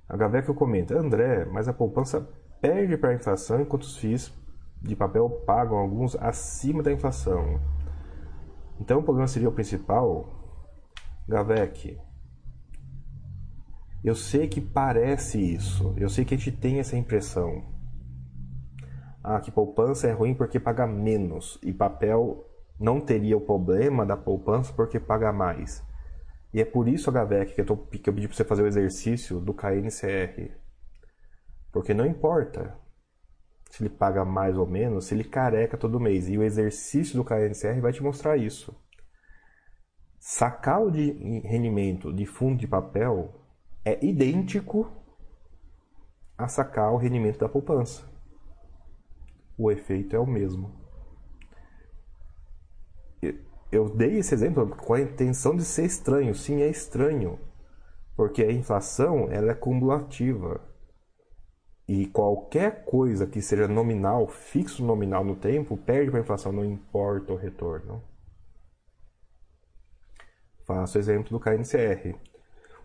A 0.07 0.18
Gaveca 0.18 0.53
comenta: 0.53 0.98
André, 0.98 1.45
mas 1.45 1.68
a 1.68 1.73
poupança 1.73 2.22
perde 2.60 2.98
para 2.98 3.11
a 3.11 3.15
inflação 3.15 3.61
enquanto 3.61 3.84
os 3.84 3.98
FIIs 3.98 4.34
de 4.81 4.95
papel 4.95 5.30
pagam 5.45 5.77
alguns 5.77 6.15
acima 6.18 6.84
da 6.84 6.91
inflação. 6.91 7.61
Então 8.80 8.99
o 8.99 9.03
problema 9.03 9.27
seria 9.27 9.49
o 9.49 9.53
principal 9.53 10.39
Gavek, 11.30 11.95
eu 14.03 14.15
sei 14.15 14.47
que 14.47 14.60
parece 14.60 15.39
isso, 15.39 15.93
eu 15.95 16.10
sei 16.10 16.26
que 16.26 16.34
a 16.34 16.38
gente 16.38 16.51
tem 16.51 16.80
essa 16.80 16.97
impressão. 16.97 17.64
Ah, 19.23 19.39
que 19.39 19.51
poupança 19.51 20.07
é 20.07 20.11
ruim 20.11 20.34
porque 20.34 20.60
paga 20.60 20.88
menos 20.88 21.60
e 21.61 21.72
papel 21.72 22.49
não 22.80 22.99
teria 22.99 23.38
o 23.38 23.41
problema 23.41 24.07
da 24.07 24.18
poupança 24.18 24.73
porque 24.73 24.99
paga 24.99 25.31
mais. 25.31 25.84
E 26.51 26.60
é 26.60 26.65
por 26.65 26.88
isso, 26.88 27.11
Gavek, 27.11 27.53
que 27.53 27.61
eu, 27.61 27.65
tô, 27.65 27.77
que 27.77 28.10
eu 28.10 28.14
pedi 28.14 28.27
para 28.27 28.35
você 28.35 28.43
fazer 28.43 28.64
o 28.64 28.68
exercício 28.68 29.39
do 29.39 29.53
KNCR. 29.53 30.49
Porque 31.72 31.93
não 31.93 32.07
importa 32.07 32.76
se 33.69 33.84
ele 33.84 33.89
paga 33.91 34.26
mais 34.26 34.57
ou 34.57 34.65
menos, 34.65 35.06
se 35.06 35.14
ele 35.14 35.23
careca 35.23 35.77
todo 35.77 35.99
mês. 35.99 36.27
E 36.27 36.39
o 36.39 36.43
exercício 36.43 37.15
do 37.15 37.23
KNCR 37.23 37.80
vai 37.81 37.93
te 37.93 38.01
mostrar 38.01 38.35
isso. 38.35 38.76
Sacar 40.19 40.81
o 40.81 40.91
de 40.91 41.11
rendimento 41.45 42.11
de 42.11 42.25
fundo 42.25 42.59
de 42.59 42.67
papel 42.67 43.33
é 43.85 44.05
idêntico 44.05 44.91
a 46.37 46.47
sacar 46.47 46.93
o 46.93 46.97
rendimento 46.97 47.39
da 47.39 47.47
poupança. 47.47 48.03
O 49.57 49.71
efeito 49.71 50.15
é 50.15 50.19
o 50.19 50.27
mesmo. 50.27 50.77
Eu 53.71 53.89
dei 53.95 54.17
esse 54.17 54.33
exemplo 54.33 54.67
com 54.67 54.93
a 54.93 55.01
intenção 55.01 55.55
de 55.55 55.63
ser 55.63 55.85
estranho. 55.85 56.33
Sim, 56.35 56.61
é 56.61 56.69
estranho. 56.69 57.39
Porque 58.15 58.43
a 58.43 58.51
inflação 58.51 59.29
ela 59.31 59.51
é 59.51 59.55
cumulativa. 59.55 60.61
E 61.87 62.07
qualquer 62.07 62.83
coisa 62.85 63.25
que 63.25 63.41
seja 63.41 63.67
nominal, 63.67 64.27
fixo 64.27 64.83
nominal 64.83 65.23
no 65.23 65.35
tempo, 65.35 65.77
perde 65.77 66.11
para 66.11 66.19
a 66.19 66.23
inflação, 66.23 66.51
não 66.51 66.65
importa 66.65 67.33
o 67.33 67.37
retorno. 67.37 68.03
Faço 70.69 70.99
o 70.99 71.01
exemplo 71.01 71.31
do 71.31 71.39
KNCR. 71.39 72.15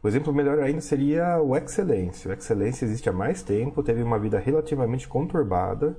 O 0.02 0.08
exemplo 0.08 0.32
melhor 0.32 0.58
ainda 0.58 0.80
seria 0.80 1.38
o 1.42 1.54
Excelência. 1.54 2.30
O 2.30 2.32
Excelência 2.32 2.86
existe 2.86 3.10
há 3.10 3.12
mais 3.12 3.42
tempo, 3.42 3.82
teve 3.82 4.02
uma 4.02 4.18
vida 4.18 4.38
relativamente 4.38 5.06
conturbada 5.06 5.94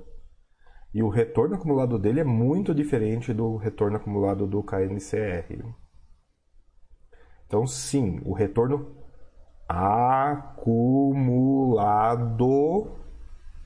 e 0.91 1.03
o 1.03 1.09
retorno 1.09 1.53
acumulado 1.53 1.99
dele 1.99 2.21
é 2.21 2.23
muito 2.23 2.73
diferente 2.73 3.31
do 3.31 3.55
retorno 3.55 3.97
acumulado 3.97 4.47
do 4.47 4.63
KNCR. 4.63 5.63
Então, 7.45 7.67
sim, 7.67 8.19
o 8.25 8.33
retorno 8.33 8.95
acumulado, 9.69 10.47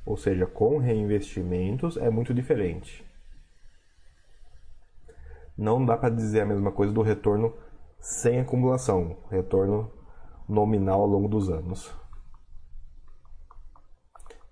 ou 0.06 0.18
seja, 0.18 0.46
com 0.46 0.78
reinvestimentos, 0.78 1.96
é 1.96 2.10
muito 2.10 2.34
diferente. 2.34 3.08
Não 5.58 5.86
dá 5.86 5.96
para 5.96 6.10
dizer 6.10 6.42
a 6.42 6.46
mesma 6.46 6.70
coisa 6.70 6.92
do 6.92 7.02
retorno 7.02 7.54
sem 8.00 8.40
acumulação, 8.40 9.18
retorno 9.30 9.92
nominal 10.48 11.02
ao 11.02 11.08
longo 11.08 11.28
dos 11.28 11.50
anos. 11.50 11.94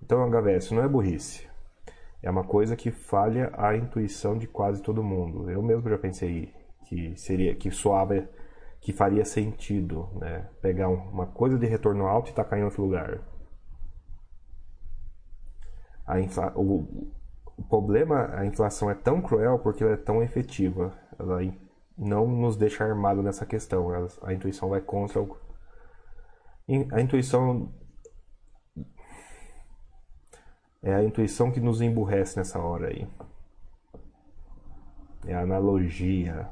Então, 0.02 0.30
HVS 0.30 0.72
não 0.72 0.84
é 0.84 0.88
burrice. 0.88 1.48
É 2.22 2.30
uma 2.30 2.44
coisa 2.44 2.76
que 2.76 2.92
falha 2.92 3.52
a 3.58 3.76
intuição 3.76 4.38
de 4.38 4.48
quase 4.48 4.82
todo 4.82 5.04
mundo. 5.04 5.50
Eu 5.50 5.62
mesmo 5.62 5.90
já 5.90 5.98
pensei 5.98 6.54
que 6.86 7.16
seria 7.18 7.56
que 7.56 7.70
soava 7.72 8.28
que 8.80 8.94
faria 8.94 9.26
sentido, 9.26 10.10
né? 10.16 10.50
Pegar 10.62 10.88
uma 10.88 11.26
coisa 11.28 11.58
de 11.58 11.66
retorno 11.66 12.06
alto 12.06 12.30
e 12.30 12.34
tacar 12.34 12.60
em 12.60 12.64
outro 12.64 12.84
lugar. 12.84 13.20
Infla... 16.22 16.54
o, 16.56 17.12
o 17.58 17.64
problema, 17.64 18.30
a 18.34 18.46
inflação 18.46 18.90
é 18.90 18.94
tão 18.94 19.22
cruel 19.22 19.60
porque 19.60 19.84
ela 19.84 19.94
é 19.94 19.98
tão 19.98 20.24
efetiva. 20.24 20.94
Ela 21.20 21.44
não 21.98 22.28
nos 22.28 22.56
deixa 22.56 22.84
armado 22.84 23.24
nessa 23.24 23.46
questão. 23.46 23.88
A 24.22 24.34
intuição 24.34 24.70
vai 24.70 24.82
contra 24.82 25.22
o... 25.22 25.38
A 26.92 27.02
intuição 27.02 27.74
é 30.84 30.94
a 30.94 31.04
intuição 31.04 31.52
que 31.52 31.60
nos 31.60 31.82
emburrece 31.82 32.38
nessa 32.38 32.60
hora 32.60 32.90
aí. 32.90 33.08
É 35.26 35.34
a 35.34 35.42
analogia. 35.42 36.50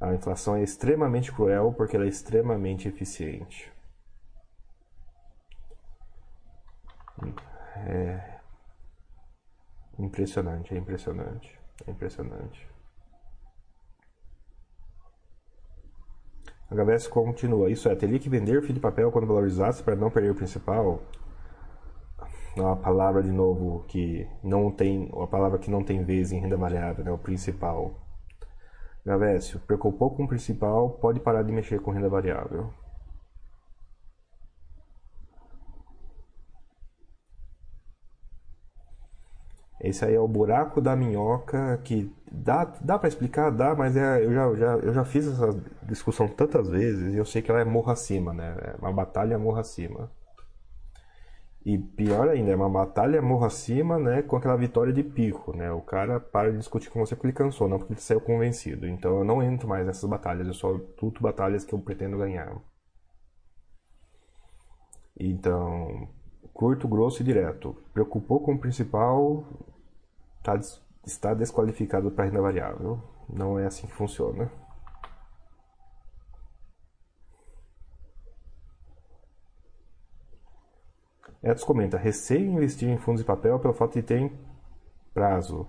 A 0.00 0.14
inflação 0.14 0.54
é 0.54 0.62
extremamente 0.62 1.32
cruel 1.32 1.74
porque 1.76 1.96
ela 1.96 2.04
é 2.04 2.08
extremamente 2.08 2.86
eficiente. 2.86 3.72
É 7.86 8.37
impressionante, 9.98 10.74
é 10.74 10.78
impressionante, 10.78 11.58
é 11.86 11.90
impressionante. 11.90 12.68
A 16.70 16.74
HBS 16.74 17.08
continua. 17.08 17.70
Isso 17.70 17.88
é, 17.88 17.94
teria 17.94 18.18
que 18.18 18.28
vender 18.28 18.62
fio 18.62 18.74
de 18.74 18.80
papel 18.80 19.10
quando 19.10 19.26
valorizasse 19.26 19.82
para 19.82 19.96
não 19.96 20.10
perder 20.10 20.30
o 20.30 20.34
principal? 20.34 21.00
Uma 22.56 22.76
palavra 22.76 23.22
de 23.22 23.30
novo 23.30 23.84
que 23.88 24.28
não 24.42 24.70
tem, 24.70 25.08
uma 25.12 25.26
palavra 25.26 25.58
que 25.58 25.70
não 25.70 25.82
tem 25.82 26.04
vez 26.04 26.30
em 26.30 26.40
renda 26.40 26.56
variável, 26.56 27.04
né? 27.04 27.10
O 27.10 27.18
principal. 27.18 27.94
Gavécio, 29.04 29.58
preocupou 29.60 30.14
com 30.14 30.24
o 30.24 30.28
principal, 30.28 30.90
pode 30.90 31.20
parar 31.20 31.42
de 31.42 31.52
mexer 31.52 31.80
com 31.80 31.90
renda 31.90 32.08
variável. 32.08 32.70
Esse 39.80 40.04
aí 40.04 40.14
é 40.14 40.20
o 40.20 40.26
buraco 40.26 40.80
da 40.80 40.96
minhoca 40.96 41.78
que 41.84 42.12
dá, 42.30 42.64
dá 42.80 42.98
para 42.98 43.08
explicar, 43.08 43.50
dá, 43.50 43.74
mas 43.74 43.96
é, 43.96 44.24
eu, 44.24 44.32
já, 44.32 44.54
já, 44.54 44.76
eu 44.78 44.92
já 44.92 45.04
fiz 45.04 45.26
essa 45.28 45.56
discussão 45.84 46.26
tantas 46.26 46.68
vezes 46.68 47.14
e 47.14 47.16
eu 47.16 47.24
sei 47.24 47.42
que 47.42 47.50
ela 47.50 47.60
é 47.60 47.64
morro 47.64 47.90
acima, 47.90 48.32
né? 48.34 48.56
É 48.60 48.76
uma 48.80 48.92
batalha 48.92 49.38
morro 49.38 49.58
acima. 49.58 50.10
E 51.64 51.76
pior 51.78 52.28
ainda, 52.28 52.50
é 52.50 52.56
uma 52.56 52.68
batalha 52.70 53.20
morro 53.20 53.44
acima, 53.44 53.98
né, 53.98 54.22
com 54.22 54.36
aquela 54.36 54.56
vitória 54.56 54.92
de 54.92 55.02
pico, 55.02 55.54
né? 55.56 55.70
O 55.70 55.80
cara 55.80 56.18
para 56.18 56.50
de 56.50 56.58
discutir 56.58 56.90
com 56.90 57.00
você 57.00 57.14
porque 57.14 57.28
ele 57.28 57.34
cansou, 57.34 57.68
não 57.68 57.78
porque 57.78 57.92
ele 57.92 58.00
saiu 58.00 58.20
convencido. 58.20 58.86
Então 58.86 59.18
eu 59.18 59.24
não 59.24 59.42
entro 59.42 59.68
mais 59.68 59.86
nessas 59.86 60.08
batalhas, 60.08 60.46
eu 60.46 60.54
só 60.54 60.68
luto 61.02 61.22
batalhas 61.22 61.64
que 61.64 61.74
eu 61.74 61.78
pretendo 61.78 62.18
ganhar. 62.18 62.56
Então, 65.20 66.08
curto, 66.58 66.88
grosso 66.88 67.22
e 67.22 67.24
direto. 67.24 67.76
Preocupou 67.94 68.40
com 68.40 68.54
o 68.54 68.58
principal, 68.58 69.44
tá, 70.42 70.58
está 71.06 71.32
desqualificado 71.32 72.10
para 72.10 72.24
renda 72.24 72.42
variável. 72.42 73.00
Não 73.28 73.56
é 73.60 73.66
assim 73.66 73.86
que 73.86 73.94
funciona. 73.94 74.50
Edson 81.40 81.64
comenta: 81.64 81.96
receio 81.96 82.50
investir 82.50 82.88
em 82.88 82.98
fundos 82.98 83.20
de 83.20 83.26
papel 83.26 83.60
pelo 83.60 83.72
fato 83.72 83.94
de 83.94 84.02
terem 84.02 84.36
prazo, 85.14 85.68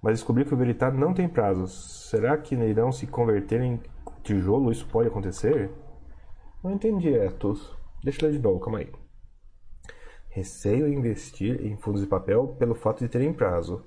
mas 0.00 0.14
descobri 0.14 0.46
que 0.46 0.54
o 0.54 0.56
Veritar 0.56 0.90
não 0.90 1.12
tem 1.12 1.28
prazo. 1.28 1.66
Será 1.66 2.38
que 2.38 2.54
irão 2.54 2.90
se 2.90 3.06
converter 3.06 3.60
em 3.60 3.78
tijolo? 4.22 4.72
Isso 4.72 4.88
pode 4.88 5.08
acontecer? 5.08 5.70
Não 6.64 6.72
entendi, 6.72 7.12
Etos. 7.12 7.76
Deixa 8.02 8.24
eu 8.24 8.30
ler 8.30 8.38
de 8.38 8.42
novo, 8.42 8.58
calma 8.58 8.78
aí. 8.78 8.99
Receio 10.30 10.88
investir 10.88 11.66
em 11.66 11.76
fundos 11.76 12.00
de 12.00 12.06
papel 12.06 12.54
pelo 12.58 12.74
fato 12.74 13.00
de 13.00 13.08
terem 13.08 13.32
prazo. 13.32 13.84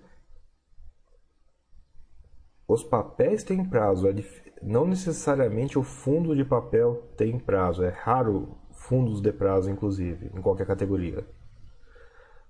Os 2.67 2.83
papéis 2.83 3.43
têm 3.43 3.63
prazo, 3.63 4.07
é 4.09 4.13
não 4.61 4.85
necessariamente 4.85 5.79
o 5.79 5.83
fundo 5.83 6.35
de 6.35 6.43
papel 6.43 7.11
tem 7.17 7.39
prazo. 7.39 7.83
É 7.83 7.89
raro 7.89 8.57
fundos 8.71 9.21
de 9.21 9.31
prazo, 9.31 9.69
inclusive, 9.69 10.31
em 10.33 10.41
qualquer 10.41 10.67
categoria. 10.67 11.25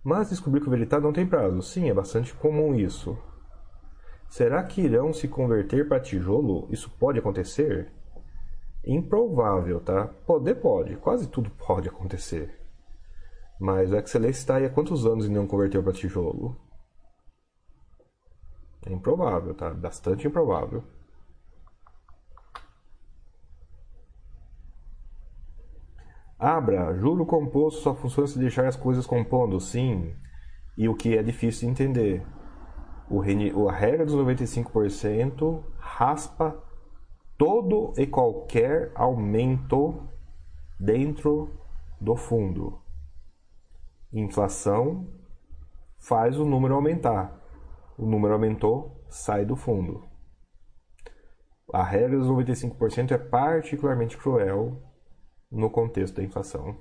Mas 0.04 0.30
descobri 0.30 0.60
que 0.60 0.68
o 0.68 0.72
Veritar 0.72 1.00
não 1.00 1.14
tem 1.14 1.26
prazo. 1.26 1.62
Sim, 1.62 1.90
é 1.90 1.94
bastante 1.94 2.34
comum 2.34 2.74
isso. 2.76 3.18
Será 4.28 4.64
que 4.64 4.82
irão 4.82 5.14
se 5.14 5.28
converter 5.28 5.88
para 5.88 6.00
tijolo? 6.00 6.68
Isso 6.72 6.90
pode 6.90 7.20
acontecer? 7.20 7.92
Improvável, 8.84 9.80
tá? 9.80 10.08
Poder 10.08 10.56
pode, 10.56 10.98
quase 10.98 11.30
tudo 11.30 11.52
pode 11.52 11.88
acontecer. 11.88 12.63
Mas 13.60 13.92
o 13.92 13.96
Excelência 13.96 14.40
está 14.40 14.56
aí 14.56 14.66
há 14.66 14.70
quantos 14.70 15.06
anos 15.06 15.26
e 15.26 15.30
não 15.30 15.48
converteu 15.48 15.82
para 15.84 15.94
tijolo? 15.94 16.58
É 18.86 18.92
improvável, 18.92 19.54
tá? 19.54 19.74
Bastante 19.74 20.28
improvável. 20.28 20.84
Abra, 26.38 26.94
juro 26.96 27.26
composto 27.26 27.82
só 27.82 27.96
funciona 27.96 28.28
se 28.28 28.38
deixar 28.38 28.68
as 28.68 28.76
coisas 28.76 29.08
compondo, 29.08 29.60
sim. 29.62 30.14
E 30.78 30.90
o 30.90 30.96
que 30.96 31.18
é 31.18 31.24
difícil 31.24 31.68
de 31.68 31.72
entender. 31.72 32.28
O, 33.10 33.22
a 33.70 33.72
regra 33.72 34.06
dos 34.06 34.16
95% 34.16 35.64
raspa 35.78 36.62
todo 37.38 37.94
e 37.98 38.06
qualquer 38.06 38.92
aumento 38.96 40.04
dentro 40.78 41.50
do 42.02 42.16
fundo. 42.18 42.83
Inflação 44.14 45.08
faz 45.98 46.38
o 46.38 46.46
número 46.46 46.76
aumentar. 46.76 47.42
O 47.98 48.06
número 48.06 48.34
aumentou, 48.34 49.04
sai 49.10 49.44
do 49.44 49.56
fundo. 49.56 50.04
A 51.74 51.84
regra 51.84 52.20
dos 52.20 52.28
95% 52.28 53.12
é 53.12 53.18
particularmente 53.18 54.16
cruel 54.16 54.80
no 55.52 55.70
contexto 55.70 56.16
da 56.16 56.24
inflação. 56.24 56.78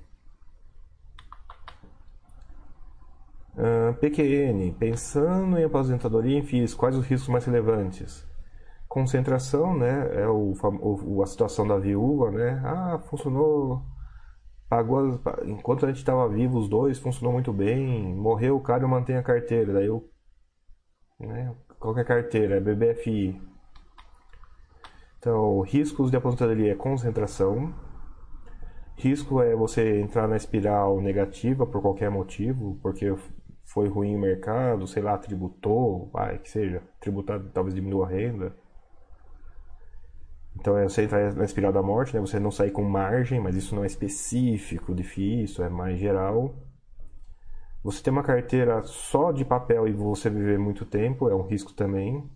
Uh, 3.55 3.93
PQN, 3.99 4.71
pensando 4.73 5.57
em 5.57 5.63
aposentadoria 5.63 6.37
em 6.37 6.43
FIIs, 6.43 6.73
quais 6.73 6.95
os 6.95 7.05
riscos 7.05 7.29
mais 7.29 7.45
relevantes? 7.45 8.27
Concentração, 8.87 9.75
né? 9.75 10.21
É 10.21 10.27
o, 10.27 10.53
o, 10.81 11.23
a 11.23 11.25
situação 11.25 11.67
da 11.67 11.77
viúva, 11.77 12.29
né? 12.29 12.61
Ah, 12.63 12.99
funcionou, 13.09 13.83
pagou, 14.75 15.19
enquanto 15.45 15.85
a 15.85 15.89
gente 15.89 15.99
estava 15.99 16.27
vivo, 16.27 16.57
os 16.57 16.67
dois, 16.67 16.97
funcionou 16.97 17.31
muito 17.31 17.53
bem. 17.53 18.15
Morreu 18.15 18.57
o 18.57 18.61
cara, 18.61 18.83
eu 18.83 18.87
mantenho 18.87 19.19
a 19.19 19.23
carteira. 19.23 19.73
Daí 19.73 19.85
eu, 19.85 20.09
né? 21.19 21.55
Qual 21.79 21.95
é 21.97 22.01
a 22.01 22.05
carteira? 22.05 22.57
É 22.57 22.59
BBFI. 22.59 23.39
Então, 25.19 25.61
riscos 25.61 26.09
de 26.09 26.17
aposentadoria 26.17 26.71
é 26.71 26.75
concentração, 26.75 27.73
Risco 28.95 29.41
é 29.41 29.55
você 29.55 29.99
entrar 29.99 30.27
na 30.27 30.37
espiral 30.37 31.01
negativa 31.01 31.65
por 31.65 31.81
qualquer 31.81 32.09
motivo, 32.09 32.79
porque 32.81 33.13
foi 33.65 33.87
ruim 33.87 34.15
o 34.15 34.19
mercado, 34.19 34.87
sei 34.87 35.01
lá, 35.01 35.17
tributou, 35.17 36.09
vai, 36.11 36.37
que 36.37 36.49
seja, 36.49 36.81
tributar 36.99 37.39
talvez 37.53 37.73
diminua 37.73 38.05
a 38.05 38.09
renda. 38.09 38.55
Então 40.55 40.77
é 40.77 40.83
você 40.83 41.03
entrar 41.03 41.33
na 41.33 41.43
espiral 41.45 41.73
da 41.73 41.81
morte, 41.81 42.13
né? 42.13 42.21
Você 42.21 42.39
não 42.39 42.51
sair 42.51 42.71
com 42.71 42.83
margem, 42.83 43.39
mas 43.39 43.55
isso 43.55 43.75
não 43.75 43.83
é 43.83 43.87
específico 43.87 44.95
isso 45.43 45.63
é 45.63 45.69
mais 45.69 45.99
geral. 45.99 46.55
Você 47.83 48.01
ter 48.01 48.11
uma 48.11 48.23
carteira 48.23 48.81
só 48.83 49.31
de 49.31 49.43
papel 49.43 49.87
e 49.87 49.91
você 49.91 50.29
viver 50.29 50.57
muito 50.57 50.85
tempo 50.85 51.29
é 51.29 51.35
um 51.35 51.43
risco 51.45 51.73
também. 51.73 52.29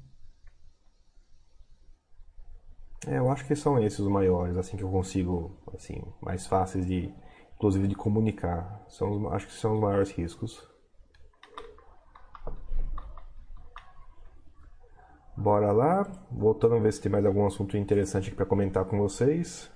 É, 3.06 3.18
eu 3.20 3.32
acho 3.32 3.46
que 3.46 3.56
são 3.56 3.82
esses 3.82 4.00
os 4.00 4.08
maiores, 4.10 4.58
assim 4.58 4.76
que 4.76 4.84
eu 4.84 4.90
consigo, 4.92 5.56
assim, 5.74 6.02
mais 6.22 6.46
fáceis 6.46 6.86
de, 6.86 7.14
inclusive 7.56 7.88
de 7.88 7.96
comunicar. 7.96 8.84
São, 8.90 9.30
acho 9.32 9.48
que 9.48 9.54
são 9.54 9.76
os 9.76 9.80
maiores 9.80 10.12
riscos. 10.12 10.68
Bora 15.38 15.72
lá, 15.72 16.06
voltando 16.30 16.76
a 16.76 16.80
ver 16.80 16.92
se 16.92 17.00
tem 17.02 17.10
mais 17.12 17.26
algum 17.26 17.46
assunto 17.46 17.78
interessante 17.78 18.28
aqui 18.28 18.36
para 18.36 18.46
comentar 18.46 18.84
com 18.86 18.98
vocês. 18.98 19.72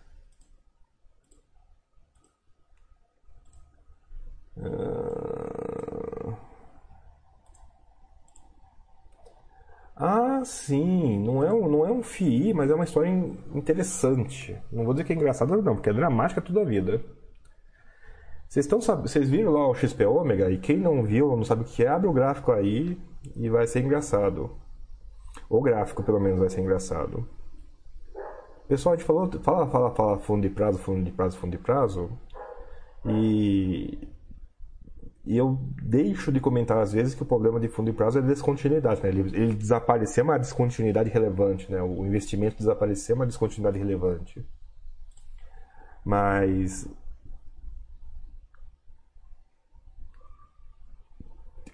Ah, 9.96 10.42
sim, 10.44 11.20
não 11.20 11.44
é 11.44 11.54
um, 11.54 11.70
não 11.70 11.86
é 11.86 11.92
um 11.92 12.02
FII, 12.04 12.54
mas 12.54 12.70
é 12.72 12.74
uma 12.76 12.84
história 12.84 13.10
interessante. 13.54 14.58
Não 14.72 14.84
vou 14.84 14.94
dizer 14.94 15.06
que 15.06 15.14
é 15.14 15.16
engraçada, 15.16 15.56
não, 15.58 15.76
porque 15.76 15.90
é 15.90 15.94
dramática 15.94 16.42
toda 16.42 16.62
a 16.62 16.66
vida. 16.66 17.02
Vocês, 18.48 18.66
estão, 18.66 18.80
vocês 18.80 19.30
viram 19.30 19.52
lá 19.52 19.68
o 19.68 19.74
XP 19.74 20.06
Ômega? 20.06 20.52
E 20.52 20.58
quem 20.60 20.78
não 20.78 21.04
viu, 21.04 21.36
não 21.36 21.44
sabe 21.44 21.62
o 21.64 21.66
que 21.66 21.84
é, 21.84 21.88
abre 21.88 22.08
o 22.08 22.14
gráfico 22.14 22.52
aí 22.52 23.00
e 23.36 23.50
vai 23.50 23.66
ser 23.66 23.80
engraçado. 23.82 24.61
O 25.50 25.62
gráfico, 25.62 26.04
pelo 26.04 26.20
menos, 26.20 26.40
vai 26.40 26.50
ser 26.50 26.62
engraçado. 26.62 27.28
Pessoal, 28.68 28.94
a 28.94 28.98
gente 28.98 29.06
falou, 29.06 29.30
fala, 29.42 29.68
fala, 29.68 29.92
fala 29.92 30.18
fundo 30.18 30.48
de 30.48 30.50
prazo, 30.50 30.78
fundo 30.78 31.04
de 31.04 31.12
prazo, 31.12 31.38
fundo 31.38 31.52
de 31.52 31.58
prazo. 31.58 32.10
E, 33.06 34.08
e 35.26 35.38
eu 35.38 35.60
deixo 35.84 36.32
de 36.32 36.40
comentar 36.40 36.78
às 36.78 36.94
vezes 36.94 37.14
que 37.14 37.24
o 37.24 37.26
problema 37.26 37.60
de 37.60 37.68
fundo 37.68 37.92
de 37.92 37.98
prazo 37.98 38.20
é 38.20 38.22
descontinuidade. 38.22 39.04
Né? 39.04 39.10
Ele, 39.10 39.22
ele 39.36 39.56
desaparecer 39.56 40.24
uma 40.24 40.40
descontinuidade 40.40 41.10
relevante. 41.10 41.70
Né? 41.72 41.82
O 41.82 42.06
investimento 42.06 42.58
desaparecer 42.58 43.16
uma 43.16 43.26
descontinuidade 43.26 43.78
relevante. 43.78 44.46
Mas 46.06 46.88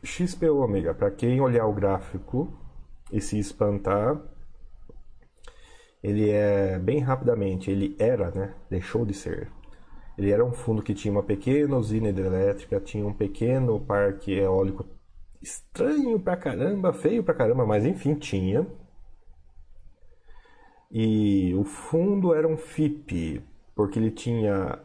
XP 0.03 0.49
ômega, 0.49 0.93
para 0.93 1.11
quem 1.11 1.39
olhar 1.41 1.65
o 1.67 1.73
gráfico, 1.73 2.51
e 3.11 3.21
se 3.21 3.39
espantar, 3.39 4.21
ele 6.03 6.29
é 6.29 6.77
bem 6.79 6.99
rapidamente, 6.99 7.71
ele 7.71 7.95
era, 7.99 8.31
né? 8.31 8.55
Deixou 8.69 9.05
de 9.05 9.13
ser. 9.13 9.51
Ele 10.17 10.31
era 10.31 10.43
um 10.43 10.51
fundo 10.51 10.81
que 10.81 10.93
tinha 10.93 11.11
uma 11.11 11.23
pequena 11.23 11.77
usina 11.77 12.09
hidrelétrica, 12.09 12.79
tinha 12.79 13.05
um 13.05 13.13
pequeno 13.13 13.79
parque 13.79 14.33
eólico 14.33 14.85
estranho 15.41 16.19
pra 16.19 16.35
caramba, 16.35 16.93
feio 16.93 17.23
pra 17.23 17.33
caramba, 17.33 17.65
mas 17.65 17.85
enfim, 17.85 18.15
tinha. 18.15 18.65
E 20.91 21.53
o 21.55 21.63
fundo 21.63 22.33
era 22.33 22.47
um 22.47 22.57
FIP, 22.57 23.43
porque 23.75 23.99
ele 23.99 24.11
tinha 24.11 24.79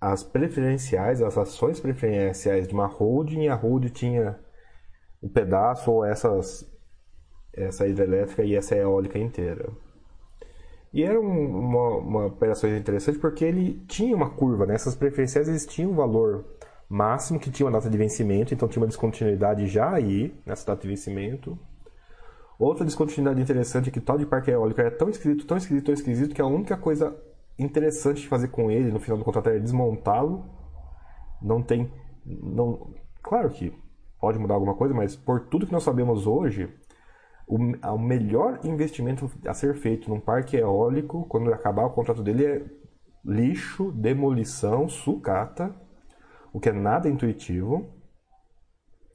as 0.00 0.22
preferenciais, 0.22 1.22
as 1.22 1.38
ações 1.38 1.80
preferenciais 1.80 2.68
de 2.68 2.74
uma 2.74 2.86
holding, 2.86 3.42
e 3.44 3.48
a 3.48 3.54
holding 3.54 3.88
tinha 3.88 4.38
um 5.22 5.28
pedaço 5.28 5.90
ou 5.90 6.04
essas 6.04 6.70
essa 7.56 7.86
hidrelétrica 7.86 8.42
e 8.42 8.54
essa 8.54 8.76
eólica 8.76 9.18
inteira. 9.18 9.68
E 10.92 11.02
era 11.02 11.20
um, 11.20 11.58
uma, 11.58 11.96
uma 11.98 12.26
operação 12.26 12.74
interessante 12.76 13.18
porque 13.18 13.44
ele 13.44 13.84
tinha 13.88 14.14
uma 14.14 14.30
curva, 14.30 14.64
né? 14.64 14.74
essas 14.74 14.94
preferenciais 14.94 15.48
eles 15.48 15.66
tinham 15.66 15.90
um 15.90 15.96
valor 15.96 16.44
máximo 16.88 17.40
que 17.40 17.50
tinha 17.50 17.66
uma 17.66 17.72
data 17.72 17.90
de 17.90 17.98
vencimento, 17.98 18.54
então 18.54 18.68
tinha 18.68 18.80
uma 18.80 18.86
descontinuidade 18.86 19.66
já 19.66 19.92
aí 19.92 20.32
nessa 20.46 20.66
data 20.66 20.82
de 20.82 20.88
vencimento. 20.88 21.58
Outra 22.58 22.84
descontinuidade 22.84 23.42
interessante 23.42 23.88
é 23.88 23.92
que 23.92 24.00
tal 24.00 24.16
de 24.16 24.26
parque 24.26 24.50
eólico 24.50 24.80
era 24.80 24.90
tão 24.90 25.08
esquisito, 25.08 25.44
tão 25.44 25.56
esquisito, 25.56 25.84
tão 25.84 25.94
esquisito 25.94 26.34
que 26.34 26.40
a 26.40 26.46
única 26.46 26.76
coisa 26.76 27.16
interessante 27.58 28.20
de 28.22 28.28
fazer 28.28 28.48
com 28.48 28.70
ele 28.70 28.92
no 28.92 29.00
final 29.00 29.18
do 29.18 29.24
contrato 29.24 29.48
era 29.48 29.60
desmontá-lo. 29.60 30.44
Não 31.42 31.60
tem. 31.60 31.90
Não, 32.24 32.94
claro 33.22 33.50
que 33.50 33.72
pode 34.20 34.38
mudar 34.38 34.54
alguma 34.54 34.74
coisa, 34.74 34.94
mas 34.94 35.16
por 35.16 35.40
tudo 35.48 35.66
que 35.66 35.72
nós 35.72 35.82
sabemos 35.82 36.26
hoje, 36.26 36.72
o, 37.46 37.56
o 37.56 37.98
melhor 37.98 38.60
investimento 38.64 39.30
a 39.46 39.54
ser 39.54 39.74
feito 39.74 40.08
num 40.08 40.20
parque 40.20 40.56
eólico, 40.56 41.26
quando 41.28 41.52
acabar 41.52 41.84
o 41.84 41.90
contrato 41.90 42.22
dele, 42.22 42.46
é 42.46 42.64
lixo, 43.24 43.90
demolição, 43.92 44.88
sucata, 44.88 45.74
o 46.52 46.60
que 46.60 46.68
é 46.68 46.72
nada 46.72 47.08
intuitivo. 47.08 47.90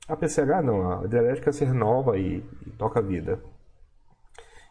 A 0.08 0.16
PCH 0.16 0.64
não, 0.64 0.92
a 0.92 1.06
hidrelétrica 1.06 1.52
se 1.52 1.64
renova 1.64 2.18
e, 2.18 2.44
e 2.66 2.70
toca 2.72 3.00
a 3.00 3.04
vida. 3.04 3.42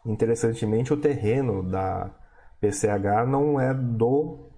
Interessantemente, 0.04 0.92
o 0.92 0.96
terreno 0.96 1.62
da 1.62 2.10
PCH 2.60 3.26
não 3.28 3.60
é 3.60 3.72
do 3.72 4.50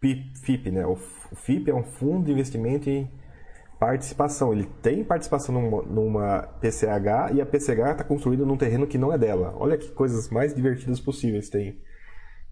FIP, 0.00 0.70
né? 0.70 0.86
O 0.86 0.96
FIP 0.96 1.70
é 1.70 1.74
um 1.74 1.82
fundo 1.82 2.26
de 2.26 2.32
investimento 2.32 2.88
em 2.88 3.10
participação. 3.80 4.52
Ele 4.52 4.66
tem 4.82 5.02
participação 5.02 5.54
numa, 5.54 5.82
numa 5.82 6.42
PCH 6.60 7.32
e 7.34 7.40
a 7.40 7.46
PCH 7.46 7.92
está 7.92 8.04
construída 8.04 8.44
num 8.44 8.58
terreno 8.58 8.86
que 8.86 8.98
não 8.98 9.10
é 9.10 9.16
dela. 9.16 9.54
Olha 9.56 9.78
que 9.78 9.90
coisas 9.90 10.28
mais 10.28 10.54
divertidas 10.54 11.00
possíveis 11.00 11.48
tem, 11.48 11.80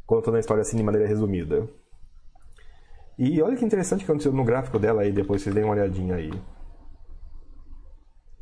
contando 0.06 0.38
a 0.38 0.40
história 0.40 0.62
assim 0.62 0.78
de 0.78 0.82
maneira 0.82 1.06
resumida. 1.06 1.68
E 3.18 3.42
olha 3.42 3.56
que 3.56 3.64
interessante 3.64 4.04
que 4.04 4.10
aconteceu 4.10 4.32
no 4.32 4.44
gráfico 4.44 4.78
dela 4.78 5.02
aí, 5.02 5.12
depois 5.12 5.42
vocês 5.42 5.54
deem 5.54 5.66
uma 5.66 5.74
olhadinha 5.74 6.14
aí. 6.14 6.32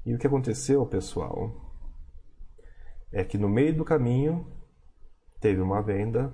E 0.04 0.14
o 0.14 0.18
que 0.18 0.26
aconteceu, 0.26 0.86
pessoal, 0.86 1.50
é 3.10 3.24
que 3.24 3.36
no 3.36 3.48
meio 3.48 3.74
do 3.74 3.84
caminho 3.84 4.46
teve 5.40 5.60
uma 5.60 5.82
venda, 5.82 6.32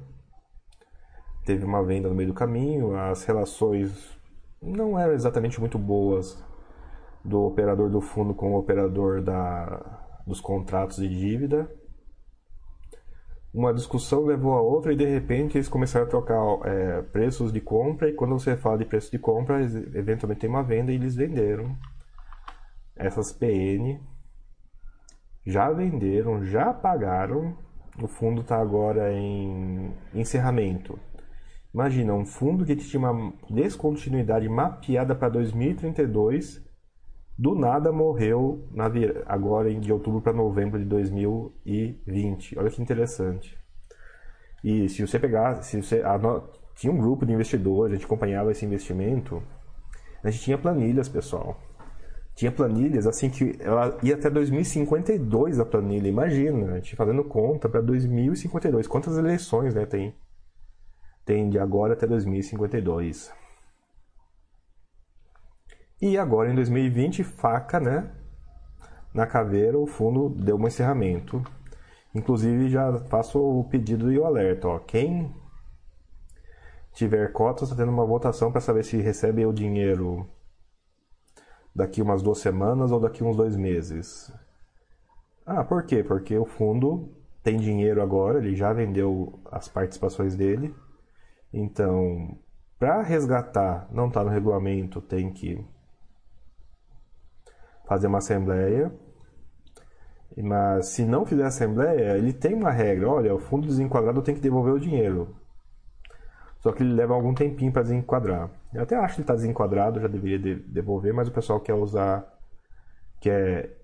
teve 1.47 1.65
uma 1.65 1.83
venda 1.83 2.11
no 2.11 2.15
meio 2.15 2.29
do 2.29 2.35
caminho, 2.35 2.95
as 2.95 3.25
relações 3.25 4.21
não 4.63 4.99
eram 4.99 5.13
exatamente 5.13 5.59
muito 5.61 5.79
boas 5.79 6.43
do 7.25 7.43
operador 7.43 7.91
do 7.91 8.01
fundo 8.01 8.35
com 8.35 8.53
o 8.53 8.59
operador 8.59 9.23
da, 9.23 10.23
dos 10.27 10.41
contratos 10.41 10.99
de 10.99 11.09
dívida. 11.09 11.71
Uma 13.53 13.75
discussão 13.75 14.25
levou 14.25 14.55
a 14.55 14.63
outra 14.63 14.93
e 14.93 14.97
de 14.97 15.05
repente 15.05 15.59
eles 15.59 15.69
começaram 15.69 16.07
a 16.07 16.09
trocar 16.09 16.41
é, 16.65 17.03
preços 17.03 17.53
de 17.53 17.61
compra 17.61 18.09
e 18.09 18.15
quando 18.15 18.33
você 18.33 18.57
fala 18.57 18.79
de 18.79 18.87
preço 18.87 19.11
de 19.11 19.19
compra, 19.19 19.61
eventualmente 19.61 20.41
tem 20.41 20.49
uma 20.49 20.63
venda 20.63 20.91
e 20.91 20.95
eles 20.95 21.15
venderam 21.15 21.77
essas 22.97 23.33
PN 23.33 24.01
já 25.45 25.71
venderam, 25.71 26.45
já 26.45 26.73
pagaram. 26.73 27.57
O 28.01 28.07
fundo 28.07 28.41
está 28.41 28.59
agora 28.59 29.13
em 29.13 29.93
encerramento. 30.15 30.99
Imagina, 31.75 32.13
um 32.13 32.27
fundo 32.27 32.67
que 32.67 32.77
tinha 32.77 33.01
uma 33.01 33.33
descontinuidade 33.49 34.47
mapeada 34.49 35.15
para 35.15 35.31
2032, 35.31 36.63
do 37.39 37.55
nada 37.55 37.91
morreu 37.91 38.69
na 38.73 38.91
agora 39.27 39.75
de 39.75 39.93
outubro 39.93 40.21
para 40.21 40.35
novembro 40.35 40.79
de 40.79 40.85
2020. 40.85 42.59
Olha 42.59 42.71
que 42.71 42.83
interessante. 42.83 43.59
E 44.63 44.89
se 44.89 45.05
você 45.05 45.19
pegar, 45.19 45.63
se 45.63 45.83
você 45.83 46.03
tinha 46.75 46.93
um 46.93 46.99
grupo 46.99 47.25
de 47.25 47.33
investidores, 47.33 47.93
a 47.93 47.97
gente 47.97 48.05
acompanhava 48.05 48.53
esse 48.53 48.65
investimento, 48.67 49.43
a 50.23 50.31
gente 50.31 50.45
tinha 50.45 50.59
planilhas, 50.59 51.09
pessoal. 51.09 51.59
Tinha 52.35 52.53
planilhas 52.53 53.07
assim 53.07 53.29
que 53.29 53.57
ela 53.61 53.99
ia 54.03 54.15
até 54.15 54.31
2052 54.31 55.59
a 55.59 55.65
planilha. 55.65 56.09
Imagina, 56.09 56.73
a 56.73 56.77
gente 56.77 56.97
fazendo 56.97 57.25
conta 57.25 57.69
para 57.69 57.81
2052. 57.81 58.87
Quantas 58.87 59.19
eleições, 59.19 59.75
né, 59.75 59.85
tem? 59.85 60.15
Tem 61.25 61.49
de 61.49 61.59
agora 61.59 61.93
até 61.93 62.07
2052. 62.07 63.33
E 66.01 66.19
agora 66.19 66.51
em 66.51 66.55
2020, 66.55 67.23
faca, 67.23 67.79
né? 67.79 68.11
Na 69.15 69.27
caveira, 69.27 69.79
o 69.79 69.87
fundo 69.87 70.31
deu 70.31 70.57
um 70.57 70.67
encerramento. 70.67 71.43
Inclusive, 72.15 72.69
já 72.69 72.99
faço 73.05 73.39
o 73.39 73.65
pedido 73.65 74.11
e 74.11 74.19
o 74.19 74.25
alerta. 74.25 74.69
Ó. 74.69 74.79
Quem 74.81 75.33
tiver 76.93 77.33
cotas, 77.33 77.71
está 77.71 77.77
tendo 77.77 77.93
uma 77.93 78.05
votação 78.05 78.51
para 78.51 78.61
saber 78.61 78.85
se 78.85 78.97
recebe 78.99 79.47
o 79.47 79.53
dinheiro 79.53 80.29
daqui 81.75 82.03
umas 82.03 82.23
duas 82.23 82.39
semanas 82.39 82.91
ou 82.93 83.01
daqui 83.01 83.25
uns 83.25 83.37
dois 83.37 83.57
meses. 83.57 84.33
Ah, 85.47 85.65
por 85.65 85.85
quê? 85.85 86.03
Porque 86.03 86.37
o 86.37 86.45
fundo 86.45 87.09
tem 87.43 87.59
dinheiro 87.59 88.03
agora, 88.03 88.39
ele 88.39 88.55
já 88.55 88.73
vendeu 88.73 89.41
as 89.51 89.69
participações 89.69 90.37
dele 90.37 90.75
então, 91.53 92.39
para 92.79 93.03
resgatar, 93.03 93.89
não 93.93 94.09
está 94.09 94.25
no 94.25 94.31
regulamento, 94.31 95.01
tem 95.01 95.33
que 95.33 95.65
fazer 97.87 98.07
uma 98.07 98.19
assembleia. 98.19 98.93
Mas 100.43 100.89
se 100.89 101.05
não 101.05 101.27
fizer 101.27 101.45
assembleia, 101.45 102.17
ele 102.17 102.33
tem 102.33 102.55
uma 102.55 102.71
regra, 102.71 103.09
olha, 103.09 103.35
o 103.35 103.39
fundo 103.39 103.67
desenquadrado 103.67 104.23
tem 104.23 104.35
que 104.35 104.41
devolver 104.41 104.73
o 104.73 104.81
dinheiro. 104.81 105.37
Só 106.63 106.73
que 106.73 106.83
ele 106.83 106.95
leva 106.95 107.13
algum 107.13 107.35
tempinho 107.35 107.73
para 107.73 107.83
desenquadrar. 107.83 108.49
Eu 108.73 108.83
até 108.83 108.97
acho 108.97 109.17
que 109.17 109.21
ele 109.21 109.25
está 109.25 109.35
desenquadrado, 109.35 110.01
já 110.01 110.07
deveria 110.07 110.39
devolver, 110.39 111.13
mas 111.13 111.29
o 111.29 111.33
pessoal 111.33 111.61
quer 111.61 111.75
usar. 111.75 112.25
Quer. 113.21 113.79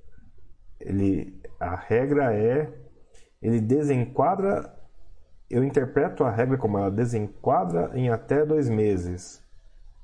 Ele, 0.81 1.43
a 1.59 1.75
regra 1.75 2.33
é. 2.33 2.73
Ele 3.43 3.61
desenquadra. 3.61 4.78
Eu 5.51 5.65
interpreto 5.65 6.25
a 6.25 6.31
regra 6.31 6.59
como 6.59 6.79
ela 6.79 6.91
desenquadra 6.91 7.91
em 7.95 8.11
até 8.11 8.45
dois 8.45 8.69
meses. 8.69 9.43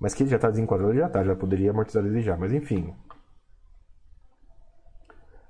Mas 0.01 0.15
que 0.15 0.23
ele 0.23 0.31
já 0.31 0.37
está 0.37 0.51
desenquadrado, 0.51 0.93
ele 0.93 1.01
já 1.01 1.07
está, 1.07 1.23
já 1.23 1.37
poderia 1.37 1.71
amortizar 1.71 2.05
ele 2.05 2.23
já. 2.23 2.37
Mas 2.37 2.53
enfim. 2.53 2.95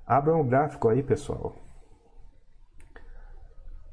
Abram 0.05 0.41
o 0.41 0.43
gráfico 0.43 0.89
aí, 0.89 1.01
pessoal. 1.01 1.55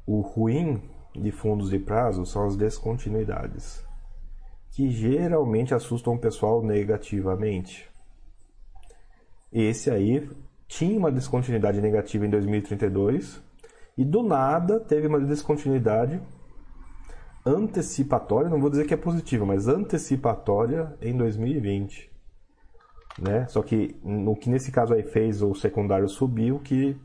O 0.05 0.20
ruim 0.20 0.83
de 1.15 1.31
fundos 1.31 1.70
de 1.70 1.79
prazo 1.79 2.27
são 2.27 2.47
as 2.47 2.57
descontinuidades, 2.57 3.87
que 4.70 4.91
geralmente 4.91 5.74
assustam 5.74 6.15
o 6.15 6.19
pessoal 6.19 6.62
negativamente. 6.62 7.89
Esse 9.53 9.91
aí 9.91 10.29
tinha 10.66 10.99
uma 10.99 11.12
descontinuidade 11.12 11.81
negativa 11.81 12.27
em 12.27 12.31
2032 12.31 13.43
e 14.03 14.05
do 14.05 14.20
nada 14.20 14.81
teve 14.81 15.07
uma 15.07 15.20
descontinuidade 15.20 16.20
antecipatória, 17.47 18.51
não 18.51 18.61
vou 18.61 18.69
dizer 18.69 18.85
que 18.85 18.93
é 18.93 18.97
positiva, 18.97 19.47
mas 19.47 19.69
antecipatória 19.69 20.93
em 21.01 21.16
2020. 21.16 22.11
Né? 23.20 23.47
Só 23.47 23.62
que 23.62 23.97
no 24.03 24.35
que 24.35 24.51
nesse 24.51 24.73
caso 24.73 24.93
aí 24.93 25.05
fez 25.05 25.41
o 25.41 25.55
secundário 25.55 26.09
subir, 26.09 26.53
o 26.53 26.59
que 26.59 27.01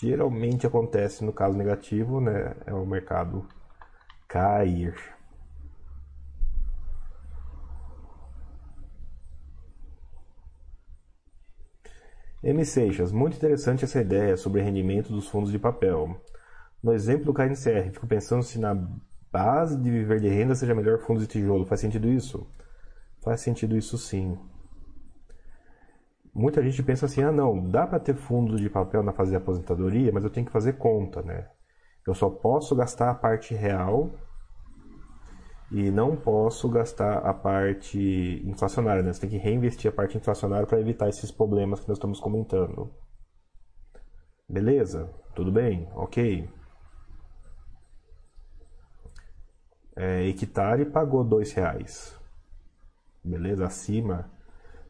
geralmente 0.00 0.66
acontece 0.66 1.22
no 1.22 1.34
caso 1.34 1.54
negativo, 1.56 2.18
né, 2.18 2.54
é 2.64 2.72
o 2.72 2.86
mercado 2.86 3.46
cair. 4.26 4.94
M. 12.42 12.64
Seixas, 12.64 13.12
muito 13.12 13.36
interessante 13.36 13.84
essa 13.84 14.00
ideia 14.00 14.36
sobre 14.36 14.62
rendimento 14.62 15.12
dos 15.12 15.28
fundos 15.28 15.50
de 15.50 15.58
papel. 15.58 16.18
No 16.82 16.92
exemplo 16.92 17.26
do 17.26 17.34
KNCR, 17.34 17.90
fico 17.92 18.06
pensando 18.06 18.42
se 18.42 18.58
na 18.58 18.74
base 19.32 19.76
de 19.76 19.90
viver 19.90 20.20
de 20.20 20.28
renda 20.28 20.54
seja 20.54 20.74
melhor 20.74 20.98
fundos 20.98 21.22
de 21.22 21.28
tijolo. 21.28 21.66
Faz 21.66 21.80
sentido 21.80 22.08
isso? 22.08 22.46
Faz 23.20 23.40
sentido 23.40 23.76
isso 23.76 23.98
sim 23.98 24.38
muita 26.38 26.62
gente 26.62 26.82
pensa 26.82 27.06
assim: 27.06 27.22
ah, 27.22 27.32
não, 27.32 27.68
dá 27.68 27.86
para 27.86 27.98
ter 27.98 28.14
fundo 28.14 28.56
de 28.56 28.70
papel 28.70 29.02
na 29.02 29.12
fase 29.12 29.30
de 29.30 29.36
aposentadoria, 29.36 30.12
mas 30.12 30.24
eu 30.24 30.30
tenho 30.30 30.46
que 30.46 30.52
fazer 30.52 30.74
conta, 30.74 31.20
né? 31.22 31.48
Eu 32.06 32.14
só 32.14 32.30
posso 32.30 32.74
gastar 32.74 33.10
a 33.10 33.14
parte 33.14 33.54
real 33.54 34.10
e 35.70 35.90
não 35.90 36.16
posso 36.16 36.68
gastar 36.68 37.18
a 37.18 37.34
parte 37.34 38.42
inflacionária, 38.46 39.02
né? 39.02 39.12
Você 39.12 39.20
tem 39.20 39.30
que 39.30 39.36
reinvestir 39.36 39.90
a 39.90 39.94
parte 39.94 40.16
inflacionária 40.16 40.66
para 40.66 40.80
evitar 40.80 41.08
esses 41.08 41.30
problemas 41.30 41.80
que 41.80 41.88
nós 41.88 41.98
estamos 41.98 42.20
comentando. 42.20 42.90
Beleza? 44.48 45.12
Tudo 45.34 45.52
bem? 45.52 45.90
Ok. 45.94 46.48
É, 49.98 50.26
Equitare 50.28 50.86
pagou 50.86 51.24
dois 51.24 51.52
reais. 51.52 52.16
Beleza? 53.22 53.66
Acima 53.66 54.30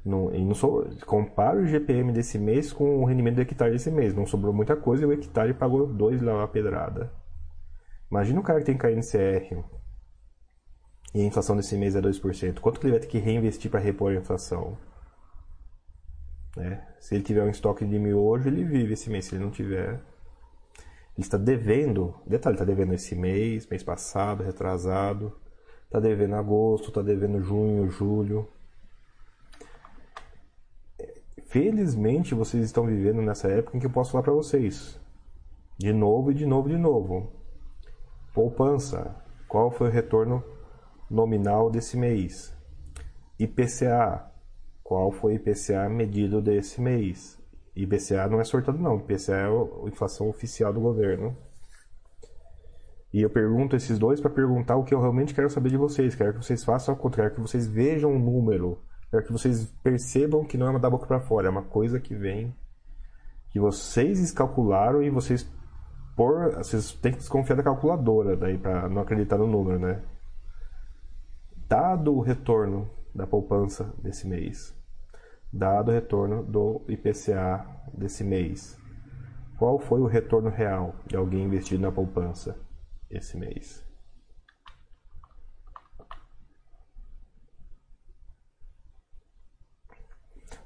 não, 0.09 0.31
não 0.31 0.55
sou, 0.55 0.89
compara 1.07 1.61
o 1.61 1.67
GPM 1.67 2.13
desse 2.13 2.39
mês 2.39 2.73
com 2.73 3.03
o 3.03 3.05
rendimento 3.05 3.37
do 3.37 3.43
hectare 3.43 3.73
desse 3.73 3.91
mês. 3.91 4.15
Não 4.15 4.27
sobrou 4.27 4.53
muita 4.55 4.75
coisa 4.75 5.03
e 5.03 5.07
o 5.07 5.13
hectare 5.13 5.53
pagou 5.53 5.87
2 5.87 6.23
lá 6.23 6.43
a 6.43 6.49
pedrada. 6.49 7.13
Imagina 8.11 8.41
o 8.41 8.43
cara 8.43 8.61
que 8.61 8.67
tem 8.67 8.79
KNCR 8.79 9.63
e 11.15 11.21
a 11.21 11.25
inflação 11.25 11.57
desse 11.57 11.77
mês 11.77 11.95
é 11.95 12.01
2%. 12.01 12.61
Quanto 12.61 12.81
que 12.81 12.87
ele 12.87 12.93
vai 12.93 13.01
ter 13.01 13.07
que 13.07 13.19
reinvestir 13.19 13.71
para 13.71 13.81
repor 13.81 14.13
a 14.13 14.17
inflação? 14.17 14.79
Né? 16.57 16.87
Se 16.99 17.15
ele 17.15 17.25
tiver 17.25 17.43
um 17.43 17.51
estoque 17.51 17.85
de 17.85 17.99
mil 17.99 18.19
hoje, 18.19 18.49
ele 18.49 18.65
vive 18.65 18.95
esse 18.95 19.11
mês. 19.11 19.27
Se 19.27 19.35
ele 19.35 19.45
não 19.45 19.51
tiver, 19.51 20.01
ele 21.19 21.25
está 21.25 21.37
devendo. 21.37 22.15
Detalhe, 22.25 22.55
está 22.55 22.65
devendo 22.65 22.95
esse 22.95 23.17
mês, 23.17 23.67
mês 23.67 23.83
passado, 23.83 24.45
retrasado. 24.45 25.37
Está 25.85 25.99
devendo 25.99 26.37
agosto, 26.37 26.89
está 26.89 27.03
devendo 27.03 27.43
junho, 27.43 27.91
julho. 27.91 28.49
Felizmente 31.47 32.37
vocês 32.37 32.65
estão 32.65 32.87
vivendo 32.87 33.21
nessa 33.21 33.49
época 33.49 33.77
em 33.77 33.81
que 33.81 33.87
eu 33.87 33.91
posso 33.91 34.13
falar 34.13 34.23
para 34.23 34.33
vocês. 34.33 35.01
De 35.77 35.93
novo 35.93 36.31
e 36.31 36.35
de 36.35 36.47
novo 36.47 36.69
e 36.69 36.73
de 36.73 36.79
novo. 36.79 37.33
Poupança. 38.33 39.17
Qual 39.49 39.73
foi 39.73 39.89
o 39.89 39.93
retorno 39.93 40.45
nominal 41.11 41.69
desse 41.69 41.97
mês? 41.97 42.57
IPCA. 43.41 44.31
Qual 44.85 45.11
foi 45.11 45.33
o 45.33 45.37
IPCA 45.37 45.89
medido 45.89 46.41
desse 46.41 46.81
mês? 46.81 47.38
IPCA 47.83 48.29
não 48.29 48.41
é 48.41 48.45
sortado 48.45 48.79
não, 48.79 48.97
IPCA 48.97 49.33
é 49.33 49.47
a 49.47 49.89
inflação 49.89 50.29
oficial 50.29 50.73
do 50.73 50.81
governo. 50.81 51.37
E 53.13 53.23
eu 53.23 53.31
pergunto 53.31 53.75
esses 53.75 53.99
dois 53.99 54.21
para 54.21 54.31
perguntar 54.31 54.77
o 54.77 54.85
que 54.85 54.95
eu 54.95 55.01
realmente 55.01 55.35
quero 55.35 55.49
saber 55.49 55.71
de 55.71 55.77
vocês. 55.77 56.15
Quero 56.15 56.35
que 56.35 56.45
vocês 56.45 56.63
façam 56.63 56.95
ao 56.95 57.01
contrário, 57.01 57.35
que 57.35 57.41
vocês 57.41 57.67
vejam 57.67 58.13
um 58.13 58.19
número 58.19 58.79
Quero 59.11 59.25
que 59.25 59.33
vocês 59.33 59.65
percebam 59.83 60.45
que 60.45 60.59
não 60.59 60.67
é 60.67 60.71
uma 60.71 60.79
da 60.79 60.91
boca 60.91 61.07
para 61.07 61.21
fora, 61.21 61.47
é 61.47 61.51
uma 61.51 61.63
coisa 61.63 61.99
que 61.99 62.15
vem 62.15 62.55
que 63.51 63.59
vocês 63.59 64.21
escalcularam 64.21 65.03
e 65.03 65.09
vocês 65.09 65.51
por 66.15 66.55
vocês 66.57 66.93
têm 66.93 67.13
que 67.13 67.19
desconfiar 67.19 67.57
da 67.57 67.63
calculadora 67.63 68.37
daí 68.37 68.59
para 68.59 68.89
não 68.89 69.01
acreditar 69.01 69.39
no 69.39 69.47
número, 69.47 69.79
né? 69.79 70.03
Dado 71.67 72.15
o 72.15 72.21
retorno 72.21 72.91
da 73.15 73.27
poupança 73.27 73.95
desse 74.03 74.27
mês, 74.27 74.75
dado 75.53 75.91
o 75.91 75.95
retorno 75.95 76.43
do 76.43 76.83
IPCA 76.89 77.67
desse 77.93 78.23
mês, 78.23 78.79
qual 79.59 79.79
foi 79.79 80.01
o 80.01 80.07
retorno 80.07 80.51
real 80.51 80.95
de 81.07 81.17
alguém 81.17 81.45
investido 81.45 81.83
na 81.83 81.91
poupança 81.91 82.57
esse 83.11 83.37
mês? 83.37 83.85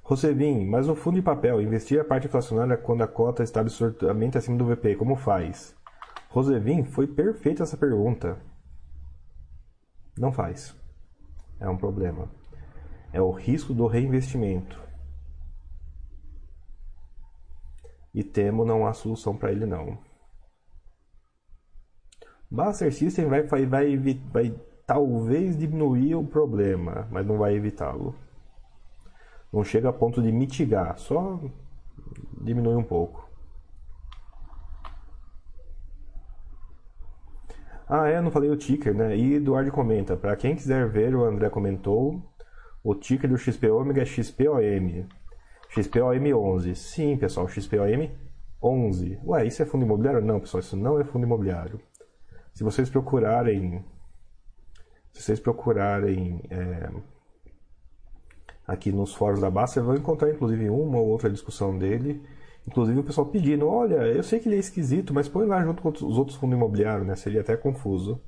Rosevin, 0.02 0.66
mas 0.66 0.88
o 0.88 0.94
fundo 0.94 1.14
de 1.14 1.22
papel, 1.22 1.62
investir 1.62 1.98
a 1.98 2.04
parte 2.04 2.26
inflacionária 2.26 2.76
quando 2.76 3.02
a 3.02 3.08
cota 3.08 3.42
está 3.42 3.60
absurdamente 3.60 4.36
acima 4.36 4.58
do 4.58 4.66
VP, 4.66 4.96
como 4.96 5.16
faz? 5.16 5.74
Rosevin, 6.28 6.84
foi 6.84 7.06
perfeita 7.06 7.62
essa 7.62 7.76
pergunta. 7.76 8.38
Não 10.18 10.30
faz. 10.30 10.76
É 11.58 11.68
um 11.68 11.78
problema. 11.78 12.28
É 13.12 13.20
o 13.20 13.30
risco 13.30 13.74
do 13.74 13.86
reinvestimento. 13.86 14.80
E 18.14 18.22
temo 18.22 18.64
não 18.64 18.86
há 18.86 18.92
solução 18.92 19.36
para 19.36 19.52
ele 19.52 19.66
não. 19.66 19.98
Buster 22.50 22.92
System 22.92 23.26
vai, 23.26 23.42
vai, 23.42 23.66
vai, 23.66 23.96
vai 23.96 24.54
talvez 24.86 25.56
diminuir 25.56 26.14
o 26.14 26.24
problema, 26.24 27.08
mas 27.10 27.26
não 27.26 27.38
vai 27.38 27.54
evitá-lo. 27.54 28.14
Não 29.52 29.64
chega 29.64 29.88
a 29.88 29.92
ponto 29.92 30.22
de 30.22 30.30
mitigar, 30.30 30.98
só 30.98 31.40
diminui 32.42 32.74
um 32.74 32.82
pouco. 32.82 33.30
Ah, 37.88 38.08
é, 38.08 38.20
não 38.20 38.30
falei 38.30 38.50
o 38.50 38.56
ticker, 38.56 38.94
né? 38.94 39.16
E 39.16 39.34
Eduardo 39.34 39.70
comenta, 39.70 40.16
para 40.16 40.36
quem 40.36 40.56
quiser 40.56 40.88
ver, 40.88 41.14
o 41.14 41.24
André 41.24 41.50
comentou, 41.50 42.22
o 42.82 42.94
ticker 42.94 43.30
do 43.30 43.38
XP 43.38 43.68
é 43.96 44.04
XPOM. 44.04 45.06
XPOM 45.68 46.54
11. 46.54 46.74
Sim, 46.74 47.16
pessoal, 47.16 47.48
XPOM 47.48 48.10
11. 48.62 49.20
Ué, 49.24 49.46
isso 49.46 49.62
é 49.62 49.66
fundo 49.66 49.84
imobiliário? 49.84 50.20
Não, 50.20 50.40
pessoal, 50.40 50.60
isso 50.60 50.76
não 50.76 51.00
é 51.00 51.04
fundo 51.04 51.24
imobiliário. 51.24 51.80
Se 52.52 52.64
vocês 52.64 52.90
procurarem, 52.90 53.84
se 55.12 55.22
vocês 55.22 55.40
procurarem 55.40 56.42
é, 56.50 56.90
aqui 58.66 58.92
nos 58.92 59.14
fóruns 59.14 59.40
da 59.40 59.50
Basta, 59.50 59.80
você 59.80 59.86
vai 59.86 59.96
encontrar 59.96 60.30
inclusive 60.30 60.68
uma 60.68 60.98
ou 60.98 61.08
outra 61.08 61.30
discussão 61.30 61.78
dele. 61.78 62.22
Inclusive 62.66 63.00
o 63.00 63.04
pessoal 63.04 63.26
pedindo, 63.26 63.66
olha, 63.66 64.06
eu 64.06 64.22
sei 64.22 64.38
que 64.38 64.48
ele 64.48 64.56
é 64.56 64.60
esquisito, 64.60 65.12
mas 65.12 65.28
põe 65.28 65.46
lá 65.46 65.64
junto 65.64 65.82
com 65.82 65.88
os 65.88 66.18
outros 66.18 66.36
fundos 66.36 66.56
imobiliários, 66.56 67.06
né? 67.06 67.16
Seria 67.16 67.40
até 67.40 67.56
confuso. 67.56 68.20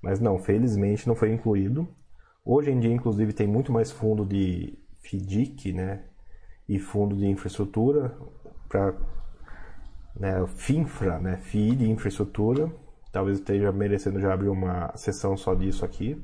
Mas 0.00 0.20
não, 0.20 0.38
felizmente 0.38 1.08
não 1.08 1.16
foi 1.16 1.32
incluído. 1.32 1.88
Hoje 2.44 2.70
em 2.70 2.78
dia, 2.78 2.92
inclusive, 2.92 3.32
tem 3.32 3.46
muito 3.46 3.72
mais 3.72 3.90
fundo 3.90 4.24
de 4.26 4.78
FDIC, 5.00 5.72
né? 5.72 6.04
E 6.68 6.78
fundo 6.78 7.16
de 7.16 7.26
infraestrutura 7.26 8.16
para 8.68 8.94
né, 10.14 10.46
FINFRA, 10.46 11.18
né? 11.20 11.38
FII 11.38 11.76
de 11.76 11.90
infraestrutura. 11.90 12.70
Talvez 13.10 13.38
esteja 13.38 13.72
merecendo 13.72 14.20
já 14.20 14.32
abrir 14.34 14.48
uma 14.48 14.94
sessão 14.96 15.36
só 15.36 15.54
disso 15.54 15.84
aqui. 15.84 16.22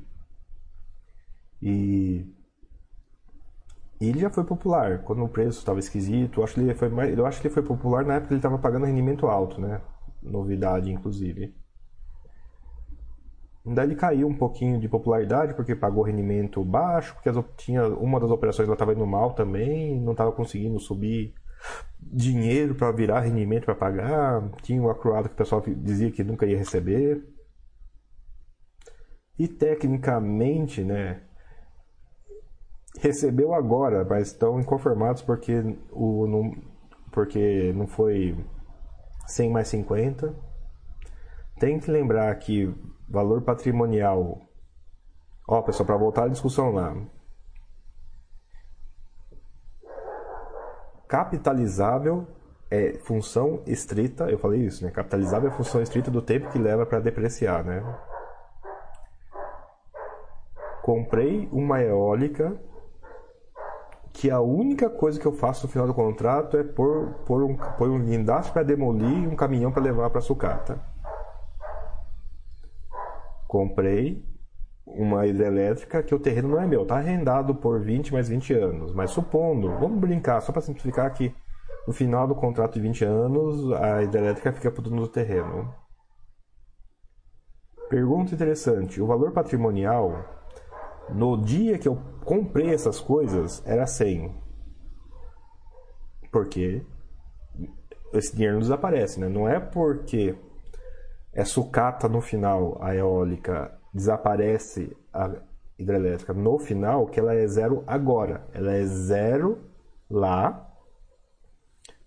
E 1.61 2.25
ele 3.99 4.19
já 4.19 4.29
foi 4.29 4.43
popular. 4.43 5.03
Quando 5.03 5.23
o 5.23 5.29
preço 5.29 5.59
estava 5.59 5.79
esquisito, 5.79 6.39
eu 6.39 6.43
acho, 6.43 6.53
que 6.55 6.59
ele 6.59 6.73
foi 6.75 6.89
mais, 6.89 7.17
eu 7.17 7.25
acho 7.25 7.41
que 7.41 7.47
ele 7.47 7.53
foi 7.53 7.63
popular 7.63 8.05
na 8.05 8.15
época 8.15 8.27
que 8.27 8.33
ele 8.33 8.39
estava 8.39 8.57
pagando 8.59 8.85
rendimento 8.85 9.27
alto, 9.27 9.59
né? 9.59 9.81
Novidade, 10.21 10.91
inclusive. 10.91 11.53
Daí 13.63 13.85
ele 13.85 13.95
caiu 13.95 14.27
um 14.27 14.35
pouquinho 14.35 14.79
de 14.79 14.89
popularidade 14.89 15.53
porque 15.53 15.75
pagou 15.75 16.03
rendimento 16.03 16.63
baixo, 16.63 17.13
porque 17.13 17.29
as, 17.29 17.37
tinha 17.57 17.87
uma 17.87 18.19
das 18.19 18.31
operações 18.31 18.67
ela 18.67 18.73
estava 18.73 18.93
indo 18.93 19.05
mal 19.05 19.33
também, 19.33 19.99
não 20.01 20.13
estava 20.13 20.31
conseguindo 20.31 20.79
subir 20.79 21.33
dinheiro 22.01 22.73
para 22.73 22.91
virar 22.91 23.19
rendimento 23.19 23.65
para 23.65 23.75
pagar, 23.75 24.49
tinha 24.63 24.81
o 24.81 24.89
acruado 24.89 25.29
que 25.29 25.35
o 25.35 25.37
pessoal 25.37 25.61
dizia 25.61 26.11
que 26.11 26.23
nunca 26.23 26.47
ia 26.47 26.57
receber. 26.57 27.23
E 29.37 29.47
tecnicamente, 29.47 30.83
né, 30.83 31.21
recebeu 32.99 33.53
agora, 33.53 34.03
mas 34.03 34.29
estão 34.29 34.59
inconformados 34.59 35.21
porque 35.21 35.53
o 35.91 36.27
não, 36.27 36.51
porque 37.11 37.71
não 37.73 37.87
foi 37.87 38.35
100 39.27 39.49
mais 39.51 39.67
50. 39.67 40.35
Tem 41.59 41.79
que 41.79 41.91
lembrar 41.91 42.33
que 42.35 42.73
valor 43.11 43.41
patrimonial. 43.41 44.41
Ó, 45.47 45.61
pessoal, 45.61 45.85
para 45.85 45.97
voltar 45.97 46.23
à 46.23 46.27
discussão 46.29 46.71
lá. 46.71 46.95
Capitalizável 51.07 52.25
é 52.69 52.93
função 52.99 53.61
estrita, 53.67 54.29
eu 54.29 54.39
falei 54.39 54.61
isso, 54.61 54.85
né? 54.85 54.91
Capitalizável 54.91 55.49
é 55.49 55.53
função 55.53 55.81
estrita 55.81 56.09
do 56.09 56.21
tempo 56.21 56.49
que 56.49 56.57
leva 56.57 56.85
para 56.85 57.01
depreciar, 57.01 57.65
né? 57.65 57.83
Comprei 60.81 61.49
uma 61.51 61.81
eólica 61.81 62.57
que 64.13 64.31
a 64.31 64.39
única 64.39 64.89
coisa 64.89 65.19
que 65.19 65.25
eu 65.25 65.33
faço 65.33 65.65
no 65.65 65.71
final 65.71 65.85
do 65.85 65.93
contrato 65.93 66.57
é 66.57 66.63
pôr, 66.63 67.13
pôr, 67.25 67.43
um, 67.43 67.55
pôr 67.55 67.89
um 67.89 67.99
guindaste 67.99 68.51
para 68.51 68.63
demolir 68.63 69.23
e 69.23 69.27
um 69.27 69.35
caminhão 69.35 69.71
para 69.71 69.83
levar 69.83 70.09
para 70.09 70.21
sucata. 70.21 70.90
Comprei 73.51 74.25
uma 74.85 75.27
hidrelétrica 75.27 76.01
que 76.01 76.15
o 76.15 76.19
terreno 76.19 76.47
não 76.47 76.61
é 76.61 76.65
meu, 76.65 76.83
está 76.83 76.95
arrendado 76.95 77.53
por 77.53 77.81
20 77.81 78.13
mais 78.13 78.29
20 78.29 78.53
anos. 78.53 78.93
Mas 78.93 79.11
supondo, 79.11 79.67
vamos 79.77 79.99
brincar, 79.99 80.39
só 80.39 80.53
para 80.53 80.61
simplificar 80.61 81.13
que 81.13 81.35
no 81.85 81.91
final 81.91 82.25
do 82.25 82.33
contrato 82.33 82.75
de 82.75 82.79
20 82.79 83.03
anos 83.03 83.73
a 83.73 84.03
hidrelétrica 84.03 84.53
fica 84.53 84.71
por 84.71 84.81
dono 84.81 85.01
do 85.01 85.09
terreno. 85.09 85.75
Pergunta 87.89 88.33
interessante: 88.33 89.01
o 89.01 89.05
valor 89.05 89.33
patrimonial 89.33 90.23
no 91.09 91.35
dia 91.35 91.77
que 91.77 91.89
eu 91.89 91.97
comprei 92.23 92.73
essas 92.73 93.01
coisas, 93.01 93.61
era 93.65 93.85
100. 93.85 94.33
Porque 96.31 96.85
esse 98.13 98.33
dinheiro 98.33 98.53
não 98.53 98.61
desaparece, 98.61 99.19
né? 99.19 99.27
Não 99.27 99.45
é 99.45 99.59
porque 99.59 100.37
é 101.33 101.45
sucata 101.45 102.09
no 102.09 102.21
final 102.21 102.77
a 102.81 102.95
eólica, 102.95 103.77
desaparece 103.93 104.95
a 105.13 105.31
hidrelétrica 105.77 106.33
no 106.33 106.59
final, 106.59 107.07
que 107.07 107.19
ela 107.19 107.33
é 107.33 107.47
zero 107.47 107.83
agora. 107.87 108.47
Ela 108.53 108.73
é 108.73 108.85
zero 108.85 109.59
lá, 110.09 110.69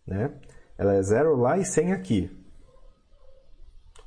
né? 0.07 0.33
Ela 0.77 0.95
é 0.95 1.03
zero 1.03 1.37
lá 1.37 1.57
e 1.59 1.65
100 1.65 1.93
aqui. 1.93 2.45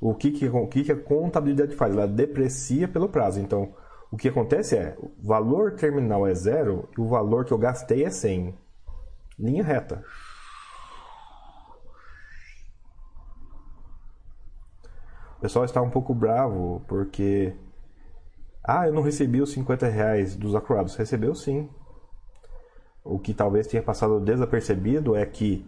O 0.00 0.14
que, 0.14 0.30
que, 0.30 0.48
o 0.48 0.66
que, 0.68 0.84
que 0.84 0.92
a 0.92 1.00
contabilidade 1.00 1.74
faz? 1.74 1.92
Ela 1.92 2.06
deprecia 2.06 2.86
pelo 2.86 3.08
prazo. 3.08 3.40
Então, 3.40 3.74
o 4.12 4.16
que 4.16 4.28
acontece 4.28 4.76
é, 4.76 4.96
o 4.98 5.10
valor 5.26 5.72
terminal 5.72 6.26
é 6.26 6.34
zero 6.34 6.88
e 6.96 7.00
o 7.00 7.08
valor 7.08 7.44
que 7.44 7.52
eu 7.52 7.58
gastei 7.58 8.04
é 8.04 8.10
100. 8.10 8.54
Linha 9.38 9.64
reta. 9.64 10.04
O 15.38 15.40
pessoal 15.40 15.64
está 15.64 15.80
um 15.80 15.90
pouco 15.90 16.12
bravo 16.12 16.82
porque... 16.88 17.54
Ah, 18.62 18.86
eu 18.86 18.92
não 18.92 19.02
recebi 19.02 19.40
os 19.40 19.52
50 19.52 19.86
reais 19.86 20.36
dos 20.36 20.54
acurados. 20.54 20.96
Recebeu 20.96 21.34
sim. 21.34 21.70
O 23.04 23.18
que 23.18 23.32
talvez 23.32 23.66
tenha 23.66 23.82
passado 23.82 24.20
desapercebido 24.20 25.16
é 25.16 25.24
que 25.24 25.64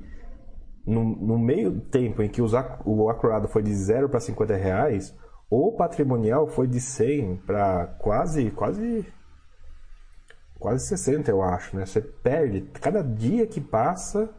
no, 0.84 1.04
no 1.04 1.38
meio 1.38 1.80
tempo 1.80 2.22
em 2.22 2.28
que 2.28 2.42
o 2.42 3.08
acurado 3.08 3.48
foi 3.48 3.62
de 3.62 3.72
0 3.72 4.08
para 4.08 4.20
50 4.20 4.56
reais, 4.56 5.16
o 5.48 5.72
patrimonial 5.72 6.46
foi 6.46 6.66
de 6.66 6.80
100 6.80 7.36
para 7.46 7.86
quase, 7.98 8.50
quase, 8.50 9.06
quase 10.58 10.86
60, 10.88 11.30
eu 11.30 11.42
acho, 11.42 11.76
né? 11.76 11.86
Você 11.86 12.00
perde, 12.00 12.62
cada 12.80 13.02
dia 13.02 13.46
que 13.46 13.60
passa, 13.60 14.30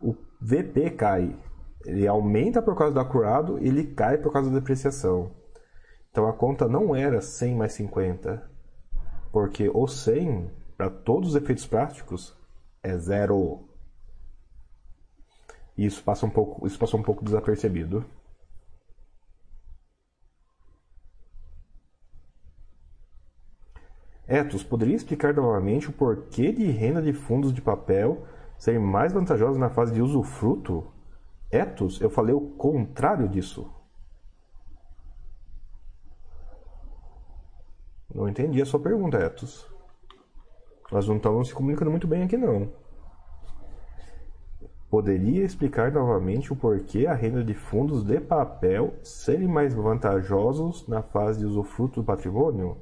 o 0.00 0.14
VP 0.40 0.90
cai. 0.90 1.36
Ele 1.84 2.06
aumenta 2.06 2.62
por 2.62 2.76
causa 2.76 2.94
do 2.94 3.00
acurado, 3.00 3.58
ele 3.58 3.84
cai 3.84 4.18
por 4.18 4.32
causa 4.32 4.50
da 4.50 4.58
depreciação. 4.58 5.32
Então 6.10 6.28
a 6.28 6.32
conta 6.32 6.68
não 6.68 6.94
era 6.94 7.20
100 7.20 7.56
mais 7.56 7.72
50, 7.72 8.50
porque 9.32 9.70
o 9.72 9.88
100, 9.88 10.50
para 10.76 10.90
todos 10.90 11.30
os 11.30 11.34
efeitos 11.34 11.66
práticos, 11.66 12.36
é 12.82 12.96
zero. 12.98 13.68
Isso 15.76 16.04
passa 16.04 16.26
um 16.26 16.30
pouco, 16.30 16.66
isso 16.66 16.78
passou 16.78 17.00
um 17.00 17.02
pouco 17.02 17.24
desapercebido. 17.24 18.04
Etos, 24.28 24.62
poderia 24.62 24.94
explicar 24.94 25.34
novamente 25.34 25.88
o 25.88 25.92
porquê 25.92 26.52
de 26.52 26.64
renda 26.70 27.02
de 27.02 27.12
fundos 27.12 27.52
de 27.52 27.60
papel 27.60 28.26
ser 28.58 28.78
mais 28.78 29.12
vantajosa 29.12 29.58
na 29.58 29.70
fase 29.70 29.92
de 29.92 30.00
usufruto? 30.00 30.91
Etos, 31.52 32.00
eu 32.00 32.08
falei 32.08 32.34
o 32.34 32.40
contrário 32.56 33.28
disso. 33.28 33.70
Não 38.14 38.26
entendi 38.26 38.60
a 38.62 38.64
sua 38.64 38.80
pergunta, 38.80 39.18
Etos. 39.18 39.70
Nós 40.90 41.06
não 41.06 41.16
estamos 41.16 41.48
se 41.48 41.54
comunicando 41.54 41.90
muito 41.90 42.06
bem 42.06 42.22
aqui, 42.22 42.38
não. 42.38 42.72
Poderia 44.88 45.44
explicar 45.44 45.92
novamente 45.92 46.52
o 46.52 46.56
porquê 46.56 47.06
a 47.06 47.14
renda 47.14 47.44
de 47.44 47.54
fundos 47.54 48.02
de 48.02 48.18
papel 48.18 48.94
serem 49.02 49.48
mais 49.48 49.74
vantajosos 49.74 50.86
na 50.88 51.02
fase 51.02 51.40
de 51.40 51.46
usufruto 51.46 52.00
do 52.00 52.06
patrimônio? 52.06 52.78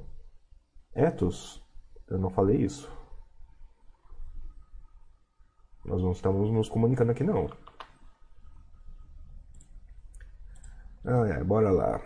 Etos, 0.93 1.61
eu 2.09 2.17
não 2.17 2.29
falei 2.29 2.57
isso. 2.57 2.89
Nós 5.83 6.01
não 6.01 6.11
estamos 6.11 6.49
nos 6.51 6.69
comunicando 6.69 7.11
aqui 7.11 7.23
não. 7.23 7.49
Ah, 11.05 11.27
é, 11.27 11.43
bora 11.43 11.71
lá. 11.71 11.99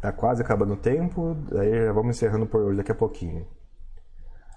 Tá 0.00 0.10
quase 0.12 0.42
acabando 0.42 0.74
o 0.74 0.76
tempo, 0.76 1.34
daí 1.50 1.86
já 1.86 1.92
vamos 1.92 2.16
encerrando 2.16 2.46
por 2.46 2.62
hoje 2.62 2.78
daqui 2.78 2.90
a 2.90 2.94
pouquinho. 2.94 3.46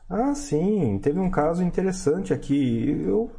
Ah, 0.09 0.33
sim, 0.33 0.99
teve 0.99 1.19
um 1.19 1.29
caso 1.29 1.63
interessante 1.63 2.33
aqui. 2.33 3.01
Eu, 3.05 3.31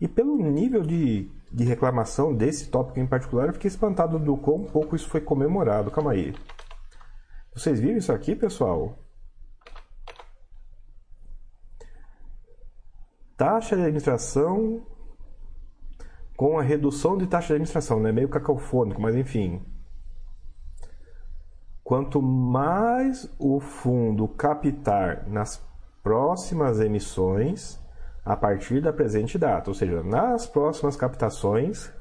e 0.00 0.08
pelo 0.08 0.36
nível 0.36 0.82
de, 0.82 1.30
de 1.52 1.64
reclamação 1.64 2.34
desse 2.34 2.68
tópico 2.70 2.98
em 2.98 3.06
particular, 3.06 3.46
eu 3.46 3.52
fiquei 3.52 3.68
espantado 3.68 4.18
do 4.18 4.36
quão 4.36 4.64
pouco 4.64 4.96
isso 4.96 5.08
foi 5.08 5.20
comemorado. 5.20 5.90
Calma 5.90 6.12
aí. 6.12 6.34
Vocês 7.54 7.78
viram 7.78 7.98
isso 7.98 8.12
aqui, 8.12 8.34
pessoal? 8.34 8.98
Taxa 13.36 13.76
de 13.76 13.82
administração 13.82 14.84
com 16.36 16.58
a 16.58 16.62
redução 16.62 17.16
de 17.16 17.26
taxa 17.26 17.48
de 17.48 17.52
administração, 17.54 18.00
né? 18.00 18.12
Meio 18.12 18.28
cacofônico, 18.28 19.00
mas 19.00 19.14
enfim. 19.14 19.62
Quanto 21.82 22.20
mais 22.20 23.30
o 23.38 23.60
fundo 23.60 24.26
captar 24.26 25.28
nas 25.28 25.62
próximas 26.02 26.80
emissões, 26.80 27.78
a 28.24 28.36
partir 28.36 28.80
da 28.80 28.92
presente 28.92 29.38
data, 29.38 29.70
ou 29.70 29.74
seja, 29.74 30.02
nas 30.02 30.46
próximas 30.46 30.96
captações, 30.96 31.92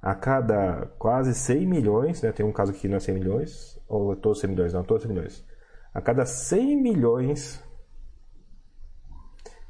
a 0.00 0.14
cada 0.14 0.86
quase 0.98 1.34
100 1.34 1.66
milhões, 1.66 2.22
né? 2.22 2.30
tem 2.30 2.46
um 2.46 2.52
caso 2.52 2.70
aqui 2.70 2.82
que 2.82 2.88
não 2.88 2.96
é 2.96 3.00
100 3.00 3.14
milhões, 3.14 3.80
ou 3.88 4.14
todos 4.14 4.40
100 4.40 4.50
milhões, 4.50 4.72
não, 4.72 4.84
todos 4.84 5.02
100 5.02 5.12
milhões. 5.12 5.44
A 5.92 6.00
cada 6.00 6.24
100 6.24 6.80
milhões 6.80 7.62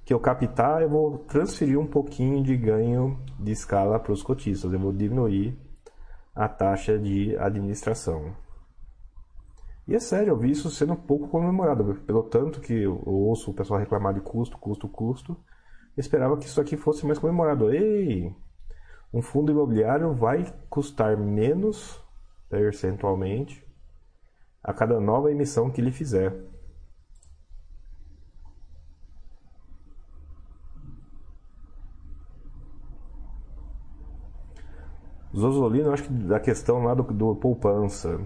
que 0.08 0.14
eu 0.14 0.18
captar, 0.18 0.80
eu 0.80 0.88
vou 0.88 1.18
transferir 1.18 1.78
um 1.78 1.86
pouquinho 1.86 2.42
de 2.42 2.56
ganho 2.56 3.22
de 3.38 3.52
escala 3.52 4.00
para 4.00 4.10
os 4.10 4.22
cotistas, 4.22 4.72
eu 4.72 4.78
vou 4.78 4.90
diminuir 4.90 5.54
a 6.34 6.48
taxa 6.48 6.98
de 6.98 7.36
administração. 7.36 8.34
E 9.86 9.94
é 9.94 10.00
sério, 10.00 10.30
eu 10.30 10.38
vi 10.38 10.50
isso 10.50 10.70
sendo 10.70 10.96
pouco 10.96 11.28
comemorado, 11.28 11.96
pelo 12.06 12.22
tanto 12.22 12.58
que 12.58 12.72
eu 12.72 13.02
ouço 13.04 13.50
o 13.50 13.54
pessoal 13.54 13.78
reclamar 13.78 14.14
de 14.14 14.22
custo, 14.22 14.56
custo, 14.56 14.88
custo. 14.88 15.36
Esperava 15.94 16.38
que 16.38 16.46
isso 16.46 16.58
aqui 16.58 16.78
fosse 16.78 17.04
mais 17.04 17.18
comemorado. 17.18 17.70
Ei, 17.70 18.34
um 19.12 19.20
fundo 19.20 19.52
imobiliário 19.52 20.14
vai 20.14 20.50
custar 20.70 21.18
menos 21.18 22.02
percentualmente 22.48 23.62
a 24.64 24.72
cada 24.72 24.98
nova 24.98 25.30
emissão 25.30 25.70
que 25.70 25.82
ele 25.82 25.92
fizer. 25.92 26.34
Zozolino, 35.38 35.92
acho 35.92 36.04
que 36.04 36.12
da 36.12 36.40
questão 36.40 36.82
lá 36.82 36.94
do, 36.94 37.02
do 37.04 37.36
poupança. 37.36 38.20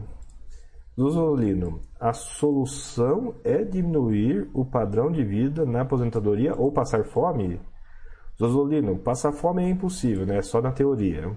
Zozolino, 0.99 1.81
a 2.01 2.13
solução 2.13 3.35
é 3.45 3.65
diminuir 3.65 4.51
o 4.53 4.65
padrão 4.65 5.11
de 5.11 5.25
vida 5.25 5.65
na 5.65 5.83
aposentadoria 5.83 6.55
ou 6.55 6.73
passar 6.73 7.05
fome? 7.05 7.61
Zozolino, 8.39 8.99
passar 8.99 9.33
fome 9.33 9.63
é 9.63 9.69
impossível, 9.69 10.27
né? 10.27 10.39
É 10.39 10.43
só 10.43 10.61
na 10.61 10.73
teoria. 10.73 11.37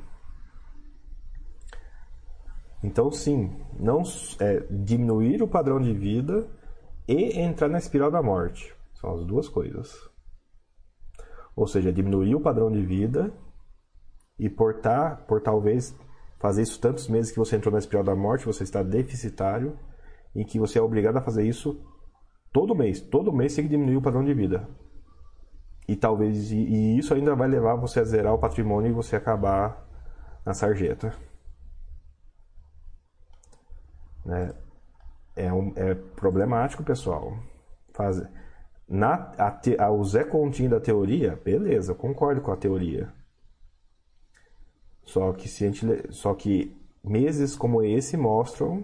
Então, 2.84 3.12
sim, 3.12 3.52
não 3.80 4.04
é 4.40 4.60
diminuir 4.70 5.42
o 5.42 5.48
padrão 5.48 5.80
de 5.80 5.94
vida 5.94 6.48
e 7.08 7.40
entrar 7.40 7.68
na 7.68 7.80
espiral 7.80 8.12
da 8.12 8.22
morte. 8.22 8.74
São 8.94 9.14
as 9.14 9.26
duas 9.26 9.50
coisas. 9.50 10.10
Ou 11.56 11.68
seja, 11.68 11.92
diminuir 11.92 12.36
o 12.36 12.42
padrão 12.42 12.72
de 12.72 12.86
vida 12.86 13.34
e 14.38 14.50
por, 14.50 14.82
tá, 14.82 15.16
por 15.28 15.42
talvez 15.42 15.96
fazer 16.40 16.62
isso 16.62 16.80
tantos 16.80 17.08
meses 17.08 17.32
que 17.32 17.40
você 17.40 17.56
entrou 17.56 17.72
na 17.72 17.80
espiral 17.80 18.04
da 18.04 18.16
morte, 18.16 18.46
você 18.46 18.64
está 18.64 18.84
deficitário 18.84 19.78
e 20.36 20.44
que 20.44 20.60
você 20.60 20.78
é 20.78 20.82
obrigado 20.82 21.18
a 21.18 21.22
fazer 21.22 21.44
isso 21.44 21.82
todo 22.52 22.76
mês. 22.76 23.00
Todo 23.00 23.34
mês 23.34 23.56
tem 23.56 23.66
que 23.66 23.70
diminuir 23.70 23.98
o 23.98 24.02
padrão 24.02 24.24
de 24.24 24.34
vida. 24.34 24.68
E 25.88 25.96
talvez 25.96 26.52
e, 26.52 26.98
isso 26.98 27.14
ainda 27.14 27.36
vai 27.36 27.48
levar 27.48 27.76
você 27.76 28.00
a 28.00 28.04
zerar 28.04 28.34
o 28.34 28.40
patrimônio 28.40 28.90
e 28.90 28.94
você 28.94 29.16
acabar 29.16 29.86
na 30.46 30.54
sarjeta. 30.54 31.14
Né? 34.26 34.54
É, 35.36 35.54
um, 35.54 35.74
é 35.76 35.94
problemático, 35.94 36.84
pessoal. 36.84 37.38
Fazer. 37.94 38.30
Na, 38.88 39.32
a 39.38 39.52
te, 39.52 39.80
a, 39.80 39.90
o 39.90 40.04
Zé 40.04 40.24
Continho 40.24 40.70
da 40.70 40.80
teoria, 40.80 41.40
beleza, 41.44 41.94
concordo 41.94 42.42
com 42.42 42.52
a 42.52 42.58
teoria. 42.58 43.12
Só 45.06 45.32
que, 45.32 45.48
se 45.48 45.64
a 45.64 45.68
gente, 45.68 46.12
só 46.12 46.34
que 46.34 46.76
meses 47.04 47.56
como 47.56 47.82
esse 47.84 48.18
mostram 48.18 48.84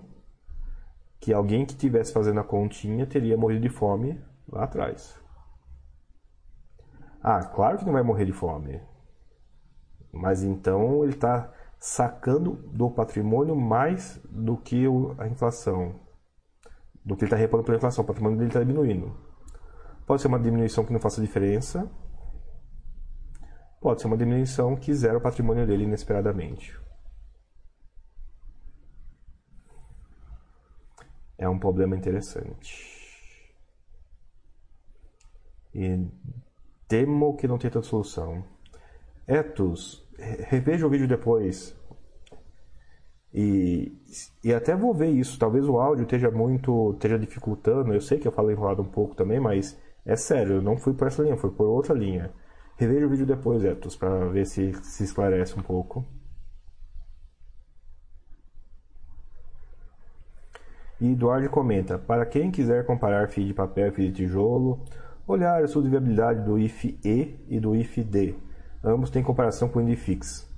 que 1.19 1.33
alguém 1.33 1.65
que 1.65 1.73
estivesse 1.73 2.13
fazendo 2.13 2.39
a 2.39 2.43
continha 2.43 3.05
teria 3.05 3.37
morrido 3.37 3.61
de 3.61 3.69
fome 3.69 4.19
lá 4.47 4.63
atrás. 4.63 5.19
Ah, 7.21 7.43
claro 7.43 7.77
que 7.77 7.85
não 7.85 7.93
vai 7.93 8.03
morrer 8.03 8.25
de 8.25 8.31
fome. 8.31 8.81
Mas 10.11 10.43
então 10.43 11.03
ele 11.03 11.13
está 11.13 11.51
sacando 11.79 12.53
do 12.71 12.89
patrimônio 12.89 13.55
mais 13.55 14.19
do 14.29 14.57
que 14.57 14.85
a 15.17 15.27
inflação. 15.27 15.99
Do 17.03 17.15
que 17.15 17.23
ele 17.23 17.27
está 17.27 17.37
repondo 17.37 17.63
pela 17.63 17.77
inflação. 17.77 18.03
O 18.03 18.07
patrimônio 18.07 18.37
dele 18.37 18.49
está 18.49 18.59
diminuindo. 18.59 19.15
Pode 20.05 20.21
ser 20.21 20.27
uma 20.27 20.39
diminuição 20.39 20.83
que 20.83 20.91
não 20.91 20.99
faça 20.99 21.21
diferença, 21.21 21.89
pode 23.81 23.99
ser 23.99 24.07
uma 24.07 24.15
diminuição 24.17 24.75
que 24.75 24.93
zera 24.93 25.17
o 25.17 25.21
patrimônio 25.21 25.65
dele 25.65 25.83
inesperadamente. 25.83 26.79
É 31.37 31.49
um 31.49 31.57
problema 31.57 31.97
interessante. 31.97 33.01
E 35.73 36.05
temo 36.87 37.35
que 37.35 37.47
não 37.47 37.57
tenha 37.57 37.71
tanta 37.71 37.87
solução. 37.87 38.43
Etos, 39.27 40.07
reveja 40.19 40.85
o 40.85 40.89
vídeo 40.89 41.07
depois. 41.07 41.75
E, 43.33 43.97
e 44.43 44.53
até 44.53 44.75
vou 44.75 44.93
ver 44.93 45.09
isso. 45.09 45.39
Talvez 45.39 45.67
o 45.67 45.79
áudio 45.79 46.03
esteja 46.03 46.29
muito. 46.29 46.91
esteja 46.91 47.17
dificultando. 47.17 47.93
Eu 47.93 48.01
sei 48.01 48.19
que 48.19 48.27
eu 48.27 48.31
falei 48.31 48.55
enrolado 48.55 48.83
um 48.83 48.91
pouco 48.91 49.15
também, 49.15 49.39
mas 49.39 49.75
é 50.05 50.15
sério, 50.15 50.55
eu 50.55 50.61
não 50.61 50.77
fui 50.77 50.93
por 50.93 51.07
essa 51.07 51.23
linha, 51.23 51.37
fui 51.37 51.49
por 51.49 51.65
outra 51.65 51.95
linha. 51.95 52.31
Reveja 52.81 53.05
o 53.05 53.09
vídeo 53.09 53.27
depois, 53.27 53.63
Etos, 53.63 53.95
para 53.95 54.27
ver 54.29 54.43
se 54.43 54.73
se 54.81 55.03
esclarece 55.03 55.53
um 55.53 55.61
pouco. 55.61 56.03
E 60.99 61.11
Eduardo 61.11 61.47
comenta: 61.47 61.99
Para 61.99 62.25
quem 62.25 62.49
quiser 62.49 62.83
comparar 62.87 63.29
FII 63.29 63.45
de 63.45 63.53
papel 63.53 63.89
e 63.89 63.91
FII 63.91 64.07
de 64.07 64.15
tijolo, 64.25 64.83
olhar 65.27 65.63
estudo 65.63 65.83
de 65.83 65.91
viabilidade 65.91 66.43
do 66.43 66.57
IFE 66.57 66.99
e 67.47 67.59
do 67.59 67.75
IFD. 67.75 68.35
Ambos 68.83 69.11
têm 69.11 69.21
comparação 69.21 69.69
com 69.69 69.77
o 69.77 69.83
Indifix. 69.83 70.51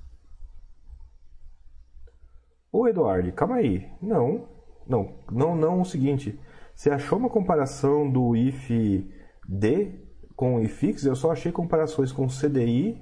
Ô 2.72 2.88
Eduardo, 2.88 3.30
calma 3.32 3.56
aí. 3.56 3.86
Não, 4.00 4.48
não, 4.88 5.14
não, 5.30 5.54
não 5.54 5.82
o 5.82 5.84
seguinte. 5.84 6.40
Você 6.74 6.88
achou 6.88 7.18
uma 7.18 7.28
comparação 7.28 8.10
do 8.10 8.34
IFD 8.34 10.03
com 10.36 10.56
o 10.56 10.62
IFIX, 10.62 11.04
eu 11.04 11.16
só 11.16 11.32
achei 11.32 11.52
comparações 11.52 12.12
com 12.12 12.24
o 12.24 12.28
CDI 12.28 13.00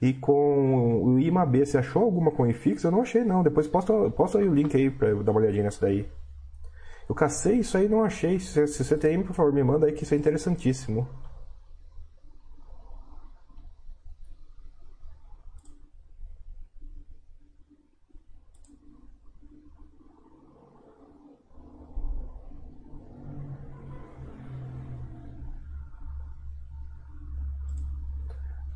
e 0.00 0.12
com 0.14 1.02
o 1.04 1.20
IMAB. 1.20 1.64
Você 1.64 1.78
achou 1.78 2.02
alguma 2.02 2.30
com 2.30 2.44
o 2.44 2.46
IFIX? 2.46 2.84
Eu 2.84 2.90
não 2.90 3.02
achei, 3.02 3.24
não. 3.24 3.42
Depois 3.42 3.66
posta, 3.66 3.92
posta 4.10 4.38
aí 4.38 4.48
o 4.48 4.54
link 4.54 4.74
aí 4.76 4.92
eu 5.00 5.22
dar 5.22 5.32
uma 5.32 5.40
olhadinha 5.40 5.64
nessa 5.64 5.82
daí. 5.82 6.08
Eu 7.08 7.14
cacei 7.14 7.60
isso 7.60 7.76
aí 7.76 7.88
não 7.88 8.02
achei. 8.02 8.38
Se, 8.38 8.66
se 8.66 8.84
você 8.84 8.96
tem, 8.96 9.22
por 9.22 9.34
favor, 9.34 9.52
me 9.52 9.62
manda 9.62 9.86
aí 9.86 9.92
que 9.92 10.04
isso 10.04 10.14
é 10.14 10.16
interessantíssimo. 10.16 11.08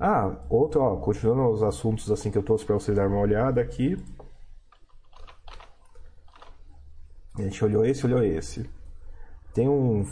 Ah, 0.02 0.34
outro, 0.48 0.80
ó, 0.80 0.96
continuando 0.96 1.50
os 1.50 1.62
assuntos 1.62 2.10
assim 2.10 2.30
que 2.30 2.38
eu 2.38 2.42
trouxe 2.42 2.64
para 2.64 2.74
vocês 2.74 2.96
darem 2.96 3.12
uma 3.12 3.20
olhada 3.20 3.60
aqui. 3.60 4.02
A 7.36 7.42
gente 7.42 7.62
olhou 7.62 7.84
esse, 7.84 8.06
olhou 8.06 8.24
esse. 8.24 8.68
Tem 9.52 9.68
um, 9.68 10.06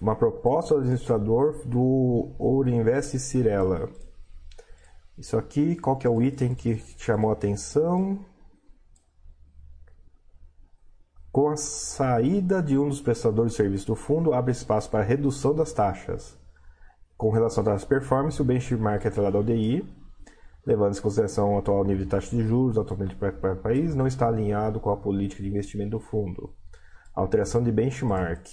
uma 0.00 0.14
proposta 0.14 0.74
do 0.74 0.82
administrador 0.82 1.66
do 1.66 2.32
Ourinvest 2.38 3.18
Cirela. 3.18 3.90
Isso 5.18 5.36
aqui, 5.36 5.74
qual 5.74 5.96
que 5.96 6.06
é 6.06 6.10
o 6.10 6.22
item 6.22 6.54
que 6.54 6.76
chamou 6.96 7.30
a 7.30 7.32
atenção? 7.32 8.24
Com 11.32 11.48
a 11.48 11.56
saída 11.56 12.62
de 12.62 12.78
um 12.78 12.88
dos 12.88 13.00
prestadores 13.00 13.50
de 13.50 13.56
serviço 13.56 13.88
do 13.88 13.96
fundo, 13.96 14.32
abre 14.32 14.52
espaço 14.52 14.88
para 14.88 15.02
redução 15.02 15.52
das 15.52 15.72
taxas 15.72 16.38
com 17.16 17.30
relação 17.30 17.66
às 17.72 17.84
performances, 17.84 18.40
o 18.40 18.44
benchmark 18.44 19.04
é 19.04 19.08
atrelado 19.08 19.36
ao 19.36 19.42
DI, 19.42 19.84
levando 20.66 20.96
em 20.96 21.00
consideração 21.00 21.54
o 21.54 21.58
atual 21.58 21.84
nível 21.84 22.04
de 22.04 22.10
taxa 22.10 22.34
de 22.34 22.42
juros 22.42 22.78
atualmente 22.78 23.14
para 23.14 23.52
o 23.52 23.56
país, 23.56 23.94
não 23.94 24.06
está 24.06 24.28
alinhado 24.28 24.80
com 24.80 24.90
a 24.90 24.96
política 24.96 25.42
de 25.42 25.48
investimento 25.48 25.90
do 25.90 26.00
fundo. 26.00 26.54
Alteração 27.14 27.62
de 27.62 27.70
benchmark. 27.70 28.46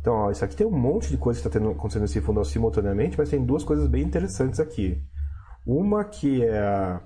Então, 0.00 0.14
ó, 0.14 0.30
isso 0.30 0.44
aqui 0.44 0.54
tem 0.54 0.66
um 0.66 0.78
monte 0.78 1.08
de 1.08 1.16
coisa 1.16 1.40
que 1.40 1.48
está 1.48 1.58
acontecendo 1.58 2.02
nesse 2.02 2.20
fundo 2.20 2.44
simultaneamente, 2.44 3.16
mas 3.16 3.30
tem 3.30 3.42
duas 3.42 3.64
coisas 3.64 3.88
bem 3.88 4.02
interessantes 4.02 4.60
aqui. 4.60 5.02
Uma 5.66 6.04
que 6.04 6.44
é 6.44 6.58
a, 6.58 7.00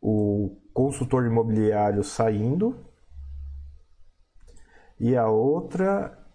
o 0.00 0.56
consultor 0.72 1.26
imobiliário 1.26 2.04
saindo, 2.04 2.86
e 4.98 5.16
a 5.16 5.28
outra 5.28 6.25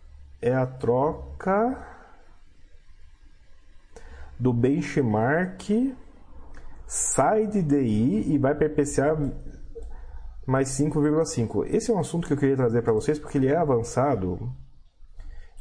é 0.42 0.54
a 0.54 0.66
troca 0.66 1.78
do 4.40 4.52
benchmark 4.52 5.96
sai 6.88 7.48
de 7.48 7.62
DI 7.62 8.34
e 8.34 8.38
vai 8.38 8.56
para 8.56 8.66
IPCA 8.66 9.16
mais 10.46 10.70
5,5. 10.70 11.66
Esse 11.68 11.92
é 11.92 11.94
um 11.94 12.00
assunto 12.00 12.28
que 12.28 12.34
eu 12.34 12.38
queria 12.38 12.56
trazer 12.56 12.82
para 12.82 12.92
vocês 12.92 13.18
porque 13.18 13.38
ele 13.38 13.48
é 13.48 13.56
avançado. 13.56 14.52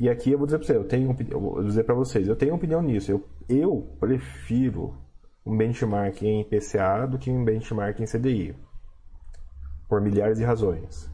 E 0.01 0.09
aqui 0.09 0.33
eu 0.33 0.39
vou 0.39 0.47
dizer 0.47 0.59
para 0.59 0.67
vocês, 0.67 0.79
eu 0.79 0.89
tenho 0.89 1.17
eu 1.31 1.41
vou 1.41 1.63
dizer 1.63 1.85
para 1.85 1.95
vocês, 1.95 2.27
eu 2.27 2.35
tenho 2.35 2.55
opinião 2.55 2.83
nisso. 2.83 3.13
Eu, 3.13 3.29
eu 3.49 3.97
prefiro 4.01 4.97
um 5.45 5.57
benchmark 5.57 6.23
em 6.23 6.41
IPCA 6.41 7.07
do 7.07 7.19
que 7.19 7.31
um 7.31 7.45
benchmark 7.45 8.01
em 8.01 8.07
CDI. 8.07 8.57
Por 9.89 10.01
milhares 10.01 10.39
de 10.39 10.45
razões. 10.45 11.11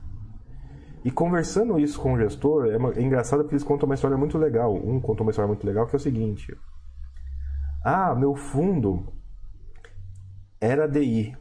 E 1.07 1.11
conversando 1.13 1.79
isso 1.79 2.01
com 2.01 2.15
o 2.15 2.19
gestor, 2.19 2.67
é, 2.67 2.77
uma, 2.77 2.93
é 2.93 3.01
engraçado 3.01 3.45
porque 3.45 3.55
eles 3.55 3.63
contam 3.63 3.87
uma 3.87 3.95
história 3.95 4.17
muito 4.17 4.37
legal. 4.37 4.75
Um 4.75 5.01
contou 5.01 5.25
uma 5.25 5.31
história 5.31 5.47
muito 5.47 5.65
legal 5.65 5.87
que 5.87 5.95
é 5.95 5.99
o 5.99 6.01
seguinte: 6.01 6.53
Ah, 7.85 8.13
meu 8.13 8.35
fundo 8.35 9.07
era 10.61 10.89
DI. 10.89 11.33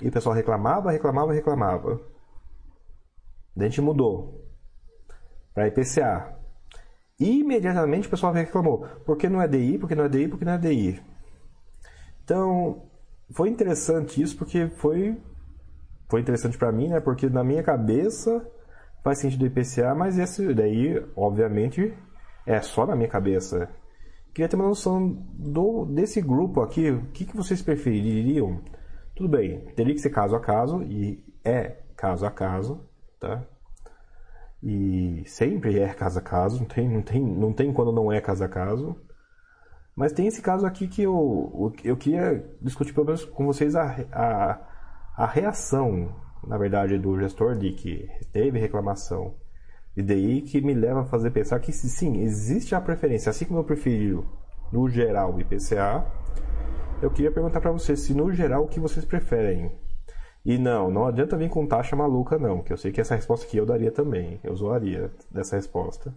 E 0.00 0.08
o 0.08 0.10
pessoal 0.10 0.34
reclamava, 0.34 0.90
reclamava, 0.90 1.30
reclamava. 1.30 2.00
A 3.54 3.64
gente 3.64 3.82
mudou 3.82 4.50
para 5.52 5.68
IPCA. 5.68 6.34
E 7.20 7.40
imediatamente 7.40 8.08
o 8.08 8.10
pessoal 8.10 8.32
reclamou: 8.32 8.86
por 9.04 9.18
que 9.18 9.28
não 9.28 9.42
é 9.42 9.46
DI, 9.46 9.76
por 9.76 9.88
que 9.88 9.94
não 9.94 10.04
é 10.04 10.08
DI, 10.08 10.28
por 10.28 10.38
que 10.38 10.46
não 10.46 10.54
é 10.54 10.58
DI? 10.58 11.02
Então, 12.24 12.88
foi 13.30 13.50
interessante 13.50 14.22
isso 14.22 14.38
porque 14.38 14.68
foi 14.68 15.20
foi 16.08 16.22
interessante 16.22 16.56
para 16.56 16.72
mim, 16.72 16.88
né? 16.88 16.98
Porque 16.98 17.28
na 17.28 17.44
minha 17.44 17.62
cabeça 17.62 18.42
faz 19.02 19.18
sentido 19.18 19.46
IPCA, 19.46 19.94
mas 19.94 20.18
esse 20.18 20.54
daí, 20.54 21.04
obviamente, 21.16 21.92
é 22.46 22.60
só 22.60 22.86
na 22.86 22.96
minha 22.96 23.08
cabeça. 23.08 23.68
queria 24.32 24.48
ter 24.48 24.56
uma 24.56 24.68
noção 24.68 25.08
do, 25.34 25.84
desse 25.86 26.20
grupo 26.20 26.60
aqui, 26.60 26.90
o 26.90 27.06
que, 27.06 27.24
que 27.24 27.36
vocês 27.36 27.60
prefeririam? 27.62 28.60
Tudo 29.14 29.28
bem, 29.28 29.60
teria 29.76 29.94
que 29.94 30.00
ser 30.00 30.10
caso 30.10 30.34
a 30.34 30.40
caso, 30.40 30.82
e 30.82 31.22
é 31.44 31.82
caso 31.96 32.24
a 32.24 32.30
caso, 32.30 32.80
tá? 33.20 33.42
E 34.62 35.24
sempre 35.26 35.80
é 35.80 35.92
caso 35.92 36.18
a 36.18 36.22
caso, 36.22 36.60
não 36.60 36.66
tem, 36.66 36.88
não 36.88 37.02
tem, 37.02 37.20
não 37.20 37.52
tem 37.52 37.72
quando 37.72 37.92
não 37.92 38.12
é 38.12 38.20
caso 38.20 38.44
a 38.44 38.48
caso. 38.48 38.96
Mas 39.94 40.12
tem 40.12 40.26
esse 40.26 40.40
caso 40.40 40.64
aqui 40.64 40.88
que 40.88 41.02
eu, 41.02 41.74
eu 41.84 41.96
queria 41.96 42.42
discutir 42.60 42.94
pelo 42.94 43.06
menos 43.06 43.24
com 43.24 43.44
vocês 43.44 43.74
a, 43.74 43.84
a, 44.10 44.60
a 45.16 45.26
reação, 45.26 46.14
na 46.46 46.58
verdade, 46.58 46.98
do 46.98 47.18
gestor 47.18 47.56
de 47.56 47.72
que 47.72 48.08
teve 48.32 48.58
reclamação 48.58 49.34
e 49.96 50.02
daí 50.02 50.40
que 50.40 50.60
me 50.60 50.72
leva 50.72 51.02
a 51.02 51.04
fazer 51.04 51.30
pensar 51.30 51.60
que 51.60 51.72
sim, 51.72 52.22
existe 52.22 52.74
a 52.74 52.80
preferência. 52.80 53.30
Assim 53.30 53.44
como 53.44 53.60
eu 53.60 53.64
prefiro 53.64 54.26
no 54.72 54.88
geral 54.88 55.38
IPCA, 55.38 56.06
eu 57.02 57.10
queria 57.10 57.30
perguntar 57.30 57.60
para 57.60 57.70
vocês 57.70 58.00
se 58.00 58.14
no 58.14 58.32
geral 58.32 58.64
o 58.64 58.68
que 58.68 58.80
vocês 58.80 59.04
preferem. 59.04 59.70
E 60.44 60.58
não, 60.58 60.90
não 60.90 61.06
adianta 61.06 61.36
vir 61.36 61.50
com 61.50 61.66
taxa 61.66 61.94
maluca 61.94 62.38
não, 62.38 62.62
que 62.62 62.72
eu 62.72 62.76
sei 62.76 62.90
que 62.90 63.00
essa 63.00 63.14
resposta 63.14 63.46
aqui 63.46 63.58
eu 63.58 63.66
daria 63.66 63.92
também, 63.92 64.40
eu 64.42 64.56
zoaria 64.56 65.12
dessa 65.30 65.56
resposta. 65.56 66.12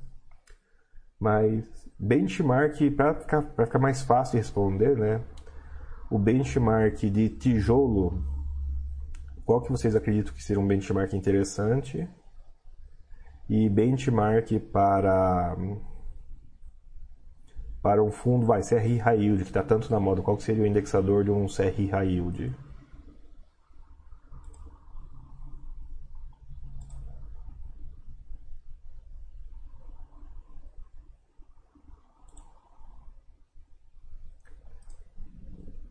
Mas 1.19 1.65
benchmark, 1.99 2.79
para 2.95 3.13
ficar, 3.13 3.41
ficar 3.41 3.79
mais 3.79 4.03
fácil 4.03 4.33
de 4.33 4.37
responder, 4.37 4.97
né? 4.97 5.21
O 6.09 6.17
benchmark 6.17 6.97
de 7.09 7.29
tijolo, 7.29 8.23
qual 9.45 9.61
que 9.61 9.71
vocês 9.71 9.95
acreditam 9.95 10.33
que 10.33 10.43
seria 10.43 10.61
um 10.61 10.67
benchmark 10.67 11.13
interessante? 11.13 12.09
e 13.49 13.69
benchmark 13.69 14.59
para 14.71 15.55
para 17.81 18.03
um 18.03 18.11
fundo, 18.11 18.47
vai, 18.47 18.63
CRI 18.63 18.97
High 18.97 19.19
Yield, 19.19 19.43
que 19.43 19.49
está 19.51 19.61
tanto 19.61 19.91
na 19.91 19.99
moda, 19.99 20.21
qual 20.23 20.39
seria 20.39 20.63
o 20.63 20.65
indexador 20.65 21.23
de 21.23 21.29
um 21.29 21.45
CRI 21.45 21.85
High 21.85 22.07
Yield? 22.07 22.55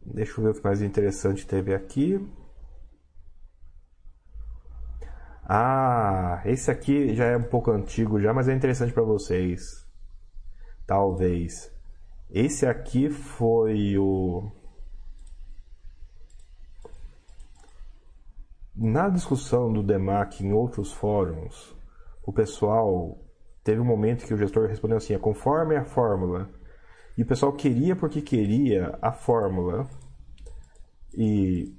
Deixa 0.04 0.40
eu 0.40 0.44
ver 0.44 0.50
o 0.50 0.54
que 0.54 0.64
mais 0.64 0.82
interessante 0.82 1.46
teve 1.46 1.72
aqui. 1.72 2.20
Ah, 5.46 6.42
esse 6.44 6.70
aqui 6.70 7.14
já 7.14 7.26
é 7.26 7.36
um 7.36 7.42
pouco 7.42 7.70
antigo 7.70 8.20
já, 8.20 8.32
mas 8.32 8.48
é 8.48 8.54
interessante 8.54 8.92
para 8.92 9.02
vocês. 9.02 9.86
Talvez. 10.86 11.70
Esse 12.30 12.66
aqui 12.66 13.10
foi 13.10 13.98
o 13.98 14.50
Na 18.76 19.08
discussão 19.08 19.72
do 19.72 19.84
DEMAC 19.84 20.44
em 20.44 20.52
outros 20.52 20.92
fóruns, 20.92 21.76
o 22.26 22.32
pessoal 22.32 23.16
teve 23.62 23.80
um 23.80 23.84
momento 23.84 24.26
que 24.26 24.34
o 24.34 24.36
gestor 24.36 24.66
respondeu 24.66 24.96
assim: 24.96 25.14
é 25.14 25.18
conforme 25.18 25.76
a 25.76 25.84
fórmula. 25.84 26.50
E 27.16 27.22
o 27.22 27.26
pessoal 27.26 27.52
queria 27.52 27.94
porque 27.94 28.20
queria 28.20 28.98
a 29.00 29.12
fórmula. 29.12 29.88
E 31.16 31.72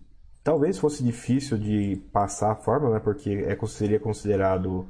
Talvez 0.45 0.77
fosse 0.77 1.03
difícil 1.03 1.57
de 1.57 1.95
passar 2.13 2.51
a 2.51 2.55
fórmula, 2.55 2.93
né, 2.93 2.99
porque 2.99 3.31
é, 3.31 3.65
seria 3.65 3.99
considerado 3.99 4.87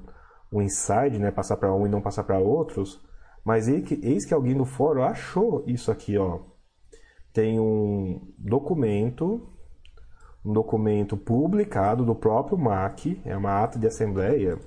um 0.52 0.62
inside, 0.62 1.18
né, 1.18 1.32
passar 1.32 1.56
para 1.56 1.74
um 1.74 1.88
e 1.88 1.90
não 1.90 2.02
passar 2.02 2.26
para 2.26 2.38
outros. 2.38 3.02
Mas 3.42 3.70
eis 3.70 4.26
que 4.26 4.34
alguém 4.34 4.54
no 4.54 4.66
fórum 4.66 5.02
achou 5.02 5.64
isso 5.66 5.90
aqui, 5.90 6.18
ó. 6.18 6.42
Tem 7.32 7.58
um 7.58 8.34
documento, 8.38 9.48
um 10.44 10.52
documento 10.52 11.16
publicado 11.16 12.04
do 12.04 12.16
próprio 12.16 12.58
MAC, 12.58 13.22
é 13.24 13.38
uma 13.38 13.64
ata 13.64 13.80
de 13.80 13.88
assembleia. 13.88 14.60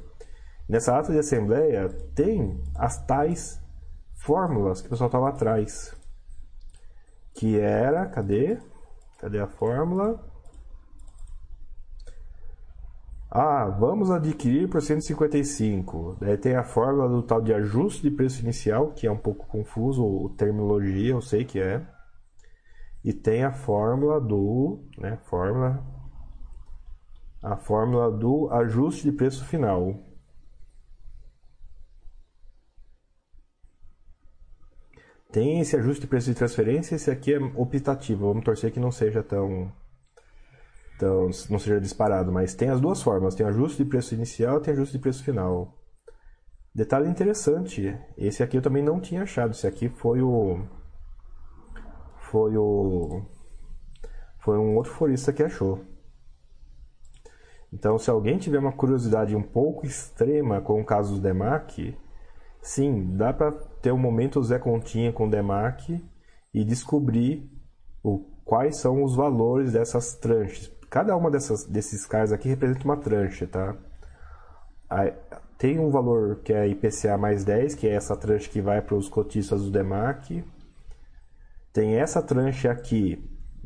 Nessa 0.66 0.98
ata 0.98 1.12
de 1.12 1.18
assembleia 1.18 1.90
tem 2.14 2.64
as 2.74 3.04
tais 3.04 3.60
fórmulas 4.14 4.80
que 4.80 4.86
o 4.86 4.90
pessoal 4.90 5.08
estava 5.08 5.28
atrás. 5.28 5.94
Que 7.34 7.60
era, 7.60 8.06
cadê? 8.06 8.56
Cadê 9.18 9.38
a 9.38 9.46
fórmula? 9.46 10.27
Ah, 13.30 13.66
vamos 13.66 14.10
adquirir 14.10 14.68
por 14.70 14.80
155. 14.80 16.16
Daí 16.20 16.36
tem 16.38 16.56
a 16.56 16.64
fórmula 16.64 17.08
do 17.08 17.22
tal 17.22 17.42
de 17.42 17.52
ajuste 17.52 18.02
de 18.02 18.10
preço 18.10 18.42
inicial, 18.42 18.92
que 18.92 19.06
é 19.06 19.10
um 19.10 19.18
pouco 19.18 19.46
confuso, 19.46 20.30
a 20.32 20.36
terminologia 20.38 21.10
eu 21.10 21.20
sei 21.20 21.44
que 21.44 21.60
é. 21.60 21.86
E 23.04 23.12
tem 23.12 23.44
a 23.44 23.52
fórmula 23.52 24.20
do, 24.20 24.80
né, 24.98 25.18
fórmula 25.24 25.84
a 27.42 27.56
fórmula 27.56 28.10
do 28.10 28.50
ajuste 28.50 29.04
de 29.04 29.12
preço 29.12 29.44
final. 29.44 29.94
Tem 35.30 35.60
esse 35.60 35.76
ajuste 35.76 36.00
de 36.02 36.06
preço 36.06 36.30
de 36.30 36.34
transferência, 36.34 36.94
esse 36.96 37.10
aqui 37.10 37.34
é 37.34 37.38
optativo. 37.38 38.28
Vamos 38.28 38.44
torcer 38.44 38.72
que 38.72 38.80
não 38.80 38.90
seja 38.90 39.22
tão 39.22 39.70
então, 40.98 41.30
não 41.48 41.60
seja 41.60 41.80
disparado, 41.80 42.32
mas 42.32 42.54
tem 42.54 42.70
as 42.70 42.80
duas 42.80 43.00
formas, 43.00 43.36
tem 43.36 43.46
ajuste 43.46 43.84
de 43.84 43.88
preço 43.88 44.16
inicial 44.16 44.58
e 44.58 44.62
tem 44.62 44.74
ajuste 44.74 44.96
de 44.96 45.00
preço 45.00 45.22
final. 45.22 45.78
Detalhe 46.74 47.08
interessante, 47.08 47.96
esse 48.16 48.42
aqui 48.42 48.56
eu 48.56 48.62
também 48.62 48.82
não 48.82 49.00
tinha 49.00 49.22
achado, 49.22 49.52
esse 49.52 49.64
aqui 49.64 49.88
foi 49.88 50.20
o 50.20 50.60
foi 52.18 52.56
o 52.56 53.22
foi 54.40 54.58
um 54.58 54.74
outro 54.74 54.92
forista 54.92 55.32
que 55.32 55.42
achou. 55.42 55.84
Então, 57.72 57.96
se 57.96 58.10
alguém 58.10 58.36
tiver 58.36 58.58
uma 58.58 58.72
curiosidade 58.72 59.36
um 59.36 59.42
pouco 59.42 59.86
extrema 59.86 60.60
com 60.60 60.80
o 60.80 60.84
caso 60.84 61.14
do 61.14 61.20
Demac, 61.20 61.96
sim, 62.60 63.16
dá 63.16 63.32
para 63.32 63.52
ter 63.52 63.92
um 63.92 63.98
momento 63.98 64.42
Zé 64.42 64.58
Continha 64.58 65.12
com 65.12 65.28
o 65.28 65.30
Demac 65.30 66.02
e 66.52 66.64
descobrir 66.64 67.48
o, 68.02 68.18
quais 68.44 68.78
são 68.78 69.04
os 69.04 69.14
valores 69.14 69.74
dessas 69.74 70.14
tranches. 70.16 70.76
Cada 70.90 71.16
uma 71.16 71.30
dessas, 71.30 71.64
desses 71.64 72.06
caras 72.06 72.32
aqui 72.32 72.48
representa 72.48 72.84
uma 72.84 72.96
tranche, 72.96 73.46
tá? 73.46 73.76
Tem 75.58 75.78
um 75.78 75.90
valor 75.90 76.36
que 76.42 76.52
é 76.52 76.66
IPCA 76.68 77.18
mais 77.18 77.44
10, 77.44 77.74
que 77.74 77.86
é 77.86 77.92
essa 77.92 78.16
tranche 78.16 78.48
que 78.48 78.60
vai 78.60 78.80
para 78.80 78.94
os 78.94 79.08
cotistas 79.08 79.64
do 79.64 79.70
DEMAC. 79.70 80.44
Tem 81.72 81.96
essa 81.96 82.22
tranche 82.22 82.68
aqui, 82.68 83.22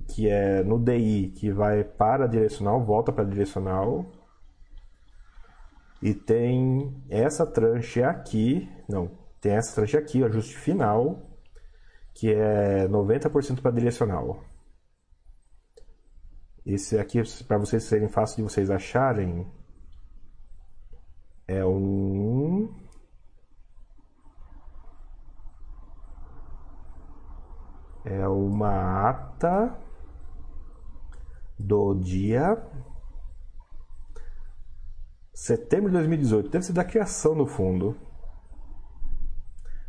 que 0.09 0.29
é 0.29 0.63
no 0.65 0.79
DI, 0.79 1.33
que 1.37 1.51
vai 1.51 1.85
para 1.85 2.25
a 2.25 2.27
direcional, 2.27 2.83
volta 2.85 3.13
para 3.13 3.25
a 3.25 3.29
direcional. 3.29 4.07
E 6.03 6.13
tem 6.13 6.93
essa 7.09 7.47
tranche 7.47 8.03
aqui, 8.03 8.69
não, 8.89 9.11
tem 9.41 9.53
essa 9.53 9.75
tranche 9.75 9.97
aqui, 9.97 10.23
o 10.23 10.27
ajuste 10.27 10.57
final, 10.57 11.31
que 12.13 12.33
é 12.33 12.89
90% 12.89 13.61
para 13.61 13.71
direcional. 13.71 14.43
Esse 16.65 16.99
aqui, 16.99 17.21
para 17.47 17.59
vocês 17.59 17.83
serem 17.85 18.09
fácil 18.09 18.37
de 18.37 18.43
vocês 18.43 18.71
acharem, 18.71 19.47
é 21.49 21.65
um 21.65 22.73
é 28.05 28.27
uma 28.29 29.09
ata 29.09 29.77
do 31.59 31.95
dia 31.95 32.57
setembro 35.35 35.91
de 35.91 35.97
2018. 35.97 36.49
Deve 36.49 36.65
ser 36.65 36.73
da 36.73 36.85
criação 36.85 37.37
do 37.37 37.47
fundo. 37.47 37.97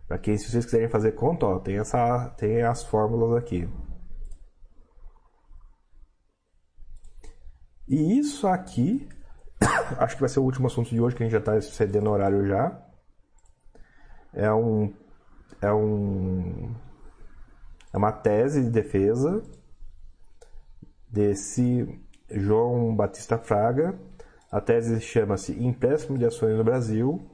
Para 0.08 0.18
quem, 0.18 0.38
se 0.38 0.50
vocês 0.50 0.66
quiserem 0.66 0.90
fazer 0.90 1.14
conta, 1.14 1.46
ó, 1.46 1.60
tem, 1.60 1.78
essa, 1.78 2.30
tem 2.38 2.64
as 2.64 2.84
fórmulas 2.84 3.38
aqui. 3.38 3.70
E 7.88 8.20
isso 8.20 8.48
aqui, 8.48 9.08
acho 9.98 10.16
que 10.16 10.22
vai 10.22 10.30
ser 10.30 10.40
o 10.40 10.44
último 10.44 10.68
assunto 10.68 10.90
de 10.90 11.00
hoje, 11.00 11.16
que 11.16 11.24
a 11.24 11.26
gente 11.26 11.34
já 11.34 11.40
está 11.40 11.58
excedendo 11.58 12.10
o 12.10 12.14
horário 12.14 12.46
já. 12.46 12.82
É 14.34 14.52
um. 14.52 14.94
É 15.62 15.72
um. 15.72 16.74
É 17.94 17.98
uma 17.98 18.12
tese 18.12 18.64
de 18.64 18.70
defesa 18.70 19.44
desse 21.08 22.02
João 22.30 22.96
Batista 22.96 23.38
Fraga. 23.38 24.00
A 24.52 24.60
tese 24.60 25.00
chama-se 25.00 25.54
Empréstimo 25.64 26.18
de 26.18 26.26
Ações 26.26 26.58
no 26.58 26.64
Brasil. 26.64 27.30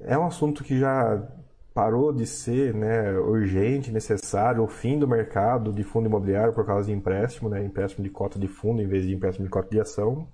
É 0.00 0.16
um 0.18 0.26
assunto 0.26 0.62
que 0.64 0.78
já 0.78 1.28
parou 1.74 2.12
de 2.12 2.26
ser 2.26 2.74
né, 2.74 3.12
urgente, 3.18 3.90
necessário, 3.90 4.62
o 4.62 4.68
fim 4.68 4.98
do 4.98 5.08
mercado 5.08 5.72
de 5.72 5.82
fundo 5.82 6.06
imobiliário 6.06 6.52
por 6.52 6.66
causa 6.66 6.88
de 6.88 6.92
empréstimo, 6.92 7.48
né, 7.48 7.64
empréstimo 7.64 8.04
de 8.04 8.10
cota 8.10 8.38
de 8.38 8.46
fundo 8.46 8.82
em 8.82 8.86
vez 8.86 9.04
de 9.04 9.14
empréstimo 9.14 9.46
de 9.46 9.50
cota 9.50 9.68
de 9.70 9.80
ação. 9.80 10.28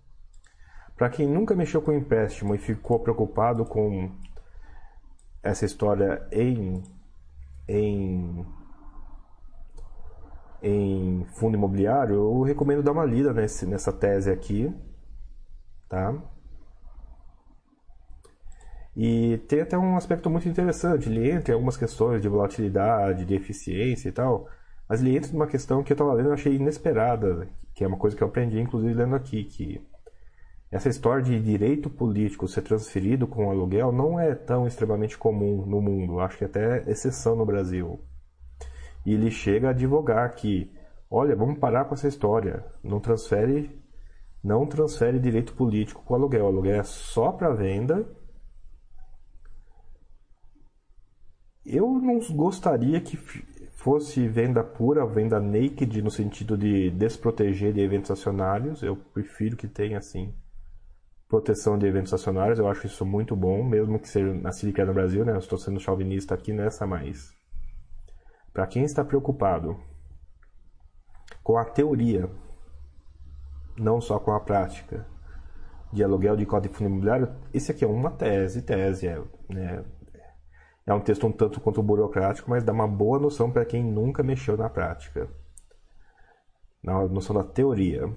Para 0.96 1.08
quem 1.08 1.28
nunca 1.28 1.54
mexeu 1.54 1.80
com 1.80 1.92
empréstimo 1.92 2.54
e 2.54 2.58
ficou 2.58 2.98
preocupado 2.98 3.64
com 3.64 4.10
essa 5.42 5.64
história 5.64 6.26
em 6.32 6.82
em 7.68 8.44
em 10.60 11.24
fundo 11.36 11.56
imobiliário, 11.56 12.16
eu 12.16 12.42
recomendo 12.42 12.82
dar 12.82 12.90
uma 12.90 13.04
lida 13.04 13.32
nesse, 13.32 13.64
nessa 13.64 13.92
tese 13.92 14.28
aqui, 14.28 14.74
tá? 15.88 16.12
E 19.00 19.38
tem 19.46 19.60
até 19.60 19.78
um 19.78 19.96
aspecto 19.96 20.28
muito 20.28 20.48
interessante, 20.48 21.08
ele 21.08 21.30
entra 21.30 21.52
em 21.52 21.54
algumas 21.54 21.76
questões 21.76 22.20
de 22.20 22.28
volatilidade, 22.28 23.24
de 23.24 23.32
eficiência 23.32 24.08
e 24.08 24.12
tal, 24.12 24.48
mas 24.88 25.00
ele 25.00 25.16
entra 25.16 25.30
numa 25.30 25.46
questão 25.46 25.84
que 25.84 25.92
eu 25.92 25.94
estava 25.94 26.12
lendo 26.12 26.30
e 26.30 26.32
achei 26.32 26.56
inesperada, 26.56 27.46
que 27.72 27.84
é 27.84 27.86
uma 27.86 27.96
coisa 27.96 28.16
que 28.16 28.24
eu 28.24 28.26
aprendi 28.26 28.58
inclusive 28.58 28.92
lendo 28.92 29.14
aqui, 29.14 29.44
que 29.44 29.80
essa 30.68 30.88
história 30.88 31.22
de 31.22 31.38
direito 31.38 31.88
político 31.88 32.48
ser 32.48 32.62
transferido 32.62 33.28
com 33.28 33.48
aluguel 33.48 33.92
não 33.92 34.18
é 34.18 34.34
tão 34.34 34.66
extremamente 34.66 35.16
comum 35.16 35.64
no 35.64 35.80
mundo, 35.80 36.18
acho 36.18 36.36
que 36.36 36.42
é 36.42 36.48
até 36.48 36.90
exceção 36.90 37.36
no 37.36 37.46
Brasil. 37.46 38.00
E 39.06 39.14
ele 39.14 39.30
chega 39.30 39.68
a 39.68 39.70
advogar 39.70 40.34
que, 40.34 40.72
olha, 41.08 41.36
vamos 41.36 41.60
parar 41.60 41.84
com 41.84 41.94
essa 41.94 42.08
história, 42.08 42.64
não 42.82 42.98
transfere, 42.98 43.80
não 44.42 44.66
transfere 44.66 45.20
direito 45.20 45.54
político 45.54 46.02
com 46.04 46.16
aluguel, 46.16 46.46
o 46.46 46.48
aluguel 46.48 46.80
é 46.80 46.82
só 46.82 47.30
para 47.30 47.54
venda 47.54 48.04
Eu 51.70 51.86
não 52.00 52.18
gostaria 52.34 52.98
que 52.98 53.18
fosse 53.72 54.26
venda 54.26 54.64
pura, 54.64 55.06
venda 55.06 55.38
naked, 55.38 56.00
no 56.00 56.10
sentido 56.10 56.56
de 56.56 56.90
desproteger 56.90 57.74
de 57.74 57.80
eventos 57.80 58.10
acionários. 58.10 58.82
Eu 58.82 58.96
prefiro 58.96 59.54
que 59.54 59.68
tenha, 59.68 59.98
assim, 59.98 60.34
proteção 61.28 61.76
de 61.76 61.86
eventos 61.86 62.14
acionários. 62.14 62.58
Eu 62.58 62.68
acho 62.68 62.86
isso 62.86 63.04
muito 63.04 63.36
bom, 63.36 63.62
mesmo 63.62 63.98
que 63.98 64.08
seja 64.08 64.32
na 64.32 64.50
Silicon 64.50 64.86
no 64.86 64.94
Brasil, 64.94 65.26
né? 65.26 65.32
Eu 65.32 65.38
estou 65.38 65.58
sendo 65.58 65.78
chauvinista 65.78 66.34
aqui 66.34 66.54
nessa, 66.54 66.86
mas... 66.86 67.36
Para 68.50 68.66
quem 68.66 68.84
está 68.84 69.04
preocupado 69.04 69.78
com 71.42 71.58
a 71.58 71.66
teoria, 71.66 72.30
não 73.78 74.00
só 74.00 74.18
com 74.18 74.32
a 74.32 74.40
prática, 74.40 75.06
de 75.92 76.02
aluguel 76.02 76.34
de 76.34 76.46
código 76.46 76.74
fundo 76.74 76.88
imobiliário, 76.88 77.30
esse 77.52 77.70
aqui 77.70 77.84
é 77.84 77.88
uma 77.88 78.10
tese, 78.10 78.62
tese 78.62 79.06
é, 79.06 79.22
né, 79.48 79.84
é 80.88 80.94
um 80.94 81.00
texto 81.00 81.26
um 81.26 81.32
tanto 81.32 81.60
quanto 81.60 81.82
burocrático, 81.82 82.48
mas 82.48 82.64
dá 82.64 82.72
uma 82.72 82.88
boa 82.88 83.18
noção 83.18 83.50
para 83.50 83.62
quem 83.66 83.84
nunca 83.84 84.22
mexeu 84.22 84.56
na 84.56 84.70
prática. 84.70 85.28
Na 86.82 87.06
noção 87.06 87.36
da 87.36 87.44
teoria. 87.44 88.10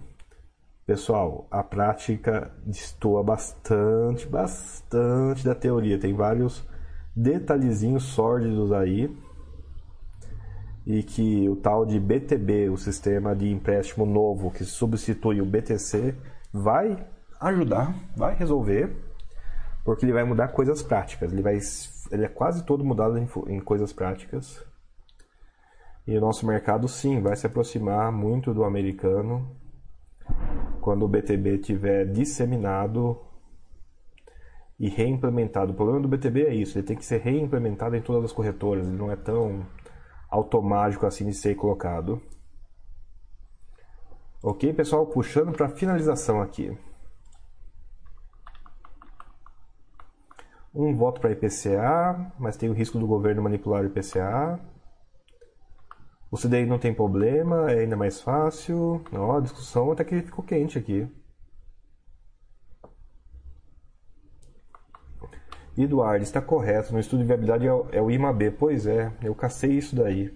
Pessoal, 0.86 1.50
a 1.52 1.62
prática 1.62 2.50
destoa 2.66 3.22
bastante, 3.22 4.26
bastante 4.26 5.44
da 5.44 5.54
teoria. 5.54 6.00
Tem 6.00 6.14
vários 6.14 6.66
detalhezinhos 7.14 8.04
sórdidos 8.04 8.72
aí. 8.72 9.14
E 10.88 11.04
que 11.04 11.50
o 11.50 11.58
tal 11.58 11.86
de 11.86 12.00
BTB, 12.00 12.70
o 12.70 12.78
sistema 12.78 13.36
de 13.36 13.52
empréstimo 13.52 14.06
novo 14.06 14.50
que 14.50 14.64
substitui 14.64 15.42
o 15.42 15.46
BTC, 15.46 16.16
vai 16.54 17.06
ajudar, 17.42 17.94
vai 18.16 18.34
resolver, 18.34 18.96
porque 19.84 20.06
ele 20.06 20.14
vai 20.14 20.24
mudar 20.24 20.48
coisas 20.48 20.82
práticas. 20.82 21.34
Ele 21.34 21.42
vai 21.42 21.60
ele 22.12 22.26
é 22.26 22.30
quase 22.30 22.66
todo 22.66 22.84
mudado 22.84 23.18
em, 23.18 23.28
em 23.48 23.60
coisas 23.60 23.94
práticas. 23.94 24.64
E 26.06 26.18
o 26.18 26.22
nosso 26.22 26.46
mercado, 26.46 26.88
sim, 26.88 27.22
vai 27.22 27.36
se 27.36 27.46
aproximar 27.48 28.12
muito 28.12 28.54
do 28.54 28.64
americano 28.64 29.56
quando 30.82 31.04
o 31.04 31.08
BTB 31.08 31.60
tiver 31.60 32.06
disseminado 32.06 33.20
e 34.80 34.90
reimplementado. 34.90 35.72
O 35.72 35.76
problema 35.76 36.02
do 36.02 36.08
BTB 36.08 36.46
é 36.48 36.54
isso, 36.56 36.78
ele 36.78 36.88
tem 36.88 36.98
que 36.98 37.06
ser 37.06 37.22
reimplementado 37.22 37.96
em 37.96 38.02
todas 38.02 38.26
as 38.26 38.32
corretoras, 38.32 38.88
ele 38.88 38.98
não 38.98 39.12
é 39.12 39.16
tão 39.16 39.66
automático 40.30 41.06
assim 41.06 41.26
de 41.26 41.34
ser 41.34 41.56
colocado. 41.56 42.22
Ok, 44.44 44.74
pessoal, 44.74 45.06
puxando 45.06 45.52
para 45.52 45.70
finalização 45.70 46.42
aqui. 46.42 46.76
Um 50.74 50.96
voto 50.96 51.20
para 51.20 51.32
IPCA, 51.32 52.34
mas 52.40 52.56
tem 52.56 52.70
o 52.70 52.74
risco 52.74 52.98
do 52.98 53.06
governo 53.06 53.42
manipular 53.42 53.84
o 53.84 53.88
IPCA. 53.88 54.60
O 56.32 56.38
CDI 56.38 56.66
não 56.66 56.80
tem 56.80 56.94
problema, 56.94 57.70
é 57.72 57.80
ainda 57.82 57.98
mais 57.98 58.22
fácil. 58.22 59.04
Ó, 59.12 59.38
a 59.38 59.42
discussão 59.42 59.92
até 59.92 60.04
que 60.06 60.22
ficou 60.22 60.46
quente 60.46 60.78
aqui. 60.78 61.08
Eduardo, 65.78 66.24
está 66.24 66.42
correto. 66.42 66.94
No 66.94 67.00
estudo 67.00 67.20
de 67.20 67.26
viabilidade 67.26 67.68
é 67.68 67.74
o, 67.74 67.88
é 67.92 68.14
IMAB. 68.14 68.52
Pois 68.52 68.88
é, 68.88 69.12
eu 69.22 69.36
cacei 69.36 69.72
isso 69.72 69.96
daí. 69.96 70.34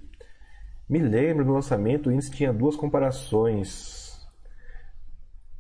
Me 0.90 1.00
lembro, 1.00 1.46
no 1.46 1.54
lançamento, 1.54 2.10
o 2.10 2.12
índice 2.12 2.32
tinha 2.32 2.54
duas 2.54 2.76
comparações 2.76 4.05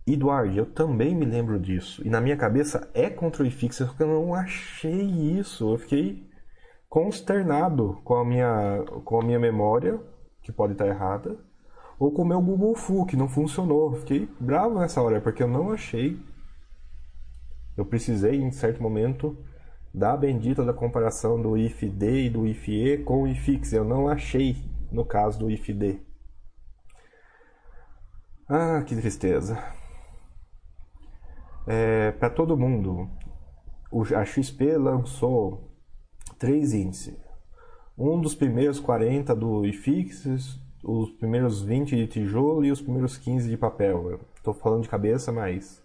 Eduardo, 0.08 0.56
eu 0.56 0.68
também 0.68 1.16
me 1.16 1.26
lembro 1.26 1.60
disso. 1.60 2.06
E 2.06 2.10
na 2.10 2.22
minha 2.22 2.38
cabeça 2.38 2.88
é 2.94 3.10
contra 3.10 3.42
o 3.42 3.46
IFIX, 3.46 3.76
só 3.76 3.88
que 3.88 4.04
eu 4.04 4.08
não 4.08 4.36
achei 4.36 5.02
isso. 5.02 5.74
Eu 5.74 5.80
fiquei 5.80 6.30
consternado 6.88 8.00
com 8.04 8.16
a 8.16 8.24
minha, 8.24 8.84
com 9.04 9.20
a 9.20 9.26
minha 9.26 9.40
memória, 9.40 10.00
que 10.44 10.52
pode 10.52 10.74
estar 10.74 10.86
errada, 10.86 11.36
ou 11.98 12.12
com 12.12 12.22
o 12.22 12.26
meu 12.26 12.40
Google 12.40 12.76
Fu, 12.76 13.06
que 13.06 13.18
não 13.18 13.28
funcionou. 13.28 13.94
Eu 13.94 14.00
fiquei 14.02 14.30
bravo 14.40 14.80
nessa 14.80 15.02
hora, 15.02 15.20
porque 15.20 15.42
eu 15.42 15.48
não 15.48 15.72
achei. 15.72 16.20
Eu 17.76 17.86
precisei, 17.86 18.36
em 18.36 18.52
certo 18.52 18.84
momento, 18.84 19.36
da 19.92 20.16
bendita 20.16 20.64
da 20.64 20.74
comparação 20.74 21.42
do 21.42 21.58
IFD 21.58 22.26
e 22.26 22.30
do 22.30 22.46
IFE 22.46 23.00
com 23.00 23.24
o 23.24 23.28
IFIX. 23.28 23.74
Eu 23.74 23.84
não 23.84 24.08
achei 24.08 24.56
no 24.92 25.04
caso 25.04 25.40
do 25.40 25.50
IFD. 25.50 26.00
Ah, 28.48 28.84
que 28.86 28.96
tristeza 28.96 29.58
é, 31.68 32.12
para 32.12 32.30
todo 32.30 32.58
mundo. 32.58 33.10
A 34.16 34.26
XP 34.26 34.78
lançou 34.78 35.72
três 36.38 36.74
índices. 36.74 37.16
Um 37.98 38.20
dos 38.20 38.36
primeiros 38.36 38.80
40 38.80 39.34
do 39.36 39.66
IFIX, 39.66 40.60
os 40.84 41.12
primeiros 41.12 41.62
20 41.62 41.96
de 41.96 42.08
tijolo 42.08 42.66
e 42.66 42.72
os 42.72 42.82
primeiros 42.82 43.18
15 43.18 43.50
de 43.50 43.58
papel. 43.58 44.20
Estou 44.36 44.54
falando 44.54 44.84
de 44.84 44.90
cabeça, 44.90 45.32
mas. 45.32 45.84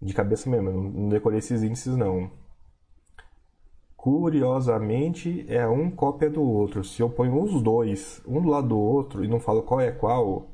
De 0.00 0.14
cabeça 0.14 0.48
mesmo, 0.48 0.70
não 0.70 1.08
decorei 1.08 1.38
esses 1.38 1.62
índices 1.62 1.96
não. 1.96 2.30
Curiosamente, 3.96 5.44
é 5.48 5.66
um 5.66 5.90
cópia 5.90 6.30
do 6.30 6.40
outro. 6.40 6.84
Se 6.84 7.02
eu 7.02 7.10
ponho 7.10 7.42
os 7.42 7.60
dois, 7.60 8.22
um 8.26 8.40
do 8.40 8.48
lado 8.48 8.68
do 8.68 8.78
outro, 8.78 9.24
e 9.24 9.28
não 9.28 9.40
falo 9.40 9.62
qual 9.62 9.80
é 9.80 9.90
qual, 9.90 10.46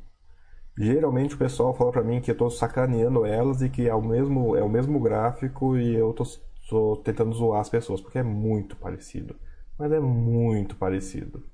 Geralmente 0.77 1.35
o 1.35 1.39
pessoal 1.39 1.73
fala 1.73 1.93
para 1.93 2.03
mim 2.03 2.21
que 2.21 2.31
eu 2.31 2.35
estou 2.35 2.51
sacaneando 2.51 3.25
elas 3.25 3.63
e 3.63 3.69
que 3.69 3.89
é 3.89 3.95
o 3.95 4.03
mesmo, 4.03 4.57
é 4.57 4.63
o 4.63 4.69
mesmo 4.69 4.99
gráfico 4.99 5.77
e 5.77 5.95
eu 5.95 6.11
estou 6.11 6.97
tentando 6.97 7.33
zoar 7.33 7.61
as 7.61 7.69
pessoas, 7.69 8.01
porque 8.01 8.19
é 8.19 8.23
muito 8.25 8.77
parecido. 8.77 9.37
Mas 9.79 9.93
é 9.93 10.01
muito 10.01 10.75
parecido. 10.77 11.45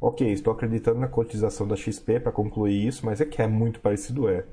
Ok, 0.00 0.30
estou 0.30 0.52
acreditando 0.52 0.98
na 1.00 1.08
cotização 1.08 1.66
da 1.66 1.76
XP 1.76 2.20
para 2.20 2.32
concluir 2.32 2.86
isso, 2.86 3.06
mas 3.06 3.20
é 3.20 3.24
que 3.24 3.40
é 3.40 3.46
muito 3.46 3.80
parecido, 3.80 4.28
é. 4.28 4.44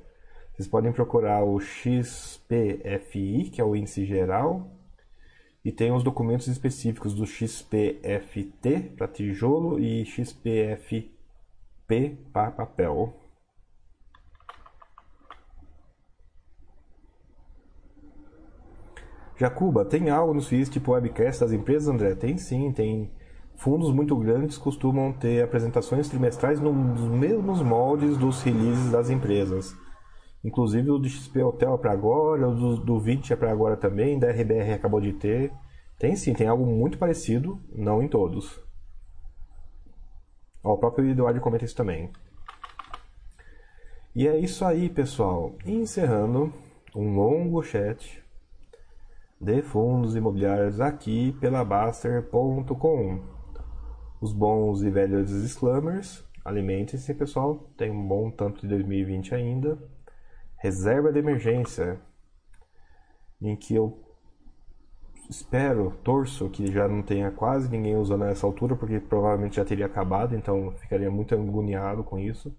Vocês 0.53 0.67
podem 0.67 0.91
procurar 0.91 1.43
o 1.43 1.59
XPFI, 1.59 3.49
que 3.51 3.59
é 3.59 3.63
o 3.63 3.75
índice 3.75 4.05
geral, 4.05 4.69
e 5.65 5.71
tem 5.71 5.91
os 5.91 6.03
documentos 6.03 6.47
específicos 6.47 7.13
do 7.13 7.25
XPFT 7.25 8.93
para 8.95 9.07
tijolo 9.07 9.79
e 9.79 10.05
XPFP 10.05 11.09
para 12.31 12.51
papel. 12.51 13.20
Jacuba, 19.41 19.83
tem 19.83 20.11
algo 20.11 20.35
nos 20.35 20.47
FIIs 20.47 20.69
tipo 20.69 20.91
webcast 20.91 21.41
das 21.41 21.51
empresas, 21.51 21.87
André? 21.87 22.13
Tem 22.13 22.37
sim, 22.37 22.71
tem. 22.71 23.11
Fundos 23.55 23.91
muito 23.91 24.15
grandes 24.15 24.55
costumam 24.55 25.11
ter 25.11 25.43
apresentações 25.43 26.07
trimestrais 26.07 26.59
nos 26.59 27.01
mesmos 27.09 27.59
moldes 27.59 28.17
dos 28.17 28.43
releases 28.43 28.91
das 28.91 29.09
empresas. 29.09 29.75
Inclusive 30.43 30.91
o 30.91 30.99
do 30.99 31.09
XP 31.09 31.41
Hotel 31.41 31.73
é 31.73 31.77
para 31.79 31.91
agora, 31.91 32.49
o 32.49 32.55
do, 32.55 32.77
do 32.77 32.99
20 32.99 33.33
é 33.33 33.35
para 33.35 33.51
agora 33.51 33.75
também, 33.75 34.19
da 34.19 34.29
RBR 34.29 34.73
acabou 34.73 35.01
de 35.01 35.13
ter. 35.13 35.51
Tem 35.97 36.15
sim, 36.15 36.33
tem 36.33 36.47
algo 36.47 36.63
muito 36.63 36.99
parecido, 36.99 37.59
não 37.73 37.99
em 37.99 38.07
todos. 38.07 38.59
Ó, 40.63 40.73
o 40.73 40.77
próprio 40.77 41.09
Eduardo 41.09 41.41
comenta 41.41 41.65
isso 41.65 41.75
também. 41.75 42.11
E 44.15 44.27
é 44.27 44.37
isso 44.37 44.63
aí, 44.63 44.87
pessoal. 44.87 45.55
encerrando 45.65 46.53
um 46.95 47.15
longo 47.15 47.63
chat 47.63 48.20
de 49.41 49.63
fundos 49.63 50.15
imobiliários 50.15 50.79
aqui 50.79 51.31
pela 51.41 51.65
Baster.com. 51.65 53.23
Os 54.21 54.31
bons 54.33 54.83
e 54.83 54.91
velhos 54.91 55.31
disclaimers. 55.31 56.23
Alimentem-se, 56.45 57.11
pessoal. 57.15 57.55
Tem 57.75 57.89
um 57.89 58.07
bom 58.07 58.29
tanto 58.29 58.61
de 58.61 58.67
2020 58.67 59.33
ainda. 59.33 59.79
Reserva 60.57 61.11
de 61.11 61.17
emergência, 61.17 61.99
em 63.41 63.55
que 63.55 63.73
eu 63.73 63.99
espero, 65.27 65.97
torço 66.03 66.47
que 66.51 66.71
já 66.71 66.87
não 66.87 67.01
tenha 67.01 67.31
quase 67.31 67.67
ninguém 67.67 67.95
usando 67.95 68.25
nessa 68.25 68.45
altura, 68.45 68.75
porque 68.75 68.99
provavelmente 68.99 69.55
já 69.55 69.65
teria 69.65 69.87
acabado, 69.87 70.35
então 70.35 70.71
ficaria 70.73 71.09
muito 71.09 71.33
agoniado 71.33 72.03
com 72.03 72.19
isso. 72.19 72.55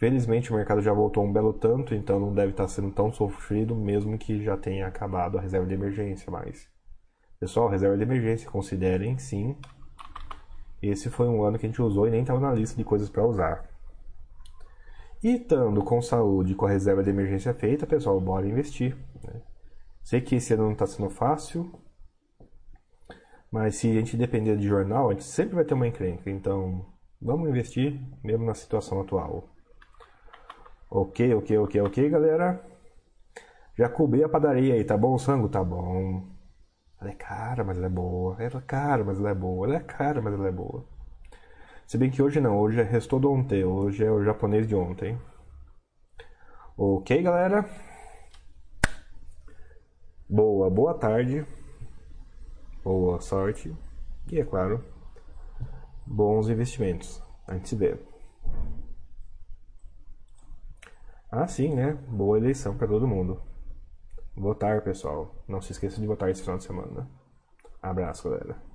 Felizmente 0.00 0.50
o 0.50 0.56
mercado 0.56 0.80
já 0.80 0.94
voltou 0.94 1.22
um 1.22 1.30
belo 1.30 1.52
tanto, 1.52 1.94
então 1.94 2.18
não 2.18 2.32
deve 2.32 2.52
estar 2.52 2.66
sendo 2.68 2.90
tão 2.90 3.12
sofrido, 3.12 3.76
mesmo 3.76 4.16
que 4.16 4.42
já 4.42 4.56
tenha 4.56 4.86
acabado 4.86 5.36
a 5.36 5.42
reserva 5.42 5.66
de 5.66 5.74
emergência. 5.74 6.32
Mas, 6.32 6.70
pessoal, 7.38 7.68
reserva 7.68 7.98
de 7.98 8.02
emergência, 8.02 8.50
considerem 8.50 9.18
sim. 9.18 9.54
Esse 10.80 11.10
foi 11.10 11.28
um 11.28 11.44
ano 11.44 11.58
que 11.58 11.66
a 11.66 11.68
gente 11.68 11.82
usou 11.82 12.08
e 12.08 12.10
nem 12.10 12.22
estava 12.22 12.40
na 12.40 12.50
lista 12.50 12.78
de 12.78 12.82
coisas 12.82 13.10
para 13.10 13.26
usar. 13.26 13.68
E 15.22 15.36
estando 15.36 15.84
com 15.84 16.00
saúde, 16.00 16.54
com 16.54 16.64
a 16.64 16.70
reserva 16.70 17.02
de 17.02 17.10
emergência 17.10 17.52
feita, 17.52 17.86
pessoal, 17.86 18.18
bora 18.18 18.48
investir. 18.48 18.96
Né? 19.22 19.42
Sei 20.02 20.22
que 20.22 20.36
esse 20.36 20.54
ano 20.54 20.64
não 20.64 20.72
está 20.72 20.86
sendo 20.86 21.10
fácil, 21.10 21.70
mas 23.52 23.76
se 23.76 23.90
a 23.90 23.92
gente 23.92 24.16
depender 24.16 24.56
de 24.56 24.66
jornal, 24.66 25.10
a 25.10 25.12
gente 25.12 25.24
sempre 25.24 25.56
vai 25.56 25.64
ter 25.66 25.74
uma 25.74 25.86
encrenca. 25.86 26.30
Então, 26.30 26.86
vamos 27.20 27.50
investir 27.50 28.00
mesmo 28.24 28.46
na 28.46 28.54
situação 28.54 28.98
atual. 29.02 29.49
Ok, 30.90 31.34
ok, 31.34 31.58
ok, 31.58 31.80
ok, 31.82 32.10
galera. 32.10 32.60
Já 33.76 33.88
cobri 33.88 34.22
a 34.24 34.28
padaria 34.28 34.74
aí, 34.74 34.84
tá 34.84 34.96
bom, 34.96 35.16
Sango? 35.18 35.48
Tá 35.48 35.62
bom. 35.64 36.26
Ela 37.00 37.10
é 37.10 37.14
cara, 37.14 37.64
mas 37.64 37.76
ela 37.78 37.86
é 37.86 37.90
boa. 37.90 38.36
Ela 38.38 38.58
é 38.58 38.62
cara, 38.62 39.04
mas 39.04 39.18
ela 39.18 39.30
é 39.30 39.34
boa. 39.34 39.66
Ela 39.66 39.76
é 39.76 39.80
cara, 39.80 40.20
mas 40.20 40.34
ela 40.34 40.48
é 40.48 40.52
boa. 40.52 40.84
Se 41.86 41.98
bem 41.98 42.10
que 42.10 42.22
hoje 42.22 42.40
não, 42.40 42.58
hoje 42.58 42.80
é 42.80 42.84
restou 42.84 43.18
do 43.20 43.32
ontem, 43.32 43.64
hoje 43.64 44.04
é 44.04 44.10
o 44.10 44.22
japonês 44.24 44.66
de 44.68 44.74
ontem. 44.74 45.18
Ok, 46.76 47.22
galera? 47.22 47.68
Boa, 50.28 50.70
boa 50.70 50.94
tarde. 50.94 51.44
Boa 52.84 53.20
sorte. 53.20 53.74
E 54.30 54.38
é 54.40 54.44
claro, 54.44 54.84
bons 56.06 56.48
investimentos. 56.48 57.22
A 57.46 57.54
gente 57.54 57.68
se 57.68 57.76
vê. 57.76 58.09
Ah, 61.30 61.46
sim, 61.46 61.74
né? 61.74 61.92
Boa 62.08 62.38
eleição 62.38 62.76
para 62.76 62.88
todo 62.88 63.06
mundo. 63.06 63.40
Votar, 64.36 64.82
pessoal. 64.82 65.34
Não 65.46 65.60
se 65.60 65.72
esqueça 65.72 66.00
de 66.00 66.06
votar 66.06 66.28
esse 66.30 66.42
final 66.42 66.58
de 66.58 66.64
semana. 66.64 67.08
Abraço, 67.82 68.28
galera. 68.28 68.69